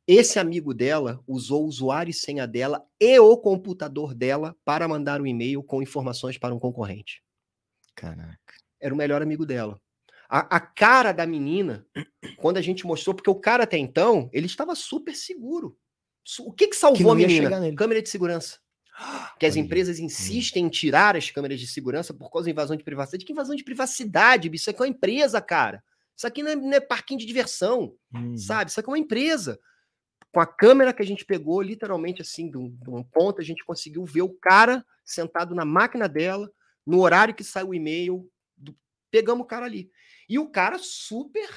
Esse 0.07 0.39
amigo 0.39 0.73
dela 0.73 1.21
usou 1.27 1.63
o 1.63 1.67
usuário 1.67 2.09
e 2.09 2.13
senha 2.13 2.47
dela 2.47 2.83
e 2.99 3.19
o 3.19 3.37
computador 3.37 4.13
dela 4.13 4.55
para 4.65 4.87
mandar 4.87 5.21
um 5.21 5.27
e-mail 5.27 5.63
com 5.63 5.81
informações 5.81 6.37
para 6.37 6.53
um 6.53 6.59
concorrente. 6.59 7.21
Caraca. 7.95 8.55
Era 8.79 8.93
o 8.93 8.97
melhor 8.97 9.21
amigo 9.21 9.45
dela. 9.45 9.79
A, 10.27 10.55
a 10.55 10.59
cara 10.59 11.11
da 11.11 11.27
menina, 11.27 11.85
quando 12.37 12.57
a 12.57 12.61
gente 12.61 12.85
mostrou, 12.85 13.13
porque 13.13 13.29
o 13.29 13.35
cara 13.35 13.63
até 13.63 13.77
então, 13.77 14.29
ele 14.33 14.45
estava 14.47 14.73
super 14.75 15.13
seguro. 15.15 15.77
O 16.39 16.53
que, 16.53 16.67
que 16.67 16.75
salvou 16.75 17.15
Que 17.15 17.23
a 17.23 17.27
menina? 17.27 17.75
Câmera 17.75 18.01
de 18.01 18.09
segurança. 18.09 18.59
Que 19.39 19.45
as 19.45 19.55
Olha, 19.55 19.61
empresas 19.61 19.99
insistem 19.99 20.65
em 20.65 20.69
tirar 20.69 21.15
as 21.15 21.31
câmeras 21.31 21.59
de 21.59 21.65
segurança 21.67 22.13
por 22.13 22.29
causa 22.29 22.45
da 22.45 22.51
invasão 22.51 22.75
de 22.75 22.83
privacidade. 22.83 23.25
Que 23.25 23.33
invasão 23.33 23.55
de 23.55 23.63
privacidade, 23.63 24.47
bicho? 24.49 24.63
Isso 24.63 24.69
aqui 24.69 24.79
é 24.81 24.85
uma 24.85 24.89
empresa, 24.89 25.41
cara. 25.41 25.83
Isso 26.15 26.27
aqui 26.27 26.43
não 26.43 26.51
é, 26.51 26.55
não 26.55 26.73
é 26.73 26.79
parquinho 26.79 27.19
de 27.19 27.25
diversão, 27.25 27.95
Hum. 28.13 28.37
sabe? 28.37 28.69
Isso 28.69 28.79
aqui 28.79 28.87
é 28.89 28.91
uma 28.91 28.99
empresa. 28.99 29.59
Com 30.31 30.39
a 30.39 30.45
câmera 30.45 30.93
que 30.93 31.01
a 31.01 31.05
gente 31.05 31.25
pegou, 31.25 31.61
literalmente 31.61 32.21
assim, 32.21 32.49
de 32.49 32.57
um, 32.57 32.69
de 32.69 32.89
um 32.89 33.03
ponto, 33.03 33.41
a 33.41 33.43
gente 33.43 33.65
conseguiu 33.65 34.05
ver 34.05 34.21
o 34.21 34.29
cara 34.33 34.85
sentado 35.03 35.53
na 35.53 35.65
máquina 35.65 36.07
dela, 36.07 36.49
no 36.85 36.99
horário 37.01 37.35
que 37.35 37.43
saiu 37.43 37.69
o 37.69 37.73
e-mail. 37.73 38.29
do- 38.55 38.75
Pegamos 39.11 39.43
o 39.43 39.47
cara 39.47 39.65
ali. 39.65 39.91
E 40.29 40.39
o 40.39 40.49
cara 40.49 40.77
super 40.79 41.49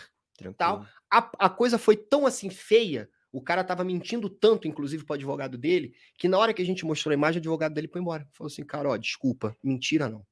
tal. 0.56 0.78
A, 1.10 1.46
a 1.46 1.48
coisa 1.50 1.78
foi 1.78 1.96
tão 1.96 2.26
assim 2.26 2.50
feia, 2.50 3.08
o 3.30 3.40
cara 3.40 3.62
tava 3.62 3.84
mentindo 3.84 4.28
tanto, 4.28 4.66
inclusive 4.66 5.04
pro 5.04 5.14
advogado 5.14 5.56
dele, 5.56 5.94
que 6.18 6.26
na 6.28 6.36
hora 6.38 6.52
que 6.52 6.60
a 6.62 6.66
gente 6.66 6.84
mostrou 6.84 7.12
a 7.12 7.14
imagem, 7.14 7.38
o 7.38 7.42
advogado 7.42 7.72
dele 7.74 7.86
foi 7.88 8.00
embora. 8.00 8.28
Falou 8.32 8.48
assim, 8.50 8.64
cara, 8.64 8.88
ó, 8.88 8.96
desculpa, 8.96 9.56
mentira 9.62 10.08
não. 10.08 10.26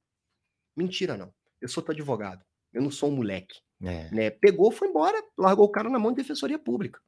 Mentira 0.76 1.16
não. 1.16 1.32
Eu 1.61 1.68
sou 1.68 1.82
teu 1.82 1.93
advogado. 1.93 2.45
Eu 2.72 2.82
não 2.82 2.90
sou 2.90 3.09
um 3.11 3.14
moleque. 3.16 3.61
É. 3.80 4.11
Né? 4.11 4.30
Pegou, 4.30 4.72
foi 4.72 4.88
embora, 4.88 5.22
largou 5.38 5.66
o 5.66 5.70
cara 5.70 5.88
na 5.88 5.99
mão 5.99 6.11
de 6.12 6.16
defensoria 6.16 6.59
pública. 6.59 7.01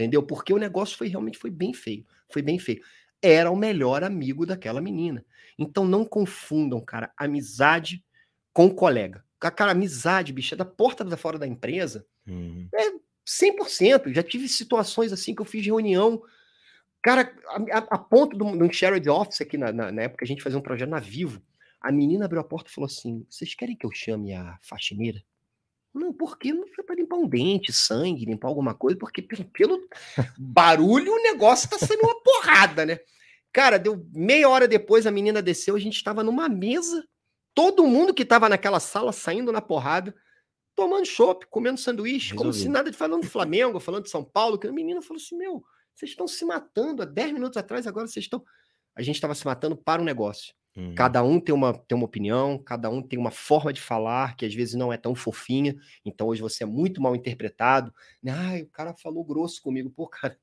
Entendeu? 0.00 0.22
Porque 0.22 0.50
o 0.52 0.56
negócio 0.58 0.96
foi 0.96 1.08
realmente 1.08 1.36
foi 1.36 1.50
bem 1.50 1.74
feio. 1.74 2.06
Foi 2.32 2.40
bem 2.40 2.58
feio. 2.58 2.80
Era 3.20 3.50
o 3.50 3.56
melhor 3.56 4.02
amigo 4.02 4.46
daquela 4.46 4.80
menina. 4.80 5.22
Então 5.58 5.84
não 5.84 6.06
confundam, 6.06 6.80
cara, 6.80 7.12
amizade 7.18 8.02
com 8.50 8.70
colega. 8.74 9.22
Cara, 9.38 9.72
amizade, 9.72 10.32
bicho, 10.32 10.54
é 10.54 10.56
da 10.56 10.64
porta 10.64 11.04
da 11.04 11.18
fora 11.18 11.38
da 11.38 11.46
empresa. 11.46 12.06
Uhum. 12.26 12.66
100%. 13.26 14.12
Já 14.14 14.22
tive 14.22 14.48
situações 14.48 15.12
assim 15.12 15.34
que 15.34 15.42
eu 15.42 15.46
fiz 15.46 15.64
reunião. 15.66 16.22
Cara, 17.02 17.30
a, 17.72 17.78
a- 17.94 17.98
ponto 17.98 18.36
de 18.36 18.42
um 18.42 18.56
de 18.56 18.64
um 18.64 18.72
shared 18.72 19.06
office 19.08 19.42
aqui 19.42 19.58
na, 19.58 19.70
na, 19.72 19.92
na 19.92 20.02
época, 20.02 20.24
a 20.24 20.28
gente 20.28 20.42
fazia 20.42 20.58
um 20.58 20.62
projeto 20.62 20.88
na 20.90 20.98
Vivo. 21.00 21.42
A 21.80 21.92
menina 21.92 22.24
abriu 22.24 22.40
a 22.40 22.44
porta 22.44 22.70
e 22.70 22.74
falou 22.74 22.86
assim: 22.86 23.24
Vocês 23.28 23.54
querem 23.54 23.76
que 23.76 23.84
eu 23.84 23.90
chame 23.92 24.32
a 24.32 24.58
faxineira? 24.62 25.22
Não, 25.92 26.12
por 26.12 26.38
quê? 26.38 26.52
Não 26.52 26.66
foi 26.68 26.84
para 26.84 26.94
limpar 26.94 27.16
um 27.16 27.28
dente, 27.28 27.72
sangue, 27.72 28.24
limpar 28.24 28.48
alguma 28.48 28.74
coisa, 28.74 28.98
porque 28.98 29.20
pelo, 29.20 29.44
pelo 29.46 29.88
barulho 30.38 31.12
o 31.12 31.22
negócio 31.22 31.68
tá 31.68 31.78
sendo 31.78 32.02
uma 32.02 32.22
porrada, 32.22 32.86
né? 32.86 32.98
Cara, 33.52 33.78
deu 33.78 34.06
meia 34.12 34.48
hora 34.48 34.68
depois, 34.68 35.06
a 35.06 35.10
menina 35.10 35.42
desceu, 35.42 35.74
a 35.74 35.80
gente 35.80 35.96
estava 35.96 36.22
numa 36.22 36.48
mesa, 36.48 37.04
todo 37.52 37.86
mundo 37.86 38.14
que 38.14 38.22
estava 38.22 38.48
naquela 38.48 38.78
sala 38.78 39.12
saindo 39.12 39.50
na 39.50 39.60
porrada, 39.60 40.14
tomando 40.76 41.04
chopp, 41.04 41.46
comendo 41.50 41.80
sanduíche, 41.80 42.34
como 42.34 42.52
se 42.52 42.60
Resolvido. 42.60 42.72
nada 42.72 42.90
de 42.90 42.96
falando 42.96 43.22
do 43.22 43.28
Flamengo, 43.28 43.80
falando 43.80 44.04
de 44.04 44.10
São 44.10 44.24
Paulo, 44.24 44.58
que 44.58 44.68
a 44.68 44.72
menina 44.72 45.02
falou 45.02 45.20
assim: 45.20 45.36
meu, 45.36 45.62
vocês 45.94 46.12
estão 46.12 46.28
se 46.28 46.44
matando 46.44 47.02
há 47.02 47.04
10 47.04 47.32
minutos 47.32 47.56
atrás, 47.56 47.86
agora 47.86 48.06
vocês 48.06 48.24
estão. 48.24 48.42
A 48.96 49.02
gente 49.02 49.16
estava 49.16 49.34
se 49.34 49.44
matando 49.44 49.76
para 49.76 50.00
o 50.00 50.04
negócio. 50.04 50.54
Uhum. 50.76 50.94
Cada 50.94 51.22
um 51.22 51.40
tem 51.40 51.54
uma, 51.54 51.72
tem 51.72 51.96
uma 51.96 52.04
opinião, 52.04 52.58
cada 52.58 52.88
um 52.88 53.02
tem 53.02 53.18
uma 53.18 53.30
forma 53.30 53.72
de 53.72 53.80
falar 53.80 54.36
que 54.36 54.46
às 54.46 54.54
vezes 54.54 54.74
não 54.74 54.92
é 54.92 54.96
tão 54.96 55.14
fofinha. 55.14 55.74
Então 56.04 56.28
hoje 56.28 56.40
você 56.40 56.62
é 56.62 56.66
muito 56.66 57.00
mal 57.00 57.14
interpretado. 57.16 57.92
Ai, 58.26 58.62
o 58.62 58.68
cara 58.68 58.94
falou 58.94 59.24
grosso 59.24 59.60
comigo. 59.60 59.90
Pô, 59.90 60.06
cara, 60.06 60.36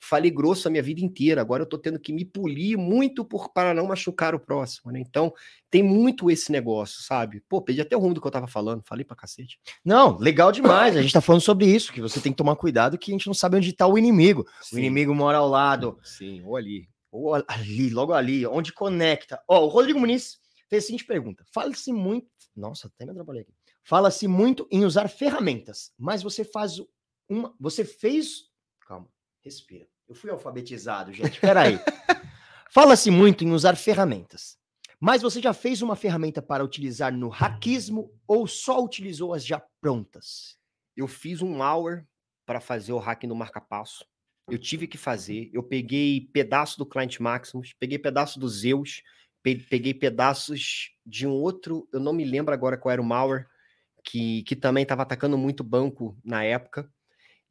falei 0.00 0.30
grosso 0.30 0.68
a 0.68 0.70
minha 0.70 0.82
vida 0.82 1.00
inteira. 1.00 1.40
Agora 1.40 1.62
eu 1.62 1.68
tô 1.68 1.78
tendo 1.78 1.98
que 1.98 2.12
me 2.12 2.24
polir 2.24 2.76
muito 2.76 3.24
por, 3.24 3.52
para 3.52 3.72
não 3.74 3.86
machucar 3.86 4.34
o 4.34 4.40
próximo, 4.40 4.90
né? 4.90 5.00
Então 5.00 5.32
tem 5.70 5.82
muito 5.82 6.30
esse 6.30 6.50
negócio, 6.50 7.02
sabe? 7.02 7.42
Pô, 7.48 7.60
perdi 7.62 7.80
até 7.80 7.96
o 7.96 8.00
rumo 8.00 8.14
do 8.14 8.20
que 8.20 8.26
eu 8.26 8.32
tava 8.32 8.46
falando. 8.46 8.82
Falei 8.84 9.04
pra 9.04 9.16
cacete. 9.16 9.58
Não, 9.84 10.18
legal 10.18 10.52
demais. 10.52 10.96
A 10.96 11.02
gente 11.02 11.12
tá 11.12 11.20
falando 11.20 11.42
sobre 11.42 11.66
isso, 11.66 11.92
que 11.92 12.00
você 12.00 12.20
tem 12.20 12.32
que 12.32 12.38
tomar 12.38 12.56
cuidado 12.56 12.98
que 12.98 13.10
a 13.10 13.14
gente 13.14 13.26
não 13.26 13.34
sabe 13.34 13.56
onde 13.56 13.72
tá 13.72 13.86
o 13.86 13.98
inimigo. 13.98 14.44
O 14.72 14.78
inimigo 14.78 15.14
mora 15.14 15.38
ao 15.38 15.48
lado, 15.48 15.98
Sim, 16.02 16.42
ou 16.44 16.56
ali. 16.56 16.88
Ou 17.10 17.34
ali, 17.34 17.90
logo 17.90 18.12
ali, 18.12 18.46
onde 18.46 18.72
conecta. 18.72 19.42
Ó, 19.48 19.64
o 19.64 19.68
Rodrigo 19.68 19.98
Muniz 19.98 20.38
fez 20.68 20.84
a 20.84 20.86
seguinte 20.86 21.04
pergunta: 21.04 21.44
fala-se 21.52 21.92
muito. 21.92 22.28
Nossa, 22.54 22.88
até 22.88 23.04
me 23.04 23.12
atrapalhei 23.12 23.42
aqui. 23.42 23.54
Fala-se 23.82 24.28
muito 24.28 24.68
em 24.70 24.84
usar 24.84 25.08
ferramentas, 25.08 25.92
mas 25.98 26.22
você 26.22 26.44
faz 26.44 26.80
uma. 27.28 27.54
Você 27.58 27.84
fez. 27.84 28.50
Calma, 28.80 29.08
respira. 29.40 29.86
Eu 30.08 30.14
fui 30.14 30.30
alfabetizado, 30.30 31.12
gente. 31.12 31.40
Peraí. 31.40 31.78
Fala-se 32.70 33.10
muito 33.10 33.44
em 33.44 33.52
usar 33.52 33.76
ferramentas, 33.76 34.58
mas 35.00 35.22
você 35.22 35.40
já 35.40 35.54
fez 35.54 35.80
uma 35.80 35.96
ferramenta 35.96 36.42
para 36.42 36.62
utilizar 36.62 37.12
no 37.12 37.28
hackismo 37.28 38.12
ou 38.26 38.46
só 38.46 38.82
utilizou 38.82 39.32
as 39.32 39.44
já 39.44 39.62
prontas? 39.80 40.58
Eu 40.94 41.08
fiz 41.08 41.40
um 41.40 41.56
malware 41.56 42.06
para 42.44 42.60
fazer 42.60 42.92
o 42.92 42.98
hack 42.98 43.24
no 43.24 43.34
marca-passo. 43.34 44.04
Eu 44.50 44.58
tive 44.58 44.86
que 44.86 44.96
fazer. 44.96 45.50
Eu 45.52 45.62
peguei 45.62 46.28
pedaço 46.32 46.78
do 46.78 46.86
Client 46.86 47.18
Maximus, 47.20 47.74
peguei 47.78 47.98
pedaço 47.98 48.40
do 48.40 48.48
Zeus, 48.48 49.02
pe- 49.42 49.64
peguei 49.68 49.92
pedaços 49.92 50.92
de 51.04 51.26
um 51.26 51.32
outro. 51.32 51.86
Eu 51.92 52.00
não 52.00 52.12
me 52.12 52.24
lembro 52.24 52.54
agora 52.54 52.76
qual 52.78 52.92
era 52.92 53.02
o 53.02 53.04
malware, 53.04 53.46
que, 54.02 54.42
que 54.44 54.56
também 54.56 54.82
estava 54.82 55.02
atacando 55.02 55.36
muito 55.36 55.62
banco 55.62 56.16
na 56.24 56.42
época. 56.44 56.90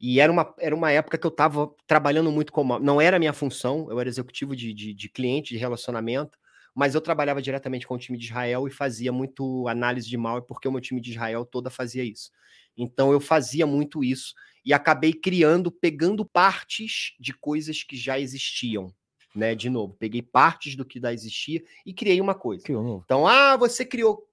E 0.00 0.20
era 0.20 0.30
uma, 0.30 0.54
era 0.58 0.74
uma 0.74 0.90
época 0.90 1.18
que 1.18 1.26
eu 1.26 1.30
estava 1.30 1.72
trabalhando 1.86 2.30
muito 2.30 2.52
com. 2.52 2.78
Não 2.78 3.00
era 3.00 3.18
minha 3.18 3.32
função, 3.32 3.88
eu 3.90 3.98
era 3.98 4.08
executivo 4.08 4.54
de, 4.54 4.72
de, 4.72 4.94
de 4.94 5.08
cliente, 5.08 5.54
de 5.54 5.58
relacionamento, 5.58 6.38
mas 6.78 6.94
eu 6.94 7.00
trabalhava 7.00 7.42
diretamente 7.42 7.88
com 7.88 7.94
o 7.94 7.98
time 7.98 8.16
de 8.16 8.26
Israel 8.26 8.68
e 8.68 8.70
fazia 8.70 9.10
muito 9.10 9.66
análise 9.66 10.08
de 10.08 10.16
malware, 10.16 10.46
porque 10.46 10.68
o 10.68 10.70
meu 10.70 10.80
time 10.80 11.00
de 11.00 11.10
Israel 11.10 11.44
toda 11.44 11.70
fazia 11.70 12.04
isso. 12.04 12.30
Então 12.76 13.10
eu 13.10 13.18
fazia 13.18 13.66
muito 13.66 14.04
isso 14.04 14.32
e 14.64 14.72
acabei 14.72 15.12
criando, 15.12 15.72
pegando 15.72 16.24
partes 16.24 17.16
de 17.18 17.32
coisas 17.32 17.82
que 17.82 17.96
já 17.96 18.20
existiam, 18.20 18.94
né? 19.34 19.56
De 19.56 19.68
novo, 19.68 19.96
peguei 19.98 20.22
partes 20.22 20.76
do 20.76 20.84
que 20.84 21.00
já 21.00 21.12
existia 21.12 21.64
e 21.84 21.92
criei 21.92 22.20
uma 22.20 22.32
coisa. 22.36 22.62
Criou. 22.62 23.02
Então, 23.04 23.26
ah, 23.26 23.56
você 23.56 23.84
criou. 23.84 24.24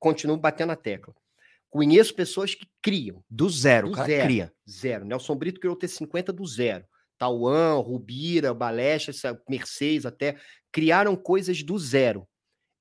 Continuo 0.00 0.36
batendo 0.36 0.72
a 0.72 0.76
tecla. 0.76 1.14
Conheço 1.70 2.12
pessoas 2.16 2.52
que 2.52 2.66
criam. 2.82 3.22
Do 3.30 3.48
zero, 3.48 3.86
Do 3.86 3.92
o 3.92 3.94
cara 3.96 4.08
zero. 4.08 4.24
cria. 4.24 4.52
Zero. 4.68 5.04
Nelson 5.04 5.36
Brito 5.36 5.60
criou 5.60 5.78
T50 5.78 6.32
do 6.32 6.44
zero. 6.44 6.84
Tauan, 7.22 7.76
Rubira, 7.76 8.52
Balestra, 8.52 9.40
Mercedes 9.48 10.04
até, 10.04 10.36
criaram 10.72 11.14
coisas 11.14 11.62
do 11.62 11.78
zero. 11.78 12.26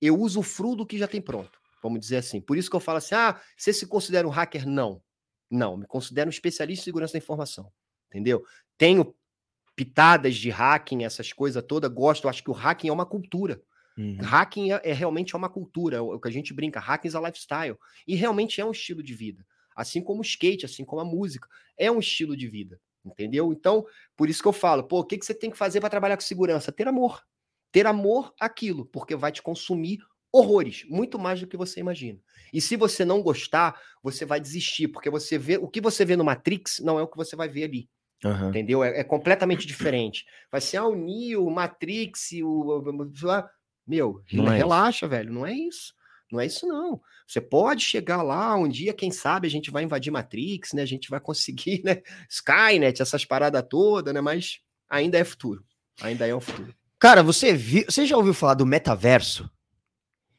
Eu 0.02 0.20
uso 0.20 0.39
o 0.39 0.44
fruto 0.44 0.84
que 0.84 0.98
já 0.98 1.08
tem 1.08 1.22
pronto, 1.22 1.60
vamos 1.84 2.00
dizer 2.00 2.18
assim. 2.18 2.42
Por 2.42 2.58
isso 2.58 2.68
que 2.68 2.76
eu 2.76 2.80
falo 2.80 2.98
assim, 2.98 3.14
ah, 3.14 3.39
você 3.56 3.72
se 3.72 3.86
considera 3.86 4.28
um 4.28 4.32
hacker? 4.32 4.68
Não. 4.68 5.00
Não, 5.48 5.78
me 5.78 5.86
considero 5.86 6.28
um 6.28 6.32
especialista 6.32 6.82
em 6.82 6.86
segurança 6.86 7.14
da 7.14 7.20
informação, 7.20 7.72
entendeu? 8.10 8.44
Tenho 8.80 9.14
pitadas 9.76 10.36
de 10.36 10.50
hacking, 10.50 11.04
essas 11.04 11.32
coisas 11.32 11.64
todas, 11.64 11.92
gosto, 11.92 12.28
acho 12.28 12.44
que 12.44 12.50
o 12.50 12.54
hacking 12.54 12.88
é 12.88 12.94
uma 12.94 13.06
cultura. 13.06 13.62
Uhum. 13.96 14.18
Hacking 14.22 14.72
é, 14.72 14.82
é 14.86 14.94
realmente 14.94 15.36
é 15.36 15.38
uma 15.38 15.50
cultura, 15.50 15.98
é 15.98 16.02
o, 16.02 16.16
é 16.16 16.20
que 16.20 16.28
a 16.28 16.32
gente 16.32 16.52
brinca, 16.52 16.80
hacking 16.80 17.16
a 17.16 17.20
lifestyle. 17.20 17.78
E 18.08 18.16
realmente 18.16 18.60
é 18.60 18.66
um 18.66 18.72
estilo 18.72 19.04
de 19.04 19.14
vida. 19.14 19.46
Assim 19.76 20.02
como 20.02 20.22
o 20.22 20.24
skate, 20.24 20.66
assim 20.66 20.84
como 20.84 21.00
a 21.00 21.06
música. 21.06 21.48
É 21.78 21.92
um 21.92 22.00
estilo 22.00 22.36
de 22.36 22.48
vida, 22.48 22.80
entendeu? 23.06 23.52
Então, 23.52 23.86
por 24.16 24.30
isso 24.30 24.42
que 24.42 24.47
eu 24.47 24.54
falo, 24.54 24.84
pô, 24.84 25.00
o 25.00 25.05
que, 25.05 25.17
que 25.17 25.25
você 25.25 25.34
tem 25.34 25.50
que 25.50 25.58
fazer 25.58 25.80
para 25.80 25.89
trabalhar 25.89 26.17
com 26.17 26.24
segurança? 26.24 26.71
Ter 26.71 26.88
amor. 26.88 27.21
Ter 27.71 27.88
amor 27.88 28.34
àquilo, 28.39 28.86
porque 28.86 29.16
vai 29.16 29.32
te 29.32 29.42
consumir 29.42 30.00
horrores, 30.32 30.86
muito 30.89 31.20
mais 31.20 31.39
do 31.39 31.47
que 31.47 31.58
você 31.58 31.80
imagina. 31.80 32.20
E 32.54 32.62
se 32.62 32.75
você 32.75 33.04
não 33.04 33.21
gostar, 33.21 33.80
você 34.01 34.25
vai 34.25 34.39
desistir, 34.39 34.88
porque 34.88 35.09
você 35.09 35.38
vê 35.38 35.58
o 35.58 35.67
que 35.67 35.82
você 35.82 36.05
vê 36.05 36.16
no 36.16 36.24
Matrix 36.24 36.80
não 36.80 36.97
é 36.97 37.01
o 37.01 37.08
que 37.08 37.17
você 37.17 37.36
vai 37.36 37.50
ver 37.50 37.66
ali. 37.66 37.89
Aham. 38.24 38.50
Entendeu? 38.50 38.84
É, 38.84 39.00
é 39.00 39.04
completamente 39.04 39.66
diferente. 39.66 40.25
Vai 40.51 40.62
ser 40.62 40.78
ah, 40.78 40.86
o 40.86 40.96
Neo, 40.96 41.46
o 41.46 41.51
Matrix, 41.51 42.30
o. 42.43 42.84
ah, 43.30 43.50
Meu, 43.86 44.24
Não 44.32 44.51
é 44.51 44.58
relaxa, 44.58 45.08
velho. 45.08 45.34
Não 45.34 45.46
é 45.46 45.54
isso. 45.54 45.93
Não 46.32 46.39
é 46.39 46.45
isso, 46.45 46.66
não. 46.66 47.01
Você 47.28 47.41
pode 47.41 47.83
chegar 47.83 48.21
lá 48.21 48.55
um 48.55 48.67
dia, 48.67 48.93
quem 48.93 49.12
sabe, 49.12 49.47
a 49.47 49.51
gente 49.51 49.70
vai 49.70 49.83
invadir 49.83 50.12
Matrix, 50.12 50.74
né? 50.74 50.82
A 50.82 50.87
gente 50.87 51.09
vai 51.09 51.20
conseguir, 51.20 51.82
né? 51.83 52.01
Skynet, 52.29 53.01
essas 53.01 53.25
paradas 53.25 53.63
todas, 53.70 54.13
né? 54.13 54.21
Mas 54.21 54.59
ainda 54.89 55.17
é 55.17 55.24
futuro. 55.24 55.66
Ainda 56.01 56.25
é 56.25 56.33
o 56.33 56.39
futuro. 56.39 56.74
Cara, 56.97 57.21
você 57.24 57.53
viu, 57.53 57.83
você 57.87 58.05
já 58.05 58.16
ouviu 58.16 58.33
falar 58.33 58.53
do 58.53 58.66
metaverso? 58.66 59.49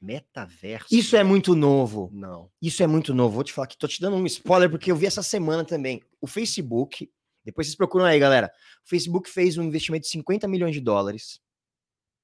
Metaverso. 0.00 0.86
Isso 0.90 1.16
é 1.16 1.22
muito 1.22 1.54
novo. 1.54 2.10
Não. 2.12 2.50
Isso 2.60 2.82
é 2.82 2.86
muito 2.86 3.14
novo. 3.14 3.34
Vou 3.34 3.44
te 3.44 3.52
falar 3.52 3.66
que 3.66 3.76
tô 3.76 3.86
te 3.86 4.00
dando 4.00 4.16
um 4.16 4.26
spoiler 4.26 4.70
porque 4.70 4.90
eu 4.90 4.96
vi 4.96 5.06
essa 5.06 5.22
semana 5.22 5.64
também. 5.64 6.02
O 6.20 6.26
Facebook, 6.26 7.10
depois 7.44 7.66
vocês 7.66 7.76
procuram 7.76 8.04
aí, 8.04 8.18
galera. 8.18 8.52
O 8.84 8.88
Facebook 8.88 9.30
fez 9.30 9.58
um 9.58 9.62
investimento 9.62 10.02
de 10.02 10.10
50 10.10 10.48
milhões 10.48 10.74
de 10.74 10.80
dólares. 10.80 11.40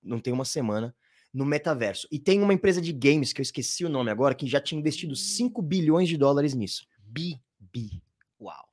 Não 0.03 0.19
tem 0.19 0.32
uma 0.32 0.45
semana 0.45 0.95
no 1.33 1.45
metaverso. 1.45 2.09
E 2.11 2.19
tem 2.19 2.41
uma 2.43 2.55
empresa 2.55 2.81
de 2.81 2.93
games 2.93 3.33
que 3.33 3.41
eu 3.41 3.43
esqueci 3.43 3.85
o 3.85 3.89
nome 3.89 4.11
agora 4.11 4.35
que 4.35 4.47
já 4.47 4.61
tinha 4.61 4.79
investido 4.79 5.15
5 5.15 5.61
bilhões 5.63 6.09
de 6.09 6.17
dólares 6.17 6.55
nisso. 6.55 6.87
Bi. 7.01 7.41
Bi. 7.59 8.03
Uau. 8.41 8.69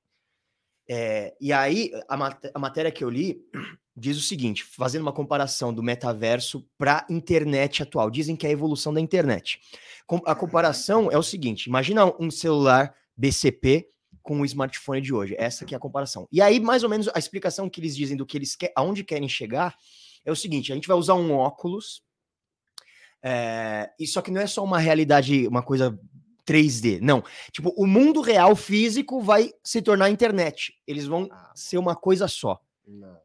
É, 0.88 1.36
e 1.42 1.52
aí, 1.52 1.92
a, 2.08 2.16
mat 2.16 2.46
a 2.54 2.60
matéria 2.60 2.92
que 2.92 3.04
eu 3.04 3.10
li 3.10 3.42
diz 3.98 4.18
o 4.18 4.22
seguinte, 4.22 4.64
fazendo 4.64 5.02
uma 5.02 5.14
comparação 5.14 5.74
do 5.74 5.82
metaverso 5.82 6.68
para 6.78 7.06
a 7.10 7.14
internet 7.14 7.82
atual. 7.82 8.12
Dizem 8.12 8.36
que 8.36 8.46
é 8.46 8.50
a 8.50 8.54
evolução 8.54 8.94
da 8.94 9.02
internet. 9.02 9.60
Com- 10.06 10.22
A 10.26 10.36
comparação 10.36 11.12
é 11.12 11.18
o 11.18 11.24
seguinte: 11.24 11.68
imagina 11.68 12.06
um 12.20 12.30
celular 12.30 12.94
BCP 13.18 13.90
com 14.22 14.42
o 14.42 14.46
smartphone 14.46 15.02
de 15.02 15.14
hoje. 15.14 15.36
Essa 15.38 15.66
que 15.66 15.74
é 15.74 15.78
a 15.78 15.80
comparação. 15.80 16.28
E 16.32 16.42
aí, 16.42 16.60
mais 16.60 16.84
ou 16.84 16.90
menos, 16.90 17.08
a 17.14 17.20
explicação 17.20 17.70
que 17.70 17.80
eles 17.80 17.96
dizem 17.96 18.18
do 18.18 18.26
que 18.26 18.38
eles 18.38 18.56
querem, 18.56 18.74
aonde 18.76 19.04
querem 19.04 19.30
chegar, 19.30 19.76
é 20.24 20.32
o 20.32 20.36
seguinte: 20.36 20.72
a 20.72 20.76
gente 20.76 20.88
vai 20.88 20.98
usar 20.98 21.16
um 21.16 21.32
óculos. 21.34 22.04
É, 23.28 23.90
e 24.00 24.06
só 24.06 24.22
que 24.22 24.30
não 24.30 24.40
é 24.40 24.46
só 24.46 24.64
uma 24.64 24.78
realidade, 24.78 25.48
uma 25.48 25.64
coisa 25.64 25.98
3D. 26.46 27.00
Não. 27.02 27.24
Tipo, 27.52 27.74
o 27.76 27.88
mundo 27.88 28.22
real 28.22 28.56
físico 28.56 29.20
vai 29.20 29.52
se 29.64 29.82
tornar 29.82 30.12
internet. 30.12 30.76
Eles 30.86 31.08
vão 31.08 31.28
Ah, 31.32 31.52
ser 31.56 31.80
uma 31.80 31.96
coisa 31.96 32.28
só. 32.28 32.60
não. 32.88 33.18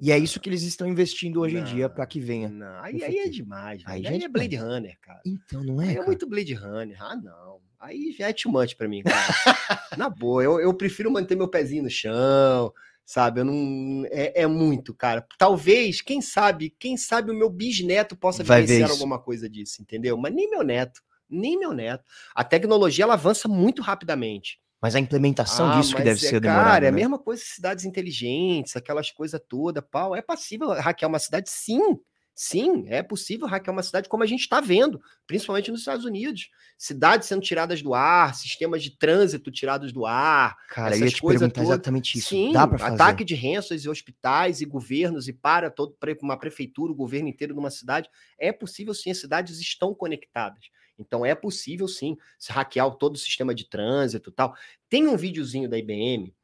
E 0.00 0.10
é 0.10 0.18
isso 0.18 0.40
que 0.40 0.48
eles 0.48 0.62
estão 0.62 0.84
investindo 0.88 1.40
hoje 1.40 1.56
em 1.58 1.62
dia 1.62 1.86
Não, 1.86 1.94
para 1.94 2.04
que 2.06 2.18
venha. 2.18 2.48
Não, 2.48 2.82
aí, 2.82 3.04
aí 3.04 3.18
é 3.18 3.28
demais. 3.28 3.82
Aí 3.86 4.04
Aí, 4.04 4.20
é 4.20 4.24
é 4.24 4.28
Blade 4.28 4.56
Runner, 4.56 4.98
cara. 5.00 5.20
Então, 5.24 5.62
não 5.62 5.80
é? 5.80 5.90
Aí 5.90 5.96
é 5.96 6.04
muito 6.04 6.26
Blade 6.26 6.54
Runner. 6.54 6.96
Ah, 7.00 7.14
não. 7.14 7.60
Aí 7.78 8.10
já 8.18 8.28
é 8.28 8.32
too 8.32 8.50
much 8.50 8.74
pra 8.74 8.88
mim, 8.88 9.02
cara. 9.04 9.14
Na 9.96 10.10
boa, 10.10 10.42
eu, 10.42 10.58
eu 10.58 10.74
prefiro 10.74 11.08
manter 11.10 11.36
meu 11.36 11.46
pezinho 11.46 11.84
no 11.84 11.90
chão, 11.90 12.72
sabe? 13.04 13.40
Eu 13.40 13.44
não. 13.44 14.04
É, 14.10 14.42
é 14.42 14.46
muito, 14.46 14.94
cara. 14.94 15.26
Talvez, 15.38 16.00
quem 16.00 16.20
sabe, 16.20 16.74
quem 16.78 16.96
sabe 16.96 17.30
o 17.30 17.34
meu 17.34 17.50
bisneto 17.50 18.16
possa 18.16 18.42
vivenciar 18.42 18.90
alguma 18.90 19.18
coisa 19.18 19.48
disso, 19.48 19.82
entendeu? 19.82 20.16
Mas 20.16 20.34
nem 20.34 20.48
meu 20.50 20.62
neto. 20.62 21.00
Nem 21.28 21.58
meu 21.58 21.72
neto. 21.72 22.04
A 22.34 22.44
tecnologia 22.44 23.04
ela 23.04 23.14
avança 23.14 23.48
muito 23.48 23.80
rapidamente. 23.80 24.60
Mas 24.82 24.96
a 24.96 25.00
implementação 25.00 25.70
Ah, 25.70 25.76
disso 25.80 25.94
que 25.94 26.02
deve 26.02 26.26
é, 26.26 26.28
ser 26.28 26.40
demorada. 26.40 26.70
Cara, 26.70 26.86
é 26.86 26.88
a 26.88 26.92
né? 26.92 26.96
mesma 26.98 27.18
coisa 27.18 27.40
cidades 27.42 27.84
inteligentes, 27.84 28.76
aquelas 28.76 29.12
coisas 29.12 29.40
todas, 29.48 29.82
pau. 29.88 30.14
É 30.14 30.20
possível 30.20 30.70
hackear 30.70 31.08
uma 31.08 31.20
cidade? 31.20 31.48
Sim. 31.48 31.98
Sim, 32.34 32.84
é 32.88 33.02
possível 33.02 33.46
hackear 33.46 33.74
uma 33.74 33.82
cidade 33.82 34.08
como 34.08 34.22
a 34.22 34.26
gente 34.26 34.40
está 34.40 34.60
vendo, 34.60 35.00
principalmente 35.26 35.70
nos 35.70 35.80
Estados 35.80 36.04
Unidos. 36.04 36.48
Cidades 36.78 37.28
sendo 37.28 37.42
tiradas 37.42 37.82
do 37.82 37.94
ar, 37.94 38.34
sistemas 38.34 38.82
de 38.82 38.96
trânsito 38.96 39.50
tirados 39.50 39.92
do 39.92 40.06
ar. 40.06 40.56
Cara, 40.68 40.96
eu 40.96 41.00
ia 41.00 41.04
essas 41.04 41.16
te 41.16 41.20
coisas 41.20 41.40
perguntar 41.40 41.60
todas. 41.60 41.68
exatamente 41.70 42.18
isso. 42.18 42.28
Sim, 42.30 42.52
Dá 42.52 42.66
fazer? 42.66 42.94
ataque 42.94 43.24
de 43.24 43.34
ransomware 43.34 43.84
e 43.84 43.88
hospitais 43.88 44.60
e 44.60 44.64
governos 44.64 45.28
e 45.28 45.32
para 45.32 45.70
todo 45.70 45.94
uma 46.22 46.38
prefeitura, 46.38 46.90
o 46.90 46.96
governo 46.96 47.28
inteiro 47.28 47.52
de 47.52 47.60
uma 47.60 47.70
cidade. 47.70 48.08
É 48.38 48.50
possível 48.50 48.94
sim, 48.94 49.10
as 49.10 49.18
cidades 49.18 49.60
estão 49.60 49.94
conectadas. 49.94 50.70
Então 50.98 51.26
é 51.26 51.34
possível 51.34 51.86
sim 51.86 52.16
se 52.38 52.50
hackear 52.52 52.90
todo 52.92 53.14
o 53.14 53.18
sistema 53.18 53.54
de 53.54 53.68
trânsito 53.68 54.30
e 54.30 54.32
tal. 54.32 54.54
Tem 54.88 55.06
um 55.06 55.16
videozinho 55.16 55.68
da 55.68 55.78
IBM 55.78 56.34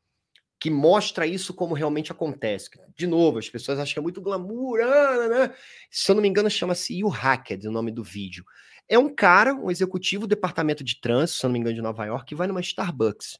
que 0.60 0.70
mostra 0.70 1.26
isso 1.26 1.54
como 1.54 1.74
realmente 1.74 2.10
acontece. 2.10 2.68
De 2.96 3.06
novo, 3.06 3.38
as 3.38 3.48
pessoas 3.48 3.78
acham 3.78 3.92
que 3.94 3.98
é 3.98 4.02
muito 4.02 4.20
glamour, 4.20 4.80
ah, 4.80 5.28
né? 5.28 5.54
se 5.90 6.10
eu 6.10 6.14
não 6.16 6.22
me 6.22 6.28
engano, 6.28 6.50
chama-se 6.50 6.98
You 6.98 7.08
Hacked, 7.08 7.66
o 7.68 7.70
nome 7.72 7.92
do 7.92 8.02
vídeo. 8.02 8.44
É 8.88 8.98
um 8.98 9.14
cara, 9.14 9.54
um 9.54 9.70
executivo 9.70 10.26
do 10.26 10.30
departamento 10.34 10.82
de 10.82 11.00
trânsito, 11.00 11.38
se 11.40 11.46
eu 11.46 11.48
não 11.48 11.52
me 11.52 11.58
engano, 11.60 11.76
de 11.76 11.82
Nova 11.82 12.04
York, 12.06 12.26
que 12.26 12.34
vai 12.34 12.46
numa 12.48 12.60
Starbucks. 12.60 13.38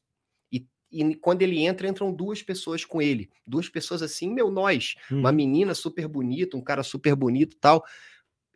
E, 0.51 0.65
e 0.91 1.15
quando 1.15 1.41
ele 1.41 1.59
entra, 1.59 1.87
entram 1.87 2.13
duas 2.13 2.41
pessoas 2.41 2.85
com 2.85 3.01
ele. 3.01 3.29
Duas 3.45 3.67
pessoas 3.67 4.01
assim, 4.01 4.31
meu, 4.31 4.49
nós. 4.51 4.95
Uma 5.11 5.29
Uhum. 5.29 5.35
menina 5.35 5.73
super 5.73 6.07
bonita, 6.07 6.55
um 6.55 6.61
cara 6.63 6.83
super 6.83 7.15
bonito 7.15 7.53
e 7.55 7.59
tal. 7.59 7.83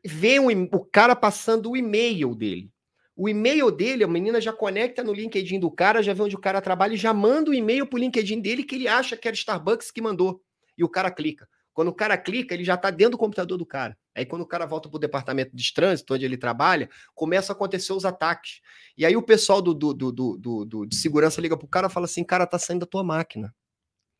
Vê 0.06 0.35
e- 0.35 0.69
o 0.72 0.85
cara 0.85 1.15
passando 1.15 1.72
o 1.72 1.77
e-mail 1.77 2.35
dele. 2.35 2.69
O 3.15 3.30
e-mail 3.30 3.69
dele, 3.69 4.03
a 4.03 4.07
menina 4.07 4.41
já 4.41 4.52
conecta 4.52 5.03
no 5.03 5.14
LinkedIn 5.14 5.60
do 5.60 5.69
cara, 5.69 6.02
já 6.02 6.14
vê 6.14 6.22
onde 6.23 6.35
o 6.35 6.40
cara 6.40 6.60
trabalha 6.61 6.94
e 6.94 6.98
já 6.98 7.14
manda 7.14 7.52
o 7.52 7.53
e-mail 7.53 7.85
pro 7.85 7.99
LinkedIn 7.99 8.40
dele 8.41 8.64
que 8.64 8.76
ele 8.76 8.88
acha 8.88 9.15
que 9.15 9.27
era 9.27 9.35
Starbucks 9.35 9.91
que 9.91 10.02
mandou. 10.02 10.41
E 10.77 10.84
o 10.84 10.90
cara 10.90 11.11
clica. 11.11 11.48
Quando 11.73 11.88
o 11.90 11.94
cara 11.94 12.18
clica, 12.18 12.53
ele 12.53 12.64
já 12.64 12.76
tá 12.77 12.90
dentro 12.91 13.11
do 13.11 13.18
computador 13.18 13.57
do 13.57 13.65
cara. 13.65 13.98
Aí 14.15 14.26
quando 14.26 14.44
o 14.44 14.48
cara 14.48 14.65
volta 14.65 14.90
pro 14.90 14.99
departamento 14.99 15.56
de 15.56 15.73
trânsito, 15.73 16.14
onde 16.14 16.26
ele 16.26 16.38
trabalha, 16.38 16.90
começa 17.15 17.52
a 17.52 17.56
acontecer 17.56 17.94
os 17.94 18.06
ataques. 18.06 18.61
E 18.98 19.06
aí 19.06 19.15
o 19.15 19.23
pessoal 19.23 19.61
do, 19.61 19.73
do, 19.73 19.94
do, 19.94 20.11
do, 20.11 20.38
do- 20.38 20.65
do- 20.65 20.85
de 20.85 20.95
segurança 20.95 21.41
liga 21.41 21.57
pro 21.57 21.68
cara 21.68 21.88
e 21.88 21.90
fala 21.91 22.06
assim, 22.06 22.23
cara, 22.23 22.45
tá 22.48 22.57
saindo 22.60 22.81
da 22.81 22.85
tua 22.85 23.03
máquina. 23.03 23.53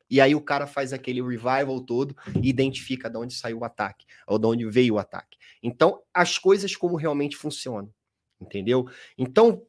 E 0.10 0.20
aí 0.22 0.36
o 0.36 0.42
cara 0.42 0.68
faz 0.68 0.94
aquele 0.94 1.22
revival 1.22 1.80
todo 1.82 2.16
e 2.42 2.50
identifica 2.50 3.10
de 3.10 3.18
onde 3.18 3.34
saiu 3.34 3.60
o 3.60 3.64
ataque, 3.66 4.06
ou 4.28 4.38
de 4.38 4.46
onde 4.48 4.70
veio 4.70 4.96
o 4.96 5.00
ataque. 5.00 5.38
Então, 5.62 6.02
as 6.14 6.38
coisas 6.38 6.76
como 6.76 6.96
realmente 6.96 7.36
funcionam, 7.36 7.92
entendeu? 8.44 8.88
Então, 9.18 9.66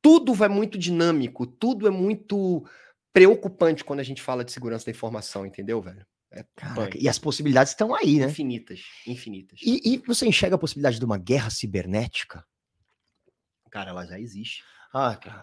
tudo 0.00 0.32
vai 0.32 0.48
muito 0.48 0.78
dinâmico, 0.78 1.46
tudo 1.46 1.86
é 1.86 1.90
muito 1.90 2.64
preocupante 3.12 3.84
quando 3.84 4.00
a 4.00 4.04
gente 4.04 4.22
fala 4.22 4.44
de 4.44 4.52
segurança 4.52 4.86
da 4.86 4.92
informação, 4.92 5.44
entendeu, 5.44 5.82
velho? 5.82 6.06
É 6.30 6.44
Caraca, 6.54 6.96
e 6.98 7.08
as 7.08 7.18
possibilidades 7.18 7.72
estão 7.72 7.94
aí, 7.94 8.18
né? 8.18 8.26
infinitas, 8.26 8.82
infinitas. 9.06 9.60
E, 9.62 9.94
e 9.94 9.98
você 10.06 10.26
enxerga 10.26 10.56
a 10.56 10.58
possibilidade 10.58 10.98
de 10.98 11.04
uma 11.04 11.16
guerra 11.16 11.50
cibernética? 11.50 12.44
Cara, 13.70 13.90
ela 13.90 14.06
já 14.06 14.18
existe. 14.20 14.62
Ah, 14.92 15.16
cara. 15.16 15.42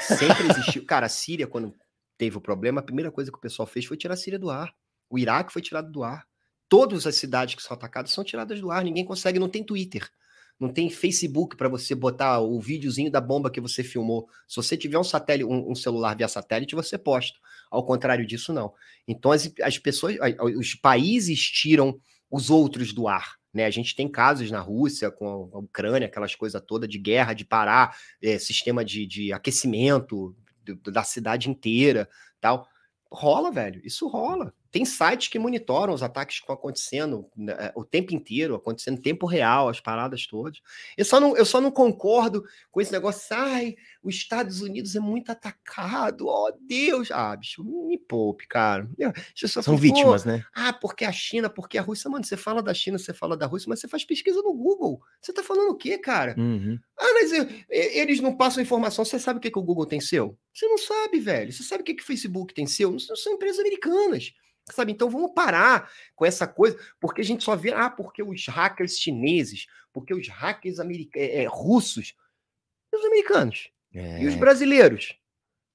Sempre 0.00 0.48
existiu. 0.50 0.84
Cara, 0.84 1.06
a 1.06 1.08
Síria, 1.08 1.46
quando 1.46 1.74
teve 2.18 2.36
o 2.36 2.40
problema, 2.40 2.80
a 2.80 2.84
primeira 2.84 3.12
coisa 3.12 3.30
que 3.30 3.38
o 3.38 3.40
pessoal 3.40 3.66
fez 3.66 3.84
foi 3.84 3.96
tirar 3.96 4.14
a 4.14 4.16
Síria 4.16 4.38
do 4.38 4.50
ar. 4.50 4.74
O 5.08 5.18
Iraque 5.18 5.52
foi 5.52 5.62
tirado 5.62 5.90
do 5.90 6.02
ar. 6.02 6.26
Todas 6.68 7.06
as 7.06 7.14
cidades 7.14 7.54
que 7.54 7.62
são 7.62 7.76
atacadas 7.76 8.12
são 8.12 8.24
tiradas 8.24 8.60
do 8.60 8.70
ar. 8.70 8.82
Ninguém 8.82 9.04
consegue, 9.04 9.38
não 9.38 9.48
tem 9.48 9.62
Twitter. 9.62 10.08
Não 10.58 10.72
tem 10.72 10.88
Facebook 10.88 11.56
para 11.56 11.68
você 11.68 11.94
botar 11.94 12.40
o 12.40 12.60
videozinho 12.60 13.10
da 13.10 13.20
bomba 13.20 13.50
que 13.50 13.60
você 13.60 13.82
filmou. 13.82 14.28
Se 14.46 14.56
você 14.56 14.76
tiver 14.76 14.98
um 14.98 15.04
satélite, 15.04 15.44
um, 15.44 15.70
um 15.70 15.74
celular 15.74 16.16
via 16.16 16.28
satélite, 16.28 16.74
você 16.74 16.96
posta. 16.96 17.38
Ao 17.70 17.84
contrário 17.84 18.26
disso, 18.26 18.52
não. 18.52 18.72
Então 19.06 19.32
as, 19.32 19.52
as 19.62 19.78
pessoas, 19.78 20.16
os 20.56 20.74
países 20.74 21.40
tiram 21.40 21.98
os 22.30 22.50
outros 22.50 22.92
do 22.92 23.08
ar. 23.08 23.36
Né? 23.52 23.64
A 23.64 23.70
gente 23.70 23.94
tem 23.94 24.08
casos 24.08 24.50
na 24.50 24.60
Rússia, 24.60 25.10
com 25.10 25.48
a 25.52 25.58
Ucrânia, 25.58 26.08
aquelas 26.08 26.34
coisas 26.34 26.60
todas 26.66 26.88
de 26.88 26.98
guerra, 26.98 27.34
de 27.34 27.44
parar 27.44 27.96
eh, 28.20 28.38
sistema 28.38 28.84
de, 28.84 29.06
de 29.06 29.32
aquecimento 29.32 30.34
da 30.90 31.04
cidade 31.04 31.48
inteira, 31.50 32.08
tal. 32.40 32.66
Rola, 33.10 33.52
velho, 33.52 33.80
isso 33.84 34.08
rola. 34.08 34.52
Tem 34.74 34.84
sites 34.84 35.28
que 35.28 35.38
monitoram 35.38 35.94
os 35.94 36.02
ataques 36.02 36.38
que 36.38 36.42
estão 36.42 36.56
acontecendo 36.56 37.30
né, 37.36 37.70
o 37.76 37.84
tempo 37.84 38.12
inteiro, 38.12 38.56
acontecendo 38.56 38.98
em 38.98 39.02
tempo 39.02 39.24
real, 39.24 39.68
as 39.68 39.78
paradas 39.78 40.26
todas. 40.26 40.60
Eu 40.98 41.04
só 41.04 41.20
não, 41.20 41.36
eu 41.36 41.44
só 41.46 41.60
não 41.60 41.70
concordo 41.70 42.42
com 42.72 42.80
esse 42.80 42.90
negócio, 42.90 43.24
ai, 43.36 43.76
os 44.02 44.16
Estados 44.16 44.62
Unidos 44.62 44.96
é 44.96 45.00
muito 45.00 45.30
atacado, 45.30 46.26
oh 46.26 46.50
Deus. 46.60 47.12
Ah, 47.12 47.36
bicho, 47.36 47.62
me 47.62 47.96
poupe, 47.96 48.48
cara. 48.48 48.88
Eu- 48.98 49.12
eu 49.40 49.48
São 49.48 49.76
vítimas, 49.76 50.24
né? 50.24 50.44
ah, 50.52 50.72
porque 50.72 51.04
a 51.04 51.12
China, 51.12 51.48
porque 51.48 51.78
a 51.78 51.82
Rússia. 51.82 52.10
Mano, 52.10 52.24
você 52.24 52.36
fala 52.36 52.60
da 52.60 52.74
China, 52.74 52.98
você 52.98 53.14
fala 53.14 53.36
da 53.36 53.46
Rússia, 53.46 53.68
mas 53.68 53.78
você 53.78 53.86
faz 53.86 54.04
pesquisa 54.04 54.42
no 54.42 54.52
Google. 54.54 55.00
Você 55.22 55.32
tá 55.32 55.44
falando 55.44 55.70
o 55.70 55.76
quê, 55.76 55.98
cara? 55.98 56.34
Uhum. 56.36 56.76
Ah, 56.98 57.12
mas 57.14 57.32
eh, 57.32 57.64
eh, 57.70 57.98
eles 58.00 58.18
não 58.18 58.36
passam 58.36 58.60
informação. 58.60 59.04
Você 59.04 59.20
sabe 59.20 59.38
o 59.38 59.40
que, 59.40 59.52
que 59.52 59.58
o 59.58 59.62
Google 59.62 59.86
tem 59.86 60.00
seu? 60.00 60.36
Você 60.52 60.66
não 60.66 60.78
sabe, 60.78 61.20
velho. 61.20 61.52
Você 61.52 61.62
sabe 61.62 61.82
o 61.82 61.84
que, 61.84 61.94
que 61.94 62.02
o 62.02 62.06
Facebook 62.06 62.52
tem 62.52 62.66
seu? 62.66 62.90
Não 62.90 62.98
são 62.98 63.34
empresas 63.34 63.60
americanas. 63.60 64.32
Sabe? 64.70 64.92
Então 64.92 65.10
vamos 65.10 65.32
parar 65.34 65.90
com 66.16 66.24
essa 66.24 66.46
coisa, 66.46 66.78
porque 66.98 67.20
a 67.20 67.24
gente 67.24 67.44
só 67.44 67.54
vê, 67.54 67.72
ah, 67.72 67.90
porque 67.90 68.22
os 68.22 68.46
hackers 68.48 68.98
chineses, 68.98 69.66
porque 69.92 70.14
os 70.14 70.26
hackers 70.28 70.80
america- 70.80 71.18
eh, 71.20 71.42
eh, 71.42 71.46
russos, 71.46 72.14
e 72.92 72.96
os 72.96 73.04
americanos, 73.04 73.70
e 74.22 74.26
os 74.26 74.34
É. 74.34 74.36
brasileiros, 74.36 75.18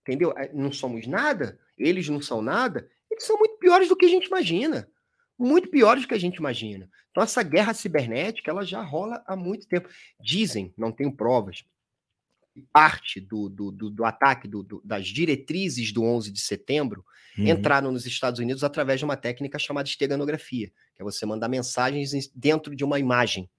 entendeu? 0.02 0.34
Eh, 0.38 0.52
Não 0.54 0.72
somos 0.72 1.06
nada, 1.06 1.60
eles 1.78 2.10
não 2.10 2.22
são 2.22 2.42
nada, 2.42 2.90
eles 3.12 3.24
são 3.24 3.38
muito 3.38 3.58
piores 3.58 3.88
do 3.90 3.96
que 3.96 4.06
a 4.06 4.10
gente 4.10 4.26
imagina. 4.26 4.90
Muito 5.38 5.70
piores 5.70 6.04
do 6.04 6.08
que 6.08 6.14
a 6.16 6.20
gente 6.20 6.36
imagina. 6.38 6.90
Então, 7.12 7.24
essa 7.24 7.42
guerra 7.44 7.74
cibernética, 7.74 8.52
ela 8.52 8.66
já 8.66 8.82
rola 8.82 9.24
há 9.26 9.36
muito 9.36 9.68
tempo. 9.68 9.88
Dizem, 10.20 10.74
não 10.78 10.92
tenho 10.92 11.16
provas, 11.16 11.64
parte 12.72 13.20
do, 13.20 13.50
do, 13.50 13.72
do, 13.72 13.90
do 13.90 14.06
ataque, 14.06 14.48
do- 14.48 14.64
do- 14.64 14.82
das 14.84 15.08
diretrizes 15.08 15.92
do 15.92 16.04
11 16.04 16.32
de 16.32 16.40
setembro, 16.40 17.06
Uhum. 17.38 17.48
entraram 17.48 17.92
nos 17.92 18.06
Estados 18.06 18.40
Unidos 18.40 18.64
através 18.64 19.00
de 19.00 19.06
uma 19.06 19.16
técnica 19.16 19.58
chamada 19.58 19.88
esteganografia, 19.88 20.72
que 20.96 21.02
é 21.02 21.04
você 21.04 21.26
mandar 21.26 21.48
mensagens 21.48 22.12
dentro 22.36 22.76
de 22.76 22.84
uma 22.84 23.00
imagem. 23.00 23.50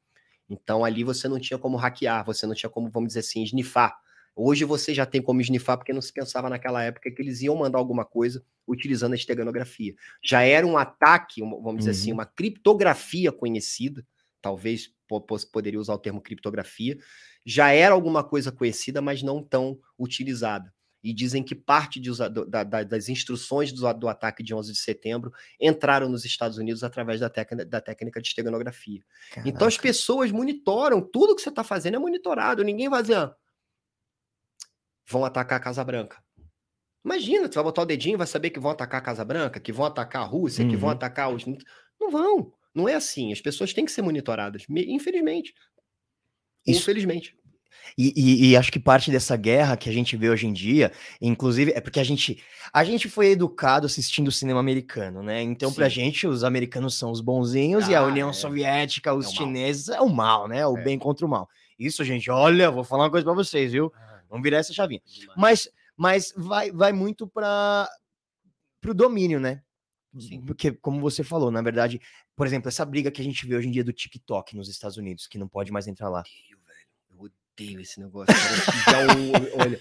Então, 0.49 0.85
ali 0.85 1.05
você 1.05 1.29
não 1.29 1.39
tinha 1.39 1.59
como 1.59 1.77
hackear, 1.77 2.25
você 2.25 2.47
não 2.47 2.55
tinha 2.55 2.69
como, 2.69 2.91
vamos 2.91 3.09
dizer 3.09 3.21
assim, 3.21 3.43
esnifar. 3.43 3.97
Hoje 4.35 4.65
você 4.65 4.93
já 4.95 5.07
tem 5.07 5.21
como 5.23 5.41
esnifar, 5.41 5.77
porque 5.77 5.93
não 5.93 6.03
se 6.03 6.13
pensava 6.13 6.49
naquela 6.51 6.83
época 6.83 7.11
que 7.11 7.21
eles 7.23 7.41
iam 7.43 7.57
mandar 7.57 7.79
alguma 7.79 8.05
coisa 8.05 8.43
utilizando 8.67 9.13
a 9.13 9.17
esteganografia. 9.17 9.95
Já 10.23 10.43
era 10.43 10.67
um 10.67 10.77
ataque, 10.79 11.41
vamos 11.41 11.79
dizer 11.79 11.91
assim, 11.93 12.11
Uhum. 12.11 12.15
uma 12.19 12.27
criptografia 12.27 13.33
conhecida, 13.33 14.05
talvez 14.43 14.89
po- 15.09 15.21
po- 15.21 15.47
poderia 15.51 15.81
usar 15.81 15.95
o 15.95 15.99
termo 15.99 16.21
criptografia, 16.21 16.97
já 17.45 17.71
era 17.71 17.95
alguma 17.95 18.23
coisa 18.23 18.51
conhecida, 18.53 19.01
mas 19.01 19.23
não 19.23 19.43
tão 19.43 19.79
utilizada. 19.99 20.73
E 21.03 21.15
dizem 21.15 21.43
que 21.43 21.55
parte 21.55 21.99
de 21.99 22.11
da- 22.19 22.63
da- 22.63 22.83
das 22.85 23.09
instruções 23.09 23.73
do, 23.73 23.91
do 23.95 24.07
ataque 24.09 24.43
de 24.43 24.55
11 24.55 24.73
de 24.73 24.79
setembro 24.79 25.33
entraram 25.59 26.11
nos 26.11 26.27
Estados 26.27 26.59
Unidos 26.59 26.85
através 26.85 27.21
da, 27.21 27.31
técnica- 27.31 27.65
da 27.65 27.81
técnica 27.81 28.21
de 28.21 28.29
esteganografia. 28.29 29.03
Então 29.47 29.67
as 29.67 29.77
Caraca. 29.77 29.83
pessoas 29.83 30.31
monitoram, 30.31 31.01
tudo 31.01 31.35
que 31.35 31.41
você 31.41 31.49
está 31.49 31.65
fazendo 31.65 31.95
é 31.97 31.99
monitorado. 31.99 32.63
Ninguém 32.63 32.91
vai 32.91 33.01
dizer, 33.01 33.17
"Ah, 33.17 33.35
vão 35.09 35.25
atacar 35.25 35.59
a 35.59 35.63
Casa 35.63 35.83
Branca. 35.83 36.23
Imagina, 37.05 37.49
tu 37.49 37.55
vai 37.55 37.65
botar 37.65 37.83
o 37.83 37.87
dedinho, 37.87 38.19
vai 38.19 38.27
saber 38.27 38.51
que 38.51 38.61
vão 38.61 38.71
atacar 38.71 39.01
a 39.01 39.05
Casa 39.05 39.25
Branca, 39.25 39.59
que 39.59 39.73
vão 39.73 39.87
atacar 39.87 40.23
a 40.23 40.27
Rússia, 40.27 40.69
que 40.69 40.77
vão 40.77 40.91
Uhum. 40.91 40.95
atacar 40.97 41.33
os. 41.33 41.45
Não 41.99 42.11
vão. 42.11 42.53
Não 42.75 42.89
é 42.89 42.95
assim. 42.95 43.33
As 43.33 43.41
pessoas 43.41 43.73
têm 43.73 43.85
que 43.85 43.93
ser 43.93 44.03
monitoradas. 44.03 44.65
me- 44.69 44.85
Infelizmente. 44.87 45.53
Isso- 46.67 46.81
Infelizmente. 46.83 47.35
E, 47.97 48.13
e- 48.17 48.51
e 48.51 48.57
acho 48.57 48.71
que 48.71 48.79
parte 48.79 49.11
dessa 49.11 49.37
guerra 49.37 49.77
que 49.77 49.89
a 49.89 49.93
gente 49.93 50.17
vê 50.17 50.29
hoje 50.29 50.47
em 50.47 50.53
dia, 50.53 50.93
inclusive, 51.21 51.73
é 51.73 51.81
porque 51.81 51.99
a 51.99 52.05
gente, 52.05 52.41
a 52.73 52.85
gente 52.85 53.09
foi 53.09 53.29
educado 53.31 53.87
assistindo 53.87 54.31
cinema 54.31 54.61
americano, 54.61 55.23
né? 55.23 55.43
Então, 55.43 55.73
pra 55.73 55.89
Sim. 55.89 55.97
gente, 55.97 56.27
os 56.27 56.45
americanos 56.45 56.97
são 56.97 57.11
os 57.11 57.21
bonzinhos 57.21 57.89
e 57.89 57.95
a 57.95 58.01
Ah, 58.01 58.05
União 58.07 58.31
é. 58.31 58.33
Soviética, 58.33 59.13
os 59.15 59.27
É 59.27 59.29
o 59.29 59.33
mal. 59.33 59.39
chineses, 59.47 59.89
é 59.89 60.01
o 60.01 60.09
mal, 60.09 60.47
né? 60.47 60.65
O 60.67 60.77
É. 60.77 60.83
bem 60.85 60.99
contra 60.99 61.25
o 61.27 61.29
mal. 61.29 61.49
Isso, 61.79 62.05
gente, 62.05 62.31
olha, 62.31 62.71
vou 62.71 62.85
falar 62.85 63.05
uma 63.05 63.11
coisa 63.11 63.25
pra 63.25 63.35
vocês, 63.35 63.73
viu? 63.73 63.91
Vamos 64.29 64.45
virar 64.45 64.59
essa 64.59 64.73
chavinha. 64.75 65.01
Mas, 65.37 65.69
mas 65.97 66.33
vai, 66.37 66.71
vai 66.71 66.93
muito 66.93 67.27
para 67.27 67.89
o 68.87 68.95
domínio, 68.95 69.41
né? 69.41 69.63
Sim. 70.19 70.41
Porque, 70.45 70.73
como 70.73 71.01
você 71.01 71.23
falou, 71.23 71.51
na 71.51 71.63
verdade, 71.63 72.01
por 72.35 72.47
exemplo, 72.47 72.69
essa 72.69 72.85
briga 72.85 73.11
que 73.11 73.21
a 73.21 73.25
gente 73.25 73.47
vê 73.47 73.55
hoje 73.57 73.69
em 73.69 73.71
dia 73.71 73.85
do 73.85 73.93
TikTok 73.93 74.57
nos 74.57 74.69
Estados 74.69 74.97
Unidos, 74.97 75.27
que 75.27 75.39
não 75.39 75.47
pode 75.49 75.71
mais 75.71 75.87
entrar 75.87 76.09
lá. 76.09 76.21
odeio, 76.21 76.59
velho. 76.67 76.89
Eu 77.11 77.31
odeio 77.57 77.81
esse 77.81 78.01
negócio. 78.01 78.35
Um- 78.35 79.61
olha, 79.61 79.81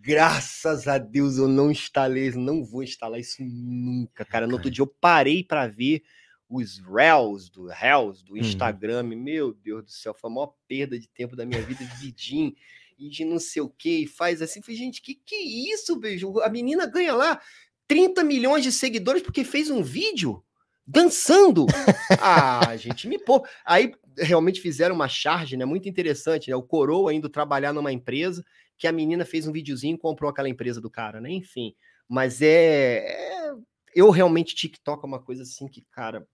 graças 0.00 0.86
a 0.86 0.98
Deus 0.98 1.36
eu 1.38 1.48
não 1.48 1.70
instalei, 1.70 2.30
não 2.32 2.64
vou 2.64 2.82
instalar 2.82 3.18
isso 3.20 3.42
nunca, 3.42 4.24
cara. 4.24 4.46
No 4.46 4.54
outro 4.54 4.70
dia 4.70 4.82
eu 4.82 4.86
parei 4.86 5.42
para 5.42 5.66
ver 5.66 6.02
os 6.48 6.78
Reels 6.78 7.50
do 7.50 7.66
Reels 7.66 8.20
Uhum. 8.20 8.24
do 8.26 8.38
Instagram. 8.38 9.02
Meu 9.02 9.52
Deus 9.52 9.84
do 9.84 9.90
céu, 9.90 10.14
foi 10.14 10.30
a 10.30 10.32
maior 10.34 10.54
perda 10.68 10.98
de 10.98 11.08
tempo 11.08 11.34
da 11.34 11.44
minha 11.44 11.60
vida 11.62 11.84
de 11.84 11.96
vidinho 11.96 12.54
e 12.98 13.08
de 13.08 13.24
não 13.24 13.38
sei 13.38 13.62
o 13.62 13.68
que. 13.68 14.04
E 14.04 14.06
faz 14.06 14.40
assim, 14.40 14.62
falei, 14.62 14.76
gente, 14.76 15.02
que 15.02 15.14
que 15.14 15.34
é 15.34 15.42
isso, 15.74 15.96
beijo? 15.98 16.38
A 16.40 16.48
menina 16.48 16.86
ganha 16.86 17.14
lá 17.14 17.40
30 17.88 18.24
milhões 18.24 18.62
de 18.62 18.72
seguidores 18.72 19.22
porque 19.22 19.44
fez 19.44 19.70
um 19.70 19.82
vídeo 19.82 20.42
dançando. 20.86 21.66
ah, 22.20 22.76
gente, 22.76 23.08
me 23.08 23.18
pô. 23.18 23.44
Aí 23.64 23.92
realmente 24.18 24.60
fizeram 24.60 24.94
uma 24.94 25.08
charge, 25.08 25.56
né? 25.56 25.64
Muito 25.64 25.88
interessante, 25.88 26.50
né? 26.50 26.56
O 26.56 26.62
Coroa 26.62 27.12
indo 27.12 27.28
trabalhar 27.28 27.72
numa 27.72 27.92
empresa 27.92 28.44
que 28.78 28.86
a 28.86 28.92
menina 28.92 29.24
fez 29.24 29.46
um 29.46 29.52
videozinho 29.52 29.94
e 29.94 29.98
comprou 29.98 30.30
aquela 30.30 30.48
empresa 30.48 30.80
do 30.80 30.90
cara, 30.90 31.20
né? 31.20 31.30
Enfim. 31.30 31.74
Mas 32.08 32.40
é, 32.42 32.98
é- 33.08 33.54
Eu 33.94 34.10
realmente, 34.10 34.54
TikTok 34.54 35.02
é 35.04 35.06
uma 35.06 35.20
coisa 35.22 35.42
assim 35.42 35.66
que, 35.68 35.82
cara, 35.90 36.26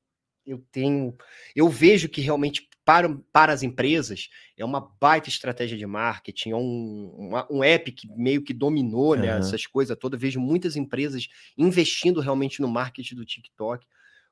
eu 0.47 0.64
tenho. 0.73 1.14
Eu 1.55 1.69
vejo 1.69 2.09
que 2.09 2.20
realmente 2.20 2.69
para, 2.85 3.09
para 3.32 3.52
as 3.52 3.62
empresas 3.62 4.28
é 4.56 4.64
uma 4.64 4.81
baita 5.01 5.28
estratégia 5.28 5.78
de 5.78 5.86
marketing, 5.86 6.51
é 6.51 6.56
um, 6.56 7.14
uma- 7.16 7.47
um 7.51 7.62
app 7.62 7.90
que 7.93 8.09
meio 8.16 8.43
que 8.43 8.52
dominou 8.52 9.14
né, 9.14 9.28
Aham. 9.31 9.39
essas 9.39 9.66
coisas 9.66 9.97
todas. 9.97 10.20
Vejo 10.20 10.40
muitas 10.40 10.74
empresas 10.77 11.28
investindo 11.56 12.20
realmente 12.20 12.60
no 12.60 12.69
marketing 12.69 13.14
do 13.14 13.24
TikTok. 13.24 13.86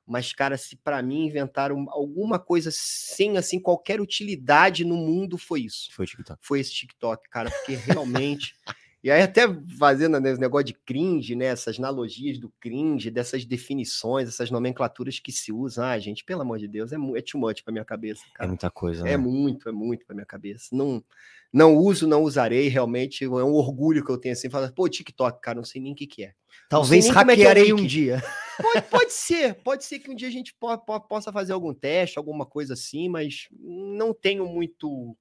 Mas, 0.05 0.33
cara, 0.33 0.57
se 0.57 0.75
para 0.75 1.01
mim 1.01 1.27
inventaram 1.27 1.85
alguma 1.89 2.37
coisa 2.39 2.69
sem 2.73 3.37
assim 3.37 3.59
qualquer 3.59 4.01
utilidade 4.01 4.83
no 4.83 4.97
mundo, 4.97 5.37
foi 5.37 5.61
isso. 5.61 5.89
Foi 5.93 6.05
o 6.05 6.07
TikTok. 6.07 6.39
Foi 6.41 6.59
esse 6.59 6.73
TikTok, 6.73 7.29
cara, 7.29 7.49
porque 7.49 7.75
realmente. 7.75 8.53
E 9.03 9.09
aí, 9.09 9.21
até 9.23 9.41
fazendo 9.79 10.19
né, 10.19 10.31
esse 10.31 10.39
negócio 10.39 10.65
de 10.67 10.73
cringe, 10.73 11.35
né? 11.35 11.45
Essas 11.45 11.79
analogias 11.79 12.37
do 12.37 12.49
cringe, 12.59 13.09
dessas 13.09 13.43
definições, 13.45 14.27
essas 14.29 14.51
nomenclaturas 14.51 15.19
que 15.19 15.31
se 15.31 15.51
usam. 15.51 15.83
Ah, 15.85 15.97
gente, 15.97 16.23
pelo 16.23 16.41
amor 16.41 16.59
de 16.59 16.67
Deus, 16.67 16.91
é, 16.91 16.95
é 16.95 17.21
too 17.21 17.41
much 17.41 17.63
pra 17.63 17.71
minha 17.71 17.83
cabeça, 17.85 18.21
É 18.27 18.37
cara. 18.37 18.47
muita 18.49 18.69
coisa, 18.69 19.01
É 19.07 19.11
né? 19.11 19.17
muito, 19.17 19.67
é 19.67 19.71
muito 19.71 20.05
pra 20.05 20.13
minha 20.13 20.25
cabeça. 20.25 20.67
Não, 20.71 21.03
não 21.51 21.75
uso, 21.75 22.05
não 22.07 22.21
usarei, 22.21 22.67
realmente. 22.67 23.23
É 23.23 23.27
um 23.27 23.53
orgulho 23.53 24.05
que 24.05 24.11
eu 24.11 24.19
tenho 24.19 24.33
assim. 24.33 24.51
Falar, 24.51 24.71
pô, 24.71 24.87
TikTok, 24.87 25.41
cara, 25.41 25.55
não 25.57 25.65
sei 25.65 25.81
nem 25.81 25.93
o 25.93 25.95
que, 25.95 26.05
que 26.05 26.23
é. 26.23 26.33
Talvez 26.69 27.05
é 27.05 27.09
que 27.11 27.17
é 27.17 27.21
hackearei 27.23 27.73
um 27.73 27.83
dia. 27.83 28.21
Pode, 28.61 28.81
pode 28.91 29.13
ser, 29.13 29.55
pode 29.63 29.83
ser 29.83 29.97
que 29.97 30.11
um 30.11 30.15
dia 30.15 30.27
a 30.27 30.31
gente 30.31 30.53
po- 30.53 30.77
po- 30.77 31.01
possa 31.01 31.31
fazer 31.31 31.53
algum 31.53 31.73
teste, 31.73 32.19
alguma 32.19 32.45
coisa 32.45 32.73
assim, 32.73 33.09
mas 33.09 33.47
não 33.59 34.13
tenho 34.13 34.45
muito 34.45 35.17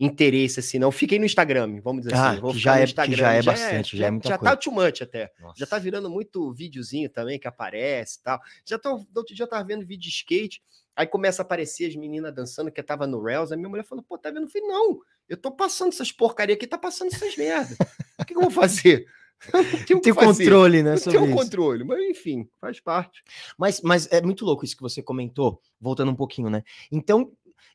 interesse 0.00 0.60
assim, 0.60 0.78
não. 0.78 0.90
Fiquei 0.90 1.18
no 1.18 1.26
Instagram, 1.26 1.80
vamos 1.82 2.02
dizer 2.02 2.14
Ah, 2.14 2.30
assim. 2.30 2.40
Vou 2.40 2.52
que 2.52 2.58
ficar 2.58 2.70
já 2.70 2.76
no 2.76 2.82
é- 2.82 3.16
já 3.16 3.32
é 3.34 3.42
bastante, 3.42 3.96
já 3.96 4.06
é 4.06 4.10
muita 4.10 4.28
Já 4.30 4.38
coisa. 4.38 4.56
tá 4.56 4.60
too 4.60 4.72
much 4.72 5.02
até. 5.02 5.30
Já 5.38 5.44
Nossa. 5.44 5.66
tá 5.66 5.78
virando 5.78 6.08
muito 6.08 6.52
videozinho 6.54 7.10
também 7.10 7.38
que 7.38 7.46
aparece 7.46 8.18
e 8.18 8.22
tal. 8.22 8.40
Já 8.66 8.78
tô, 8.78 9.06
outro 9.14 9.34
dia 9.34 9.44
eu 9.44 9.48
tava 9.48 9.62
vendo 9.64 9.86
vídeo 9.86 10.02
de 10.04 10.08
skate, 10.08 10.62
aí 10.96 11.06
começa 11.06 11.42
a 11.42 11.44
aparecer 11.44 11.86
as 11.86 11.94
meninas 11.96 12.34
dançando 12.34 12.72
que 12.72 12.82
tava 12.82 13.06
no 13.06 13.22
Rails, 13.22 13.52
aí 13.52 13.58
minha 13.58 13.68
mulher 13.68 13.84
falou, 13.84 14.02
pô, 14.02 14.16
tá 14.16 14.30
vendo? 14.30 14.44
Eu 14.44 14.48
falei, 14.48 14.66
não, 14.66 14.98
eu 15.28 15.36
tô 15.36 15.50
passando 15.52 15.88
essas 15.92 16.10
porcaria 16.10 16.54
aqui, 16.54 16.66
tá 16.66 16.78
passando 16.78 17.12
essas 17.12 17.36
merda. 17.36 17.76
O 18.18 18.24
que, 18.24 18.32
que 18.32 18.36
eu 18.38 18.42
vou 18.42 18.50
fazer? 18.50 19.06
Não 19.88 20.00
Tem 20.02 20.12
fazer. 20.12 20.44
controle, 20.44 20.82
né? 20.82 20.90
Não 20.96 21.00
tenho 21.12 21.24
isso. 21.24 21.34
controle, 21.34 21.82
mas 21.82 21.98
enfim, 22.10 22.46
faz 22.60 22.78
parte. 22.78 23.22
Mas, 23.56 23.80
mas 23.80 24.06
é 24.12 24.20
muito 24.20 24.44
louco 24.44 24.66
isso 24.66 24.76
que 24.76 24.82
você 24.82 25.02
comentou, 25.02 25.62
voltando 25.80 26.10
um 26.10 26.14
pouquinho, 26.14 26.50
né? 26.50 26.62
Então, 26.92 27.32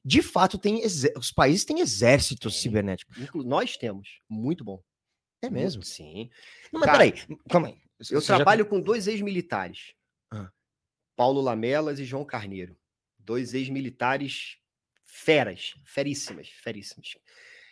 de 0.08 0.22
fato, 0.22 0.58
tem 0.60 0.82
os 1.18 1.32
países 1.32 1.66
têm 1.66 1.80
exércitos 1.80 2.54
Tem. 2.54 2.62
cibernéticos. 2.62 3.18
Inclu- 3.18 3.44
Nós 3.44 3.76
temos, 3.76 4.20
muito 4.30 4.64
bom. 4.64 4.80
É 5.42 5.50
mesmo? 5.50 5.80
Muito, 5.80 5.88
Sim. 5.88 6.30
Não, 6.72 6.80
mas 6.80 6.86
Cara, 6.92 6.98
peraí, 7.12 7.38
calma 7.50 7.68
aí. 7.70 7.78
Eu 8.12 8.22
Você 8.22 8.28
já- 8.28 8.36
trabalho 8.36 8.66
com 8.66 8.80
dois 8.80 9.08
ex-militares. 9.08 9.94
Ah. 10.32 10.52
Paulo 11.16 11.42
Lamelas 11.42 12.00
e 12.00 12.06
João 12.06 12.24
Carneiro. 12.26 12.78
Dois 13.18 13.54
ex-militares 13.54 14.58
feras, 15.04 15.74
feríssimas, 15.86 16.50
feríssimas. 16.50 17.16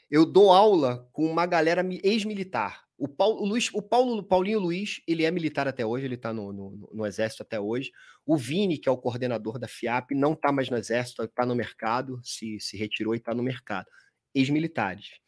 Eu 0.10 0.26
dou 0.26 0.52
aula 0.52 1.08
com 1.12 1.26
uma 1.30 1.46
galera 1.46 1.84
mi- 1.84 2.00
ex-militar. 2.04 2.84
O 3.04 3.08
Paulo, 3.10 3.42
o 3.42 3.46
Luiz, 3.46 3.70
o 3.74 3.82
Paulo, 3.82 4.18
o 4.20 4.24
Paulinho 4.24 4.60
Luiz, 4.60 5.02
ele 5.06 5.26
é 5.26 5.30
militar 5.30 5.68
até 5.68 5.86
hoje, 5.86 6.06
ele 6.06 6.16
está 6.16 6.32
no, 6.32 6.54
no, 6.54 6.90
no 6.94 7.06
exército 7.06 7.44
até 7.44 7.60
hoje. 7.60 7.92
O 8.26 8.38
Vini, 8.38 8.78
que 8.78 8.88
é 8.88 8.92
o 8.94 8.98
coordenador 8.98 9.60
da 9.60 9.68
FIAP, 9.68 10.12
não 10.16 10.32
está 10.32 10.54
mais 10.54 10.70
no 10.70 10.78
exército, 10.78 11.22
está 11.22 11.46
no 11.46 11.54
mercado, 11.54 12.22
se, 12.24 12.62
se 12.62 12.78
retirou 12.78 13.14
e 13.14 13.18
está 13.18 13.34
no 13.34 13.44
mercado. 13.44 13.88
Ex-militares. 14.34 15.20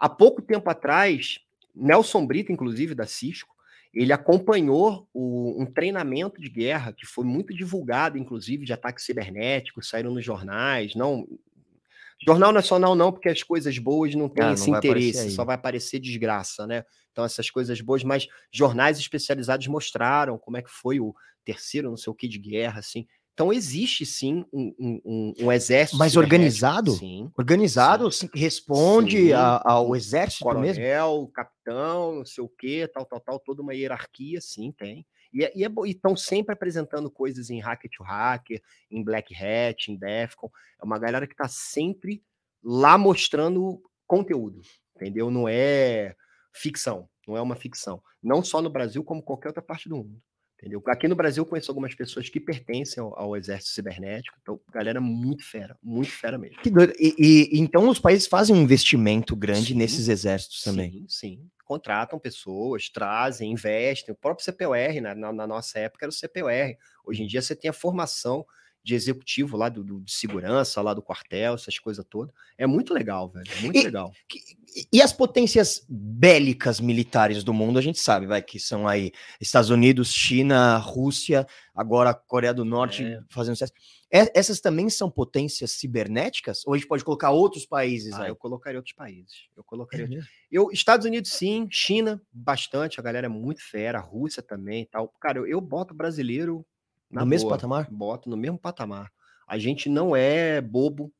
Há 0.00 0.08
pouco 0.08 0.42
tempo 0.42 0.68
atrás, 0.68 1.38
Nelson 1.72 2.26
Brito, 2.26 2.50
inclusive, 2.50 2.92
da 2.92 3.06
Cisco, 3.06 3.54
ele 3.94 4.12
acompanhou 4.12 5.08
o- 5.14 5.62
um 5.62 5.66
treinamento 5.66 6.40
de 6.40 6.48
guerra 6.48 6.92
que 6.92 7.06
foi 7.06 7.24
muito 7.24 7.54
divulgado, 7.54 8.18
inclusive, 8.18 8.64
de 8.66 8.72
ataques 8.72 9.04
cibernéticos, 9.04 9.88
saíram 9.88 10.10
nos 10.12 10.24
jornais, 10.24 10.96
não... 10.96 11.24
Jornal 12.26 12.52
Nacional 12.52 12.94
não, 12.94 13.10
porque 13.12 13.28
as 13.28 13.42
coisas 13.42 13.76
boas 13.78 14.14
não 14.14 14.28
têm 14.28 14.42
Ah, 14.44 14.46
não 14.48 14.54
esse 14.54 14.70
aparecer 14.70 15.08
interesse, 15.10 15.30
só 15.34 15.44
vai 15.44 15.54
aparecer 15.56 15.98
desgraça, 16.00 16.66
né? 16.66 16.84
Então, 17.10 17.24
essas 17.24 17.50
coisas 17.50 17.80
boas, 17.80 18.02
mas 18.04 18.26
jornais 18.50 18.98
especializados 18.98 19.66
mostraram 19.66 20.38
como 20.38 20.56
é 20.56 20.62
que 20.62 20.70
foi 20.70 20.98
o 21.00 21.14
terceiro, 21.44 21.90
não 21.90 21.96
sei 21.96 22.10
o 22.10 22.14
que, 22.14 22.28
de 22.28 22.38
guerra, 22.38 22.78
assim. 22.78 23.06
Então, 23.34 23.52
existe 23.52 24.04
sim 24.04 24.44
um, 24.52 24.74
um- 24.78 25.34
um- 25.40 25.52
exército. 25.52 25.96
Mas 25.98 26.16
organizado? 26.16 26.92
Sim. 26.92 27.30
Organizado, 27.36 28.10
se- 28.12 28.30
responde 28.34 29.26
Sim. 29.28 29.32
a- 29.32 29.62
ao 29.64 29.96
exército 29.96 30.44
Coronel, 30.44 30.66
mesmo? 30.74 31.28
capitão, 31.32 32.16
não 32.16 32.24
sei 32.26 32.44
o 32.44 32.48
quê, 32.48 32.88
tal, 32.92 33.04
tal, 33.06 33.20
tal, 33.20 33.40
toda 33.40 33.62
uma 33.62 33.74
hierarquia, 33.74 34.40
sim, 34.40 34.70
tem. 34.76 35.06
E, 35.32 35.44
é- 35.44 35.52
e 35.56 35.64
é 35.64 35.68
e 35.86 35.90
estão 35.90 36.16
sempre 36.16 36.52
apresentando 36.52 37.10
coisas 37.10 37.50
em 37.50 37.60
Hacker 37.60 37.90
to 37.96 38.02
Hacker, 38.02 38.60
em 38.90 39.02
Black 39.02 39.34
Hat, 39.34 39.90
em 39.90 39.96
Defcon. 39.96 40.50
É 40.80 40.84
uma 40.84 40.98
galera 40.98 41.26
que 41.26 41.34
está 41.34 41.48
sempre 41.48 42.22
lá 42.62 42.96
mostrando 42.98 43.82
conteúdo, 44.06 44.60
entendeu? 44.96 45.30
Não 45.30 45.48
é 45.48 46.14
ficção, 46.52 47.08
não 47.26 47.36
é 47.36 47.40
uma 47.40 47.56
ficção. 47.56 48.02
Não 48.22 48.44
só 48.44 48.60
no 48.60 48.70
Brasil, 48.70 49.02
como 49.02 49.22
qualquer 49.22 49.48
outra 49.48 49.62
parte 49.62 49.88
do 49.88 49.96
mundo. 49.96 50.20
Entendeu? 50.58 50.80
Aqui 50.86 51.08
no 51.08 51.16
Brasil 51.16 51.40
eu 51.42 51.46
conheço 51.48 51.72
algumas 51.72 51.92
pessoas 51.92 52.28
que 52.28 52.38
pertencem 52.38 53.02
ao, 53.02 53.18
ao 53.18 53.36
exército 53.36 53.72
cibernético, 53.72 54.38
então 54.40 54.60
galera 54.72 55.00
muito 55.00 55.44
fera, 55.44 55.76
muito 55.82 56.12
fera 56.12 56.38
mesmo. 56.38 56.62
Que 56.62 56.70
doido. 56.70 56.92
E, 57.00 57.16
e- 57.18 57.58
então 57.58 57.88
os 57.88 57.98
países 57.98 58.28
fazem 58.28 58.54
um 58.54 58.60
investimento 58.62 59.34
grande 59.34 59.72
Sim. 59.72 59.74
nesses 59.74 60.06
exércitos 60.06 60.62
também. 60.62 60.92
Sim, 60.92 61.06
sim. 61.08 61.50
Contratam 61.72 62.18
pessoas, 62.18 62.90
trazem, 62.90 63.50
investem. 63.50 64.12
O 64.12 64.16
próprio 64.16 64.44
CPOR, 64.44 65.00
na, 65.00 65.14
na, 65.14 65.32
na 65.32 65.46
nossa 65.46 65.78
época, 65.78 66.04
era 66.04 66.10
o 66.10 66.14
CPOR. 66.14 66.76
Hoje 67.02 67.22
em 67.22 67.26
dia 67.26 67.40
você 67.40 67.56
tem 67.56 67.70
a 67.70 67.72
formação 67.72 68.44
de 68.84 68.94
executivo 68.94 69.56
lá 69.56 69.68
do, 69.68 69.84
do- 69.84 70.00
de 70.00 70.12
segurança, 70.12 70.80
lá 70.82 70.92
do 70.92 71.02
quartel, 71.02 71.54
essas 71.54 71.78
coisas 71.78 72.04
todas. 72.08 72.34
É 72.58 72.66
muito 72.66 72.92
legal, 72.92 73.28
velho. 73.30 73.46
é 73.58 73.60
Muito 73.62 73.78
E- 73.78 73.84
legal. 73.84 74.12
Que- 74.28 74.40
E 74.90 75.02
as 75.02 75.12
potências 75.12 75.84
bélicas 75.88 76.80
militares 76.80 77.44
do 77.44 77.52
mundo, 77.52 77.78
a 77.78 77.82
gente 77.82 77.98
sabe, 77.98 78.26
vai, 78.26 78.40
que 78.40 78.58
são 78.58 78.88
aí 78.88 79.12
Estados 79.38 79.68
Unidos, 79.68 80.10
China, 80.12 80.78
Rússia, 80.78 81.46
agora 81.74 82.14
Coreia 82.14 82.54
do 82.54 82.64
Norte 82.64 83.04
É. 83.04 83.20
fazendo 83.28 83.54
sucesso. 83.54 83.72
É- 84.10 84.32
essas 84.38 84.60
também 84.60 84.88
são 84.90 85.10
potências 85.10 85.72
cibernéticas? 85.72 86.62
Ou 86.66 86.72
a 86.74 86.76
gente 86.78 86.86
pode 86.88 87.04
colocar 87.04 87.30
outros 87.30 87.64
países 87.66 88.12
Ah, 88.14 88.22
aí? 88.24 88.30
eu 88.30 88.36
colocaria 88.36 88.78
outros 88.78 88.94
países. 88.94 89.46
Eu 89.56 89.62
colocaria 89.64 90.06
mesmo? 90.08 90.26
Eu, 90.50 90.70
Estados 90.72 91.06
Unidos, 91.06 91.32
sim. 91.32 91.66
China, 91.70 92.20
bastante. 92.32 92.98
A 92.98 93.02
galera 93.02 93.26
é 93.26 93.30
muito 93.30 93.62
fera. 93.62 93.98
A 93.98 94.02
Rússia 94.02 94.42
também 94.42 94.82
e 94.82 94.86
tal. 94.86 95.08
Cara, 95.20 95.38
eu, 95.38 95.46
eu 95.46 95.60
boto 95.60 95.94
brasileiro 95.94 96.64
na 97.12 97.22
No 97.22 97.26
mesmo 97.26 97.48
boa. 97.48 97.56
patamar? 97.56 97.88
Boto 97.90 98.30
no 98.30 98.36
mesmo 98.36 98.58
patamar. 98.58 99.12
A 99.46 99.58
gente 99.58 99.88
não 99.88 100.16
é 100.16 100.60
bobo. 100.60 101.12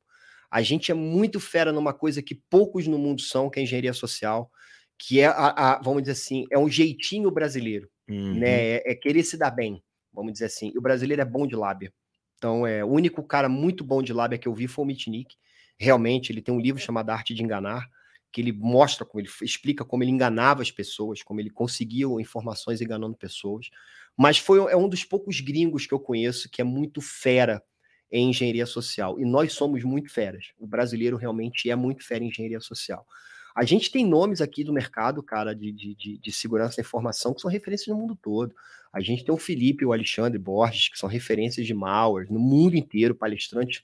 A 0.50 0.62
gente 0.62 0.90
é 0.92 0.94
muito 0.94 1.40
fera 1.40 1.72
numa 1.72 1.94
coisa 1.94 2.22
que 2.22 2.34
poucos 2.50 2.86
no 2.86 2.98
mundo 2.98 3.22
são, 3.22 3.50
que 3.50 3.58
é 3.58 3.62
a 3.62 3.64
engenharia 3.64 3.92
social. 3.94 4.50
que 4.98 5.20
é, 5.20 5.26
a, 5.26 5.74
a, 5.76 5.82
vamos 5.82 6.02
dizer 6.02 6.12
assim, 6.12 6.46
é 6.52 6.58
um 6.58 6.68
jeitinho 6.68 7.30
brasileiro, 7.30 7.88
Uhum. 8.08 8.34
né? 8.40 8.76
É, 8.76 8.92
é 8.92 8.94
querer 8.94 9.24
se 9.24 9.36
dar 9.38 9.50
bem, 9.50 9.82
vamos 10.12 10.32
dizer 10.34 10.46
assim. 10.46 10.72
E 10.74 10.78
o 10.78 10.82
brasileiro 10.82 11.22
é 11.22 11.24
bom 11.24 11.46
de 11.46 11.56
lábia. 11.56 11.92
Então, 12.36 12.66
é, 12.66 12.84
o 12.84 12.88
único 12.88 13.22
cara 13.22 13.48
muito 13.48 13.84
bom 13.84 14.02
de 14.02 14.12
lábia 14.12 14.38
que 14.38 14.48
eu 14.48 14.54
vi 14.54 14.68
foi 14.68 14.84
o 14.84 14.86
Mitnick. 14.86 15.36
Realmente, 15.78 16.30
ele 16.32 16.42
tem 16.42 16.54
um 16.54 16.60
livro 16.60 16.80
chamado 16.80 17.10
Arte 17.10 17.34
de 17.34 17.42
Enganar, 17.42 17.88
que 18.32 18.40
ele 18.40 18.52
mostra, 18.52 19.04
como 19.06 19.20
ele 19.20 19.28
explica 19.42 19.84
como 19.84 20.02
ele 20.04 20.10
enganava 20.12 20.62
as 20.62 20.70
pessoas, 20.70 21.22
como 21.22 21.40
ele 21.40 21.50
conseguia 21.50 22.06
informações 22.20 22.80
enganando 22.80 23.16
pessoas. 23.16 23.68
Mas 24.16 24.38
foi 24.38 24.58
é 24.70 24.76
um 24.76 24.88
dos 24.88 25.04
poucos 25.04 25.40
gringos 25.40 25.86
que 25.86 25.94
eu 25.94 26.00
conheço 26.00 26.48
que 26.50 26.60
é 26.60 26.64
muito 26.64 27.00
fera 27.00 27.62
em 28.10 28.28
engenharia 28.28 28.66
social. 28.66 29.18
E 29.18 29.24
nós 29.24 29.54
somos 29.54 29.82
muito 29.82 30.12
feras. 30.12 30.52
O 30.58 30.66
brasileiro 30.66 31.16
realmente 31.16 31.70
é 31.70 31.74
muito 31.74 32.04
fera 32.04 32.22
em 32.22 32.28
engenharia 32.28 32.60
social. 32.60 33.06
A 33.54 33.64
gente 33.64 33.90
tem 33.90 34.06
nomes 34.06 34.40
aqui 34.40 34.64
do 34.64 34.72
mercado, 34.72 35.22
cara, 35.22 35.54
de, 35.54 35.72
de, 35.72 36.18
de, 36.18 36.32
segurança 36.32 36.76
da 36.76 36.82
informação 36.82 37.34
que 37.34 37.40
são 37.40 37.50
referências 37.50 37.88
no 37.88 37.96
mundo 37.96 38.16
todo. 38.20 38.54
A 38.92 39.00
gente 39.00 39.24
tem 39.24 39.34
o 39.34 39.38
Felipe 39.38 39.84
e 39.84 39.86
o 39.86 39.92
Alexandre 39.92 40.38
Borges, 40.38 40.88
que 40.88 40.98
são 40.98 41.08
referências 41.08 41.66
de 41.66 41.74
malware 41.74 42.32
no 42.32 42.38
mundo 42.38 42.76
inteiro, 42.76 43.14
palestrantes 43.14 43.82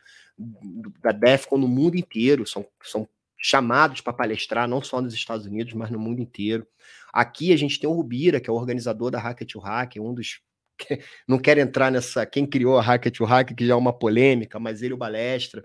da 1.03 1.13
DEFCON 1.13 1.59
no 1.59 1.69
mundo 1.69 1.97
inteiro, 1.97 2.47
são, 2.47 2.67
são 2.83 3.07
chamados 3.37 4.01
para 4.01 4.13
palestrar, 4.13 4.69
não 4.69 4.83
só 4.83 5.03
nos 5.03 5.13
Estados 5.13 5.47
Unidos, 5.47 5.75
mas 5.75 5.91
no 5.91 5.99
mundo 5.99 6.21
inteiro. 6.21 6.67
Aqui 7.19 7.53
a 7.53 7.57
gente 7.57 7.81
tem 7.81 7.91
o 7.91 7.93
Rubira, 7.93 8.41
que 8.41 8.49
é 8.49 8.53
o 8.53 8.55
organizador 8.55 9.11
da 9.11 9.19
Hacker 9.19 9.45
to 9.45 9.59
Hacker, 9.59 10.01
um 10.01 10.15
dos. 10.15 10.41
Não 11.27 11.37
quero 11.37 11.59
entrar 11.59 11.91
nessa. 11.91 12.25
Quem 12.25 12.47
criou 12.47 12.79
a 12.79 12.81
Hacker 12.81 13.11
to 13.11 13.25
Hacker, 13.25 13.57
que 13.57 13.67
já 13.67 13.73
é 13.73 13.77
uma 13.77 13.93
polêmica, 13.93 14.61
mas 14.61 14.83
ele, 14.83 14.95
o 14.95 14.97
Balestra. 14.97 15.65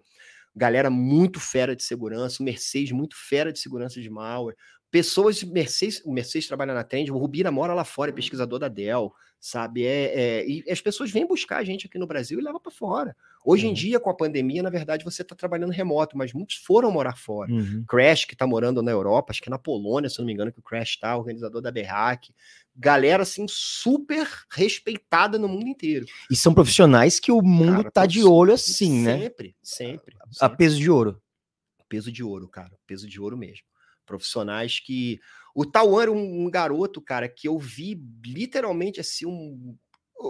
Galera 0.55 0.89
muito 0.89 1.39
fera 1.39 1.75
de 1.75 1.83
segurança, 1.83 2.41
o 2.41 2.43
Mercedes 2.43 2.91
muito 2.91 3.15
fera 3.15 3.53
de 3.53 3.59
segurança 3.59 4.01
de 4.01 4.09
malware. 4.09 4.57
Pessoas 4.89 5.35
de 5.35 5.45
Mercedes, 5.45 6.01
o 6.03 6.11
Mercedes 6.11 6.47
trabalha 6.47 6.73
na 6.73 6.83
Trend, 6.83 7.11
o 7.11 7.17
Rubira 7.19 7.51
mora 7.51 7.75
lá 7.75 7.83
fora, 7.83 8.09
é 8.09 8.13
pesquisador 8.15 8.57
da 8.57 8.67
Dell, 8.67 9.13
sabe? 9.39 9.85
É, 9.85 10.39
é, 10.39 10.47
e 10.47 10.63
as 10.71 10.81
pessoas 10.81 11.11
vêm 11.11 11.27
buscar 11.27 11.57
a 11.57 11.63
gente 11.63 11.85
aqui 11.85 11.99
no 11.99 12.07
Brasil 12.07 12.39
e 12.39 12.43
levam 12.43 12.59
para 12.59 12.71
fora. 12.71 13.15
Hoje 13.45 13.65
uhum. 13.65 13.71
em 13.71 13.73
dia, 13.73 13.99
com 13.99 14.09
a 14.09 14.13
pandemia, 14.13 14.63
na 14.63 14.69
verdade, 14.69 15.03
você 15.03 15.21
está 15.21 15.35
trabalhando 15.35 15.71
remoto, 15.71 16.17
mas 16.17 16.31
muitos 16.33 16.55
foram 16.55 16.91
morar 16.91 17.17
fora. 17.17 17.51
Uhum. 17.51 17.83
Crash, 17.87 18.25
que 18.25 18.33
está 18.33 18.47
morando 18.47 18.81
na 18.81 18.91
Europa, 18.91 19.31
acho 19.31 19.41
que 19.41 19.49
na 19.49 19.59
Polônia, 19.59 20.09
se 20.09 20.19
não 20.19 20.25
me 20.25 20.33
engano, 20.33 20.51
que 20.51 20.59
o 20.59 20.63
Crash 20.63 20.91
está, 20.91 21.17
organizador 21.17 21.61
da 21.61 21.71
Berrac. 21.71 22.33
Galera, 22.75 23.23
assim, 23.23 23.45
super 23.47 24.27
respeitada 24.49 25.37
no 25.37 25.47
mundo 25.47 25.67
inteiro. 25.67 26.05
E 26.31 26.35
são 26.35 26.53
profissionais 26.53 27.19
que 27.19 27.31
o 27.31 27.41
mundo 27.41 27.77
cara, 27.77 27.91
tá 27.91 28.05
de 28.05 28.23
olho 28.23 28.53
assim, 28.53 29.03
sempre, 29.03 29.03
né? 29.03 29.19
Sempre, 29.19 29.55
sempre. 29.61 30.17
A 30.39 30.49
peso 30.49 30.77
de 30.77 30.89
ouro. 30.89 31.21
Peso 31.89 32.11
de 32.11 32.23
ouro, 32.23 32.47
cara. 32.47 32.71
Peso 32.87 33.07
de 33.07 33.21
ouro 33.21 33.37
mesmo. 33.37 33.65
Profissionais 34.05 34.79
que. 34.79 35.19
O 35.53 35.63
Tauan 35.63 36.01
era 36.01 36.11
um, 36.11 36.45
um 36.45 36.49
garoto, 36.49 36.99
cara, 36.99 37.29
que 37.29 37.47
eu 37.47 37.59
vi 37.59 38.01
literalmente 38.25 38.99
assim, 38.99 39.27
um. 39.27 39.77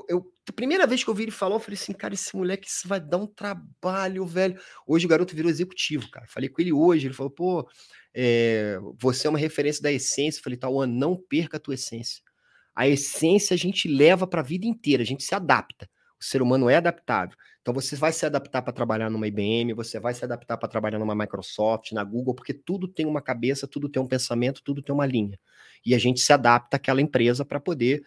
Eu, 0.08 0.32
a 0.48 0.54
primeira 0.54 0.88
vez 0.88 1.04
que 1.04 1.10
eu 1.10 1.14
vi 1.14 1.24
ele 1.24 1.32
falar, 1.32 1.56
eu 1.56 1.60
falei 1.60 1.78
assim, 1.80 1.94
cara, 1.94 2.14
esse 2.14 2.36
moleque 2.36 2.68
isso 2.68 2.88
vai 2.88 3.00
dar 3.00 3.18
um 3.18 3.28
trabalho, 3.28 4.26
velho. 4.26 4.60
Hoje 4.88 5.06
o 5.06 5.10
garoto 5.10 5.36
virou 5.36 5.50
executivo, 5.50 6.10
cara. 6.10 6.26
Falei 6.28 6.50
com 6.50 6.62
ele 6.62 6.74
hoje, 6.74 7.08
ele 7.08 7.14
falou, 7.14 7.32
pô, 7.32 7.70
é, 8.14 8.80
você 9.00 9.28
é 9.28 9.30
uma 9.30 9.40
referência 9.40 9.82
da 9.82 9.92
essência. 9.92 10.40
Eu 10.40 10.44
falei, 10.44 10.58
Tauan, 10.58 10.88
não 10.88 11.16
perca 11.16 11.58
a 11.58 11.60
tua 11.60 11.74
essência. 11.76 12.22
A 12.76 12.88
essência 12.88 13.54
a 13.54 13.58
gente 13.58 13.88
leva 13.88 14.26
para 14.26 14.42
a 14.42 14.44
vida 14.44 14.66
inteira, 14.66 15.04
a 15.04 15.06
gente 15.06 15.24
se 15.24 15.36
adapta. 15.36 15.90
O 16.20 16.24
ser 16.24 16.42
humano 16.42 16.70
é 16.70 16.78
adaptável. 16.78 17.38
Então 17.62 17.74
você 17.74 17.96
vai 17.96 18.12
se 18.12 18.26
adaptar 18.26 18.62
para 18.62 18.74
trabalhar 18.74 19.10
numa 19.10 19.28
IBM, 19.28 19.74
você 19.74 20.00
vai 20.00 20.14
se 20.14 20.24
adaptar 20.24 20.58
para 20.58 20.68
trabalhar 20.68 21.00
numa 21.00 21.16
Microsoft, 21.16 21.92
na 21.92 22.04
Google, 22.04 22.34
porque 22.34 22.54
tudo 22.54 22.88
tem 22.88 23.06
uma 23.06 23.22
cabeça, 23.22 23.68
tudo 23.68 23.88
tem 23.88 24.02
um 24.02 24.08
pensamento, 24.08 24.62
tudo 24.64 24.82
tem 24.82 24.94
uma 24.94 25.06
linha. 25.06 25.40
E 25.86 25.94
a 25.94 25.98
gente 25.98 26.20
se 26.20 26.34
adapta 26.34 26.78
àquela 26.78 27.02
empresa 27.02 27.46
para 27.46 27.60
poder 27.60 28.04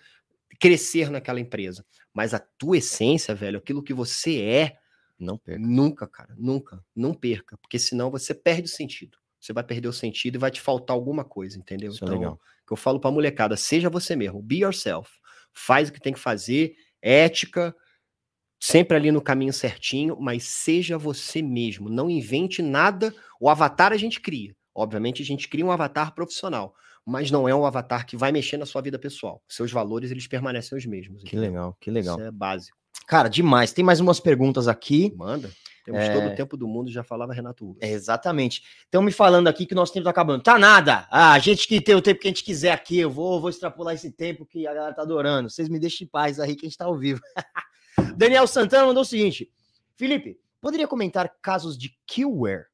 crescer 0.61 1.11
naquela 1.11 1.41
empresa. 1.41 1.85
Mas 2.13 2.35
a 2.35 2.39
tua 2.39 2.79
essência, 2.79 3.35
velho, 3.35 3.59
aquilo 3.59 3.83
que 3.83 3.95
você 3.95 4.41
é, 4.43 4.77
não 5.19 5.39
perca. 5.39 5.61
Nunca, 5.61 6.07
cara, 6.07 6.35
nunca, 6.37 6.85
não 6.95 7.15
perca, 7.15 7.57
porque 7.59 7.79
senão 7.79 8.11
você 8.11 8.35
perde 8.35 8.69
o 8.69 8.73
sentido. 8.73 9.19
Você 9.41 9.53
vai 9.53 9.63
perder 9.63 9.89
o 9.89 9.93
sentido 9.93 10.37
e 10.37 10.39
vai 10.39 10.51
te 10.51 10.61
faltar 10.61 10.95
alguma 10.95 11.25
coisa, 11.25 11.59
entendeu? 11.59 11.91
Isso 11.93 12.05
é 12.05 12.07
então, 12.07 12.17
é 12.17 12.19
legal. 12.19 12.41
que 12.67 12.73
eu 12.73 12.77
falo 12.77 12.99
para 12.99 13.11
molecada, 13.11 13.57
seja 13.57 13.89
você 13.89 14.17
mesmo, 14.17 14.43
be 14.43 14.59
yourself. 14.59 15.11
Faz 15.53 15.89
o 15.89 15.93
que 15.93 16.01
tem 16.01 16.13
que 16.13 16.19
fazer, 16.19 16.75
ética, 17.01 17.75
sempre 18.61 18.97
ali 18.97 19.13
no 19.13 19.23
caminho 19.23 19.53
certinho, 19.53 20.17
mas 20.21 20.45
seja 20.45 20.99
você 20.99 21.43
mesmo. 21.43 21.89
Não 21.89 22.11
invente 22.11 22.63
nada. 22.63 23.15
O 23.41 23.49
avatar 23.49 23.93
a 23.93 23.97
gente 23.97 24.21
cria. 24.21 24.55
Obviamente, 24.75 25.23
a 25.23 25.25
gente 25.25 25.49
cria 25.49 25.65
um 25.65 25.71
avatar 25.71 26.15
profissional, 26.15 26.75
mas 27.07 27.31
não 27.31 27.49
é 27.49 27.55
um 27.55 27.65
avatar 27.65 28.05
que 28.05 28.17
vai 28.17 28.33
mexer 28.33 28.57
na 28.57 28.67
sua 28.67 28.83
vida 28.83 28.99
pessoal. 28.99 29.41
Seus 29.49 29.71
valores, 29.71 30.11
eles 30.11 30.27
permanecem 30.27 30.77
os 30.77 30.85
mesmos. 30.85 31.23
Que 31.23 31.29
entendeu? 31.29 31.51
legal, 31.51 31.77
que 31.81 31.91
legal. 31.91 32.17
Isso 32.17 32.27
é 32.27 32.31
básico. 32.33 32.77
Cara, 33.07 33.29
demais. 33.29 33.73
Tem 33.73 33.85
mais 33.85 34.01
umas 34.01 34.19
perguntas 34.19 34.67
aqui. 34.67 35.15
Manda. 35.17 35.49
Temos 35.85 36.01
é... 36.01 36.13
todo 36.13 36.33
o 36.33 36.35
tempo 36.35 36.57
do 36.57 36.67
mundo, 36.67 36.91
já 36.91 37.05
falava 37.05 37.33
Renato 37.33 37.65
Russo. 37.65 37.79
É, 37.81 37.93
exatamente. 37.93 38.61
Estão 38.85 39.01
me 39.01 39.13
falando 39.13 39.47
aqui 39.47 39.65
que 39.65 39.73
o 39.73 39.77
nosso 39.77 39.93
tempo 39.93 40.03
tá 40.03 40.11
acabando. 40.11 40.43
Tá 40.43 40.59
nada. 40.59 41.07
Ah, 41.09 41.33
a 41.33 41.39
gente 41.39 41.69
que 41.69 41.81
tem 41.81 41.95
o 41.95 42.03
tempo 42.03 42.21
que 42.21 42.27
a 42.27 42.31
gente 42.31 42.43
quiser 42.43 42.73
aqui. 42.73 42.99
Eu 42.99 43.11
vou, 43.11 43.41
vou 43.41 43.51
extrapolar 43.51 43.95
esse 43.95 44.11
tempo 44.11 44.45
que 44.45 44.67
a 44.67 44.75
galera 44.75 44.93
tá 44.93 45.03
adorando. 45.03 45.49
Vocês 45.49 45.69
me 45.69 45.79
deixem 45.79 46.05
em 46.05 46.11
paz 46.11 46.41
aí 46.41 46.57
que 46.57 46.67
a 46.67 46.69
gente 46.69 46.77
tá 46.77 46.87
ao 46.87 46.99
vivo. 46.99 47.21
Daniel 48.17 48.49
Santana 48.49 48.87
mandou 48.87 49.03
o 49.03 49.07
seguinte: 49.07 49.49
Felipe, 49.95 50.41
poderia 50.61 50.89
comentar 50.89 51.33
casos 51.41 51.79
de 51.79 51.97
killware? 52.05 52.67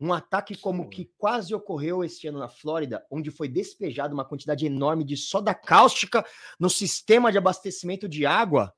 Um 0.00 0.12
ataque 0.12 0.56
como 0.56 0.84
o 0.84 0.88
que 0.88 1.10
quase 1.18 1.52
ocorreu 1.54 2.04
este 2.04 2.28
ano 2.28 2.38
na 2.38 2.48
Flórida, 2.48 3.04
onde 3.10 3.30
foi 3.30 3.48
despejada 3.48 4.14
uma 4.14 4.24
quantidade 4.24 4.64
enorme 4.64 5.02
de 5.04 5.16
soda 5.16 5.52
cáustica 5.52 6.24
no 6.58 6.70
sistema 6.70 7.32
de 7.32 7.38
abastecimento 7.38 8.08
de 8.08 8.24
água. 8.24 8.72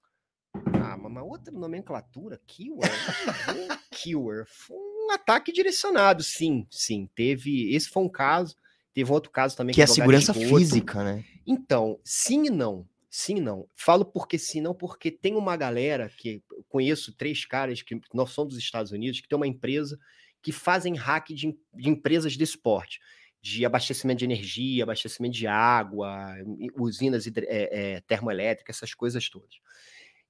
Ah, 0.55 0.97
mas 0.97 1.12
uma 1.12 1.22
outra 1.22 1.52
nomenclatura, 1.52 2.40
killer, 2.47 2.90
killer, 3.92 4.47
foi 4.47 4.76
um 4.76 5.10
ataque 5.12 5.52
direcionado, 5.52 6.22
sim, 6.22 6.66
sim, 6.70 7.09
teve, 7.14 7.74
esse 7.74 7.88
foi 7.88 8.02
um 8.02 8.09
caso, 8.09 8.56
teve 8.94 9.12
outro 9.12 9.30
caso 9.30 9.56
também. 9.56 9.72
Que, 9.72 9.76
que 9.76 9.82
é 9.82 9.84
a 9.84 9.88
segurança 9.88 10.32
física, 10.32 11.05
né? 11.05 11.24
Então, 11.47 12.01
sim 12.02 12.47
e 12.47 12.51
não, 12.51 12.88
sim 13.10 13.36
e 13.36 13.40
não. 13.40 13.68
Falo 13.74 14.05
porque 14.05 14.38
sim 14.38 14.60
não, 14.60 14.74
porque 14.74 15.10
tem 15.10 15.36
uma 15.36 15.56
galera 15.56 16.09
que, 16.16 16.42
conheço 16.68 17.12
três 17.12 17.44
caras 17.44 17.82
que 17.82 18.01
nós 18.14 18.30
somos 18.30 18.55
dos 18.55 18.62
Estados 18.62 18.92
Unidos, 18.92 19.20
que 19.20 19.28
tem 19.28 19.36
uma 19.36 19.47
empresa 19.47 19.98
que 20.42 20.52
fazem 20.52 20.94
hack 20.94 21.28
de, 21.28 21.56
de 21.74 21.88
empresas 21.88 22.32
de 22.32 22.44
esporte 22.44 23.00
de 23.42 23.64
abastecimento 23.64 24.18
de 24.18 24.24
energia, 24.26 24.82
abastecimento 24.82 25.34
de 25.34 25.46
água, 25.46 26.34
usinas 26.76 27.26
é, 27.26 27.32
é, 27.46 28.00
termoelétricas, 28.02 28.76
essas 28.76 28.92
coisas 28.92 29.28
todas. 29.30 29.54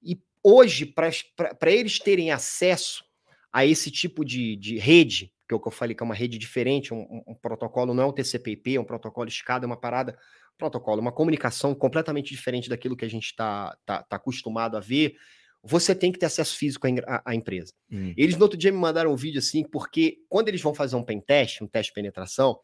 E 0.01 0.19
hoje, 0.41 0.85
para 0.85 1.71
eles 1.71 1.99
terem 1.99 2.31
acesso 2.31 3.03
a 3.51 3.65
esse 3.65 3.91
tipo 3.91 4.23
de, 4.23 4.55
de 4.55 4.77
rede, 4.77 5.33
que 5.47 5.53
é 5.53 5.57
o 5.57 5.59
que 5.59 5.67
eu 5.67 5.71
falei 5.71 5.93
que 5.93 6.01
é 6.01 6.05
uma 6.05 6.15
rede 6.15 6.37
diferente, 6.37 6.93
um, 6.93 7.01
um, 7.01 7.23
um 7.27 7.35
protocolo 7.35 7.93
não 7.93 8.03
é 8.03 8.05
o 8.05 8.13
TCP/IP, 8.13 8.77
é 8.77 8.79
um 8.79 8.85
protocolo 8.85 9.27
escada, 9.27 9.65
é 9.65 9.67
uma 9.67 9.79
parada, 9.79 10.17
protocolo, 10.57 11.01
uma 11.01 11.11
comunicação 11.11 11.75
completamente 11.75 12.29
diferente 12.29 12.69
daquilo 12.69 12.95
que 12.95 13.03
a 13.03 13.09
gente 13.09 13.25
está 13.25 13.75
tá, 13.85 14.03
tá 14.03 14.15
acostumado 14.15 14.77
a 14.77 14.79
ver, 14.79 15.15
você 15.63 15.93
tem 15.93 16.11
que 16.11 16.19
ter 16.19 16.25
acesso 16.25 16.57
físico 16.57 16.87
à, 17.05 17.21
à 17.25 17.35
empresa. 17.35 17.71
Hum. 17.91 18.13
Eles 18.17 18.35
no 18.35 18.43
outro 18.43 18.57
dia 18.57 18.71
me 18.71 18.77
mandaram 18.77 19.11
um 19.11 19.15
vídeo 19.15 19.39
assim, 19.39 19.63
porque 19.63 20.19
quando 20.27 20.47
eles 20.47 20.61
vão 20.61 20.73
fazer 20.73 20.95
um 20.95 21.03
pen 21.03 21.19
test, 21.19 21.61
um 21.61 21.67
teste 21.67 21.91
de 21.91 21.95
penetração, 21.95 22.59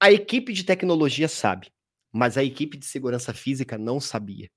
a 0.00 0.10
equipe 0.10 0.52
de 0.52 0.64
tecnologia 0.64 1.28
sabe, 1.28 1.72
mas 2.12 2.36
a 2.36 2.44
equipe 2.44 2.76
de 2.76 2.84
segurança 2.84 3.32
física 3.32 3.78
não 3.78 4.00
sabia. 4.00 4.50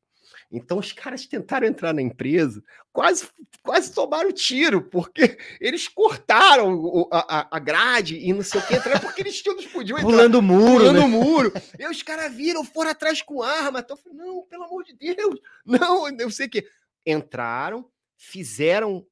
Então 0.52 0.78
os 0.78 0.92
caras 0.92 1.26
tentaram 1.26 1.68
entrar 1.68 1.94
na 1.94 2.02
empresa, 2.02 2.64
quase, 2.92 3.28
quase 3.64 3.94
tomaram 3.94 4.32
tiro, 4.32 4.82
porque 4.82 5.38
eles 5.60 5.88
cortaram 5.88 7.08
a, 7.12 7.58
a 7.58 7.60
grade 7.60 8.18
e 8.18 8.32
não 8.34 8.42
sei 8.42 8.60
o 8.60 8.68
que 8.68 8.76
entrar, 8.76 9.00
porque 9.00 9.22
eles 9.22 9.42
todos 9.42 9.66
podiam 9.68 9.98
entrar. 9.98 10.10
Pulando 10.10 10.36
o 10.36 10.42
muro. 10.42 10.86
Pulando 10.86 11.00
o 11.00 11.08
né? 11.08 11.08
muro. 11.08 11.54
E 11.80 11.88
os 11.88 12.02
caras 12.04 12.34
viram, 12.34 12.64
foram 12.64 12.92
atrás 12.92 13.22
com 13.22 13.42
arma. 13.42 13.80
Então 13.80 13.98
eu 13.98 14.02
falei, 14.02 14.18
não, 14.18 14.44
pelo 14.44 14.64
amor 14.64 14.84
de 14.84 14.94
Deus, 14.94 15.40
não, 15.66 16.08
eu 16.20 16.30
sei 16.30 16.48
que. 16.48 16.66
Entraram, 17.06 17.90
fizeram 18.18 19.06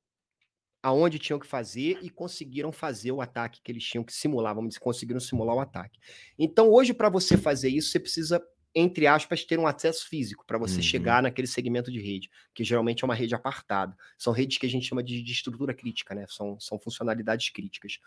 aonde 0.82 1.18
tinham 1.18 1.40
que 1.40 1.48
fazer 1.48 1.98
e 2.02 2.10
conseguiram 2.10 2.72
fazer 2.72 3.12
o 3.12 3.22
ataque 3.22 3.62
que 3.64 3.72
eles 3.72 3.84
tinham 3.84 4.04
que 4.04 4.14
simular, 4.14 4.54
vamos 4.54 4.70
dizer, 4.70 4.82
conseguiram 4.82 5.20
simular 5.20 5.56
o 5.56 5.60
ataque. 5.60 5.98
Então, 6.38 6.70
hoje, 6.70 6.94
para 6.94 7.10
você 7.10 7.38
fazer 7.38 7.70
isso, 7.70 7.90
você 7.90 8.00
precisa 8.00 8.44
entre 8.76 9.06
aspas, 9.06 9.44
ter 9.44 9.60
um 9.60 9.68
acesso 9.68 10.08
físico 10.08 10.44
para 10.46 10.58
você 10.58 10.78
uhum. 10.78 10.82
chegar 10.82 11.22
naquele 11.22 11.48
segmento 11.48 11.92
de 11.92 12.02
rede, 12.02 12.30
que 12.54 12.64
geralmente 12.64 13.04
é 13.04 13.06
uma 13.06 13.14
rede 13.14 13.36
apartada. 13.36 13.96
São 14.18 14.34
redes 14.34 14.58
que 14.58 14.66
a 14.66 14.70
gente 14.70 14.88
chama 14.88 15.04
de, 15.04 15.22
de 15.22 15.32
estrutura 15.32 15.74
crítica, 15.74 16.16
né? 16.16 16.26
São, 16.28 16.60
são 16.60 16.80
funcionalidades 16.80 17.50
críticas. 17.50 18.00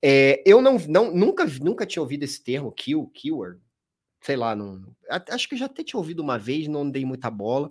É, 0.00 0.42
eu 0.46 0.62
não, 0.62 0.78
não 0.88 1.14
nunca, 1.14 1.44
nunca 1.60 1.84
tinha 1.84 2.02
ouvido 2.02 2.22
esse 2.22 2.42
termo, 2.42 2.72
kill, 2.72 3.08
keyword, 3.08 3.60
sei 4.22 4.36
lá, 4.36 4.56
não, 4.56 4.82
acho 5.30 5.48
que 5.48 5.56
já 5.56 5.66
até 5.66 5.84
tinha 5.84 5.98
ouvido 5.98 6.20
uma 6.20 6.38
vez, 6.38 6.66
não 6.68 6.88
dei 6.88 7.04
muita 7.04 7.30
bola. 7.30 7.70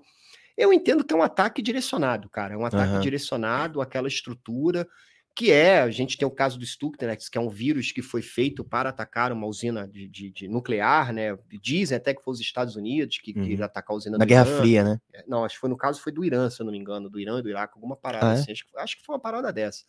Eu 0.58 0.74
entendo 0.74 1.04
que 1.04 1.14
é 1.14 1.18
um 1.18 1.22
ataque 1.22 1.62
direcionado, 1.62 2.30
cara, 2.30 2.56
é 2.56 2.58
um 2.58 2.66
ataque 2.66 2.94
uhum. 2.96 3.00
direcionado 3.00 3.80
àquela 3.82 4.08
estrutura 4.08 4.88
que 5.36 5.52
é, 5.52 5.82
a 5.82 5.92
gente 5.92 6.18
tem 6.18 6.28
o 6.28 6.32
caso 6.32 6.58
do 6.58 6.66
Stuxnet, 6.66 7.30
que 7.30 7.38
é 7.38 7.42
um 7.42 7.48
vírus 7.48 7.92
que 7.92 8.02
foi 8.02 8.24
feito 8.24 8.64
para 8.64 8.90
atacar 8.90 9.32
uma 9.32 9.46
usina 9.46 9.88
de, 9.88 10.08
de, 10.08 10.32
de 10.32 10.48
nuclear, 10.48 11.14
né? 11.14 11.38
Dizem 11.62 11.96
até 11.96 12.12
que 12.12 12.24
foi 12.24 12.34
os 12.34 12.40
Estados 12.40 12.76
Unidos 12.76 13.20
que, 13.20 13.38
Uhum. 13.38 13.46
que 13.46 13.62
atacar 13.62 13.94
a 13.94 13.98
usina 13.98 14.18
Na 14.18 14.26
Guerra 14.26 14.48
Irã. 14.48 14.58
Fria, 14.58 14.84
né? 14.84 15.00
É, 15.14 15.24
Não, 15.28 15.46
acho 15.46 15.54
que 15.54 15.60
foi 15.62 15.70
no 15.70 15.78
caso 15.78 16.02
foi 16.02 16.12
do 16.12 16.26
Irã, 16.26 16.50
se 16.50 16.60
eu 16.60 16.66
não 16.66 16.72
me 16.72 16.80
engano, 16.80 17.08
do 17.08 17.20
Irã, 17.20 17.40
do 17.40 17.48
Iraque, 17.48 17.74
alguma 17.76 17.96
parada 17.96 18.26
Ah, 18.26 18.32
é? 18.32 18.34
assim. 18.34 18.52
Acho, 18.52 18.66
que- 18.66 18.78
acho 18.80 18.98
que 18.98 19.06
foi 19.06 19.14
uma 19.14 19.22
parada 19.22 19.54
dessa. 19.54 19.84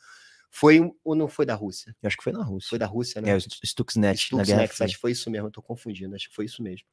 Foi 0.51 0.81
ou 1.03 1.15
não 1.15 1.29
foi 1.29 1.47
da 1.47 1.55
Rússia? 1.55 1.97
Eu 2.03 2.07
acho 2.09 2.17
que 2.19 2.25
foi 2.25 2.33
na 2.35 2.45
Rússia. 2.45 2.69
Foi 2.69 2.79
da 2.79 2.87
Rússia, 2.87 3.23
né? 3.23 3.31
É, 3.31 3.35
o 3.37 3.41
Stuxnet, 3.41 4.37
na 4.37 4.43
Guerra 4.45 4.65
Stuxnet, 4.67 4.75
Fria. 4.75 4.85
acho 4.85 4.95
que 4.97 5.01
foi 5.01 5.13
isso 5.13 5.31
mesmo, 5.31 5.47
eu 5.49 5.53
tô 5.53 5.63
confundindo, 5.63 6.15
acho 6.15 6.29
que 6.29 6.35
foi 6.35 6.45
isso 6.45 6.63
mesmo. 6.63 6.87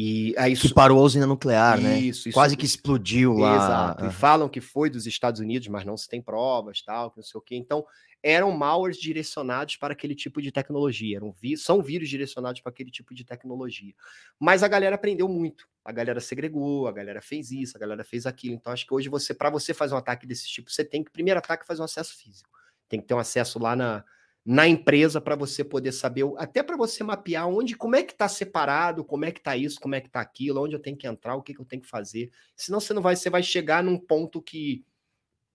E 0.00 0.32
aí 0.38 0.56
Que 0.56 0.72
parou 0.72 1.00
a 1.00 1.02
usina 1.02 1.26
nuclear, 1.26 1.80
né? 1.80 1.98
Isso, 1.98 2.28
isso. 2.28 2.32
Quase 2.32 2.56
que 2.56 2.64
explodiu 2.64 3.32
lá. 3.32 3.56
Exato. 3.56 4.06
E 4.06 4.12
falam 4.12 4.48
que 4.48 4.60
foi 4.60 4.88
dos 4.88 5.08
Estados 5.08 5.40
Unidos, 5.40 5.66
mas 5.66 5.84
não 5.84 5.96
se 5.96 6.08
tem 6.08 6.22
provas, 6.22 6.80
tal, 6.82 7.10
que 7.10 7.16
não 7.16 7.24
sei 7.24 7.36
o 7.36 7.42
quê. 7.42 7.56
Então, 7.56 7.84
eram 8.22 8.52
malwares 8.52 8.96
direcionados 8.96 9.74
para 9.74 9.94
aquele 9.94 10.14
tipo 10.14 10.40
de 10.40 10.52
tecnologia. 10.52 11.16
Eram 11.16 11.34
são 11.56 11.82
vírus 11.82 12.08
direcionados 12.08 12.60
para 12.60 12.70
aquele 12.70 12.92
tipo 12.92 13.12
de 13.12 13.24
tecnologia. 13.24 13.92
Mas 14.38 14.62
a 14.62 14.68
galera 14.68 14.94
aprendeu 14.94 15.28
muito. 15.28 15.66
A 15.84 15.90
galera 15.90 16.20
segregou, 16.20 16.86
a 16.86 16.92
galera 16.92 17.20
fez 17.20 17.50
isso, 17.50 17.76
a 17.76 17.80
galera 17.80 18.04
fez 18.04 18.24
aquilo. 18.24 18.54
Então, 18.54 18.72
acho 18.72 18.86
que 18.86 18.94
hoje 18.94 19.08
você, 19.08 19.34
para 19.34 19.50
você 19.50 19.74
fazer 19.74 19.94
um 19.94 19.98
ataque 19.98 20.28
desse 20.28 20.46
tipo, 20.46 20.70
você 20.70 20.84
tem 20.84 21.02
que, 21.02 21.10
primeiro 21.10 21.40
ataque, 21.40 21.66
fazer 21.66 21.80
um 21.82 21.86
acesso 21.86 22.16
físico. 22.16 22.48
Tem 22.88 23.00
que 23.00 23.06
ter 23.08 23.14
um 23.14 23.18
acesso 23.18 23.58
lá 23.58 23.74
na, 23.74 24.04
na 24.50 24.66
empresa 24.66 25.20
para 25.20 25.36
você 25.36 25.62
poder 25.62 25.92
saber, 25.92 26.24
até 26.38 26.62
para 26.62 26.74
você 26.74 27.04
mapear 27.04 27.46
onde, 27.46 27.76
como 27.76 27.94
é 27.94 28.02
que 28.02 28.12
está 28.12 28.26
separado, 28.26 29.04
como 29.04 29.26
é 29.26 29.30
que 29.30 29.40
está 29.40 29.54
isso, 29.54 29.78
como 29.78 29.94
é 29.94 30.00
que 30.00 30.06
está 30.06 30.22
aquilo, 30.22 30.64
onde 30.64 30.74
eu 30.74 30.80
tenho 30.80 30.96
que 30.96 31.06
entrar, 31.06 31.34
o 31.34 31.42
que, 31.42 31.52
que 31.52 31.60
eu 31.60 31.66
tenho 31.66 31.82
que 31.82 31.88
fazer. 31.88 32.30
Senão 32.56 32.80
você 32.80 32.94
não 32.94 33.02
vai, 33.02 33.14
você 33.14 33.28
vai 33.28 33.42
chegar 33.42 33.84
num 33.84 33.98
ponto 33.98 34.40
que 34.40 34.86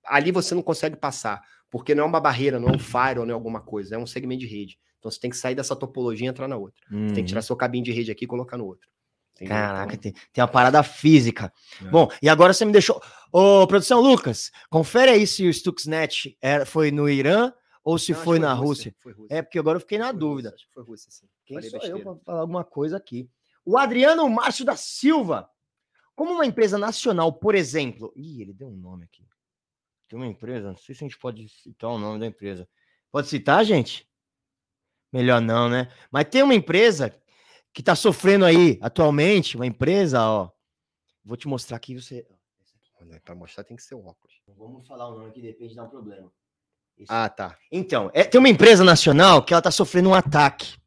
ali 0.05 0.31
você 0.31 0.53
não 0.53 0.61
consegue 0.61 0.95
passar, 0.95 1.41
porque 1.71 1.95
não 1.95 2.03
é 2.03 2.05
uma 2.05 2.19
barreira, 2.19 2.59
não 2.59 2.69
é 2.69 2.75
um 2.75 2.77
firewall, 2.77 3.25
não 3.25 3.31
é 3.31 3.33
alguma 3.33 3.61
coisa, 3.61 3.95
é 3.95 3.97
um 3.97 4.05
segmento 4.05 4.41
de 4.41 4.45
rede. 4.45 4.77
Então 4.99 5.09
você 5.09 5.19
tem 5.19 5.31
que 5.31 5.37
sair 5.37 5.55
dessa 5.55 5.75
topologia 5.75 6.27
e 6.27 6.29
entrar 6.29 6.47
na 6.47 6.55
outra. 6.55 6.85
Você 6.87 6.95
tem 6.95 7.13
que 7.15 7.19
uhum. 7.21 7.25
tirar 7.25 7.41
seu 7.41 7.55
cabinho 7.55 7.83
de 7.83 7.91
rede 7.91 8.11
aqui 8.11 8.25
e 8.25 8.27
colocar 8.27 8.59
no 8.59 8.65
outro. 8.67 8.87
Entendeu? 9.33 9.55
Caraca, 9.55 9.95
Então, 9.95 10.11
tem, 10.11 10.13
tem 10.31 10.43
uma 10.43 10.47
parada 10.47 10.83
física. 10.83 11.51
É. 11.83 11.89
Bom, 11.89 12.11
e 12.21 12.29
agora 12.29 12.53
você 12.53 12.63
me 12.63 12.71
deixou. 12.71 13.01
Ô, 13.31 13.65
produção 13.65 13.99
Lucas, 13.99 14.51
confere 14.69 15.09
aí 15.09 15.25
se 15.25 15.47
o 15.47 15.51
Stuxnet 15.51 16.37
era, 16.39 16.63
foi 16.63 16.91
no 16.91 17.09
Irã 17.09 17.51
ou 17.83 17.97
se 17.97 18.13
não, 18.13 18.19
foi 18.23 18.37
que 18.37 18.41
na 18.45 18.53
Rússia. 18.53 18.95
Foi 18.99 19.11
Rússia. 19.13 19.35
É, 19.35 19.41
porque 19.41 19.59
agora 19.59 19.75
eu 19.77 19.81
fiquei 19.81 19.97
na 19.97 20.09
Foi 20.09 20.17
dúvida. 20.19 20.49
Rússia, 20.49 20.55
Acho 20.55 20.67
que 20.67 20.73
foi 20.73 20.83
Rússia, 20.83 21.11
sim. 21.11 21.27
Quem 21.45 21.55
Falei 21.57 21.69
sou 21.69 21.79
eu 21.79 21.81
besteira. 21.95 22.15
para 22.15 22.23
falar 22.23 22.39
alguma 22.41 22.63
coisa 22.63 22.97
aqui? 22.97 23.29
O 23.65 23.77
Adriano 23.77 24.29
Márcio 24.29 24.65
da 24.65 24.75
Silva. 24.75 25.49
Como 26.15 26.31
uma 26.33 26.45
empresa 26.45 26.77
nacional, 26.77 27.33
por 27.33 27.55
exemplo. 27.55 28.13
Ih, 28.15 28.41
ele 28.41 28.53
deu 28.53 28.67
um 28.67 28.75
nome 28.77 29.05
aqui. 29.05 29.27
Tem 30.07 30.17
uma 30.17 30.27
empresa, 30.27 30.69
não 30.69 30.77
sei 30.77 30.93
se 30.93 31.03
a 31.03 31.07
gente 31.07 31.17
pode 31.17 31.49
citar 31.49 31.89
o 31.89 31.97
nome 31.97 32.19
da 32.19 32.27
empresa. 32.27 32.69
Pode 33.11 33.27
citar, 33.27 33.65
gente? 33.65 34.07
Melhor 35.11 35.41
não, 35.41 35.67
né? 35.69 35.91
Mas 36.11 36.25
tem 36.25 36.43
uma 36.43 36.53
empresa 36.55 37.15
que 37.73 37.81
está 37.81 37.95
sofrendo 37.95 38.45
aí 38.45 38.77
atualmente, 38.81 39.55
uma 39.55 39.65
empresa, 39.65 40.21
ó. 40.21 40.51
Vou 41.25 41.35
te 41.37 41.47
mostrar 41.47 41.77
aqui 41.77 41.99
você. 41.99 42.27
Olha, 43.01 43.19
Pra 43.21 43.33
mostrar 43.35 43.63
tem 43.63 43.75
que 43.75 43.83
ser 43.83 43.95
o 43.95 44.05
óculos. 44.05 44.35
Vamos 44.47 44.87
falar 44.87 45.07
o 45.09 45.17
nome 45.17 45.31
que 45.31 45.41
de 45.41 45.47
repente 45.47 45.75
dá 45.75 45.83
um 45.83 45.89
problema. 45.89 46.31
Isso. 46.97 47.11
Ah, 47.11 47.27
tá. 47.29 47.57
Então, 47.71 48.09
é- 48.13 48.23
tem 48.23 48.39
uma 48.39 48.49
empresa 48.49 48.83
nacional 48.83 49.43
que 49.43 49.53
ela 49.53 49.59
está 49.59 49.71
sofrendo 49.71 50.09
um 50.09 50.13
ataque. 50.13 50.77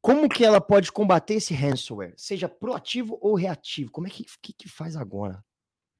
Como 0.00 0.28
que 0.28 0.44
ela 0.44 0.60
pode 0.60 0.90
combater 0.90 1.34
esse 1.34 1.52
ransomware? 1.54 2.14
Seja 2.16 2.48
proativo 2.48 3.18
ou 3.20 3.34
reativo? 3.34 3.90
Como 3.90 4.06
é 4.06 4.10
que, 4.10 4.24
que, 4.42 4.52
que 4.52 4.68
faz 4.68 4.96
agora? 4.96 5.44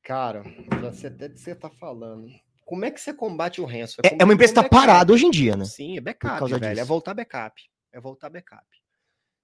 Cara, 0.03 0.43
já 0.81 0.93
sei 0.93 1.11
até 1.11 1.29
do 1.29 1.35
que 1.35 1.41
você 1.41 1.55
tá 1.55 1.69
falando. 1.69 2.29
Como 2.65 2.85
é 2.85 2.91
que 2.91 3.01
você 3.01 3.13
combate 3.13 3.61
o 3.61 3.65
ransom? 3.67 4.01
É, 4.05 4.17
é 4.21 4.25
uma 4.25 4.33
empresa 4.33 4.53
que 4.55 4.59
está 4.59 4.63
backup. 4.63 4.87
parada 4.87 5.13
hoje 5.13 5.27
em 5.27 5.31
dia, 5.31 5.57
né? 5.57 5.65
Sim, 5.65 5.99
é 5.99 6.01
backup, 6.01 6.49
velho. 6.51 6.65
É 6.65 6.75
disso. 6.75 6.87
voltar 6.87 7.15
backup. 7.15 7.61
É 7.93 8.01
voltar 8.01 8.31
backup. 8.31 8.65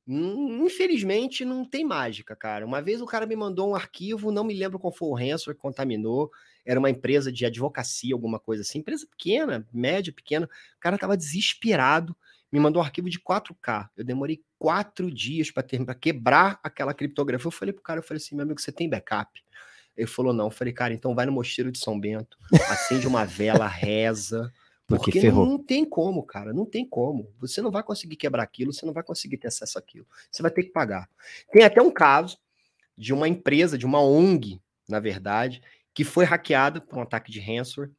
Hum, 0.08 0.64
Infelizmente, 0.64 1.44
não 1.44 1.64
tem 1.64 1.84
mágica, 1.84 2.36
cara. 2.36 2.64
Uma 2.64 2.80
vez 2.80 3.00
o 3.00 3.06
cara 3.06 3.26
me 3.26 3.34
mandou 3.34 3.70
um 3.70 3.74
arquivo, 3.74 4.30
não 4.30 4.44
me 4.44 4.54
lembro 4.54 4.78
qual 4.78 4.92
foi 4.92 5.08
o 5.08 5.14
ransomware 5.14 5.56
que 5.56 5.62
contaminou. 5.62 6.30
Era 6.64 6.78
uma 6.78 6.90
empresa 6.90 7.32
de 7.32 7.44
advocacia, 7.44 8.14
alguma 8.14 8.38
coisa 8.38 8.62
assim. 8.62 8.78
Empresa 8.78 9.06
pequena, 9.06 9.66
média, 9.72 10.12
pequena. 10.12 10.46
O 10.46 10.80
cara 10.80 10.98
tava 10.98 11.16
desesperado. 11.16 12.16
Me 12.52 12.60
mandou 12.60 12.80
um 12.80 12.84
arquivo 12.84 13.10
de 13.10 13.18
4K. 13.18 13.88
Eu 13.96 14.04
demorei 14.04 14.40
quatro 14.58 15.10
dias 15.10 15.50
para 15.50 15.64
quebrar 15.94 16.60
aquela 16.62 16.94
criptografia. 16.94 17.48
Eu 17.48 17.52
falei 17.52 17.72
pro 17.72 17.82
cara, 17.82 17.98
eu 17.98 18.04
falei 18.04 18.18
assim, 18.18 18.36
meu 18.36 18.44
amigo, 18.44 18.60
você 18.60 18.70
tem 18.70 18.88
backup? 18.88 19.42
Ele 19.96 20.06
falou, 20.06 20.32
não. 20.32 20.46
Eu 20.46 20.50
falei, 20.50 20.72
cara, 20.72 20.94
então 20.94 21.14
vai 21.14 21.26
no 21.26 21.32
mosteiro 21.32 21.72
de 21.72 21.78
São 21.78 21.98
Bento, 21.98 22.38
acende 22.70 23.06
uma 23.08 23.24
vela, 23.24 23.66
reza. 23.66 24.52
Porque 24.86 25.06
Porque 25.06 25.20
ferrou. 25.20 25.44
não, 25.44 25.58
tem 25.58 25.84
como, 25.84 26.22
cara, 26.22 26.52
não 26.52 26.64
tem 26.64 26.86
como. 26.88 27.32
Você 27.40 27.60
não 27.60 27.70
vai 27.70 27.82
conseguir 27.82 28.16
quebrar 28.16 28.44
aquilo, 28.44 28.72
você 28.72 28.86
não 28.86 28.92
vai 28.92 29.02
conseguir 29.02 29.36
ter 29.36 29.48
acesso 29.48 29.78
àquilo. 29.78 30.06
Você 30.30 30.42
vai 30.42 30.50
ter 30.50 30.62
que 30.62 30.70
pagar. 30.70 31.08
Tem 31.50 31.64
até 31.64 31.82
um 31.82 31.90
caso 31.90 32.38
de 32.96 33.12
uma 33.12 33.26
empresa, 33.26 33.76
de 33.76 33.84
uma 33.84 34.00
ONG, 34.00 34.60
na 34.88 35.00
verdade, 35.00 35.60
que 35.92 36.04
foi 36.04 36.24
hackeada 36.24 36.80
por 36.80 36.98
um 36.98 37.02
ataque 37.02 37.32
de 37.32 37.40
ransomware. 37.40 37.90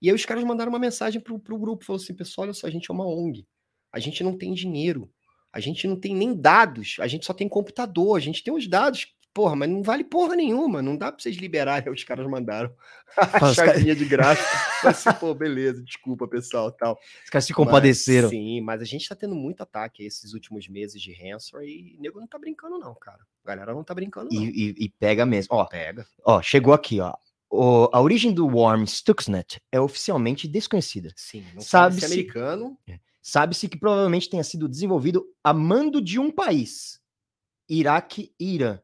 E 0.00 0.08
aí 0.08 0.14
os 0.14 0.24
caras 0.24 0.44
mandaram 0.44 0.70
uma 0.70 0.78
mensagem 0.78 1.20
pro, 1.20 1.38
pro 1.38 1.58
grupo, 1.58 1.84
falou 1.84 2.00
assim, 2.00 2.14
pessoal, 2.14 2.44
olha 2.44 2.54
só, 2.54 2.66
a 2.66 2.70
gente 2.70 2.90
é 2.90 2.94
uma 2.94 3.06
ONG. 3.06 3.44
A 3.92 3.98
gente 3.98 4.22
não 4.22 4.36
tem 4.36 4.54
dinheiro. 4.54 5.10
A 5.52 5.58
gente 5.58 5.88
não 5.88 5.98
tem 5.98 6.14
nem 6.14 6.34
dados. 6.34 6.96
A 7.00 7.08
gente 7.08 7.24
só 7.26 7.32
tem 7.32 7.48
computador. 7.48 8.16
A 8.16 8.20
gente 8.20 8.44
tem 8.44 8.54
os 8.54 8.68
dados. 8.68 9.15
Porra, 9.36 9.54
mas 9.54 9.68
não 9.68 9.82
vale 9.82 10.02
porra 10.02 10.34
nenhuma. 10.34 10.80
Não 10.80 10.96
dá 10.96 11.12
pra 11.12 11.20
vocês 11.22 11.36
liberarem. 11.36 11.92
Os 11.92 12.02
caras 12.04 12.26
mandaram 12.26 12.74
a 13.18 13.52
chavinha 13.52 13.94
de 13.94 14.06
graça. 14.06 14.42
Assim, 14.82 15.12
pô, 15.20 15.34
beleza, 15.34 15.82
desculpa, 15.82 16.26
pessoal, 16.26 16.72
tal. 16.72 16.98
Os 17.22 17.28
caras 17.28 17.44
se 17.44 17.52
Mas, 17.52 17.56
compadeceram. 17.56 18.30
sim, 18.30 18.62
mas 18.62 18.80
a 18.80 18.84
gente 18.86 19.06
tá 19.06 19.14
tendo 19.14 19.34
muito 19.34 19.60
ataque 19.62 20.02
esses 20.06 20.32
últimos 20.32 20.66
meses 20.68 21.02
de 21.02 21.12
ransomware 21.12 21.68
e 21.68 21.96
o 21.98 22.00
nego 22.00 22.18
não 22.18 22.26
tá 22.26 22.38
brincando, 22.38 22.78
não, 22.78 22.94
cara. 22.94 23.18
A 23.44 23.48
galera 23.48 23.74
não 23.74 23.84
tá 23.84 23.92
brincando, 23.92 24.30
não. 24.32 24.42
E, 24.42 24.46
e- 24.48 24.84
e 24.86 24.88
pega 24.88 25.26
mesmo. 25.26 25.54
Ó, 25.54 25.66
Pega. 25.66 26.06
ó, 26.24 26.40
chegou 26.40 26.72
aqui, 26.72 26.98
ó. 27.00 27.12
O- 27.50 27.90
a 27.92 28.00
origem 28.00 28.32
do 28.32 28.46
worm 28.48 28.84
Stuxnet 28.86 29.60
é 29.70 29.78
oficialmente 29.78 30.48
desconhecida. 30.48 31.12
Sim, 31.14 31.44
não 31.54 31.60
Sabe 31.60 31.96
se 31.96 32.00
se- 32.00 32.06
americano. 32.06 32.78
Sabe-se 33.20 33.68
que 33.68 33.76
provavelmente 33.78 34.30
tenha 34.30 34.42
sido 34.44 34.66
desenvolvido 34.66 35.26
a 35.44 35.52
mando 35.52 36.00
de 36.00 36.18
um 36.18 36.30
país, 36.30 37.00
Iraque 37.68 38.32
e 38.40 38.54
Irã. 38.54 38.78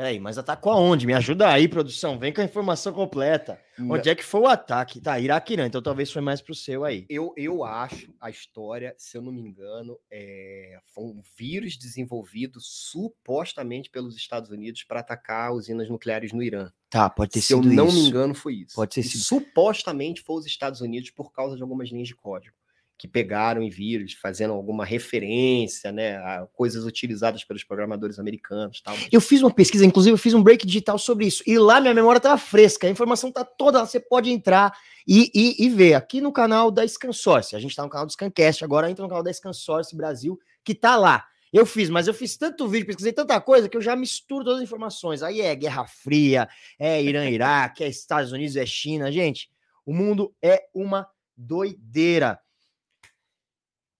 Peraí, 0.00 0.18
mas 0.18 0.38
atacou 0.38 0.72
aonde? 0.72 1.06
Me 1.06 1.12
ajuda 1.12 1.46
aí, 1.52 1.68
produção. 1.68 2.18
Vem 2.18 2.32
com 2.32 2.40
a 2.40 2.44
informação 2.44 2.90
completa. 2.90 3.60
Onde 3.78 4.08
é 4.08 4.14
que 4.14 4.24
foi 4.24 4.40
o 4.40 4.46
ataque? 4.46 4.98
Tá, 4.98 5.20
Iraque 5.20 5.52
Irã, 5.52 5.66
então 5.66 5.82
talvez 5.82 6.10
foi 6.10 6.22
mais 6.22 6.40
pro 6.40 6.54
seu 6.54 6.86
aí. 6.86 7.04
Eu, 7.06 7.34
eu 7.36 7.62
acho 7.64 8.10
a 8.18 8.30
história, 8.30 8.94
se 8.96 9.18
eu 9.18 9.20
não 9.20 9.30
me 9.30 9.42
engano, 9.42 9.98
é, 10.10 10.78
foi 10.94 11.04
um 11.04 11.20
vírus 11.36 11.76
desenvolvido 11.76 12.58
supostamente 12.62 13.90
pelos 13.90 14.16
Estados 14.16 14.50
Unidos 14.50 14.84
para 14.84 15.00
atacar 15.00 15.52
usinas 15.52 15.90
nucleares 15.90 16.32
no 16.32 16.42
Irã. 16.42 16.72
Tá, 16.88 17.10
pode 17.10 17.32
ter 17.32 17.42
se 17.42 17.52
eu 17.52 17.62
sido 17.62 17.70
não 17.74 17.88
isso. 17.88 17.96
me 17.96 18.08
engano, 18.08 18.34
foi 18.34 18.54
isso. 18.54 18.74
Pode 18.74 18.94
ter 18.94 19.00
E 19.00 19.04
sido. 19.04 19.22
Supostamente 19.22 20.22
foi 20.22 20.36
os 20.36 20.46
Estados 20.46 20.80
Unidos 20.80 21.10
por 21.10 21.30
causa 21.30 21.56
de 21.56 21.62
algumas 21.62 21.90
linhas 21.90 22.08
de 22.08 22.16
código 22.16 22.56
que 23.00 23.08
pegaram 23.08 23.62
em 23.62 23.70
vírus, 23.70 24.12
fazendo 24.12 24.52
alguma 24.52 24.84
referência, 24.84 25.90
né, 25.90 26.18
a 26.18 26.46
coisas 26.52 26.84
utilizadas 26.84 27.42
pelos 27.42 27.64
programadores 27.64 28.18
americanos, 28.18 28.82
tal. 28.82 28.94
Eu 29.10 29.22
fiz 29.22 29.40
uma 29.40 29.50
pesquisa, 29.50 29.86
inclusive 29.86 30.12
eu 30.12 30.18
fiz 30.18 30.34
um 30.34 30.42
break 30.42 30.66
digital 30.66 30.98
sobre 30.98 31.26
isso. 31.26 31.42
E 31.46 31.58
lá 31.58 31.80
minha 31.80 31.94
memória 31.94 32.18
estava 32.18 32.36
fresca, 32.36 32.86
a 32.86 32.90
informação 32.90 33.32
tá 33.32 33.42
toda, 33.42 33.80
você 33.86 33.98
pode 33.98 34.30
entrar 34.30 34.76
e, 35.08 35.30
e, 35.34 35.64
e 35.64 35.70
ver. 35.70 35.94
Aqui 35.94 36.20
no 36.20 36.30
canal 36.30 36.70
da 36.70 36.86
Scansource. 36.86 37.56
A 37.56 37.58
gente 37.58 37.74
tá 37.74 37.82
no 37.82 37.88
canal 37.88 38.04
do 38.04 38.12
Scancast, 38.12 38.62
agora 38.62 38.90
entra 38.90 39.02
no 39.02 39.08
canal 39.08 39.22
da 39.22 39.32
Scansource 39.32 39.96
Brasil, 39.96 40.38
que 40.62 40.74
tá 40.74 40.94
lá. 40.94 41.24
Eu 41.50 41.64
fiz, 41.64 41.88
mas 41.88 42.06
eu 42.06 42.12
fiz 42.12 42.36
tanto 42.36 42.68
vídeo, 42.68 42.86
pesquisei 42.86 43.14
tanta 43.14 43.40
coisa 43.40 43.66
que 43.66 43.78
eu 43.78 43.80
já 43.80 43.96
misturo 43.96 44.44
todas 44.44 44.58
as 44.58 44.64
informações. 44.64 45.22
Aí 45.22 45.40
é 45.40 45.54
Guerra 45.54 45.86
Fria, 45.86 46.46
é 46.78 47.02
Irã, 47.02 47.26
Iraque, 47.30 47.82
é 47.82 47.88
Estados 47.88 48.30
Unidos, 48.30 48.56
é 48.56 48.66
China. 48.66 49.10
Gente, 49.10 49.48
o 49.86 49.94
mundo 49.94 50.34
é 50.42 50.64
uma 50.74 51.08
doideira. 51.34 52.38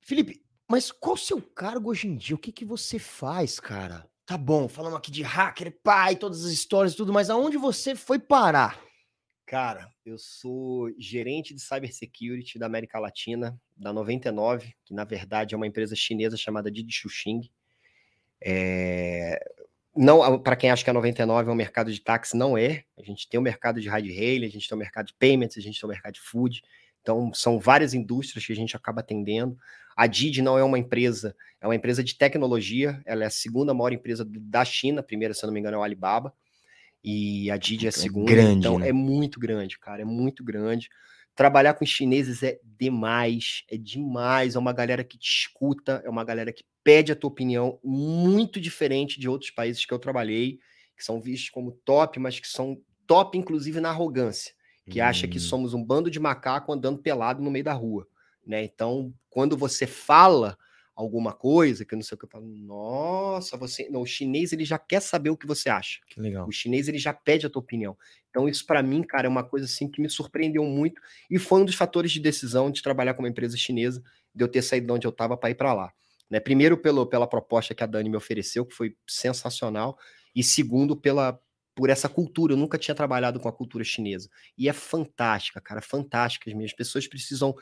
Felipe, 0.01 0.43
mas 0.69 0.91
qual 0.91 1.15
o 1.15 1.19
seu 1.19 1.41
cargo 1.41 1.91
hoje 1.91 2.09
em 2.09 2.17
dia? 2.17 2.37
O 2.37 2.39
que, 2.39 2.53
que 2.53 2.65
você 2.65 2.99
faz, 2.99 3.59
cara? 3.59 4.09
Tá 4.25 4.39
bom, 4.39 4.69
falamos 4.69 4.99
aqui 4.99 5.11
de 5.11 5.23
hacker, 5.23 5.77
pai, 5.83 6.15
todas 6.15 6.45
as 6.45 6.53
histórias 6.53 6.93
e 6.93 6.97
tudo, 6.97 7.13
mas 7.13 7.29
aonde 7.31 7.57
você 7.57 7.97
foi 7.97 8.19
parar? 8.19 8.81
Cara, 9.45 9.93
eu 10.07 10.17
sou 10.17 10.89
gerente 10.97 11.53
de 11.53 11.61
cybersecurity 11.61 12.57
da 12.57 12.67
América 12.67 13.01
Latina, 13.01 13.61
da 13.77 13.93
99, 13.93 14.73
que 14.85 14.95
na 14.95 15.03
verdade 15.03 15.55
é 15.55 15.57
uma 15.57 15.67
empresa 15.67 15.97
chinesa 15.97 16.37
chamada 16.37 16.71
Didi 16.71 16.93
Xuxing. 16.93 17.51
É... 18.41 19.45
Não, 19.97 20.39
para 20.41 20.55
quem 20.55 20.71
acha 20.71 20.85
que 20.85 20.91
a 20.91 20.93
99 20.93 21.51
é 21.51 21.53
um 21.53 21.57
mercado 21.57 21.93
de 21.93 22.01
táxi, 22.01 22.37
não 22.37 22.57
é. 22.57 22.85
A 22.97 23.03
gente 23.03 23.29
tem 23.29 23.41
o 23.41 23.43
mercado 23.43 23.81
de 23.81 23.91
ride 23.91 24.13
hail, 24.13 24.45
a 24.45 24.49
gente 24.49 24.69
tem 24.69 24.77
o 24.77 24.79
mercado 24.79 25.07
de 25.07 25.15
payments, 25.15 25.59
a 25.59 25.61
gente 25.61 25.81
tem 25.81 25.89
o 25.89 25.91
mercado 25.91 26.15
de 26.15 26.21
food. 26.21 26.63
Então, 27.03 27.33
são 27.33 27.59
várias 27.59 27.95
indústrias 27.95 28.45
que 28.45 28.53
a 28.53 28.57
gente 28.57 28.77
acaba 28.77 29.01
atendendo. 29.01 29.57
A 29.97 30.07
Didi 30.07 30.43
não 30.43 30.59
é 30.59 30.65
uma 30.65 30.79
empresa, 30.79 31.35
é 31.61 31.67
uma 31.67 31.75
empresa 31.75 32.03
de 32.05 32.15
tecnologia. 32.17 33.01
Ela 33.05 33.25
é 33.25 33.27
a 33.27 33.31
segunda 33.31 33.75
maior 33.75 33.93
empresa 33.93 34.25
da 34.29 34.65
China. 34.65 35.01
A 35.01 35.05
primeira, 35.05 35.35
se 35.35 35.45
eu 35.45 35.47
não 35.47 35.55
me 35.55 35.61
engano, 35.61 35.77
é 35.77 35.81
o 35.81 35.83
Alibaba. 35.83 36.33
E 37.03 37.51
a 37.51 37.57
Didi 37.57 37.87
é 37.87 37.89
a 37.89 37.91
É 37.91 37.93
segunda. 37.93 38.31
grande, 38.31 38.59
então, 38.59 38.79
né? 38.79 38.89
é 38.89 38.93
muito 38.93 39.41
grande, 39.41 39.79
cara. 39.79 40.03
É 40.03 40.05
muito 40.05 40.45
grande. 40.45 40.89
Trabalhar 41.35 41.75
com 41.75 41.87
chineses 41.87 42.43
é 42.43 42.59
demais, 42.63 43.65
é 43.71 43.77
demais. 43.79 44.55
É 44.57 44.59
uma 44.59 44.73
galera 44.73 45.03
que 45.03 45.17
te 45.17 45.29
escuta, 45.29 46.03
é 46.05 46.11
uma 46.11 46.25
galera 46.25 46.53
que 46.53 46.65
pede 46.85 47.13
a 47.13 47.17
tua 47.17 47.29
opinião, 47.31 47.79
muito 47.85 48.61
diferente 48.61 49.21
de 49.21 49.29
outros 49.29 49.51
países 49.51 49.85
que 49.85 49.93
eu 49.93 49.99
trabalhei, 49.99 50.59
que 50.97 51.05
são 51.05 51.21
vistos 51.21 51.51
como 51.51 51.73
top, 51.85 52.19
mas 52.19 52.39
que 52.41 52.49
são 52.49 52.81
top, 53.07 53.37
inclusive, 53.39 53.81
na 53.81 53.91
arrogância, 53.91 54.53
que 54.91 55.01
acha 55.01 55.29
que 55.29 55.39
hum. 55.39 55.41
somos 55.41 55.73
um 55.73 55.83
bando 55.83 56.11
de 56.11 56.19
macaco 56.21 56.73
andando 56.73 56.99
pelado 56.99 57.43
no 57.43 57.51
meio 57.51 57.65
da 57.65 57.73
rua. 57.73 58.07
Né? 58.47 58.65
Então, 58.65 59.15
quando 59.31 59.57
você 59.57 59.87
fala 59.87 60.59
alguma 60.95 61.33
coisa, 61.33 61.85
que 61.85 61.95
eu 61.95 61.97
não 61.97 62.03
sei 62.03 62.15
o 62.15 62.19
que 62.19 62.25
eu 62.27 62.29
falo, 62.29 62.47
nossa, 62.47 63.57
você, 63.57 63.89
não, 63.89 64.03
o 64.03 64.07
chinês 64.07 64.53
ele 64.53 64.65
já 64.65 64.79
quer 64.79 65.01
saber 65.01 65.31
o 65.31 65.37
que 65.37 65.47
você 65.47 65.71
acha. 65.71 66.01
Que 66.07 66.21
legal. 66.21 66.47
O 66.47 66.53
chinês 66.53 66.89
ele 66.89 66.99
já 66.99 67.15
pede 67.15 67.47
a 67.47 67.51
tua 67.51 67.63
opinião. 67.63 67.97
Então 68.29 68.49
isso 68.49 68.67
para 68.67 68.83
mim, 68.83 69.03
cara, 69.03 69.27
é 69.27 69.31
uma 69.31 69.43
coisa 69.43 69.65
assim 69.67 69.89
que 69.89 70.01
me 70.01 70.11
surpreendeu 70.11 70.65
muito 70.65 71.01
e 71.31 71.39
foi 71.39 71.63
um 71.63 71.65
dos 71.65 71.75
fatores 71.75 72.13
de 72.13 72.21
decisão 72.21 72.71
de 72.71 72.83
trabalhar 72.83 73.15
com 73.15 73.23
uma 73.23 73.29
empresa 73.29 73.57
chinesa, 73.57 74.03
de 74.35 74.45
eu 74.45 74.49
ter 74.49 74.63
saído 74.63 74.89
de 74.89 74.93
onde 74.93 75.07
eu 75.07 75.11
estava 75.11 75.37
para 75.37 75.51
ir 75.51 75.55
para 75.55 75.73
lá. 75.73 75.93
Né? 76.29 76.39
Primeiro 76.39 76.77
pelo, 76.77 77.07
pela 77.07 77.27
proposta 77.27 77.75
que 77.75 77.83
a 77.83 77.87
Dani 77.87 78.11
me 78.11 78.17
ofereceu, 78.17 78.67
que 78.67 78.75
foi 78.75 78.95
sensacional, 79.07 79.99
e 80.35 80.45
segundo 80.45 80.97
pela 80.97 81.41
por 81.75 81.91
essa 81.91 82.09
cultura. 82.09 82.53
Eu 82.53 82.57
nunca 82.57 82.79
tinha 82.79 82.95
trabalhado 82.95 83.41
com 83.41 83.49
a 83.49 83.53
cultura 83.53 83.85
chinesa. 83.85 84.29
E 84.57 84.69
é 84.69 84.73
fantástica, 84.73 85.61
cara, 85.61 85.81
fantástica. 85.81 86.51
As 86.51 86.57
minhas 86.57 86.73
pessoas 86.73 87.07
precisam 87.07 87.55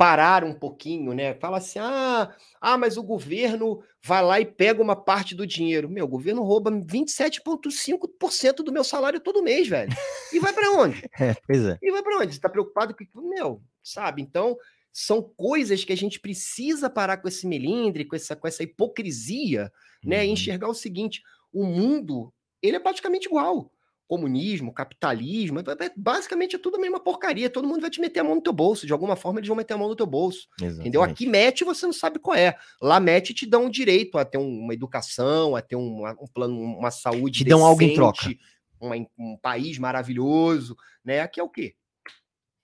parar 0.00 0.44
um 0.44 0.54
pouquinho, 0.54 1.12
né? 1.12 1.34
Fala 1.34 1.58
assim: 1.58 1.78
ah, 1.78 2.34
ah, 2.58 2.78
mas 2.78 2.96
o 2.96 3.02
governo 3.02 3.82
vai 4.02 4.22
lá 4.24 4.40
e 4.40 4.46
pega 4.46 4.82
uma 4.82 4.96
parte 4.96 5.34
do 5.34 5.46
dinheiro. 5.46 5.90
Meu, 5.90 6.06
o 6.06 6.08
governo 6.08 6.42
rouba 6.42 6.70
27,5% 6.70 8.56
do 8.64 8.72
meu 8.72 8.82
salário 8.82 9.20
todo 9.20 9.42
mês, 9.42 9.68
velho. 9.68 9.92
E 10.32 10.40
vai 10.40 10.54
para 10.54 10.70
onde? 10.70 11.02
é, 11.20 11.34
pois 11.46 11.66
é. 11.66 11.78
E 11.82 11.92
vai 11.92 12.02
para 12.02 12.16
onde? 12.16 12.32
Você 12.32 12.40
tá 12.40 12.48
preocupado 12.48 12.96
com. 12.96 13.28
Meu, 13.28 13.62
sabe? 13.82 14.22
Então, 14.22 14.56
são 14.90 15.22
coisas 15.36 15.84
que 15.84 15.92
a 15.92 15.96
gente 15.96 16.18
precisa 16.18 16.88
parar 16.88 17.18
com 17.18 17.28
esse 17.28 17.46
melindre, 17.46 18.06
com 18.06 18.16
essa, 18.16 18.34
com 18.34 18.48
essa 18.48 18.62
hipocrisia, 18.62 19.70
né? 20.02 20.24
E 20.24 20.28
uhum. 20.28 20.32
enxergar 20.32 20.68
o 20.68 20.74
seguinte: 20.74 21.20
o 21.52 21.62
mundo, 21.62 22.32
ele 22.62 22.76
é 22.76 22.80
praticamente 22.80 23.26
igual 23.26 23.70
comunismo, 24.10 24.74
capitalismo, 24.74 25.60
é, 25.60 25.86
é, 25.86 25.92
basicamente 25.96 26.56
é 26.56 26.58
tudo 26.58 26.76
a 26.76 26.80
mesma 26.80 26.98
porcaria. 26.98 27.48
Todo 27.48 27.68
mundo 27.68 27.80
vai 27.80 27.90
te 27.90 28.00
meter 28.00 28.18
a 28.18 28.24
mão 28.24 28.34
no 28.34 28.42
teu 28.42 28.52
bolso. 28.52 28.84
De 28.84 28.92
alguma 28.92 29.14
forma, 29.14 29.38
eles 29.38 29.46
vão 29.46 29.56
meter 29.56 29.74
a 29.74 29.78
mão 29.78 29.88
no 29.88 29.94
teu 29.94 30.04
bolso. 30.04 30.48
Exatamente. 30.56 30.80
Entendeu? 30.80 31.02
Aqui 31.04 31.28
mete 31.28 31.62
você 31.62 31.86
não 31.86 31.92
sabe 31.92 32.18
qual 32.18 32.36
é. 32.36 32.56
Lá 32.82 32.98
mete 32.98 33.32
te 33.32 33.46
dão 33.46 33.66
um 33.66 33.70
direito 33.70 34.18
a 34.18 34.24
ter 34.24 34.36
uma 34.36 34.74
educação, 34.74 35.54
a 35.54 35.62
ter 35.62 35.76
um, 35.76 36.04
um 36.04 36.26
plano, 36.26 36.60
uma 36.60 36.90
saúde. 36.90 37.38
Te 37.38 37.44
decente, 37.44 37.50
dão 37.50 37.64
algo 37.64 37.82
em 37.82 37.94
troca. 37.94 38.34
Um, 38.80 39.06
um 39.16 39.38
país 39.40 39.78
maravilhoso, 39.78 40.76
né? 41.04 41.20
Aqui 41.20 41.38
é 41.38 41.44
o 41.44 41.48
quê? 41.48 41.76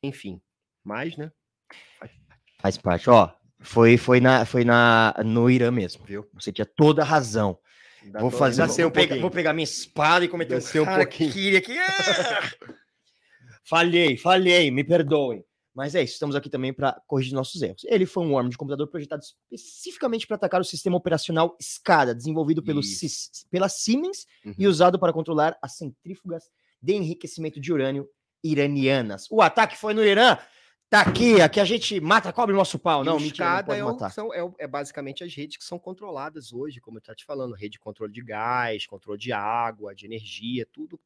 Enfim, 0.02 0.40
mas, 0.82 1.16
né? 1.16 1.30
Faz 2.58 2.76
parte. 2.76 3.08
Ó, 3.08 3.30
foi, 3.60 3.96
foi, 3.96 4.18
na, 4.18 4.44
foi 4.44 4.64
na, 4.64 5.14
no 5.24 5.48
Irã 5.48 5.70
mesmo, 5.70 6.04
viu? 6.04 6.28
Você 6.34 6.50
tinha 6.50 6.66
toda 6.66 7.02
a 7.02 7.04
razão 7.04 7.56
vou 8.12 8.30
fazer, 8.30 8.66
vou, 8.66 8.86
um 8.86 8.90
pegar, 8.90 9.20
vou, 9.20 9.30
pegar, 9.30 9.52
minha 9.52 9.64
espada 9.64 10.24
e 10.24 10.28
cometer 10.28 10.54
um, 10.54 10.82
um 10.82 10.96
pouquinho 10.96 11.58
aqui. 11.58 11.76
Falhei, 13.68 14.16
falhei, 14.16 14.70
me 14.70 14.84
perdoem. 14.84 15.44
Mas 15.74 15.94
é 15.94 16.02
isso, 16.02 16.14
estamos 16.14 16.34
aqui 16.34 16.48
também 16.48 16.72
para 16.72 16.98
corrigir 17.06 17.34
nossos 17.34 17.60
erros. 17.60 17.84
Ele 17.84 18.06
foi 18.06 18.24
um 18.24 18.32
worm 18.32 18.48
de 18.48 18.56
computador 18.56 18.86
projetado 18.86 19.22
especificamente 19.52 20.26
para 20.26 20.36
atacar 20.36 20.58
o 20.58 20.64
sistema 20.64 20.96
operacional 20.96 21.54
SCADA, 21.60 22.14
desenvolvido 22.14 22.62
pelo 22.62 22.80
pela 23.50 23.68
Siemens 23.68 24.24
uhum. 24.44 24.54
e 24.56 24.66
usado 24.66 24.98
para 24.98 25.12
controlar 25.12 25.58
as 25.60 25.76
centrífugas 25.76 26.44
de 26.80 26.94
enriquecimento 26.94 27.60
de 27.60 27.72
urânio 27.72 28.08
iranianas. 28.42 29.26
O 29.30 29.42
ataque 29.42 29.76
foi 29.76 29.92
no 29.92 30.02
Irã, 30.02 30.38
Tá 30.88 31.00
aqui, 31.00 31.40
aqui 31.40 31.58
a 31.58 31.64
gente 31.64 32.00
mata, 32.00 32.32
cobre 32.32 32.54
o 32.54 32.56
nosso 32.56 32.78
pau. 32.78 33.02
Não, 33.02 33.18
mentira, 33.18 33.62
não 33.66 33.74
é, 33.74 33.84
o, 33.84 34.10
são, 34.10 34.32
é, 34.32 34.40
é, 34.58 34.66
basicamente 34.68 35.24
as 35.24 35.34
redes 35.34 35.56
que 35.56 35.64
são 35.64 35.78
controladas 35.78 36.52
hoje, 36.52 36.80
como 36.80 36.98
eu 36.98 37.00
estou 37.00 37.14
te 37.14 37.24
falando, 37.24 37.54
rede 37.54 37.72
de 37.72 37.80
controle 37.80 38.12
de 38.12 38.22
gás, 38.22 38.86
controle 38.86 39.18
de 39.18 39.32
água, 39.32 39.94
de 39.94 40.06
energia, 40.06 40.66
tudo 40.72 41.00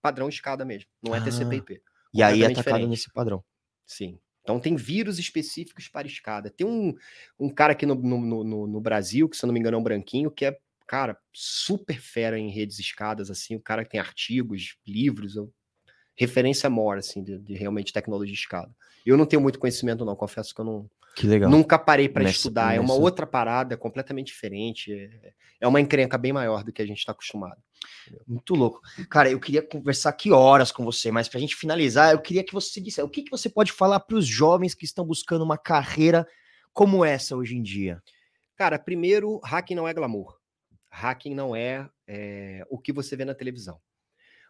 padrão 0.00 0.28
escada 0.28 0.64
mesmo, 0.64 0.88
não 1.02 1.14
é 1.14 1.18
ah, 1.18 1.24
TCP/IP. 1.24 1.82
E 2.14 2.22
aí 2.22 2.42
é 2.42 2.46
atacado 2.46 2.64
diferente. 2.64 2.88
nesse 2.88 3.12
padrão. 3.12 3.44
Sim. 3.84 4.18
Então 4.40 4.58
tem 4.58 4.74
vírus 4.74 5.18
específicos 5.18 5.88
para 5.88 6.06
escada. 6.06 6.48
Tem 6.48 6.66
um, 6.66 6.94
um 7.38 7.50
cara 7.50 7.72
aqui 7.72 7.84
no, 7.84 7.94
no, 7.94 8.44
no, 8.44 8.66
no 8.66 8.80
Brasil, 8.80 9.28
que 9.28 9.36
se 9.36 9.44
eu 9.44 9.48
não 9.48 9.52
me 9.52 9.60
engano 9.60 9.76
é 9.76 9.80
um 9.80 9.82
branquinho, 9.82 10.30
que 10.30 10.46
é, 10.46 10.56
cara, 10.86 11.18
super 11.32 12.00
fera 12.00 12.38
em 12.38 12.48
redes 12.48 12.78
escadas, 12.78 13.30
assim, 13.30 13.56
o 13.56 13.60
cara 13.60 13.84
que 13.84 13.90
tem 13.90 14.00
artigos, 14.00 14.76
livros, 14.86 15.36
eu 15.36 15.52
referência 16.16 16.70
maior, 16.70 16.98
assim, 16.98 17.22
de, 17.22 17.38
de, 17.38 17.54
realmente 17.54 17.92
tecnologia 17.92 18.32
de 18.32 18.40
escada. 18.40 18.74
Eu 19.04 19.16
não 19.16 19.26
tenho 19.26 19.42
muito 19.42 19.58
conhecimento, 19.58 20.04
não, 20.04 20.16
confesso 20.16 20.54
que 20.54 20.60
eu 20.60 20.64
não. 20.64 20.90
Que 21.14 21.26
legal. 21.26 21.50
Nunca 21.50 21.78
parei 21.78 22.08
para 22.08 22.24
estudar. 22.24 22.68
Nessa... 22.68 22.76
É 22.76 22.80
uma 22.80 22.94
outra 22.94 23.26
parada, 23.26 23.74
é 23.74 23.76
completamente 23.76 24.28
diferente. 24.28 24.92
É, 24.92 25.32
é 25.60 25.68
uma 25.68 25.80
encrenca 25.80 26.18
bem 26.18 26.32
maior 26.32 26.62
do 26.62 26.72
que 26.72 26.82
a 26.82 26.86
gente 26.86 26.98
está 26.98 27.12
acostumado. 27.12 27.60
Muito 28.26 28.54
louco. 28.54 28.80
Cara, 29.08 29.30
eu 29.30 29.40
queria 29.40 29.62
conversar 29.62 30.10
aqui 30.10 30.30
horas 30.30 30.70
com 30.70 30.84
você, 30.84 31.10
mas 31.10 31.28
para 31.28 31.38
a 31.38 31.40
gente 31.40 31.56
finalizar, 31.56 32.12
eu 32.12 32.20
queria 32.20 32.44
que 32.44 32.52
você 32.52 32.80
dissesse 32.80 33.06
o 33.06 33.08
que, 33.08 33.22
que 33.22 33.30
você 33.30 33.48
pode 33.48 33.72
falar 33.72 34.00
para 34.00 34.16
os 34.16 34.26
jovens 34.26 34.74
que 34.74 34.84
estão 34.84 35.04
buscando 35.04 35.42
uma 35.42 35.56
carreira 35.56 36.26
como 36.72 37.04
essa 37.04 37.36
hoje 37.36 37.56
em 37.56 37.62
dia. 37.62 38.02
Cara, 38.54 38.78
primeiro, 38.78 39.40
hacking 39.42 39.74
não 39.74 39.88
é 39.88 39.94
glamour. 39.94 40.36
Hacking 40.90 41.34
não 41.34 41.54
é, 41.54 41.88
é 42.06 42.66
o 42.70 42.78
que 42.78 42.92
você 42.92 43.16
vê 43.16 43.24
na 43.24 43.34
televisão. 43.34 43.78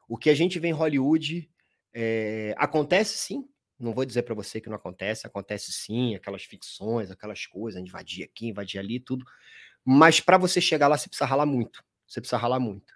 O 0.09 0.17
que 0.17 0.31
a 0.31 0.35
gente 0.35 0.59
vê 0.59 0.69
em 0.69 0.73
Hollywood 0.73 1.49
é, 1.99 2.55
acontece 2.59 3.17
sim. 3.17 3.49
Não 3.79 3.95
vou 3.95 4.05
dizer 4.05 4.23
para 4.23 4.35
você 4.35 4.61
que 4.61 4.69
não 4.69 4.77
acontece, 4.77 5.27
acontece 5.27 5.73
sim, 5.73 6.15
aquelas 6.15 6.45
ficções, 6.45 7.11
aquelas 7.11 7.47
coisas, 7.47 7.81
invadir 7.81 8.25
aqui, 8.25 8.49
invadir 8.49 8.79
ali, 8.79 9.01
tudo. 9.01 9.25
Mas 9.83 10.21
para 10.21 10.37
você 10.37 10.61
chegar 10.61 10.89
lá, 10.89 10.99
você 10.99 11.09
precisa 11.09 11.27
ralar 11.27 11.47
muito. 11.47 11.83
Você 12.07 12.21
precisa 12.21 12.37
ralar 12.37 12.61
muito. 12.61 12.95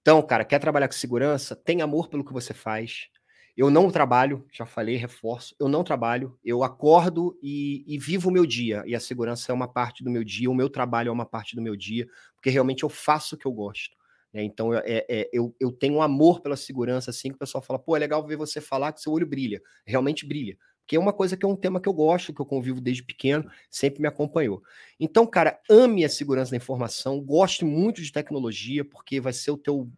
Então, 0.00 0.20
cara, 0.20 0.44
quer 0.44 0.58
trabalhar 0.58 0.88
com 0.88 0.94
segurança? 0.94 1.54
Tem 1.54 1.80
amor 1.80 2.08
pelo 2.08 2.24
que 2.24 2.32
você 2.32 2.52
faz. 2.52 3.08
Eu 3.56 3.70
não 3.70 3.88
trabalho, 3.88 4.44
já 4.52 4.66
falei, 4.66 4.96
reforço. 4.96 5.54
Eu 5.60 5.68
não 5.68 5.84
trabalho, 5.84 6.36
eu 6.44 6.64
acordo 6.64 7.38
e, 7.40 7.84
e, 7.86 7.98
vivo 7.98 8.30
o 8.30 8.32
meu 8.32 8.44
dia. 8.44 8.82
E 8.84 8.96
a 8.96 9.00
segurança 9.00 9.52
é 9.52 9.54
uma 9.54 9.68
parte 9.68 10.02
do 10.02 10.10
meu 10.10 10.24
dia, 10.24 10.50
o 10.50 10.54
meu 10.54 10.68
trabalho 10.68 11.08
é 11.08 11.12
uma 11.12 11.24
parte 11.24 11.54
do 11.54 11.62
meu 11.62 11.76
dia, 11.76 12.08
porque 12.34 12.50
realmente 12.50 12.82
eu 12.82 12.88
faço 12.88 13.36
o 13.36 13.38
que 13.38 13.46
eu 13.46 13.52
gosto. 13.52 13.96
Né? 14.34 14.42
Então, 14.42 14.74
é, 14.74 15.06
é, 15.08 15.30
eu, 15.32 15.54
eu 15.60 15.70
tenho 15.70 15.94
um 15.94 16.02
amor 16.02 16.40
pela 16.40 16.56
segurança, 16.56 17.10
assim, 17.10 17.28
que 17.28 17.36
o 17.36 17.38
pessoal 17.38 17.62
fala, 17.62 17.78
pô, 17.78 17.96
é 17.96 18.00
legal 18.00 18.26
ver 18.26 18.36
você 18.36 18.60
falar 18.60 18.92
que 18.92 19.00
seu 19.00 19.12
olho 19.12 19.26
brilha. 19.26 19.62
Realmente 19.86 20.26
brilha. 20.26 20.58
Porque 20.80 20.96
é 20.96 21.00
uma 21.00 21.12
coisa 21.12 21.36
que 21.36 21.46
é 21.46 21.48
um 21.48 21.56
tema 21.56 21.80
que 21.80 21.88
eu 21.88 21.94
gosto, 21.94 22.34
que 22.34 22.42
eu 22.42 22.44
convivo 22.44 22.80
desde 22.80 23.02
pequeno, 23.02 23.48
sempre 23.70 24.02
me 24.02 24.08
acompanhou. 24.08 24.60
Então, 24.98 25.26
cara, 25.26 25.58
ame 25.70 26.04
a 26.04 26.08
segurança 26.08 26.50
da 26.50 26.56
informação, 26.56 27.20
goste 27.22 27.64
muito 27.64 28.02
de 28.02 28.12
tecnologia, 28.12 28.84
porque 28.84 29.20
vai 29.20 29.32
ser 29.32 29.52
o 29.52 29.56
teu 29.56 29.88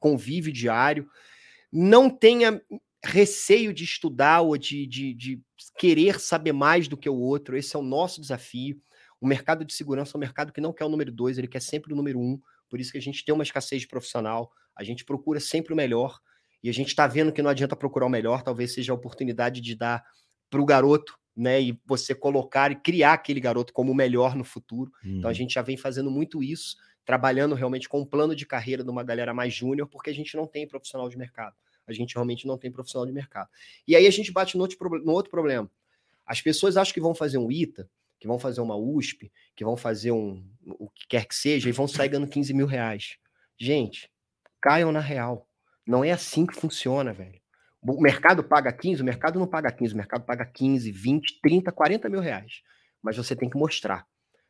convívio 0.00 0.52
diário. 0.52 1.06
Não 1.70 2.10
tenha 2.10 2.60
receio 3.04 3.72
de 3.72 3.84
estudar 3.84 4.40
ou 4.40 4.56
de, 4.56 4.84
de, 4.86 5.14
de 5.14 5.40
querer 5.78 6.18
saber 6.18 6.52
mais 6.52 6.88
do 6.88 6.96
que 6.96 7.08
o 7.08 7.14
outro. 7.14 7.56
Esse 7.56 7.76
é 7.76 7.78
o 7.78 7.82
nosso 7.82 8.20
desafio. 8.20 8.80
O 9.20 9.28
mercado 9.28 9.64
de 9.64 9.72
segurança 9.72 10.12
é 10.14 10.18
um 10.18 10.20
mercado 10.20 10.52
que 10.52 10.60
não 10.60 10.72
quer 10.72 10.84
o 10.86 10.88
número 10.88 11.12
dois, 11.12 11.38
ele 11.38 11.46
quer 11.46 11.62
sempre 11.62 11.92
o 11.92 11.96
número 11.96 12.18
um. 12.18 12.40
Por 12.68 12.80
isso 12.80 12.92
que 12.92 12.98
a 12.98 13.02
gente 13.02 13.24
tem 13.24 13.34
uma 13.34 13.44
escassez 13.44 13.82
de 13.82 13.88
profissional, 13.88 14.50
a 14.74 14.84
gente 14.84 15.04
procura 15.04 15.40
sempre 15.40 15.72
o 15.72 15.76
melhor, 15.76 16.18
e 16.62 16.68
a 16.68 16.72
gente 16.72 16.88
está 16.88 17.06
vendo 17.06 17.32
que 17.32 17.42
não 17.42 17.50
adianta 17.50 17.76
procurar 17.76 18.06
o 18.06 18.10
melhor, 18.10 18.42
talvez 18.42 18.74
seja 18.74 18.92
a 18.92 18.94
oportunidade 18.94 19.60
de 19.60 19.74
dar 19.74 20.04
para 20.50 20.60
o 20.60 20.64
garoto, 20.64 21.18
né? 21.36 21.60
E 21.60 21.78
você 21.84 22.14
colocar 22.14 22.72
e 22.72 22.76
criar 22.76 23.12
aquele 23.12 23.40
garoto 23.40 23.72
como 23.72 23.92
o 23.92 23.94
melhor 23.94 24.34
no 24.34 24.44
futuro. 24.44 24.90
Uhum. 25.04 25.18
Então 25.18 25.28
a 25.28 25.32
uhum. 25.32 25.34
gente 25.34 25.54
já 25.54 25.62
vem 25.62 25.76
fazendo 25.76 26.10
muito 26.10 26.42
isso, 26.42 26.76
trabalhando 27.04 27.54
realmente 27.54 27.88
com 27.88 28.00
um 28.00 28.04
plano 28.04 28.34
de 28.34 28.46
carreira 28.46 28.82
de 28.82 28.90
uma 28.90 29.04
galera 29.04 29.32
mais 29.32 29.54
júnior, 29.54 29.86
porque 29.86 30.10
a 30.10 30.14
gente 30.14 30.36
não 30.36 30.46
tem 30.46 30.66
profissional 30.66 31.08
de 31.08 31.16
mercado. 31.16 31.54
A 31.86 31.92
gente 31.92 32.14
realmente 32.14 32.46
não 32.46 32.58
tem 32.58 32.72
profissional 32.72 33.06
de 33.06 33.12
mercado. 33.12 33.48
E 33.86 33.94
aí 33.94 34.06
a 34.06 34.10
gente 34.10 34.32
bate 34.32 34.56
no 34.56 34.62
outro, 34.62 34.76
no 35.04 35.12
outro 35.12 35.30
problema. 35.30 35.70
As 36.26 36.40
pessoas 36.40 36.76
acham 36.76 36.92
que 36.92 37.00
vão 37.00 37.14
fazer 37.14 37.38
um 37.38 37.50
ITA 37.50 37.88
que 38.18 38.26
vão 38.26 38.38
fazer 38.38 38.60
uma 38.60 38.76
USP, 38.76 39.30
que 39.54 39.64
vão 39.64 39.76
fazer 39.76 40.12
um 40.12 40.44
o 40.64 40.88
que 40.90 41.06
quer 41.08 41.26
que 41.26 41.34
seja, 41.34 41.68
e 41.68 41.72
vão 41.72 41.86
sair 41.86 42.08
ganhando 42.08 42.28
15 42.28 42.52
mil 42.54 42.66
reais. 42.66 43.16
Gente, 43.58 44.10
caiam 44.60 44.90
na 44.90 45.00
real. 45.00 45.48
Não 45.86 46.02
é 46.02 46.10
assim 46.10 46.46
que 46.46 46.54
funciona, 46.54 47.12
velho. 47.12 47.40
O 47.82 48.00
mercado 48.00 48.42
paga 48.42 48.72
15, 48.72 49.02
o 49.02 49.04
mercado 49.04 49.38
não 49.38 49.46
paga 49.46 49.70
15, 49.70 49.94
o 49.94 49.96
mercado 49.96 50.24
paga 50.24 50.44
15, 50.44 50.90
20, 50.90 51.40
30, 51.40 51.70
40 51.70 52.08
mil 52.08 52.20
reais. 52.20 52.62
Mas 53.00 53.16
você 53.16 53.36
tem 53.36 53.48
que 53.48 53.56
mostrar. 53.56 54.04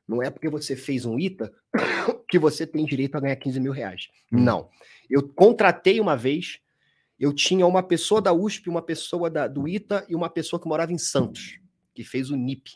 Não 0.08 0.22
é 0.22 0.30
porque 0.30 0.48
você 0.48 0.74
fez 0.74 1.04
um 1.04 1.18
ITA 1.18 1.52
que 2.30 2.38
você 2.38 2.66
tem 2.66 2.84
direito 2.86 3.16
a 3.16 3.20
ganhar 3.20 3.36
15 3.36 3.60
mil 3.60 3.72
reais. 3.72 4.08
Hum. 4.32 4.40
Não. 4.40 4.70
Eu 5.10 5.28
contratei 5.28 6.00
uma 6.00 6.16
vez, 6.16 6.60
eu 7.18 7.34
tinha 7.34 7.66
uma 7.66 7.82
pessoa 7.82 8.22
da 8.22 8.32
USP, 8.32 8.70
uma 8.70 8.82
pessoa 8.82 9.28
da, 9.28 9.46
do 9.46 9.68
ITA 9.68 10.06
e 10.08 10.14
uma 10.14 10.30
pessoa 10.30 10.60
que 10.60 10.68
morava 10.68 10.92
em 10.92 10.98
Santos, 10.98 11.60
que 11.94 12.02
fez 12.02 12.30
o 12.30 12.36
NIP 12.36 12.70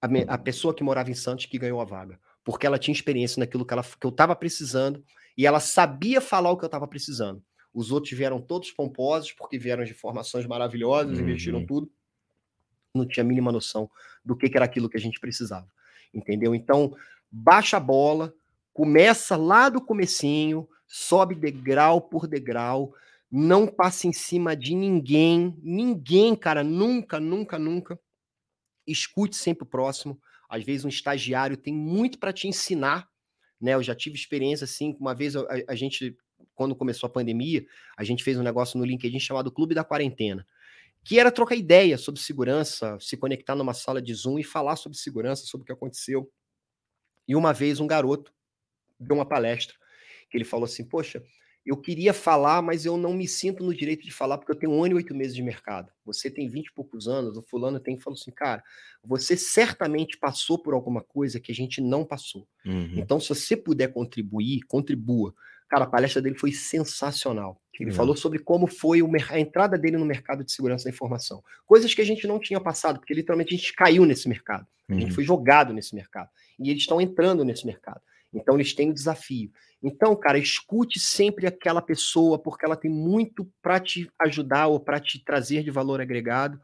a, 0.00 0.34
a 0.34 0.38
pessoa 0.38 0.74
que 0.74 0.82
morava 0.82 1.10
em 1.10 1.14
Santos 1.14 1.46
que 1.46 1.58
ganhou 1.58 1.80
a 1.80 1.84
vaga. 1.84 2.18
Porque 2.44 2.66
ela 2.66 2.78
tinha 2.78 2.94
experiência 2.94 3.40
naquilo 3.40 3.64
que, 3.64 3.72
ela, 3.72 3.82
que 3.82 4.06
eu 4.06 4.10
estava 4.10 4.34
precisando 4.34 5.04
e 5.36 5.46
ela 5.46 5.60
sabia 5.60 6.20
falar 6.20 6.50
o 6.50 6.56
que 6.56 6.64
eu 6.64 6.68
estava 6.68 6.88
precisando. 6.88 7.42
Os 7.72 7.92
outros 7.92 8.12
vieram 8.12 8.40
todos 8.40 8.70
pomposos, 8.70 9.32
porque 9.32 9.58
vieram 9.58 9.84
de 9.84 9.94
formações 9.94 10.46
maravilhosas, 10.46 11.18
uhum. 11.18 11.24
investiram 11.24 11.64
tudo. 11.64 11.90
não 12.94 13.06
tinha 13.06 13.22
a 13.22 13.26
mínima 13.26 13.52
noção 13.52 13.88
do 14.24 14.36
que, 14.36 14.48
que 14.48 14.56
era 14.56 14.64
aquilo 14.64 14.88
que 14.88 14.96
a 14.96 15.00
gente 15.00 15.20
precisava. 15.20 15.68
Entendeu? 16.12 16.54
Então, 16.54 16.94
baixa 17.30 17.76
a 17.76 17.80
bola, 17.80 18.34
começa 18.72 19.36
lá 19.36 19.68
do 19.68 19.80
comecinho, 19.80 20.68
sobe 20.86 21.34
degrau 21.34 22.00
por 22.00 22.26
degrau, 22.26 22.92
não 23.30 23.66
passa 23.66 24.08
em 24.08 24.12
cima 24.12 24.56
de 24.56 24.74
ninguém, 24.74 25.56
ninguém, 25.62 26.34
cara, 26.34 26.64
nunca, 26.64 27.20
nunca, 27.20 27.58
nunca. 27.58 27.98
Escute 28.90 29.36
sempre 29.36 29.64
o 29.64 29.66
próximo. 29.66 30.20
Às 30.48 30.64
vezes 30.64 30.84
um 30.84 30.88
estagiário 30.88 31.56
tem 31.56 31.74
muito 31.74 32.18
para 32.18 32.32
te 32.32 32.48
ensinar, 32.48 33.08
né? 33.60 33.74
Eu 33.74 33.82
já 33.82 33.94
tive 33.94 34.16
experiência 34.16 34.64
assim, 34.64 34.96
uma 34.98 35.14
vez 35.14 35.36
a, 35.36 35.46
a, 35.68 35.74
gente, 35.74 36.16
quando 36.54 36.74
começou 36.74 37.06
a 37.06 37.10
pandemia, 37.10 37.64
a 37.96 38.04
gente 38.04 38.24
fez 38.24 38.38
um 38.38 38.42
negócio 38.42 38.78
no 38.78 38.84
LinkedIn 38.84 39.20
chamado 39.20 39.52
Clube 39.52 39.74
da 39.74 39.84
Quarentena, 39.84 40.46
que 41.04 41.18
era 41.18 41.30
trocar 41.30 41.54
ideia 41.54 41.96
sobre 41.96 42.20
segurança, 42.20 42.98
se 43.00 43.16
conectar 43.16 43.54
numa 43.54 43.74
sala 43.74 44.02
de 44.02 44.12
Zoom 44.14 44.38
e 44.38 44.44
falar 44.44 44.76
sobre 44.76 44.98
segurança, 44.98 45.44
sobre 45.46 45.62
o 45.62 45.66
que 45.66 45.72
aconteceu. 45.72 46.30
E 47.28 47.36
uma 47.36 47.52
vez 47.52 47.80
um 47.80 47.86
garoto 47.86 48.32
deu 48.98 49.16
uma 49.16 49.26
palestra 49.26 49.76
que 50.28 50.36
ele 50.36 50.44
falou 50.44 50.64
assim: 50.64 50.84
Poxa, 50.84 51.22
eu 51.64 51.76
queria 51.76 52.12
falar, 52.12 52.62
mas 52.62 52.86
eu 52.86 52.96
não 52.96 53.12
me 53.12 53.28
sinto 53.28 53.62
no 53.62 53.74
direito 53.74 54.02
de 54.02 54.10
falar 54.10 54.38
porque 54.38 54.52
eu 54.52 54.56
tenho 54.56 54.72
um 54.72 54.82
ano 54.82 54.94
e 54.94 54.96
oito 54.96 55.14
meses 55.14 55.34
de 55.34 55.42
mercado. 55.42 55.90
Você 56.04 56.30
tem 56.30 56.48
vinte 56.48 56.68
e 56.68 56.72
poucos 56.72 57.06
anos, 57.06 57.36
o 57.36 57.42
fulano 57.42 57.78
tem, 57.78 57.98
falou 57.98 58.18
assim, 58.18 58.30
cara, 58.30 58.62
você 59.04 59.36
certamente 59.36 60.18
passou 60.18 60.58
por 60.58 60.72
alguma 60.72 61.02
coisa 61.02 61.38
que 61.38 61.52
a 61.52 61.54
gente 61.54 61.80
não 61.80 62.04
passou. 62.04 62.46
Uhum. 62.64 62.94
Então, 62.96 63.20
se 63.20 63.28
você 63.28 63.56
puder 63.56 63.88
contribuir, 63.92 64.60
contribua. 64.62 65.34
Cara, 65.68 65.84
a 65.84 65.88
palestra 65.88 66.20
dele 66.20 66.36
foi 66.36 66.50
sensacional. 66.50 67.60
Ele 67.78 67.90
uhum. 67.90 67.96
falou 67.96 68.16
sobre 68.16 68.38
como 68.40 68.66
foi 68.66 69.00
a 69.30 69.38
entrada 69.38 69.78
dele 69.78 69.96
no 69.96 70.04
mercado 70.04 70.44
de 70.44 70.52
segurança 70.52 70.84
da 70.84 70.90
informação. 70.90 71.42
Coisas 71.64 71.94
que 71.94 72.00
a 72.02 72.04
gente 72.04 72.26
não 72.26 72.38
tinha 72.38 72.60
passado, 72.60 72.98
porque 72.98 73.14
literalmente 73.14 73.54
a 73.54 73.56
gente 73.56 73.72
caiu 73.74 74.04
nesse 74.04 74.28
mercado. 74.28 74.66
A 74.88 74.94
gente 74.94 75.06
uhum. 75.06 75.12
foi 75.12 75.24
jogado 75.24 75.72
nesse 75.72 75.94
mercado. 75.94 76.28
E 76.58 76.68
eles 76.70 76.82
estão 76.82 77.00
entrando 77.00 77.44
nesse 77.44 77.64
mercado. 77.64 78.00
Então, 78.32 78.54
eles 78.54 78.74
têm 78.74 78.88
o 78.88 78.90
um 78.90 78.94
desafio. 78.94 79.50
Então, 79.82 80.14
cara, 80.14 80.38
escute 80.38 81.00
sempre 81.00 81.46
aquela 81.46 81.80
pessoa, 81.80 82.38
porque 82.38 82.64
ela 82.64 82.76
tem 82.76 82.90
muito 82.90 83.50
para 83.62 83.80
te 83.80 84.10
ajudar 84.20 84.66
ou 84.66 84.78
para 84.78 85.00
te 85.00 85.22
trazer 85.24 85.64
de 85.64 85.70
valor 85.70 86.00
agregado. 86.00 86.60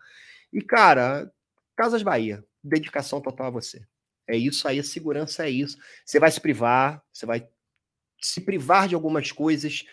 E, 0.52 0.60
cara, 0.60 1.30
Casas 1.76 2.02
Bahia, 2.02 2.44
dedicação 2.62 3.20
total 3.20 3.47
a 3.47 3.51
você. 3.51 3.80
É 4.28 4.36
isso 4.36 4.66
aí, 4.66 4.78
a 4.78 4.84
segurança 4.84 5.47
é 5.47 5.51
isso. 5.51 5.78
Você 6.05 6.18
vai 6.18 6.30
se 6.30 6.40
privar, 6.40 7.02
você 7.12 7.24
vai 7.24 7.48
se 8.20 8.40
privar 8.40 8.88
de 8.88 8.94
algumas 8.94 9.30
coisas 9.32 9.84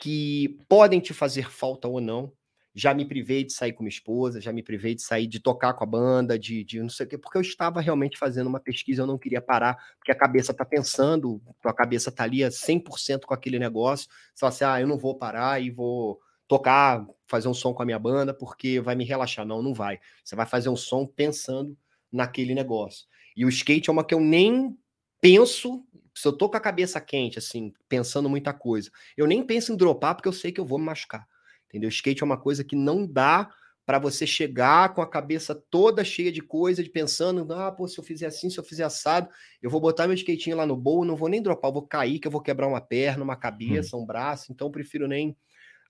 que 0.00 0.58
podem 0.68 1.00
te 1.00 1.12
fazer 1.12 1.50
falta 1.50 1.86
ou 1.86 2.00
não, 2.00 2.32
já 2.74 2.92
me 2.92 3.04
privei 3.04 3.44
de 3.44 3.52
sair 3.52 3.72
com 3.72 3.84
minha 3.84 3.90
esposa, 3.90 4.40
já 4.40 4.52
me 4.52 4.62
privei 4.62 4.94
de 4.94 5.02
sair, 5.02 5.26
de 5.26 5.38
tocar 5.38 5.74
com 5.74 5.84
a 5.84 5.86
banda, 5.86 6.38
de, 6.38 6.64
de 6.64 6.80
não 6.80 6.88
sei 6.88 7.06
o 7.06 7.08
quê, 7.08 7.16
porque 7.16 7.38
eu 7.38 7.42
estava 7.42 7.80
realmente 7.80 8.18
fazendo 8.18 8.48
uma 8.48 8.58
pesquisa, 8.58 9.02
eu 9.02 9.06
não 9.06 9.16
queria 9.16 9.40
parar, 9.40 9.76
porque 9.98 10.10
a 10.10 10.14
cabeça 10.14 10.50
está 10.50 10.64
pensando, 10.64 11.40
a 11.62 11.72
cabeça 11.72 12.10
está 12.10 12.24
ali 12.24 12.42
a 12.42 12.48
100% 12.48 13.26
com 13.26 13.34
aquele 13.34 13.58
negócio, 13.58 14.08
só 14.34 14.46
assim, 14.46 14.64
ah, 14.64 14.80
eu 14.80 14.88
não 14.88 14.98
vou 14.98 15.16
parar 15.16 15.62
e 15.62 15.70
vou 15.70 16.20
tocar, 16.48 17.06
fazer 17.26 17.48
um 17.48 17.54
som 17.54 17.72
com 17.72 17.82
a 17.82 17.86
minha 17.86 17.98
banda, 17.98 18.34
porque 18.34 18.80
vai 18.80 18.94
me 18.94 19.04
relaxar. 19.04 19.46
Não, 19.46 19.62
não 19.62 19.72
vai. 19.72 19.98
Você 20.22 20.36
vai 20.36 20.46
fazer 20.46 20.68
um 20.68 20.76
som 20.76 21.06
pensando 21.06 21.76
naquele 22.12 22.54
negócio. 22.54 23.06
E 23.36 23.44
o 23.44 23.48
skate 23.48 23.88
é 23.88 23.92
uma 23.92 24.04
que 24.04 24.14
eu 24.14 24.20
nem 24.20 24.76
penso, 25.20 25.84
se 26.14 26.28
eu 26.28 26.32
tô 26.32 26.48
com 26.48 26.56
a 26.56 26.60
cabeça 26.60 27.00
quente, 27.00 27.38
assim, 27.38 27.72
pensando 27.88 28.28
muita 28.28 28.52
coisa, 28.52 28.90
eu 29.16 29.26
nem 29.26 29.44
penso 29.44 29.72
em 29.72 29.76
dropar, 29.76 30.14
porque 30.14 30.28
eu 30.28 30.32
sei 30.32 30.52
que 30.52 30.60
eu 30.60 30.66
vou 30.66 30.78
me 30.78 30.84
machucar. 30.84 31.26
Entendeu? 31.74 31.88
Skate 31.88 32.22
é 32.22 32.24
uma 32.24 32.36
coisa 32.36 32.62
que 32.62 32.76
não 32.76 33.04
dá 33.04 33.50
para 33.84 33.98
você 33.98 34.24
chegar 34.24 34.94
com 34.94 35.02
a 35.02 35.10
cabeça 35.10 35.60
toda 35.68 36.04
cheia 36.04 36.30
de 36.30 36.40
coisa, 36.40 36.84
de 36.84 36.88
pensando, 36.88 37.52
ah, 37.52 37.72
pô, 37.72 37.88
se 37.88 37.98
eu 37.98 38.04
fizer 38.04 38.26
assim, 38.26 38.48
se 38.48 38.58
eu 38.58 38.62
fizer 38.62 38.84
assado, 38.84 39.28
eu 39.60 39.68
vou 39.68 39.80
botar 39.80 40.06
meu 40.06 40.14
skatinho 40.14 40.56
lá 40.56 40.64
no 40.64 40.76
bowl, 40.76 41.04
não 41.04 41.16
vou 41.16 41.28
nem 41.28 41.42
dropar, 41.42 41.70
eu 41.70 41.74
vou 41.74 41.86
cair, 41.86 42.20
que 42.20 42.28
eu 42.28 42.30
vou 42.30 42.40
quebrar 42.40 42.68
uma 42.68 42.80
perna, 42.80 43.24
uma 43.24 43.34
cabeça, 43.34 43.96
hum. 43.96 44.02
um 44.02 44.06
braço, 44.06 44.52
então 44.52 44.68
eu 44.68 44.70
prefiro 44.70 45.08
nem 45.08 45.36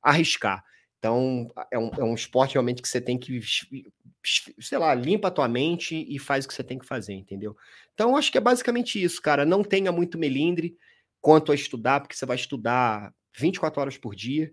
arriscar. 0.02 0.64
Então, 0.98 1.52
é 1.70 1.78
um, 1.78 1.90
é 1.98 2.02
um 2.02 2.14
esporte 2.14 2.54
realmente 2.54 2.80
que 2.80 2.88
você 2.88 2.98
tem 2.98 3.18
que, 3.18 3.38
sei 4.58 4.78
lá, 4.78 4.94
limpa 4.94 5.28
a 5.28 5.30
tua 5.30 5.46
mente 5.46 5.94
e 6.08 6.18
faz 6.18 6.46
o 6.46 6.48
que 6.48 6.54
você 6.54 6.64
tem 6.64 6.78
que 6.78 6.86
fazer, 6.86 7.12
entendeu? 7.12 7.54
Então, 7.92 8.16
acho 8.16 8.32
que 8.32 8.38
é 8.38 8.40
basicamente 8.40 9.00
isso, 9.00 9.20
cara. 9.20 9.44
Não 9.44 9.62
tenha 9.62 9.92
muito 9.92 10.16
melindre 10.16 10.78
quanto 11.20 11.52
a 11.52 11.54
estudar, 11.54 12.00
porque 12.00 12.16
você 12.16 12.24
vai 12.24 12.36
estudar 12.36 13.12
24 13.36 13.82
horas 13.82 13.98
por 13.98 14.14
dia 14.14 14.50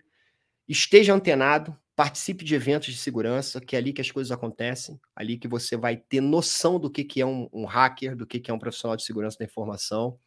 Esteja 0.67 1.13
antenado, 1.13 1.77
participe 1.95 2.43
de 2.43 2.55
eventos 2.55 2.93
de 2.93 2.99
segurança, 2.99 3.59
que 3.61 3.75
é 3.75 3.79
ali 3.79 3.93
que 3.93 4.01
as 4.01 4.09
coisas 4.09 4.31
acontecem, 4.31 4.99
ali 5.15 5.37
que 5.37 5.47
você 5.47 5.75
vai 5.75 5.97
ter 5.97 6.21
noção 6.21 6.79
do 6.79 6.89
que, 6.89 7.03
que 7.03 7.21
é 7.21 7.25
um, 7.25 7.49
um 7.53 7.65
hacker, 7.65 8.15
do 8.15 8.25
que, 8.25 8.39
que 8.39 8.49
é 8.49 8.53
um 8.53 8.59
profissional 8.59 8.95
de 8.95 9.03
segurança 9.03 9.37
da 9.37 9.45
informação. 9.45 10.17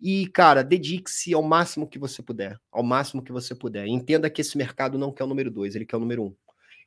E, 0.00 0.26
cara, 0.28 0.62
dedique-se 0.64 1.34
ao 1.34 1.42
máximo 1.42 1.86
que 1.86 1.98
você 1.98 2.22
puder, 2.22 2.58
ao 2.72 2.82
máximo 2.82 3.22
que 3.22 3.32
você 3.32 3.54
puder. 3.54 3.86
Entenda 3.86 4.30
que 4.30 4.40
esse 4.40 4.56
mercado 4.56 4.96
não 4.96 5.12
quer 5.12 5.24
o 5.24 5.26
número 5.26 5.50
dois, 5.50 5.74
ele 5.74 5.84
quer 5.84 5.96
o 5.96 6.00
número 6.00 6.24
um. 6.24 6.34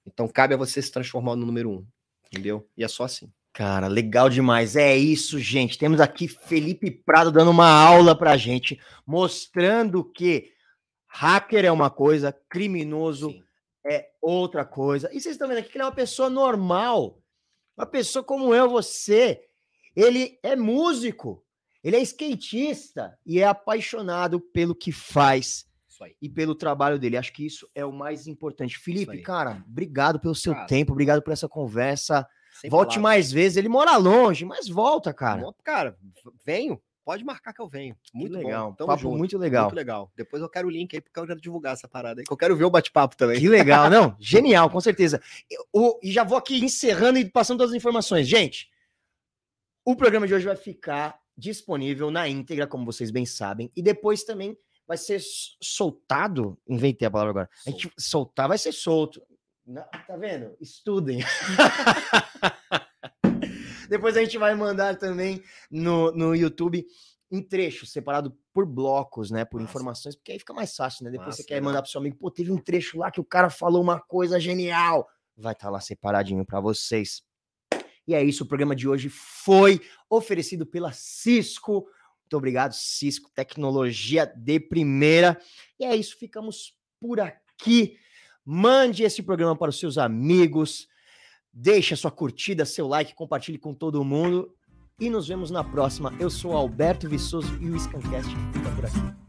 Então, 0.05 0.27
cabe 0.27 0.55
a 0.55 0.57
você 0.57 0.81
se 0.81 0.91
transformar 0.91 1.35
no 1.35 1.45
número 1.45 1.69
um, 1.69 1.85
entendeu? 2.25 2.67
E 2.75 2.83
é 2.83 2.87
só 2.87 3.03
assim. 3.03 3.31
Cara, 3.53 3.87
legal 3.87 4.31
demais. 4.31 4.75
É 4.75 4.97
isso, 4.97 5.39
gente. 5.39 5.77
Temos 5.77 6.01
aqui 6.01 6.27
Felipe 6.27 6.89
Prado 6.89 7.31
dando 7.31 7.51
uma 7.51 7.69
aula 7.69 8.17
pra 8.17 8.35
gente, 8.35 8.79
mostrando 9.05 10.03
que 10.03 10.51
Hacker 11.15 11.63
é 11.63 11.71
uma 11.71 11.91
coisa, 11.91 12.35
criminoso 12.49 13.29
Sim. 13.29 13.43
é 13.85 14.09
outra 14.19 14.65
coisa. 14.65 15.07
E 15.13 15.21
vocês 15.21 15.35
estão 15.35 15.47
vendo 15.47 15.59
aqui 15.59 15.69
que 15.69 15.77
ele 15.77 15.83
é 15.83 15.85
uma 15.85 15.91
pessoa 15.91 16.27
normal, 16.27 17.21
uma 17.77 17.85
pessoa 17.85 18.23
como 18.23 18.53
eu, 18.53 18.67
você. 18.67 19.39
Ele 19.95 20.39
é 20.41 20.55
músico, 20.55 21.45
ele 21.83 21.97
é 21.97 22.01
skatista 22.01 23.15
e 23.23 23.39
é 23.39 23.45
apaixonado 23.45 24.39
pelo 24.39 24.73
que 24.73 24.91
faz 24.91 25.67
e 26.19 26.27
pelo 26.27 26.55
trabalho 26.55 26.97
dele. 26.97 27.15
Acho 27.15 27.31
que 27.31 27.45
isso 27.45 27.69
é 27.75 27.85
o 27.85 27.93
mais 27.93 28.25
importante. 28.25 28.79
Felipe, 28.79 29.21
cara, 29.21 29.63
obrigado 29.67 30.19
pelo 30.19 30.33
seu 30.33 30.55
cara, 30.55 30.65
tempo, 30.65 30.93
obrigado 30.93 31.21
por 31.21 31.31
essa 31.31 31.47
conversa. 31.47 32.27
Volte 32.63 32.95
palavras. 32.95 32.97
mais 32.97 33.31
vezes. 33.31 33.57
Ele 33.57 33.69
mora 33.69 33.95
longe, 33.97 34.45
mas 34.45 34.67
volta, 34.67 35.13
cara. 35.13 35.43
Cara, 35.63 35.95
venho. 36.43 36.81
Pode 37.05 37.23
marcar 37.23 37.53
que 37.53 37.61
eu 37.61 37.67
venho. 37.67 37.97
Muito 38.13 38.31
que 38.31 38.43
legal. 38.43 38.75
Bom. 38.79 38.85
Papo 38.85 39.01
junto. 39.01 39.17
muito 39.17 39.37
legal. 39.37 39.65
Muito 39.65 39.75
legal. 39.75 40.11
Depois 40.15 40.41
eu 40.41 40.49
quero 40.49 40.67
o 40.67 40.71
link 40.71 40.95
aí, 40.95 41.01
porque 41.01 41.19
eu 41.19 41.27
quero 41.27 41.41
divulgar 41.41 41.73
essa 41.73 41.87
parada 41.87 42.21
aí, 42.21 42.25
que 42.25 42.31
eu 42.31 42.37
quero 42.37 42.55
ver 42.55 42.63
o 42.63 42.69
bate-papo 42.69 43.17
também. 43.17 43.39
Que 43.39 43.49
legal. 43.49 43.89
Não, 43.89 44.15
genial, 44.21 44.69
com 44.69 44.79
certeza. 44.79 45.21
Eu, 45.49 45.99
e 46.01 46.11
já 46.11 46.23
vou 46.23 46.37
aqui 46.37 46.63
encerrando 46.63 47.19
e 47.19 47.29
passando 47.29 47.57
todas 47.57 47.71
as 47.71 47.77
informações. 47.77 48.27
Gente, 48.27 48.69
o 49.85 49.95
programa 49.95 50.25
de 50.25 50.33
hoje 50.33 50.45
vai 50.45 50.55
ficar 50.55 51.19
disponível 51.37 52.09
na 52.09 52.27
íntegra, 52.27 52.67
como 52.67 52.85
vocês 52.85 53.11
bem 53.11 53.25
sabem, 53.25 53.71
e 53.75 53.81
depois 53.81 54.23
também 54.23 54.57
vai 54.87 54.97
ser 54.97 55.21
soltado. 55.61 56.57
Inventei 56.67 57.07
a 57.07 57.11
palavra 57.11 57.31
agora. 57.31 57.49
A 57.67 57.69
gente 57.69 57.91
soltar 57.97 58.47
vai 58.47 58.57
ser 58.57 58.71
solto. 58.71 59.21
Não, 59.65 59.83
tá 60.07 60.15
vendo? 60.17 60.55
Estudem. 60.59 61.19
Depois 63.93 64.17
a 64.17 64.21
gente 64.21 64.39
vai 64.39 64.55
mandar 64.55 64.97
também 64.97 65.43
no, 65.69 66.11
no 66.13 66.35
YouTube 66.35 66.83
em 67.29 67.43
trechos, 67.43 67.91
separado 67.91 68.35
por 68.51 68.65
blocos, 68.65 69.29
né? 69.29 69.45
Por 69.45 69.61
Nossa. 69.61 69.69
informações, 69.69 70.15
porque 70.15 70.31
aí 70.31 70.39
fica 70.39 70.51
mais 70.51 70.75
fácil, 70.75 71.05
né? 71.05 71.11
Depois 71.11 71.27
Nossa, 71.27 71.43
você 71.43 71.47
quer 71.47 71.61
mandar 71.61 71.83
pro 71.83 71.91
seu 71.91 72.01
amigo, 72.01 72.15
pô, 72.15 72.31
teve 72.31 72.51
um 72.51 72.57
trecho 72.57 72.97
lá 72.97 73.11
que 73.11 73.19
o 73.19 73.23
cara 73.23 73.51
falou 73.51 73.83
uma 73.83 73.99
coisa 73.99 74.39
genial. 74.39 75.07
Vai 75.37 75.53
estar 75.53 75.67
tá 75.67 75.69
lá 75.69 75.79
separadinho 75.79 76.43
para 76.43 76.59
vocês. 76.59 77.21
E 78.07 78.15
é 78.15 78.23
isso, 78.23 78.43
o 78.43 78.47
programa 78.47 78.75
de 78.75 78.87
hoje 78.87 79.09
foi 79.09 79.79
oferecido 80.09 80.65
pela 80.65 80.91
Cisco. 80.91 81.87
Muito 82.21 82.35
obrigado, 82.35 82.73
Cisco, 82.73 83.29
tecnologia 83.35 84.25
de 84.25 84.59
primeira. 84.59 85.39
E 85.79 85.85
é 85.85 85.95
isso, 85.95 86.17
ficamos 86.17 86.75
por 86.99 87.19
aqui. 87.19 87.95
Mande 88.43 89.03
esse 89.03 89.21
programa 89.21 89.55
para 89.55 89.69
os 89.69 89.79
seus 89.79 89.99
amigos. 89.99 90.87
Deixe 91.53 91.93
a 91.93 91.97
sua 91.97 92.09
curtida, 92.09 92.65
seu 92.65 92.87
like, 92.87 93.13
compartilhe 93.13 93.59
com 93.59 93.73
todo 93.73 94.03
mundo. 94.03 94.51
E 94.99 95.09
nos 95.09 95.27
vemos 95.27 95.51
na 95.51 95.63
próxima. 95.63 96.11
Eu 96.19 96.29
sou 96.29 96.53
Alberto 96.53 97.07
Viçoso 97.07 97.55
e 97.61 97.69
o 97.69 97.79
Scancast 97.79 98.29
fica 98.53 98.69
por 98.71 98.85
aqui. 98.85 99.22